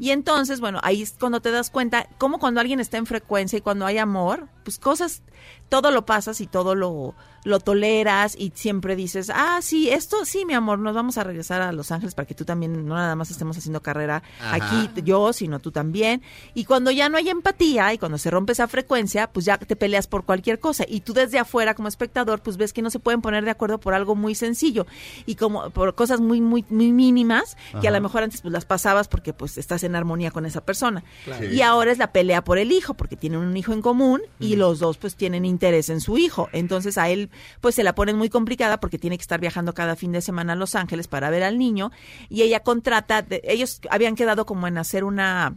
Y 0.00 0.10
entonces, 0.10 0.60
bueno, 0.60 0.80
ahí 0.82 1.02
es 1.02 1.14
cuando 1.20 1.40
te 1.40 1.50
das 1.50 1.70
cuenta, 1.70 2.08
como 2.18 2.38
cuando 2.38 2.60
alguien 2.60 2.80
está 2.80 2.96
en 2.96 3.06
frecuencia 3.06 3.58
y 3.58 3.60
cuando 3.60 3.84
hay 3.84 3.98
amor, 3.98 4.48
pues 4.64 4.78
cosas, 4.78 5.22
todo 5.70 5.90
lo 5.90 6.04
pasas 6.04 6.40
y 6.42 6.46
todo 6.46 6.74
lo, 6.74 7.14
lo 7.44 7.60
toleras 7.60 8.36
y 8.38 8.52
siempre 8.54 8.96
dices, 8.96 9.30
ah, 9.32 9.60
sí, 9.62 9.88
esto, 9.88 10.24
sí, 10.24 10.44
mi 10.44 10.52
amor, 10.52 10.78
nos 10.78 10.94
vamos 10.94 11.16
a 11.16 11.24
regresar 11.24 11.62
a 11.62 11.72
Los 11.72 11.90
Ángeles 11.92 12.14
para 12.14 12.26
que 12.26 12.34
tú 12.34 12.44
también, 12.44 12.86
no 12.86 12.94
nada 12.96 13.14
más 13.14 13.30
estemos 13.30 13.56
haciendo 13.56 13.80
carrera 13.80 14.22
Ajá. 14.40 14.56
aquí, 14.56 15.02
yo, 15.02 15.32
sino 15.32 15.60
tú 15.60 15.70
también. 15.70 16.22
Y 16.54 16.64
cuando 16.64 16.90
ya 16.90 17.08
no 17.08 17.16
hay 17.16 17.28
empatía 17.28 17.94
y 17.94 17.98
cuando 17.98 18.18
se 18.18 18.30
rompe 18.30 18.52
esa 18.52 18.68
frecuencia, 18.68 19.32
pues 19.32 19.46
ya 19.46 19.56
te 19.58 19.76
peleas 19.76 20.06
por 20.06 20.24
cualquier 20.24 20.58
cosa. 20.58 20.84
Y 20.86 21.00
tú 21.00 21.14
desde 21.14 21.38
afuera, 21.38 21.74
como 21.74 21.88
espectador, 21.88 22.42
pues 22.42 22.56
ves 22.56 22.72
que 22.72 22.82
no 22.82 22.90
se 22.90 22.98
pueden 22.98 23.22
poner 23.22 23.44
de 23.44 23.50
acuerdo 23.52 23.78
por 23.78 23.94
algo 23.94 24.16
muy 24.16 24.34
sencillo 24.34 24.86
y 25.24 25.36
como 25.36 25.70
por 25.70 25.94
cosas 25.94 26.20
muy, 26.20 26.40
muy, 26.40 26.64
muy 26.68 26.92
mínimas 26.92 27.56
que 27.80 27.88
a 27.88 27.90
lo 27.90 28.00
mejor 28.00 28.24
antes 28.24 28.42
pues 28.42 28.52
las 28.52 28.64
pasabas 28.64 29.08
porque 29.08 29.32
pues 29.32 29.56
estás 29.56 29.84
en 29.84 29.94
armonía 29.94 30.30
con 30.32 30.46
esa 30.46 30.60
persona. 30.64 31.04
Claro. 31.24 31.46
Y 31.46 31.62
ahora 31.62 31.92
es 31.92 31.98
la 31.98 32.12
pelea 32.12 32.42
por 32.42 32.58
el 32.58 32.72
hijo, 32.72 32.94
porque 32.94 33.16
tienen 33.16 33.38
un 33.38 33.56
hijo 33.56 33.72
en 33.72 33.82
común 33.82 34.20
y 34.40 34.56
los 34.56 34.80
dos 34.80 34.98
pues 34.98 35.14
tienen 35.14 35.44
interés 35.60 35.90
en 35.90 36.00
su 36.00 36.16
hijo. 36.16 36.48
Entonces 36.52 36.96
a 36.96 37.10
él 37.10 37.28
pues 37.60 37.74
se 37.74 37.82
la 37.84 37.94
ponen 37.94 38.16
muy 38.16 38.30
complicada 38.30 38.80
porque 38.80 38.98
tiene 38.98 39.18
que 39.18 39.22
estar 39.22 39.38
viajando 39.40 39.74
cada 39.74 39.94
fin 39.94 40.10
de 40.10 40.22
semana 40.22 40.54
a 40.54 40.56
Los 40.56 40.74
Ángeles 40.74 41.06
para 41.06 41.28
ver 41.28 41.42
al 41.42 41.58
niño 41.58 41.92
y 42.30 42.40
ella 42.40 42.60
contrata, 42.60 43.20
de- 43.20 43.42
ellos 43.44 43.82
habían 43.90 44.14
quedado 44.16 44.46
como 44.46 44.66
en 44.66 44.78
hacer 44.78 45.04
una 45.04 45.54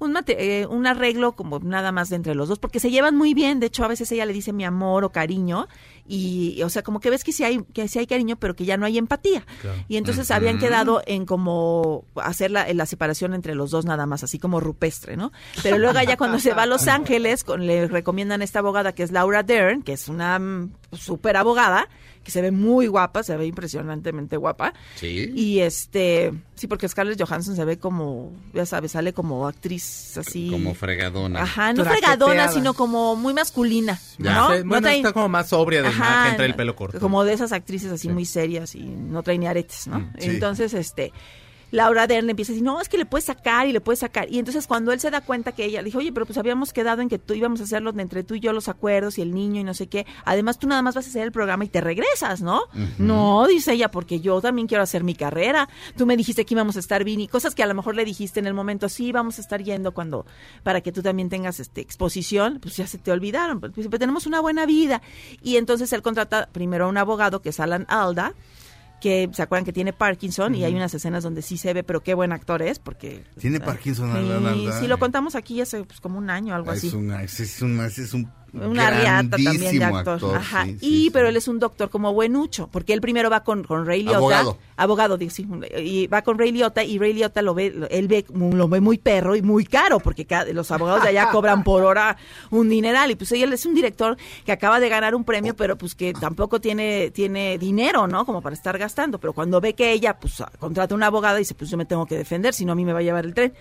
un, 0.00 0.18
eh, 0.26 0.66
un 0.68 0.88
arreglo 0.88 1.32
como 1.36 1.60
nada 1.60 1.92
más 1.92 2.08
de 2.08 2.16
entre 2.16 2.34
los 2.34 2.48
dos, 2.48 2.58
porque 2.58 2.80
se 2.80 2.90
llevan 2.90 3.16
muy 3.16 3.32
bien, 3.32 3.60
de 3.60 3.66
hecho 3.66 3.84
a 3.84 3.88
veces 3.88 4.10
ella 4.10 4.26
le 4.26 4.32
dice 4.32 4.52
mi 4.52 4.64
amor 4.64 5.04
o 5.04 5.10
cariño, 5.10 5.68
y 6.06 6.62
o 6.62 6.68
sea, 6.68 6.82
como 6.82 7.00
que 7.00 7.10
ves 7.10 7.24
que 7.24 7.32
sí 7.32 7.44
hay, 7.44 7.62
que 7.72 7.88
sí 7.88 7.98
hay 7.98 8.06
cariño, 8.06 8.36
pero 8.36 8.54
que 8.54 8.64
ya 8.64 8.76
no 8.76 8.86
hay 8.86 8.98
empatía. 8.98 9.46
Y 9.88 9.96
entonces 9.96 10.30
habían 10.30 10.58
quedado 10.58 11.02
en 11.06 11.24
como 11.24 12.04
hacer 12.16 12.50
la, 12.50 12.68
en 12.68 12.76
la 12.76 12.86
separación 12.86 13.34
entre 13.34 13.54
los 13.54 13.70
dos 13.70 13.84
nada 13.84 14.06
más, 14.06 14.22
así 14.22 14.38
como 14.38 14.60
rupestre, 14.60 15.16
¿no? 15.16 15.32
Pero 15.62 15.78
luego 15.78 16.00
ya 16.02 16.16
cuando 16.16 16.38
se 16.38 16.52
va 16.52 16.64
a 16.64 16.66
Los 16.66 16.88
Ángeles, 16.88 17.44
con, 17.44 17.66
le 17.66 17.88
recomiendan 17.88 18.42
a 18.42 18.44
esta 18.44 18.58
abogada 18.58 18.94
que 18.94 19.02
es 19.02 19.12
Laura 19.12 19.42
Dern, 19.42 19.82
que 19.82 19.92
es 19.92 20.08
una 20.08 20.38
mm, 20.38 20.72
súper 20.96 21.36
abogada, 21.36 21.88
que 22.22 22.30
se 22.30 22.40
ve 22.40 22.50
muy 22.50 22.86
guapa, 22.86 23.22
se 23.22 23.36
ve 23.36 23.44
impresionantemente 23.46 24.36
guapa. 24.38 24.72
Sí. 24.94 25.30
Y 25.34 25.60
este, 25.60 26.32
sí, 26.54 26.66
porque 26.66 26.88
Scarlett 26.88 27.20
Johansson 27.22 27.54
se 27.54 27.64
ve 27.66 27.78
como, 27.78 28.32
ya 28.54 28.64
sabes, 28.64 28.92
sale 28.92 29.12
como 29.12 29.46
actriz 29.46 30.16
así. 30.16 30.48
Como 30.50 30.74
fregadona. 30.74 31.42
Ajá, 31.42 31.72
no 31.74 31.84
fregadona, 31.84 32.48
sino 32.48 32.72
como 32.72 33.14
muy 33.14 33.34
masculina, 33.34 34.00
Ya. 34.18 34.34
¿no? 34.34 34.52
Sí, 34.54 34.62
No 34.62 34.68
bueno, 34.70 34.88
trae- 34.88 34.96
está 34.96 35.12
como 35.12 35.28
más 35.28 35.50
sobria 35.50 35.82
de 35.82 35.88
Ajá, 35.88 35.96
imagen, 36.22 36.36
trae 36.36 36.48
el 36.48 36.54
pelo 36.54 36.74
corto. 36.74 36.98
Como 36.98 37.24
de 37.24 37.34
esas 37.34 37.52
actrices 37.52 37.92
así 37.92 38.08
muy 38.08 38.24
serias 38.24 38.74
y 38.74 38.84
no 38.84 39.22
trae 39.22 39.36
ni 39.36 39.46
aretes, 39.46 39.86
¿no? 39.86 40.10
sí. 40.18 40.30
Entonces, 40.30 40.72
este, 40.72 41.12
Laura 41.70 42.06
Dern 42.06 42.26
le 42.26 42.32
empieza 42.32 42.52
a 42.52 42.54
decir, 42.54 42.64
no, 42.64 42.80
es 42.80 42.88
que 42.88 42.98
le 42.98 43.06
puedes 43.06 43.24
sacar 43.24 43.66
y 43.66 43.72
le 43.72 43.80
puedes 43.80 44.00
sacar. 44.00 44.30
Y 44.30 44.38
entonces 44.38 44.66
cuando 44.66 44.92
él 44.92 45.00
se 45.00 45.10
da 45.10 45.20
cuenta 45.20 45.52
que 45.52 45.64
ella 45.64 45.82
le 45.82 45.86
dijo, 45.86 45.98
oye, 45.98 46.12
pero 46.12 46.26
pues 46.26 46.38
habíamos 46.38 46.72
quedado 46.72 47.02
en 47.02 47.08
que 47.08 47.18
tú 47.18 47.34
íbamos 47.34 47.60
a 47.60 47.64
hacerlo 47.64 47.92
entre 47.96 48.22
tú 48.24 48.34
y 48.34 48.40
yo 48.40 48.52
los 48.52 48.68
acuerdos 48.68 49.18
y 49.18 49.22
el 49.22 49.34
niño 49.34 49.60
y 49.60 49.64
no 49.64 49.74
sé 49.74 49.88
qué. 49.88 50.06
Además, 50.24 50.58
tú 50.58 50.66
nada 50.66 50.82
más 50.82 50.94
vas 50.94 51.06
a 51.06 51.08
hacer 51.08 51.22
el 51.22 51.32
programa 51.32 51.64
y 51.64 51.68
te 51.68 51.80
regresas, 51.80 52.42
¿no? 52.42 52.62
No, 52.98 53.46
dice 53.46 53.72
ella, 53.72 53.90
porque 53.90 54.20
yo 54.20 54.40
también 54.40 54.68
quiero 54.68 54.82
hacer 54.82 55.04
mi 55.04 55.14
carrera. 55.14 55.68
Tú 55.96 56.06
me 56.06 56.16
dijiste 56.16 56.44
que 56.44 56.54
íbamos 56.54 56.76
a 56.76 56.80
estar 56.80 57.04
bien 57.04 57.20
y 57.20 57.28
cosas 57.28 57.54
que 57.54 57.62
a 57.62 57.66
lo 57.66 57.74
mejor 57.74 57.94
le 57.94 58.04
dijiste 58.04 58.40
en 58.40 58.46
el 58.46 58.54
momento, 58.54 58.88
sí, 58.88 59.12
vamos 59.12 59.38
a 59.38 59.40
estar 59.40 59.62
yendo 59.62 59.92
cuando, 59.92 60.26
para 60.62 60.80
que 60.80 60.92
tú 60.92 61.02
también 61.02 61.28
tengas 61.28 61.60
este 61.60 61.80
exposición, 61.80 62.58
pues 62.60 62.76
ya 62.76 62.86
se 62.86 62.98
te 62.98 63.12
olvidaron. 63.12 63.60
Pues, 63.60 63.72
pues, 63.72 63.98
tenemos 63.98 64.26
una 64.26 64.40
buena 64.40 64.66
vida. 64.66 65.02
Y 65.42 65.56
entonces 65.56 65.92
él 65.92 66.02
contrata 66.02 66.48
primero 66.52 66.86
a 66.86 66.88
un 66.88 66.96
abogado 66.96 67.42
que 67.42 67.50
es 67.50 67.60
Alan 67.60 67.86
Alda, 67.88 68.34
que 69.04 69.28
se 69.34 69.42
acuerdan 69.42 69.66
que 69.66 69.72
tiene 69.74 69.92
Parkinson 69.92 70.54
y 70.54 70.64
hay 70.64 70.74
unas 70.74 70.94
escenas 70.94 71.22
donde 71.22 71.42
sí 71.42 71.58
se 71.58 71.74
ve, 71.74 71.84
pero 71.84 72.02
qué 72.02 72.14
buen 72.14 72.32
actor 72.32 72.62
es, 72.62 72.78
porque... 72.78 73.22
Tiene 73.38 73.58
o 73.58 73.60
sea, 73.60 73.66
Parkinson, 73.66 74.10
sí, 74.80 74.86
lo 74.86 74.98
contamos 74.98 75.34
aquí 75.34 75.60
hace 75.60 75.84
pues, 75.84 76.00
como 76.00 76.16
un 76.16 76.30
año, 76.30 76.54
algo 76.54 76.70
así. 76.70 76.86
Es 76.86 76.94
un 78.14 78.32
Una 78.54 78.90
riata 78.90 79.36
también 79.44 79.78
de 79.78 79.84
actor. 79.84 80.36
Ajá. 80.36 80.64
sí, 80.64 80.78
y 80.80 81.10
pero 81.10 81.28
él 81.28 81.36
es 81.36 81.48
un 81.48 81.58
doctor 81.58 81.90
como 81.90 82.12
buenucho, 82.12 82.68
porque 82.72 82.92
él 82.92 83.00
primero 83.00 83.28
va 83.30 83.42
con, 83.44 83.64
con 83.64 83.84
Ray 83.86 84.02
Liotta. 84.02 84.18
Abogado. 84.18 84.58
Abogado, 84.76 85.16
digo, 85.18 85.30
sí, 85.30 85.46
y 85.78 86.06
va 86.08 86.22
con 86.22 86.38
Ray 86.38 86.52
Liotta 86.52 86.82
y 86.84 86.98
Ray 86.98 87.12
Liotta 87.12 87.42
lo 87.42 87.54
ve, 87.54 87.70
lo- 87.70 87.88
él 87.88 88.08
ve, 88.08 88.24
lo 88.32 88.68
ve 88.68 88.80
muy 88.80 88.98
perro 88.98 89.36
y 89.36 89.42
muy 89.42 89.64
caro, 89.64 90.00
porque 90.00 90.24
ca- 90.24 90.44
los 90.46 90.70
abogados 90.70 91.02
de 91.02 91.10
allá 91.10 91.28
cobran 91.32 91.62
por 91.64 91.82
hora 91.84 92.16
un 92.50 92.68
dineral. 92.68 93.10
Y 93.10 93.14
pues 93.16 93.30
él 93.32 93.52
es 93.52 93.66
un 93.66 93.74
director 93.74 94.16
que 94.44 94.52
acaba 94.52 94.80
de 94.80 94.88
ganar 94.88 95.14
un 95.14 95.24
premio, 95.24 95.54
pero 95.56 95.76
pues 95.76 95.94
que 95.94 96.12
tampoco 96.12 96.60
tiene, 96.60 97.10
tiene 97.12 97.58
dinero, 97.58 98.06
¿no? 98.06 98.24
Como 98.26 98.40
para 98.42 98.54
estar 98.54 98.76
gastando. 98.78 99.18
Pero 99.18 99.32
cuando 99.32 99.60
ve 99.60 99.74
que 99.74 99.92
ella, 99.92 100.18
pues, 100.18 100.42
contrata 100.58 100.94
una 100.94 101.06
abogada 101.06 101.36
y 101.38 101.42
dice, 101.42 101.54
pues 101.54 101.70
yo 101.70 101.76
me 101.76 101.84
tengo 101.86 102.06
que 102.06 102.16
defender, 102.16 102.54
si 102.54 102.64
no 102.64 102.72
a 102.72 102.74
mí 102.74 102.84
me 102.84 102.92
va 102.92 102.98
a 102.98 103.02
llevar 103.02 103.24
el 103.24 103.34
tren 103.34 103.52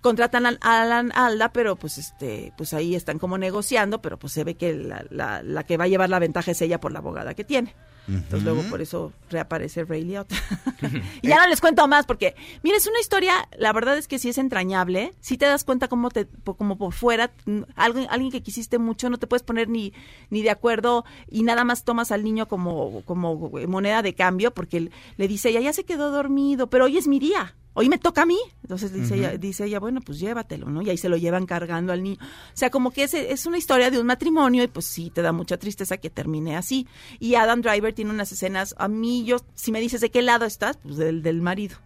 contratan 0.00 0.46
a 0.46 0.58
Alan 0.60 1.12
Alda, 1.14 1.52
pero 1.52 1.76
pues 1.76 1.98
este, 1.98 2.52
pues 2.56 2.72
ahí 2.74 2.94
están 2.94 3.18
como 3.18 3.38
negociando, 3.38 4.00
pero 4.00 4.18
pues 4.18 4.32
se 4.32 4.44
ve 4.44 4.54
que 4.54 4.74
la, 4.74 5.04
la, 5.10 5.42
la 5.42 5.64
que 5.64 5.76
va 5.76 5.84
a 5.84 5.88
llevar 5.88 6.10
la 6.10 6.18
ventaja 6.18 6.50
es 6.50 6.62
ella 6.62 6.80
por 6.80 6.92
la 6.92 7.00
abogada 7.00 7.34
que 7.34 7.44
tiene. 7.44 7.74
Entonces 8.08 8.42
luego 8.42 8.62
por 8.68 8.80
eso 8.80 9.12
reaparece 9.30 9.84
Ray 9.84 10.02
Liotta. 10.02 10.34
y 11.22 11.28
ya 11.28 11.36
no 11.36 11.46
les 11.48 11.60
cuento 11.60 11.86
más 11.86 12.06
porque, 12.06 12.34
mira, 12.62 12.76
es 12.76 12.86
una 12.86 12.98
historia, 12.98 13.48
la 13.56 13.72
verdad 13.72 13.96
es 13.96 14.08
que 14.08 14.18
sí 14.18 14.28
es 14.28 14.38
entrañable, 14.38 15.12
si 15.20 15.38
te 15.38 15.46
das 15.46 15.64
cuenta 15.64 15.88
cómo 15.88 16.10
te, 16.10 16.26
como 16.44 16.76
por 16.76 16.92
fuera, 16.92 17.30
alguien, 17.76 18.06
alguien 18.10 18.32
que 18.32 18.42
quisiste 18.42 18.78
mucho, 18.78 19.10
no 19.10 19.18
te 19.18 19.26
puedes 19.26 19.42
poner 19.42 19.68
ni, 19.68 19.92
ni 20.30 20.42
de 20.42 20.50
acuerdo 20.50 21.04
y 21.28 21.42
nada 21.42 21.64
más 21.64 21.84
tomas 21.84 22.10
al 22.10 22.24
niño 22.24 22.48
como, 22.48 23.02
como 23.04 23.50
moneda 23.68 24.02
de 24.02 24.14
cambio 24.14 24.52
porque 24.52 24.90
le 25.16 25.28
dice 25.28 25.50
ella, 25.50 25.60
ya 25.60 25.72
se 25.72 25.84
quedó 25.84 26.10
dormido, 26.10 26.68
pero 26.68 26.86
hoy 26.86 26.98
es 26.98 27.06
mi 27.06 27.18
día. 27.20 27.54
Hoy 27.80 27.88
me 27.88 27.98
toca 27.98 28.22
a 28.22 28.26
mí. 28.26 28.38
Entonces 28.62 28.92
dice, 28.92 29.16
ella, 29.16 29.36
dice 29.38 29.64
ella, 29.64 29.80
bueno, 29.80 30.00
pues 30.00 30.18
llévatelo, 30.20 30.68
¿no? 30.68 30.82
Y 30.82 30.90
ahí 30.90 30.96
se 30.98 31.08
lo 31.08 31.16
llevan 31.16 31.46
cargando 31.46 31.92
al 31.92 32.02
niño. 32.02 32.18
O 32.20 32.56
sea, 32.56 32.70
como 32.70 32.90
que 32.90 33.04
es, 33.04 33.14
es 33.14 33.46
una 33.46 33.58
historia 33.58 33.90
de 33.90 33.98
un 33.98 34.06
matrimonio 34.06 34.62
y 34.62 34.68
pues 34.68 34.86
sí, 34.86 35.10
te 35.10 35.22
da 35.22 35.32
mucha 35.32 35.56
tristeza 35.56 35.96
que 35.96 36.10
termine 36.10 36.56
así. 36.56 36.86
Y 37.18 37.34
Adam 37.36 37.62
Driver 37.62 37.92
tiene 37.94 38.10
unas 38.10 38.30
escenas, 38.32 38.74
a 38.78 38.86
mí, 38.88 39.24
yo, 39.24 39.38
si 39.54 39.72
me 39.72 39.80
dices 39.80 40.00
de 40.00 40.10
qué 40.10 40.22
lado 40.22 40.44
estás, 40.44 40.76
pues 40.76 40.96
del, 40.96 41.22
del 41.22 41.40
marido. 41.42 41.76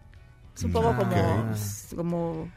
Es 0.55 0.63
un 0.63 0.71
poco 0.71 0.95
como, 0.95 1.45
pues, 1.49 1.87
como 1.95 2.49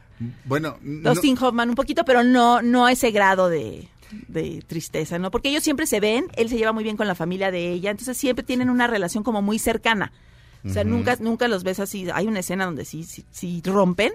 Bueno, 0.45 0.77
no- 0.81 1.09
Dustin 1.13 1.37
Hoffman 1.41 1.69
un 1.69 1.75
poquito, 1.75 2.03
pero 2.05 2.23
no, 2.23 2.61
no 2.61 2.85
a 2.85 2.91
ese 2.91 3.11
grado 3.11 3.49
de, 3.49 3.87
de 4.27 4.61
tristeza, 4.67 5.17
¿no? 5.19 5.31
Porque 5.31 5.49
ellos 5.49 5.63
siempre 5.63 5.85
se 5.85 5.99
ven, 5.99 6.27
él 6.35 6.49
se 6.49 6.57
lleva 6.57 6.71
muy 6.71 6.83
bien 6.83 6.97
con 6.97 7.07
la 7.07 7.15
familia 7.15 7.51
de 7.51 7.71
ella, 7.71 7.91
entonces 7.91 8.17
siempre 8.17 8.43
tienen 8.43 8.69
una 8.69 8.87
relación 8.87 9.23
como 9.23 9.41
muy 9.41 9.59
cercana. 9.59 10.11
O 10.65 10.69
sea, 10.73 10.83
nunca, 10.83 11.15
nunca 11.21 11.47
los 11.47 11.63
ves 11.63 11.79
así. 11.79 12.07
Hay 12.13 12.27
una 12.27 12.39
escena 12.39 12.65
donde 12.65 12.83
sí, 12.83 13.03
sí, 13.03 13.23
sí 13.31 13.61
rompen. 13.65 14.11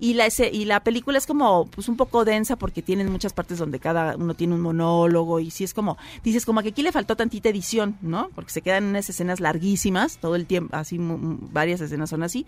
Y 0.00 0.14
la, 0.14 0.26
ese- 0.26 0.50
y 0.52 0.64
la 0.64 0.82
película 0.82 1.18
es 1.18 1.26
como, 1.26 1.66
pues 1.66 1.88
un 1.88 1.96
poco 1.96 2.24
densa 2.24 2.56
porque 2.56 2.82
tienen 2.82 3.12
muchas 3.12 3.32
partes 3.32 3.58
donde 3.58 3.78
cada 3.78 4.16
uno 4.16 4.34
tiene 4.34 4.54
un 4.54 4.60
monólogo. 4.60 5.38
Y 5.38 5.50
sí 5.52 5.62
es 5.62 5.72
como, 5.72 5.96
dices 6.24 6.44
como 6.46 6.62
que 6.62 6.70
aquí 6.70 6.82
le 6.82 6.90
faltó 6.90 7.14
tantita 7.16 7.48
edición, 7.48 7.96
¿no? 8.02 8.30
Porque 8.34 8.50
se 8.50 8.60
quedan 8.60 8.84
unas 8.84 9.08
escenas 9.08 9.38
larguísimas, 9.40 10.18
todo 10.18 10.34
el 10.34 10.46
tiempo, 10.46 10.74
así, 10.76 10.96
varias 11.00 11.80
escenas 11.80 12.10
son 12.10 12.22
así. 12.24 12.44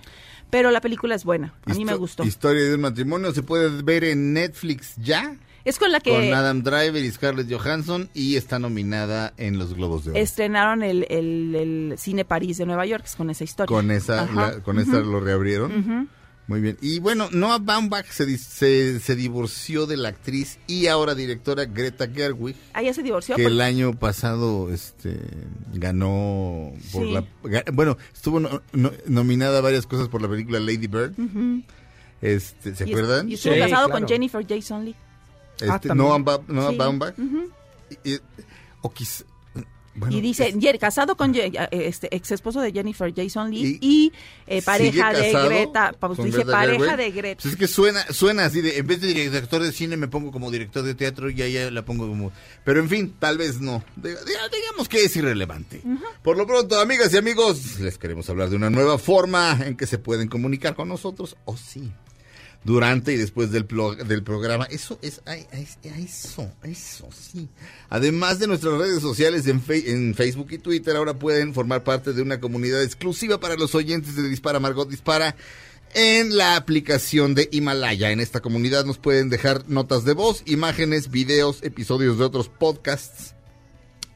Pero 0.51 0.70
la 0.73 0.81
película 0.81 1.14
es 1.14 1.24
buena. 1.24 1.55
A 1.66 1.70
mí 1.78 1.85
me 1.85 1.93
gustó. 1.98 2.24
Historia 2.24 2.64
de 2.64 2.74
un 2.74 2.81
matrimonio 2.81 3.32
se 3.32 3.43
puede 3.44 3.82
ver 3.82 4.02
en 4.05 4.32
Netflix 4.32 4.94
ya. 4.97 5.36
Es 5.66 5.78
con 5.78 5.90
la 5.93 6.01
que... 6.01 6.10
Con 6.10 6.32
Adam 6.32 6.62
Driver 6.62 7.05
y 7.05 7.10
Scarlett 7.10 7.52
Johansson 7.52 8.09
y 8.14 8.36
está 8.36 8.59
nominada 8.59 9.34
en 9.36 9.59
los 9.59 9.74
Globos 9.74 10.05
de 10.05 10.12
Oro. 10.12 10.20
estrenaron 10.20 10.82
el, 10.82 11.06
el, 11.10 11.55
el 11.55 11.94
Cine 11.98 12.24
París 12.24 12.56
de 12.59 12.66
Nueva 12.66 12.86
York 12.86 13.02
es 13.05 13.16
con 13.16 13.28
esa 13.30 13.44
historia. 13.44 13.66
Con 13.74 13.90
esa, 13.90 14.26
la- 14.32 14.60
con 14.62 14.78
esa 14.78 15.01
Ujú. 15.01 15.10
lo 15.10 15.20
reabrieron. 15.20 16.09
Muy 16.48 16.60
bien. 16.60 16.78
Y 16.80 17.01
bueno, 17.01 17.28
Noah 17.32 17.59
Baumbach 17.59 18.06
se, 18.06 18.38
se, 18.38 19.01
se 19.01 19.16
divorció 19.16 19.86
de 19.86 19.97
la 19.97 20.10
actriz 20.10 20.60
y 20.68 20.86
ahora 20.86 21.16
directora 21.16 21.64
Greta 21.64 22.06
Gerwig, 22.09 22.55
Ah, 22.72 22.82
ya 22.82 22.94
se 22.94 23.02
divorció. 23.02 23.34
que 23.34 23.43
porque- 23.43 23.52
el 23.55 23.60
año 23.60 23.93
pasado 23.98 24.72
este, 24.72 25.18
ganó 25.74 26.70
por 26.93 27.02
Sí. 27.05 27.12
la... 27.12 27.24
Bueno, 27.72 27.97
estuvo 28.14 28.38
no- 28.38 28.62
no- 28.72 28.93
nominada 29.09 29.59
a 29.59 29.60
varias 29.60 29.86
cosas 29.88 30.06
por 30.09 30.22
la 30.22 30.28
película 30.28 30.60
Lady 30.60 30.86
Bird. 30.86 31.14
Este, 32.22 32.74
¿Se 32.74 32.84
Y 32.84 32.90
es- 32.90 32.94
acuerdan? 32.97 33.28
Y 33.28 33.34
estuvo 33.34 33.55
casado 33.59 33.90
con 33.90 34.06
Jennifer 34.06 34.47
Jason 34.48 34.84
Lee. 34.84 34.94
Este, 35.60 35.90
Ah. 35.90 35.94
Noah, 35.94 36.18
Ba- 36.18 36.40
Noah 36.48 36.70
Sí. 36.70 36.76
Baumbach. 36.76 37.14
Y- 38.04 38.10
y- 38.14 38.20
o 38.82 38.90
quiz- 38.92 39.24
y 40.10 40.20
dice, 40.20 40.52
Ye- 40.58 40.78
casado 40.78 41.16
con 41.16 41.32
este 41.70 42.14
ex 42.14 42.30
esposo 42.30 42.60
de 42.60 42.70
Jennifer 42.70 43.10
Jason 43.16 43.50
Lee 43.50 43.78
y, 43.80 44.12
eh, 44.46 44.60
pareja 44.60 45.14
¿Sigue 45.14 45.32
de 45.32 45.44
Greta, 45.48 45.94
pues 45.98 46.18
dice 46.18 46.30
Greta 46.32 46.52
pareja 46.52 46.84
Gerwig? 46.90 46.96
de 46.98 47.10
Greta. 47.12 47.42
Pues 47.42 47.54
es 47.54 47.58
que 47.58 47.66
suena, 47.66 48.04
suena 48.12 48.44
así 48.44 48.60
de, 48.60 48.76
en 48.76 48.86
vez 48.86 49.00
de 49.00 49.06
director 49.14 49.62
de 49.62 49.72
cine 49.72 49.96
me 49.96 50.06
pongo 50.06 50.30
como 50.32 50.50
director 50.50 50.82
de 50.82 50.94
teatro 50.94 51.30
y 51.30 51.34
ya 51.36 51.70
la 51.70 51.82
pongo 51.86 52.06
como... 52.06 52.30
Pero 52.62 52.80
en 52.80 52.90
fin, 52.90 53.14
tal 53.18 53.38
vez 53.38 53.58
no. 53.62 53.82
Diga- 53.96 54.20
diga- 54.22 54.50
Digamos 54.52 54.86
que 54.86 55.02
es 55.02 55.16
irrelevante. 55.16 55.80
Por 56.22 56.36
lo 56.36 56.46
pronto, 56.46 56.78
amigas 56.78 57.14
y 57.14 57.16
amigos, 57.16 57.80
les 57.80 57.96
queremos 57.96 58.28
hablar 58.28 58.50
de 58.50 58.56
una 58.56 58.68
nueva 58.68 58.98
forma 58.98 59.58
en 59.64 59.78
que 59.78 59.86
se 59.86 59.96
pueden 59.96 60.28
comunicar 60.28 60.74
con 60.74 60.88
nosotros, 60.88 61.38
o 61.46 61.56
sí. 61.56 61.90
Durante 62.66 63.12
y 63.12 63.16
después 63.16 63.52
del, 63.52 63.64
programa. 63.64 64.64
Eso 64.64 64.98
es, 65.01 65.22
ay, 65.24 65.47
eso, 65.84 66.51
eso, 66.64 67.09
sí. 67.12 67.48
Además 67.88 68.40
de 68.40 68.48
nuestras 68.48 68.76
redes 68.76 69.01
sociales 69.01 69.47
en 69.47 70.14
Facebook 70.16 70.48
y 70.51 70.59
Twitter, 70.59 70.97
ahora 70.97 71.16
pueden 71.16 71.55
formar 71.55 71.84
parte 71.84 72.12
de 72.12 72.22
una 72.22 72.40
comunidad 72.40 72.82
exclusiva 72.82 73.38
para 73.38 73.55
los 73.55 73.76
oyentes 73.76 74.16
de 74.16 74.28
Dispara 74.28 74.59
Margot 74.59 74.90
Dispara 74.90 75.36
en 75.94 76.36
la 76.36 76.56
aplicación 76.56 77.36
de 77.36 77.48
Himalaya. 77.52 78.10
En 78.10 78.18
esta 78.18 78.40
comunidad 78.40 78.84
nos 78.84 78.98
pueden 78.98 79.30
dejar 79.30 79.68
notas 79.68 80.05
de 80.05 80.14
voz, 80.14 80.43
imágenes, 80.44 81.12
videos, 81.12 81.62
episodios 81.62 82.18
de 82.18 82.24
otros 82.24 82.48
podcasts 82.48 83.36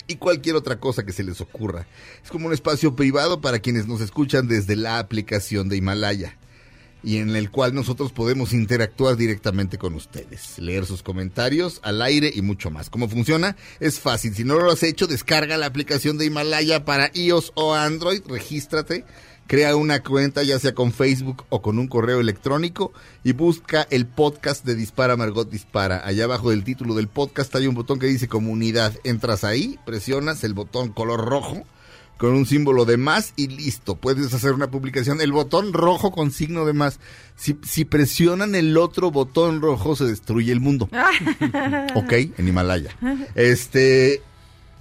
y 0.09 0.17
cualquier 0.17 0.57
otra 0.57 0.81
cosa 0.81 1.07
que 1.07 1.13
se 1.13 1.23
les 1.23 1.41
ocurra. 1.41 1.87
Es 2.25 2.31
como 2.33 2.49
un 2.49 2.53
espacio 2.53 2.97
privado 2.97 3.41
para 3.41 3.61
quienes 3.61 3.87
nos 3.87 4.01
escuchan 4.01 4.49
desde 4.49 4.75
la 4.75 4.99
aplicación 4.99 5.69
de 5.69 5.77
Himalaya 5.77 6.37
y 7.03 7.19
en 7.19 7.35
el 7.37 7.51
cual 7.51 7.75
nosotros 7.75 8.13
podemos 8.13 8.53
interactuar 8.53 9.17
directamente 9.17 9.79
con 9.79 9.95
ustedes, 9.95 10.59
leer 10.59 10.87
sus 10.87 11.03
comentarios 11.03 11.81
al 11.83 12.03
aire 12.03 12.31
y 12.35 12.43
mucho 12.43 12.71
más. 12.71 12.91
¿Cómo 12.91 13.09
funciona? 13.09 13.57
Es 13.81 14.01
fácil. 14.01 14.35
Si 14.35 14.45
no 14.45 14.59
lo 14.59 14.71
has 14.71 14.83
hecho, 14.83 15.07
descarga 15.07 15.57
la 15.57 15.67
aplicación 15.67 16.19
de 16.19 16.27
Himalaya 16.27 16.85
para 16.85 17.11
iOS 17.15 17.53
o 17.55 17.75
Android, 17.75 18.23
regístrate, 18.27 19.05
crea 19.47 19.75
una 19.75 20.03
cuenta 20.03 20.43
ya 20.43 20.59
sea 20.59 20.75
con 20.75 20.93
Facebook 20.93 21.45
o 21.49 21.61
con 21.63 21.79
un 21.79 21.89
correo 21.89 22.21
electrónico 22.21 22.93
y 23.25 23.33
busca 23.33 23.87
el 23.91 24.07
podcast 24.07 24.65
de 24.65 24.75
Dispara 24.75 25.17
Margot 25.17 25.51
Dispara. 25.51 26.07
Allá 26.07 26.25
abajo 26.25 26.51
del 26.51 26.65
título 26.65 26.95
del 26.95 27.09
podcast 27.09 27.55
hay 27.57 27.67
un 27.67 27.75
botón 27.75 27.99
que 27.99 28.07
dice 28.07 28.29
comunidad. 28.29 28.95
Entras 29.05 29.43
ahí, 29.43 29.79
presionas 29.85 30.45
el 30.45 30.55
botón 30.55 30.91
color 30.93 31.25
rojo 31.25 31.65
con 32.21 32.35
un 32.35 32.45
símbolo 32.45 32.85
de 32.85 32.99
más 32.99 33.33
y 33.37 33.49
listo. 33.49 33.97
Puedes 33.97 34.35
hacer 34.35 34.53
una 34.53 34.71
publicación. 34.71 35.23
El 35.23 35.33
botón 35.33 35.73
rojo 35.73 36.13
con 36.13 36.31
signo 36.31 36.67
de 36.67 36.75
más. 36.75 37.01
Si, 37.35 37.57
si 37.63 37.87
presionan 37.87 38.55
el 38.55 38.77
otro 38.77 39.11
botón 39.11 39.63
rojo, 39.63 39.97
se 39.97 40.05
destruye 40.05 40.53
el 40.53 40.61
mundo. 40.61 40.91
ok, 41.95 42.13
en 42.37 42.47
Himalaya. 42.47 42.95
Este, 43.35 44.21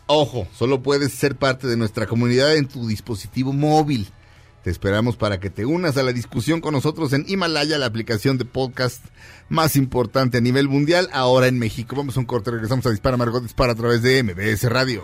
ojo, 0.06 0.50
solo 0.54 0.84
puedes 0.84 1.14
ser 1.14 1.38
parte 1.38 1.68
de 1.68 1.78
nuestra 1.78 2.08
comunidad 2.08 2.58
en 2.58 2.68
tu 2.68 2.86
dispositivo 2.90 3.54
móvil. 3.54 4.10
Te 4.62 4.70
esperamos 4.70 5.16
para 5.16 5.40
que 5.40 5.50
te 5.50 5.66
unas 5.66 5.96
a 5.96 6.04
la 6.04 6.12
discusión 6.12 6.60
con 6.60 6.74
nosotros 6.74 7.14
en 7.14 7.24
Himalaya, 7.26 7.78
la 7.78 7.86
aplicación 7.86 8.38
de 8.38 8.44
podcast 8.44 9.02
más 9.48 9.78
importante 9.78 10.40
a 10.40 10.42
nivel 10.42 10.68
mundial, 10.68 11.08
ahora 11.14 11.48
en 11.48 11.58
México. 11.58 11.96
Vamos 11.96 12.18
a 12.18 12.20
un 12.20 12.26
corte, 12.26 12.52
regresamos 12.52 12.86
a 12.86 12.90
Dispara 12.90 13.16
Margot 13.16 13.42
Dispara 13.42 13.72
a 13.72 13.76
través 13.76 14.02
de 14.02 14.24
MBS 14.24 14.64
Radio. 14.70 15.04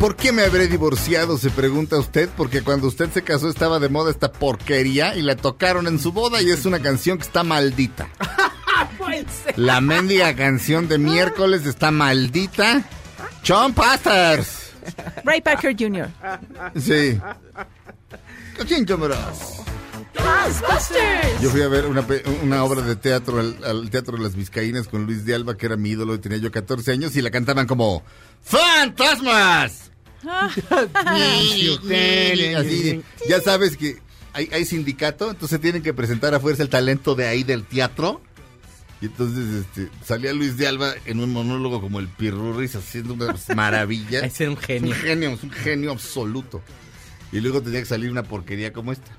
¿Por 0.00 0.16
qué 0.16 0.32
me 0.32 0.44
habré 0.44 0.66
divorciado? 0.66 1.36
Se 1.36 1.50
pregunta 1.50 1.98
usted, 1.98 2.30
porque 2.34 2.62
cuando 2.62 2.88
usted 2.88 3.10
se 3.12 3.22
casó 3.22 3.50
estaba 3.50 3.78
de 3.78 3.90
moda 3.90 4.10
esta 4.10 4.32
porquería 4.32 5.14
y 5.14 5.20
la 5.20 5.36
tocaron 5.36 5.86
en 5.86 5.98
su 5.98 6.10
boda 6.10 6.40
y 6.40 6.50
es 6.50 6.64
una 6.64 6.80
canción 6.80 7.18
que 7.18 7.24
está 7.24 7.44
maldita. 7.44 8.08
La 9.56 9.82
mendiga 9.82 10.34
canción 10.34 10.88
de 10.88 10.96
miércoles 10.96 11.66
está 11.66 11.90
maldita. 11.90 12.82
John 13.46 13.74
Pastors. 13.74 14.72
Ray 15.22 15.42
Parker 15.42 15.76
Jr. 15.78 16.08
Sí. 16.76 17.20
Yo 21.42 21.50
fui 21.50 21.60
a 21.60 21.68
ver 21.68 21.84
una 21.84 22.64
obra 22.64 22.80
de 22.80 22.96
teatro 22.96 23.38
al, 23.40 23.62
al 23.62 23.90
Teatro 23.90 24.16
de 24.16 24.22
las 24.22 24.34
Vizcaínas 24.34 24.88
con 24.88 25.04
Luis 25.04 25.26
de 25.26 25.34
Alba, 25.34 25.58
que 25.58 25.66
era 25.66 25.76
mi 25.76 25.90
ídolo, 25.90 26.14
y 26.14 26.18
tenía 26.18 26.38
yo 26.38 26.50
14 26.50 26.92
años, 26.92 27.14
y 27.16 27.22
la 27.22 27.30
cantaban 27.30 27.66
como 27.66 28.02
¡Fantasmas! 28.42 29.89
Así, 32.56 33.02
ya 33.28 33.40
sabes 33.40 33.76
que 33.76 33.98
hay, 34.32 34.48
hay 34.52 34.64
sindicato, 34.64 35.30
entonces 35.30 35.60
tienen 35.60 35.82
que 35.82 35.92
presentar 35.94 36.34
a 36.34 36.40
fuerza 36.40 36.62
el 36.62 36.68
talento 36.68 37.14
de 37.14 37.26
ahí 37.26 37.42
del 37.42 37.64
teatro. 37.64 38.20
Y 39.02 39.06
entonces 39.06 39.64
este, 39.64 39.88
salía 40.04 40.32
Luis 40.34 40.58
de 40.58 40.66
Alba 40.68 40.92
en 41.06 41.20
un 41.20 41.32
monólogo 41.32 41.80
como 41.80 42.00
el 42.00 42.08
Pirurris 42.08 42.76
haciendo 42.76 43.14
unas 43.14 43.48
maravillas. 43.56 44.22
Ese 44.24 44.44
era 44.44 44.50
un 44.52 44.58
genio. 44.58 44.90
Un 44.90 44.96
genio, 44.96 45.30
es 45.30 45.42
un 45.42 45.50
genio 45.50 45.90
absoluto. 45.92 46.60
Y 47.32 47.40
luego 47.40 47.62
tenía 47.62 47.80
que 47.80 47.86
salir 47.86 48.10
una 48.10 48.24
porquería 48.24 48.72
como 48.74 48.92
esta. 48.92 49.10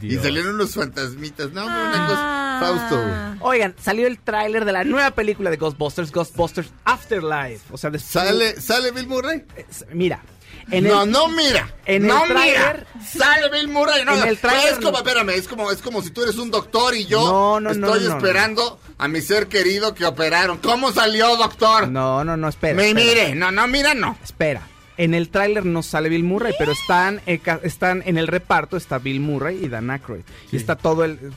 Y 0.00 0.14
salieron 0.16 0.54
unos 0.54 0.74
fantasmitas. 0.74 1.50
No, 1.52 1.64
hombre, 1.64 1.82
una 1.82 2.06
cosa. 2.06 2.56
Fausto. 2.60 3.02
güey. 3.02 3.14
Oigan, 3.56 3.74
salió 3.82 4.06
el 4.06 4.20
tráiler 4.20 4.64
de 4.64 4.70
la 4.72 4.84
nueva 4.84 5.10
película 5.10 5.50
de 5.50 5.56
Ghostbusters, 5.56 6.12
Ghostbusters 6.12 6.68
Afterlife. 6.84 7.60
O 7.72 7.76
sea, 7.78 7.90
después- 7.90 8.12
¿Sale, 8.12 8.60
¿Sale 8.60 8.92
Bill 8.92 9.08
Murray? 9.08 9.44
Mira. 9.92 10.22
En 10.70 10.84
no, 10.84 11.02
el- 11.02 11.10
no 11.10 11.28
mira. 11.28 11.74
en 11.86 12.06
no 12.06 12.24
el 12.24 12.30
tráiler- 12.30 12.86
mira. 12.94 13.04
Sale 13.04 13.50
Bill 13.50 13.68
Murray. 13.68 14.04
No, 14.04 14.14
En 14.14 14.28
el 14.28 14.34
es 14.34 14.40
como, 14.76 14.90
no. 14.92 14.98
espérame, 14.98 15.30
es 15.30 15.48
como, 15.48 15.70
es 15.70 15.80
como 15.82 16.02
si 16.02 16.10
tú 16.10 16.22
eres 16.22 16.36
un 16.36 16.50
doctor 16.50 16.94
y 16.94 17.06
yo 17.06 17.60
No, 17.60 17.70
estoy 17.70 18.06
esperando 18.06 18.78
a 18.98 19.08
mi 19.08 19.20
ser 19.20 19.48
querido 19.48 19.94
que 19.94 20.04
operaron. 20.04 20.58
¿Cómo 20.58 20.92
salió, 20.92 21.36
doctor? 21.36 21.88
No, 21.88 22.24
no, 22.24 22.36
no, 22.36 22.48
espera. 22.48 22.74
Me 22.74 22.88
espera. 22.88 23.04
mire. 23.06 23.34
No, 23.34 23.50
no, 23.50 23.66
mira, 23.68 23.94
no. 23.94 24.16
Espera. 24.22 24.62
En 24.96 25.12
el 25.12 25.28
tráiler 25.28 25.64
no 25.66 25.82
sale 25.82 26.08
Bill 26.08 26.22
Murray, 26.22 26.54
pero 26.56 26.70
están, 26.70 27.20
eh, 27.26 27.40
están 27.64 28.04
en 28.06 28.16
el 28.16 28.28
reparto 28.28 28.76
está 28.76 28.98
Bill 28.98 29.18
Murray 29.18 29.64
y 29.64 29.68
Dan 29.68 29.90
Aykroyd. 29.90 30.22
Y 30.52 30.56
está 30.56 30.76
todo 30.76 31.04
el 31.04 31.32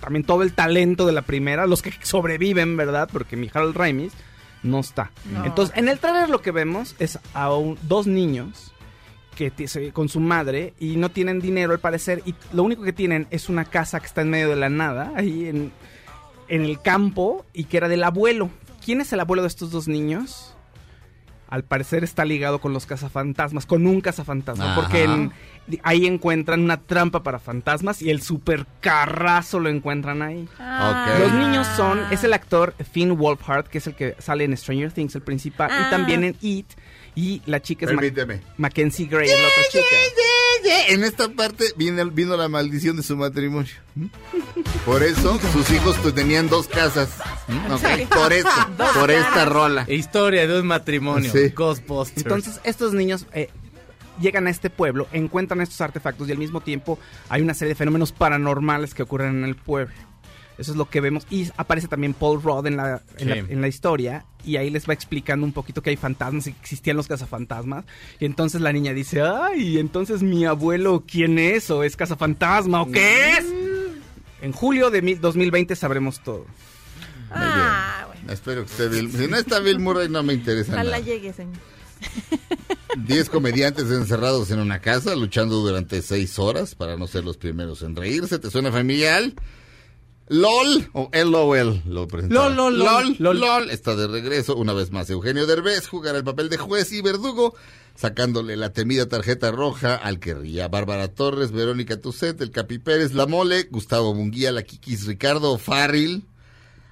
también 0.00 0.24
todo 0.24 0.42
el 0.42 0.52
talento 0.52 1.06
de 1.06 1.12
la 1.12 1.22
primera, 1.22 1.66
los 1.66 1.80
que 1.80 1.92
sobreviven, 2.02 2.76
¿verdad? 2.76 3.08
Porque 3.10 3.34
mi 3.36 3.50
Harold 3.52 3.74
Ramis 3.76 4.12
no 4.62 4.80
está. 4.80 5.10
No. 5.32 5.44
Entonces, 5.44 5.76
en 5.76 5.88
el 5.88 5.98
tráiler 5.98 6.30
lo 6.30 6.40
que 6.42 6.50
vemos 6.50 6.96
es 6.98 7.18
a 7.34 7.54
un- 7.54 7.78
dos 7.82 8.06
niños 8.06 8.72
que 9.36 9.52
con 9.92 10.08
su 10.08 10.18
madre 10.18 10.74
y 10.80 10.96
no 10.96 11.10
tienen 11.10 11.40
dinero 11.40 11.72
al 11.72 11.78
parecer 11.78 12.22
y 12.26 12.34
lo 12.52 12.64
único 12.64 12.82
que 12.82 12.92
tienen 12.92 13.28
es 13.30 13.48
una 13.48 13.64
casa 13.64 14.00
que 14.00 14.06
está 14.06 14.22
en 14.22 14.30
medio 14.30 14.48
de 14.48 14.56
la 14.56 14.68
nada, 14.68 15.12
ahí 15.14 15.46
en, 15.46 15.70
en 16.48 16.64
el 16.64 16.80
campo 16.82 17.46
y 17.52 17.64
que 17.64 17.76
era 17.76 17.88
del 17.88 18.02
abuelo. 18.02 18.50
¿Quién 18.84 19.00
es 19.00 19.12
el 19.12 19.20
abuelo 19.20 19.42
de 19.42 19.48
estos 19.48 19.70
dos 19.70 19.86
niños? 19.86 20.47
Al 21.48 21.64
parecer 21.64 22.04
está 22.04 22.24
ligado 22.26 22.60
con 22.60 22.72
los 22.74 22.84
cazafantasmas, 22.86 23.64
con 23.66 23.86
un 23.86 24.00
cazafantasma, 24.02 24.72
Ajá. 24.72 24.80
porque 24.82 25.04
en- 25.04 25.32
ahí 25.82 26.06
encuentran 26.06 26.60
una 26.62 26.78
trampa 26.78 27.22
para 27.22 27.38
fantasmas 27.38 28.02
y 28.02 28.10
el 28.10 28.20
supercarrazo 28.22 29.58
lo 29.60 29.68
encuentran 29.68 30.22
ahí. 30.22 30.46
Ok. 30.58 31.20
Los 31.20 31.32
niños 31.32 31.66
son, 31.76 32.00
es 32.10 32.22
el 32.24 32.32
actor 32.34 32.74
Finn 32.92 33.16
Wolfhard, 33.16 33.66
que 33.68 33.78
es 33.78 33.86
el 33.86 33.94
que 33.94 34.14
sale 34.18 34.44
en 34.44 34.56
Stranger 34.56 34.92
Things, 34.92 35.14
el 35.14 35.22
principal, 35.22 35.70
Ah. 35.72 35.86
y 35.86 35.90
también 35.90 36.24
en 36.24 36.36
It, 36.40 36.66
y 37.14 37.42
la 37.46 37.60
chica 37.60 37.86
es. 37.86 37.92
Mackenzie 38.58 39.06
Gray, 39.06 39.28
la 39.28 39.34
otra 39.34 39.62
chica. 39.70 39.84
En 40.88 41.04
esta 41.04 41.28
parte 41.28 41.66
viene, 41.76 42.04
vino 42.04 42.36
la 42.36 42.48
maldición 42.48 42.96
de 42.96 43.02
su 43.02 43.16
matrimonio. 43.16 43.72
¿Mm? 43.94 44.06
Por 44.84 45.02
eso 45.02 45.38
sus 45.52 45.70
hijos 45.70 45.96
pues, 46.02 46.14
tenían 46.14 46.48
dos 46.48 46.68
casas. 46.68 47.10
¿Mm? 47.46 48.08
Por 48.08 48.32
eso, 48.32 48.48
por 48.94 49.10
esta 49.10 49.44
rola. 49.44 49.84
Historia 49.88 50.46
de 50.46 50.60
un 50.60 50.66
matrimonio. 50.66 51.30
Sí. 51.30 51.48
Ghostbusters. 51.50 52.22
Entonces, 52.22 52.60
estos 52.64 52.92
niños 52.92 53.26
eh, 53.32 53.50
llegan 54.20 54.46
a 54.46 54.50
este 54.50 54.70
pueblo, 54.70 55.06
encuentran 55.12 55.60
estos 55.60 55.80
artefactos 55.80 56.28
y 56.28 56.32
al 56.32 56.38
mismo 56.38 56.60
tiempo 56.60 56.98
hay 57.28 57.42
una 57.42 57.54
serie 57.54 57.70
de 57.70 57.74
fenómenos 57.76 58.12
paranormales 58.12 58.94
que 58.94 59.02
ocurren 59.02 59.38
en 59.38 59.44
el 59.44 59.56
pueblo. 59.56 59.94
Eso 60.58 60.72
es 60.72 60.76
lo 60.76 60.90
que 60.90 61.00
vemos. 61.00 61.24
Y 61.30 61.48
aparece 61.56 61.86
también 61.88 62.14
Paul 62.14 62.42
Rudd 62.42 62.66
en 62.66 62.76
la, 62.76 63.00
en, 63.18 63.28
la, 63.30 63.36
en 63.36 63.60
la 63.60 63.68
historia. 63.68 64.24
Y 64.44 64.56
ahí 64.56 64.70
les 64.70 64.88
va 64.88 64.92
explicando 64.92 65.46
un 65.46 65.52
poquito 65.52 65.82
que 65.82 65.90
hay 65.90 65.96
fantasmas 65.96 66.46
y 66.48 66.52
que 66.52 66.60
existían 66.60 66.96
los 66.96 67.06
cazafantasmas. 67.06 67.84
Y 68.18 68.24
entonces 68.24 68.60
la 68.60 68.72
niña 68.72 68.92
dice, 68.92 69.22
ay, 69.22 69.78
entonces 69.78 70.22
mi 70.22 70.44
abuelo, 70.46 71.04
¿quién 71.06 71.38
es? 71.38 71.70
¿O 71.70 71.84
es 71.84 71.94
cazafantasma? 71.96 72.82
¿O 72.82 72.90
qué 72.90 73.30
es? 73.38 73.44
En 74.42 74.52
julio 74.52 74.90
de 74.90 75.02
mil- 75.02 75.20
2020 75.20 75.76
sabremos 75.76 76.20
todo. 76.24 76.44
Ah, 77.30 78.04
bueno. 78.08 78.32
Espero 78.32 78.64
que 78.64 78.70
esté 78.70 78.88
Bill. 78.88 79.12
Si 79.12 79.26
no 79.28 79.36
está 79.36 79.60
Bill 79.60 79.78
Murray, 79.78 80.08
no 80.08 80.22
me 80.22 80.32
interesa 80.32 80.72
Ojalá 80.72 80.90
nada. 80.92 80.98
llegue, 81.04 81.32
señor. 81.32 81.54
Diez 83.06 83.28
comediantes 83.28 83.90
encerrados 83.90 84.50
en 84.50 84.60
una 84.60 84.80
casa, 84.80 85.14
luchando 85.14 85.56
durante 85.56 86.02
seis 86.02 86.38
horas 86.38 86.74
para 86.74 86.96
no 86.96 87.06
ser 87.06 87.24
los 87.24 87.36
primeros 87.36 87.82
en 87.82 87.94
reírse. 87.94 88.38
¿Te 88.38 88.50
suena 88.50 88.72
familiar? 88.72 89.24
LOL 90.28 90.90
o 90.92 91.10
LOL 91.12 91.82
lo 91.86 92.06
presentaba. 92.06 92.48
LOL, 92.50 92.78
LOL, 92.78 92.78
LOL. 92.78 93.16
LOL, 93.18 93.40
LOL 93.40 93.70
está 93.70 93.96
de 93.96 94.06
regreso. 94.06 94.56
Una 94.56 94.72
vez 94.72 94.90
más, 94.90 95.08
Eugenio 95.10 95.46
Derbez 95.46 95.88
jugará 95.88 96.18
el 96.18 96.24
papel 96.24 96.48
de 96.48 96.58
juez 96.58 96.92
y 96.92 97.00
verdugo, 97.00 97.54
sacándole 97.94 98.56
la 98.56 98.72
temida 98.72 99.08
tarjeta 99.08 99.50
roja 99.50 99.96
al 99.96 100.20
que 100.20 100.34
ría. 100.34 100.68
Bárbara 100.68 101.08
Torres, 101.08 101.52
Verónica 101.52 102.00
Tucet, 102.00 102.40
el 102.40 102.50
Capi 102.50 102.78
Pérez, 102.78 103.14
La 103.14 103.26
Mole, 103.26 103.64
Gustavo 103.70 104.14
Munguía, 104.14 104.52
La 104.52 104.62
Kikis, 104.62 105.06
Ricardo 105.06 105.56
Farril, 105.56 106.26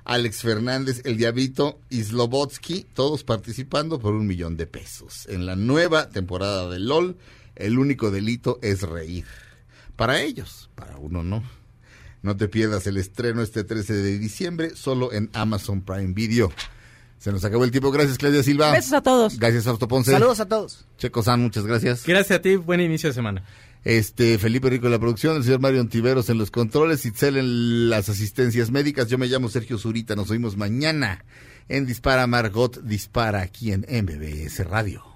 Alex 0.04 0.40
Fernández, 0.40 1.02
El 1.04 1.16
Diablito 1.18 1.80
y 1.90 2.02
Slobotsky, 2.04 2.86
todos 2.94 3.24
participando 3.24 3.98
por 3.98 4.14
un 4.14 4.26
millón 4.26 4.56
de 4.56 4.66
pesos. 4.66 5.26
En 5.28 5.44
la 5.44 5.56
nueva 5.56 6.08
temporada 6.08 6.70
de 6.70 6.78
LOL, 6.78 7.16
el 7.54 7.78
único 7.78 8.10
delito 8.10 8.58
es 8.62 8.82
reír. 8.82 9.26
Para 9.96 10.22
ellos, 10.22 10.70
para 10.74 10.96
uno 10.96 11.22
no. 11.22 11.42
No 12.22 12.36
te 12.36 12.48
pierdas 12.48 12.86
el 12.86 12.97
estreno 12.97 13.43
este 13.43 13.64
13 13.64 13.94
de 13.94 14.18
diciembre, 14.18 14.74
solo 14.74 15.12
en 15.12 15.30
Amazon 15.32 15.82
Prime 15.82 16.12
Video. 16.12 16.52
Se 17.18 17.32
nos 17.32 17.44
acabó 17.44 17.64
el 17.64 17.70
tiempo. 17.70 17.90
Gracias, 17.90 18.18
Claudia 18.18 18.43
Silva. 18.43 18.72
Besos 18.72 18.93
a 18.93 19.01
todos. 19.02 19.38
Gracias, 19.38 19.64
Fausto 19.64 19.88
Ponce. 19.88 20.12
Saludos 20.12 20.40
a 20.40 20.47
todos. 20.47 20.86
Checo 20.98 21.22
San, 21.22 21.40
muchas 21.40 21.66
gracias. 21.66 22.05
Gracias 22.06 22.38
a 22.38 22.43
ti, 22.43 22.56
buen 22.56 22.80
inicio 22.80 23.09
de 23.09 23.14
semana. 23.14 23.43
Este, 23.84 24.38
Felipe 24.38 24.68
Rico 24.68 24.86
en 24.86 24.93
la 24.93 24.98
producción, 24.98 25.36
el 25.36 25.44
señor 25.44 25.60
Mario 25.60 25.80
Ontiveros 25.80 26.28
en 26.28 26.38
los 26.38 26.51
controles, 26.51 27.06
Itzel 27.06 27.36
en 27.36 27.88
las 27.88 28.09
asistencias 28.09 28.70
médicas. 28.70 29.09
Yo 29.09 29.16
me 29.16 29.28
llamo 29.28 29.48
Sergio 29.48 29.78
Zurita. 29.78 30.16
Nos 30.16 30.30
oímos 30.30 30.56
mañana 30.56 31.24
en 31.68 31.86
Dispara 31.86 32.26
Margot 32.26 32.82
Dispara 32.82 33.43
aquí 33.43 33.72
en 33.72 33.86
MBS 33.88 34.66
Radio. 34.66 35.15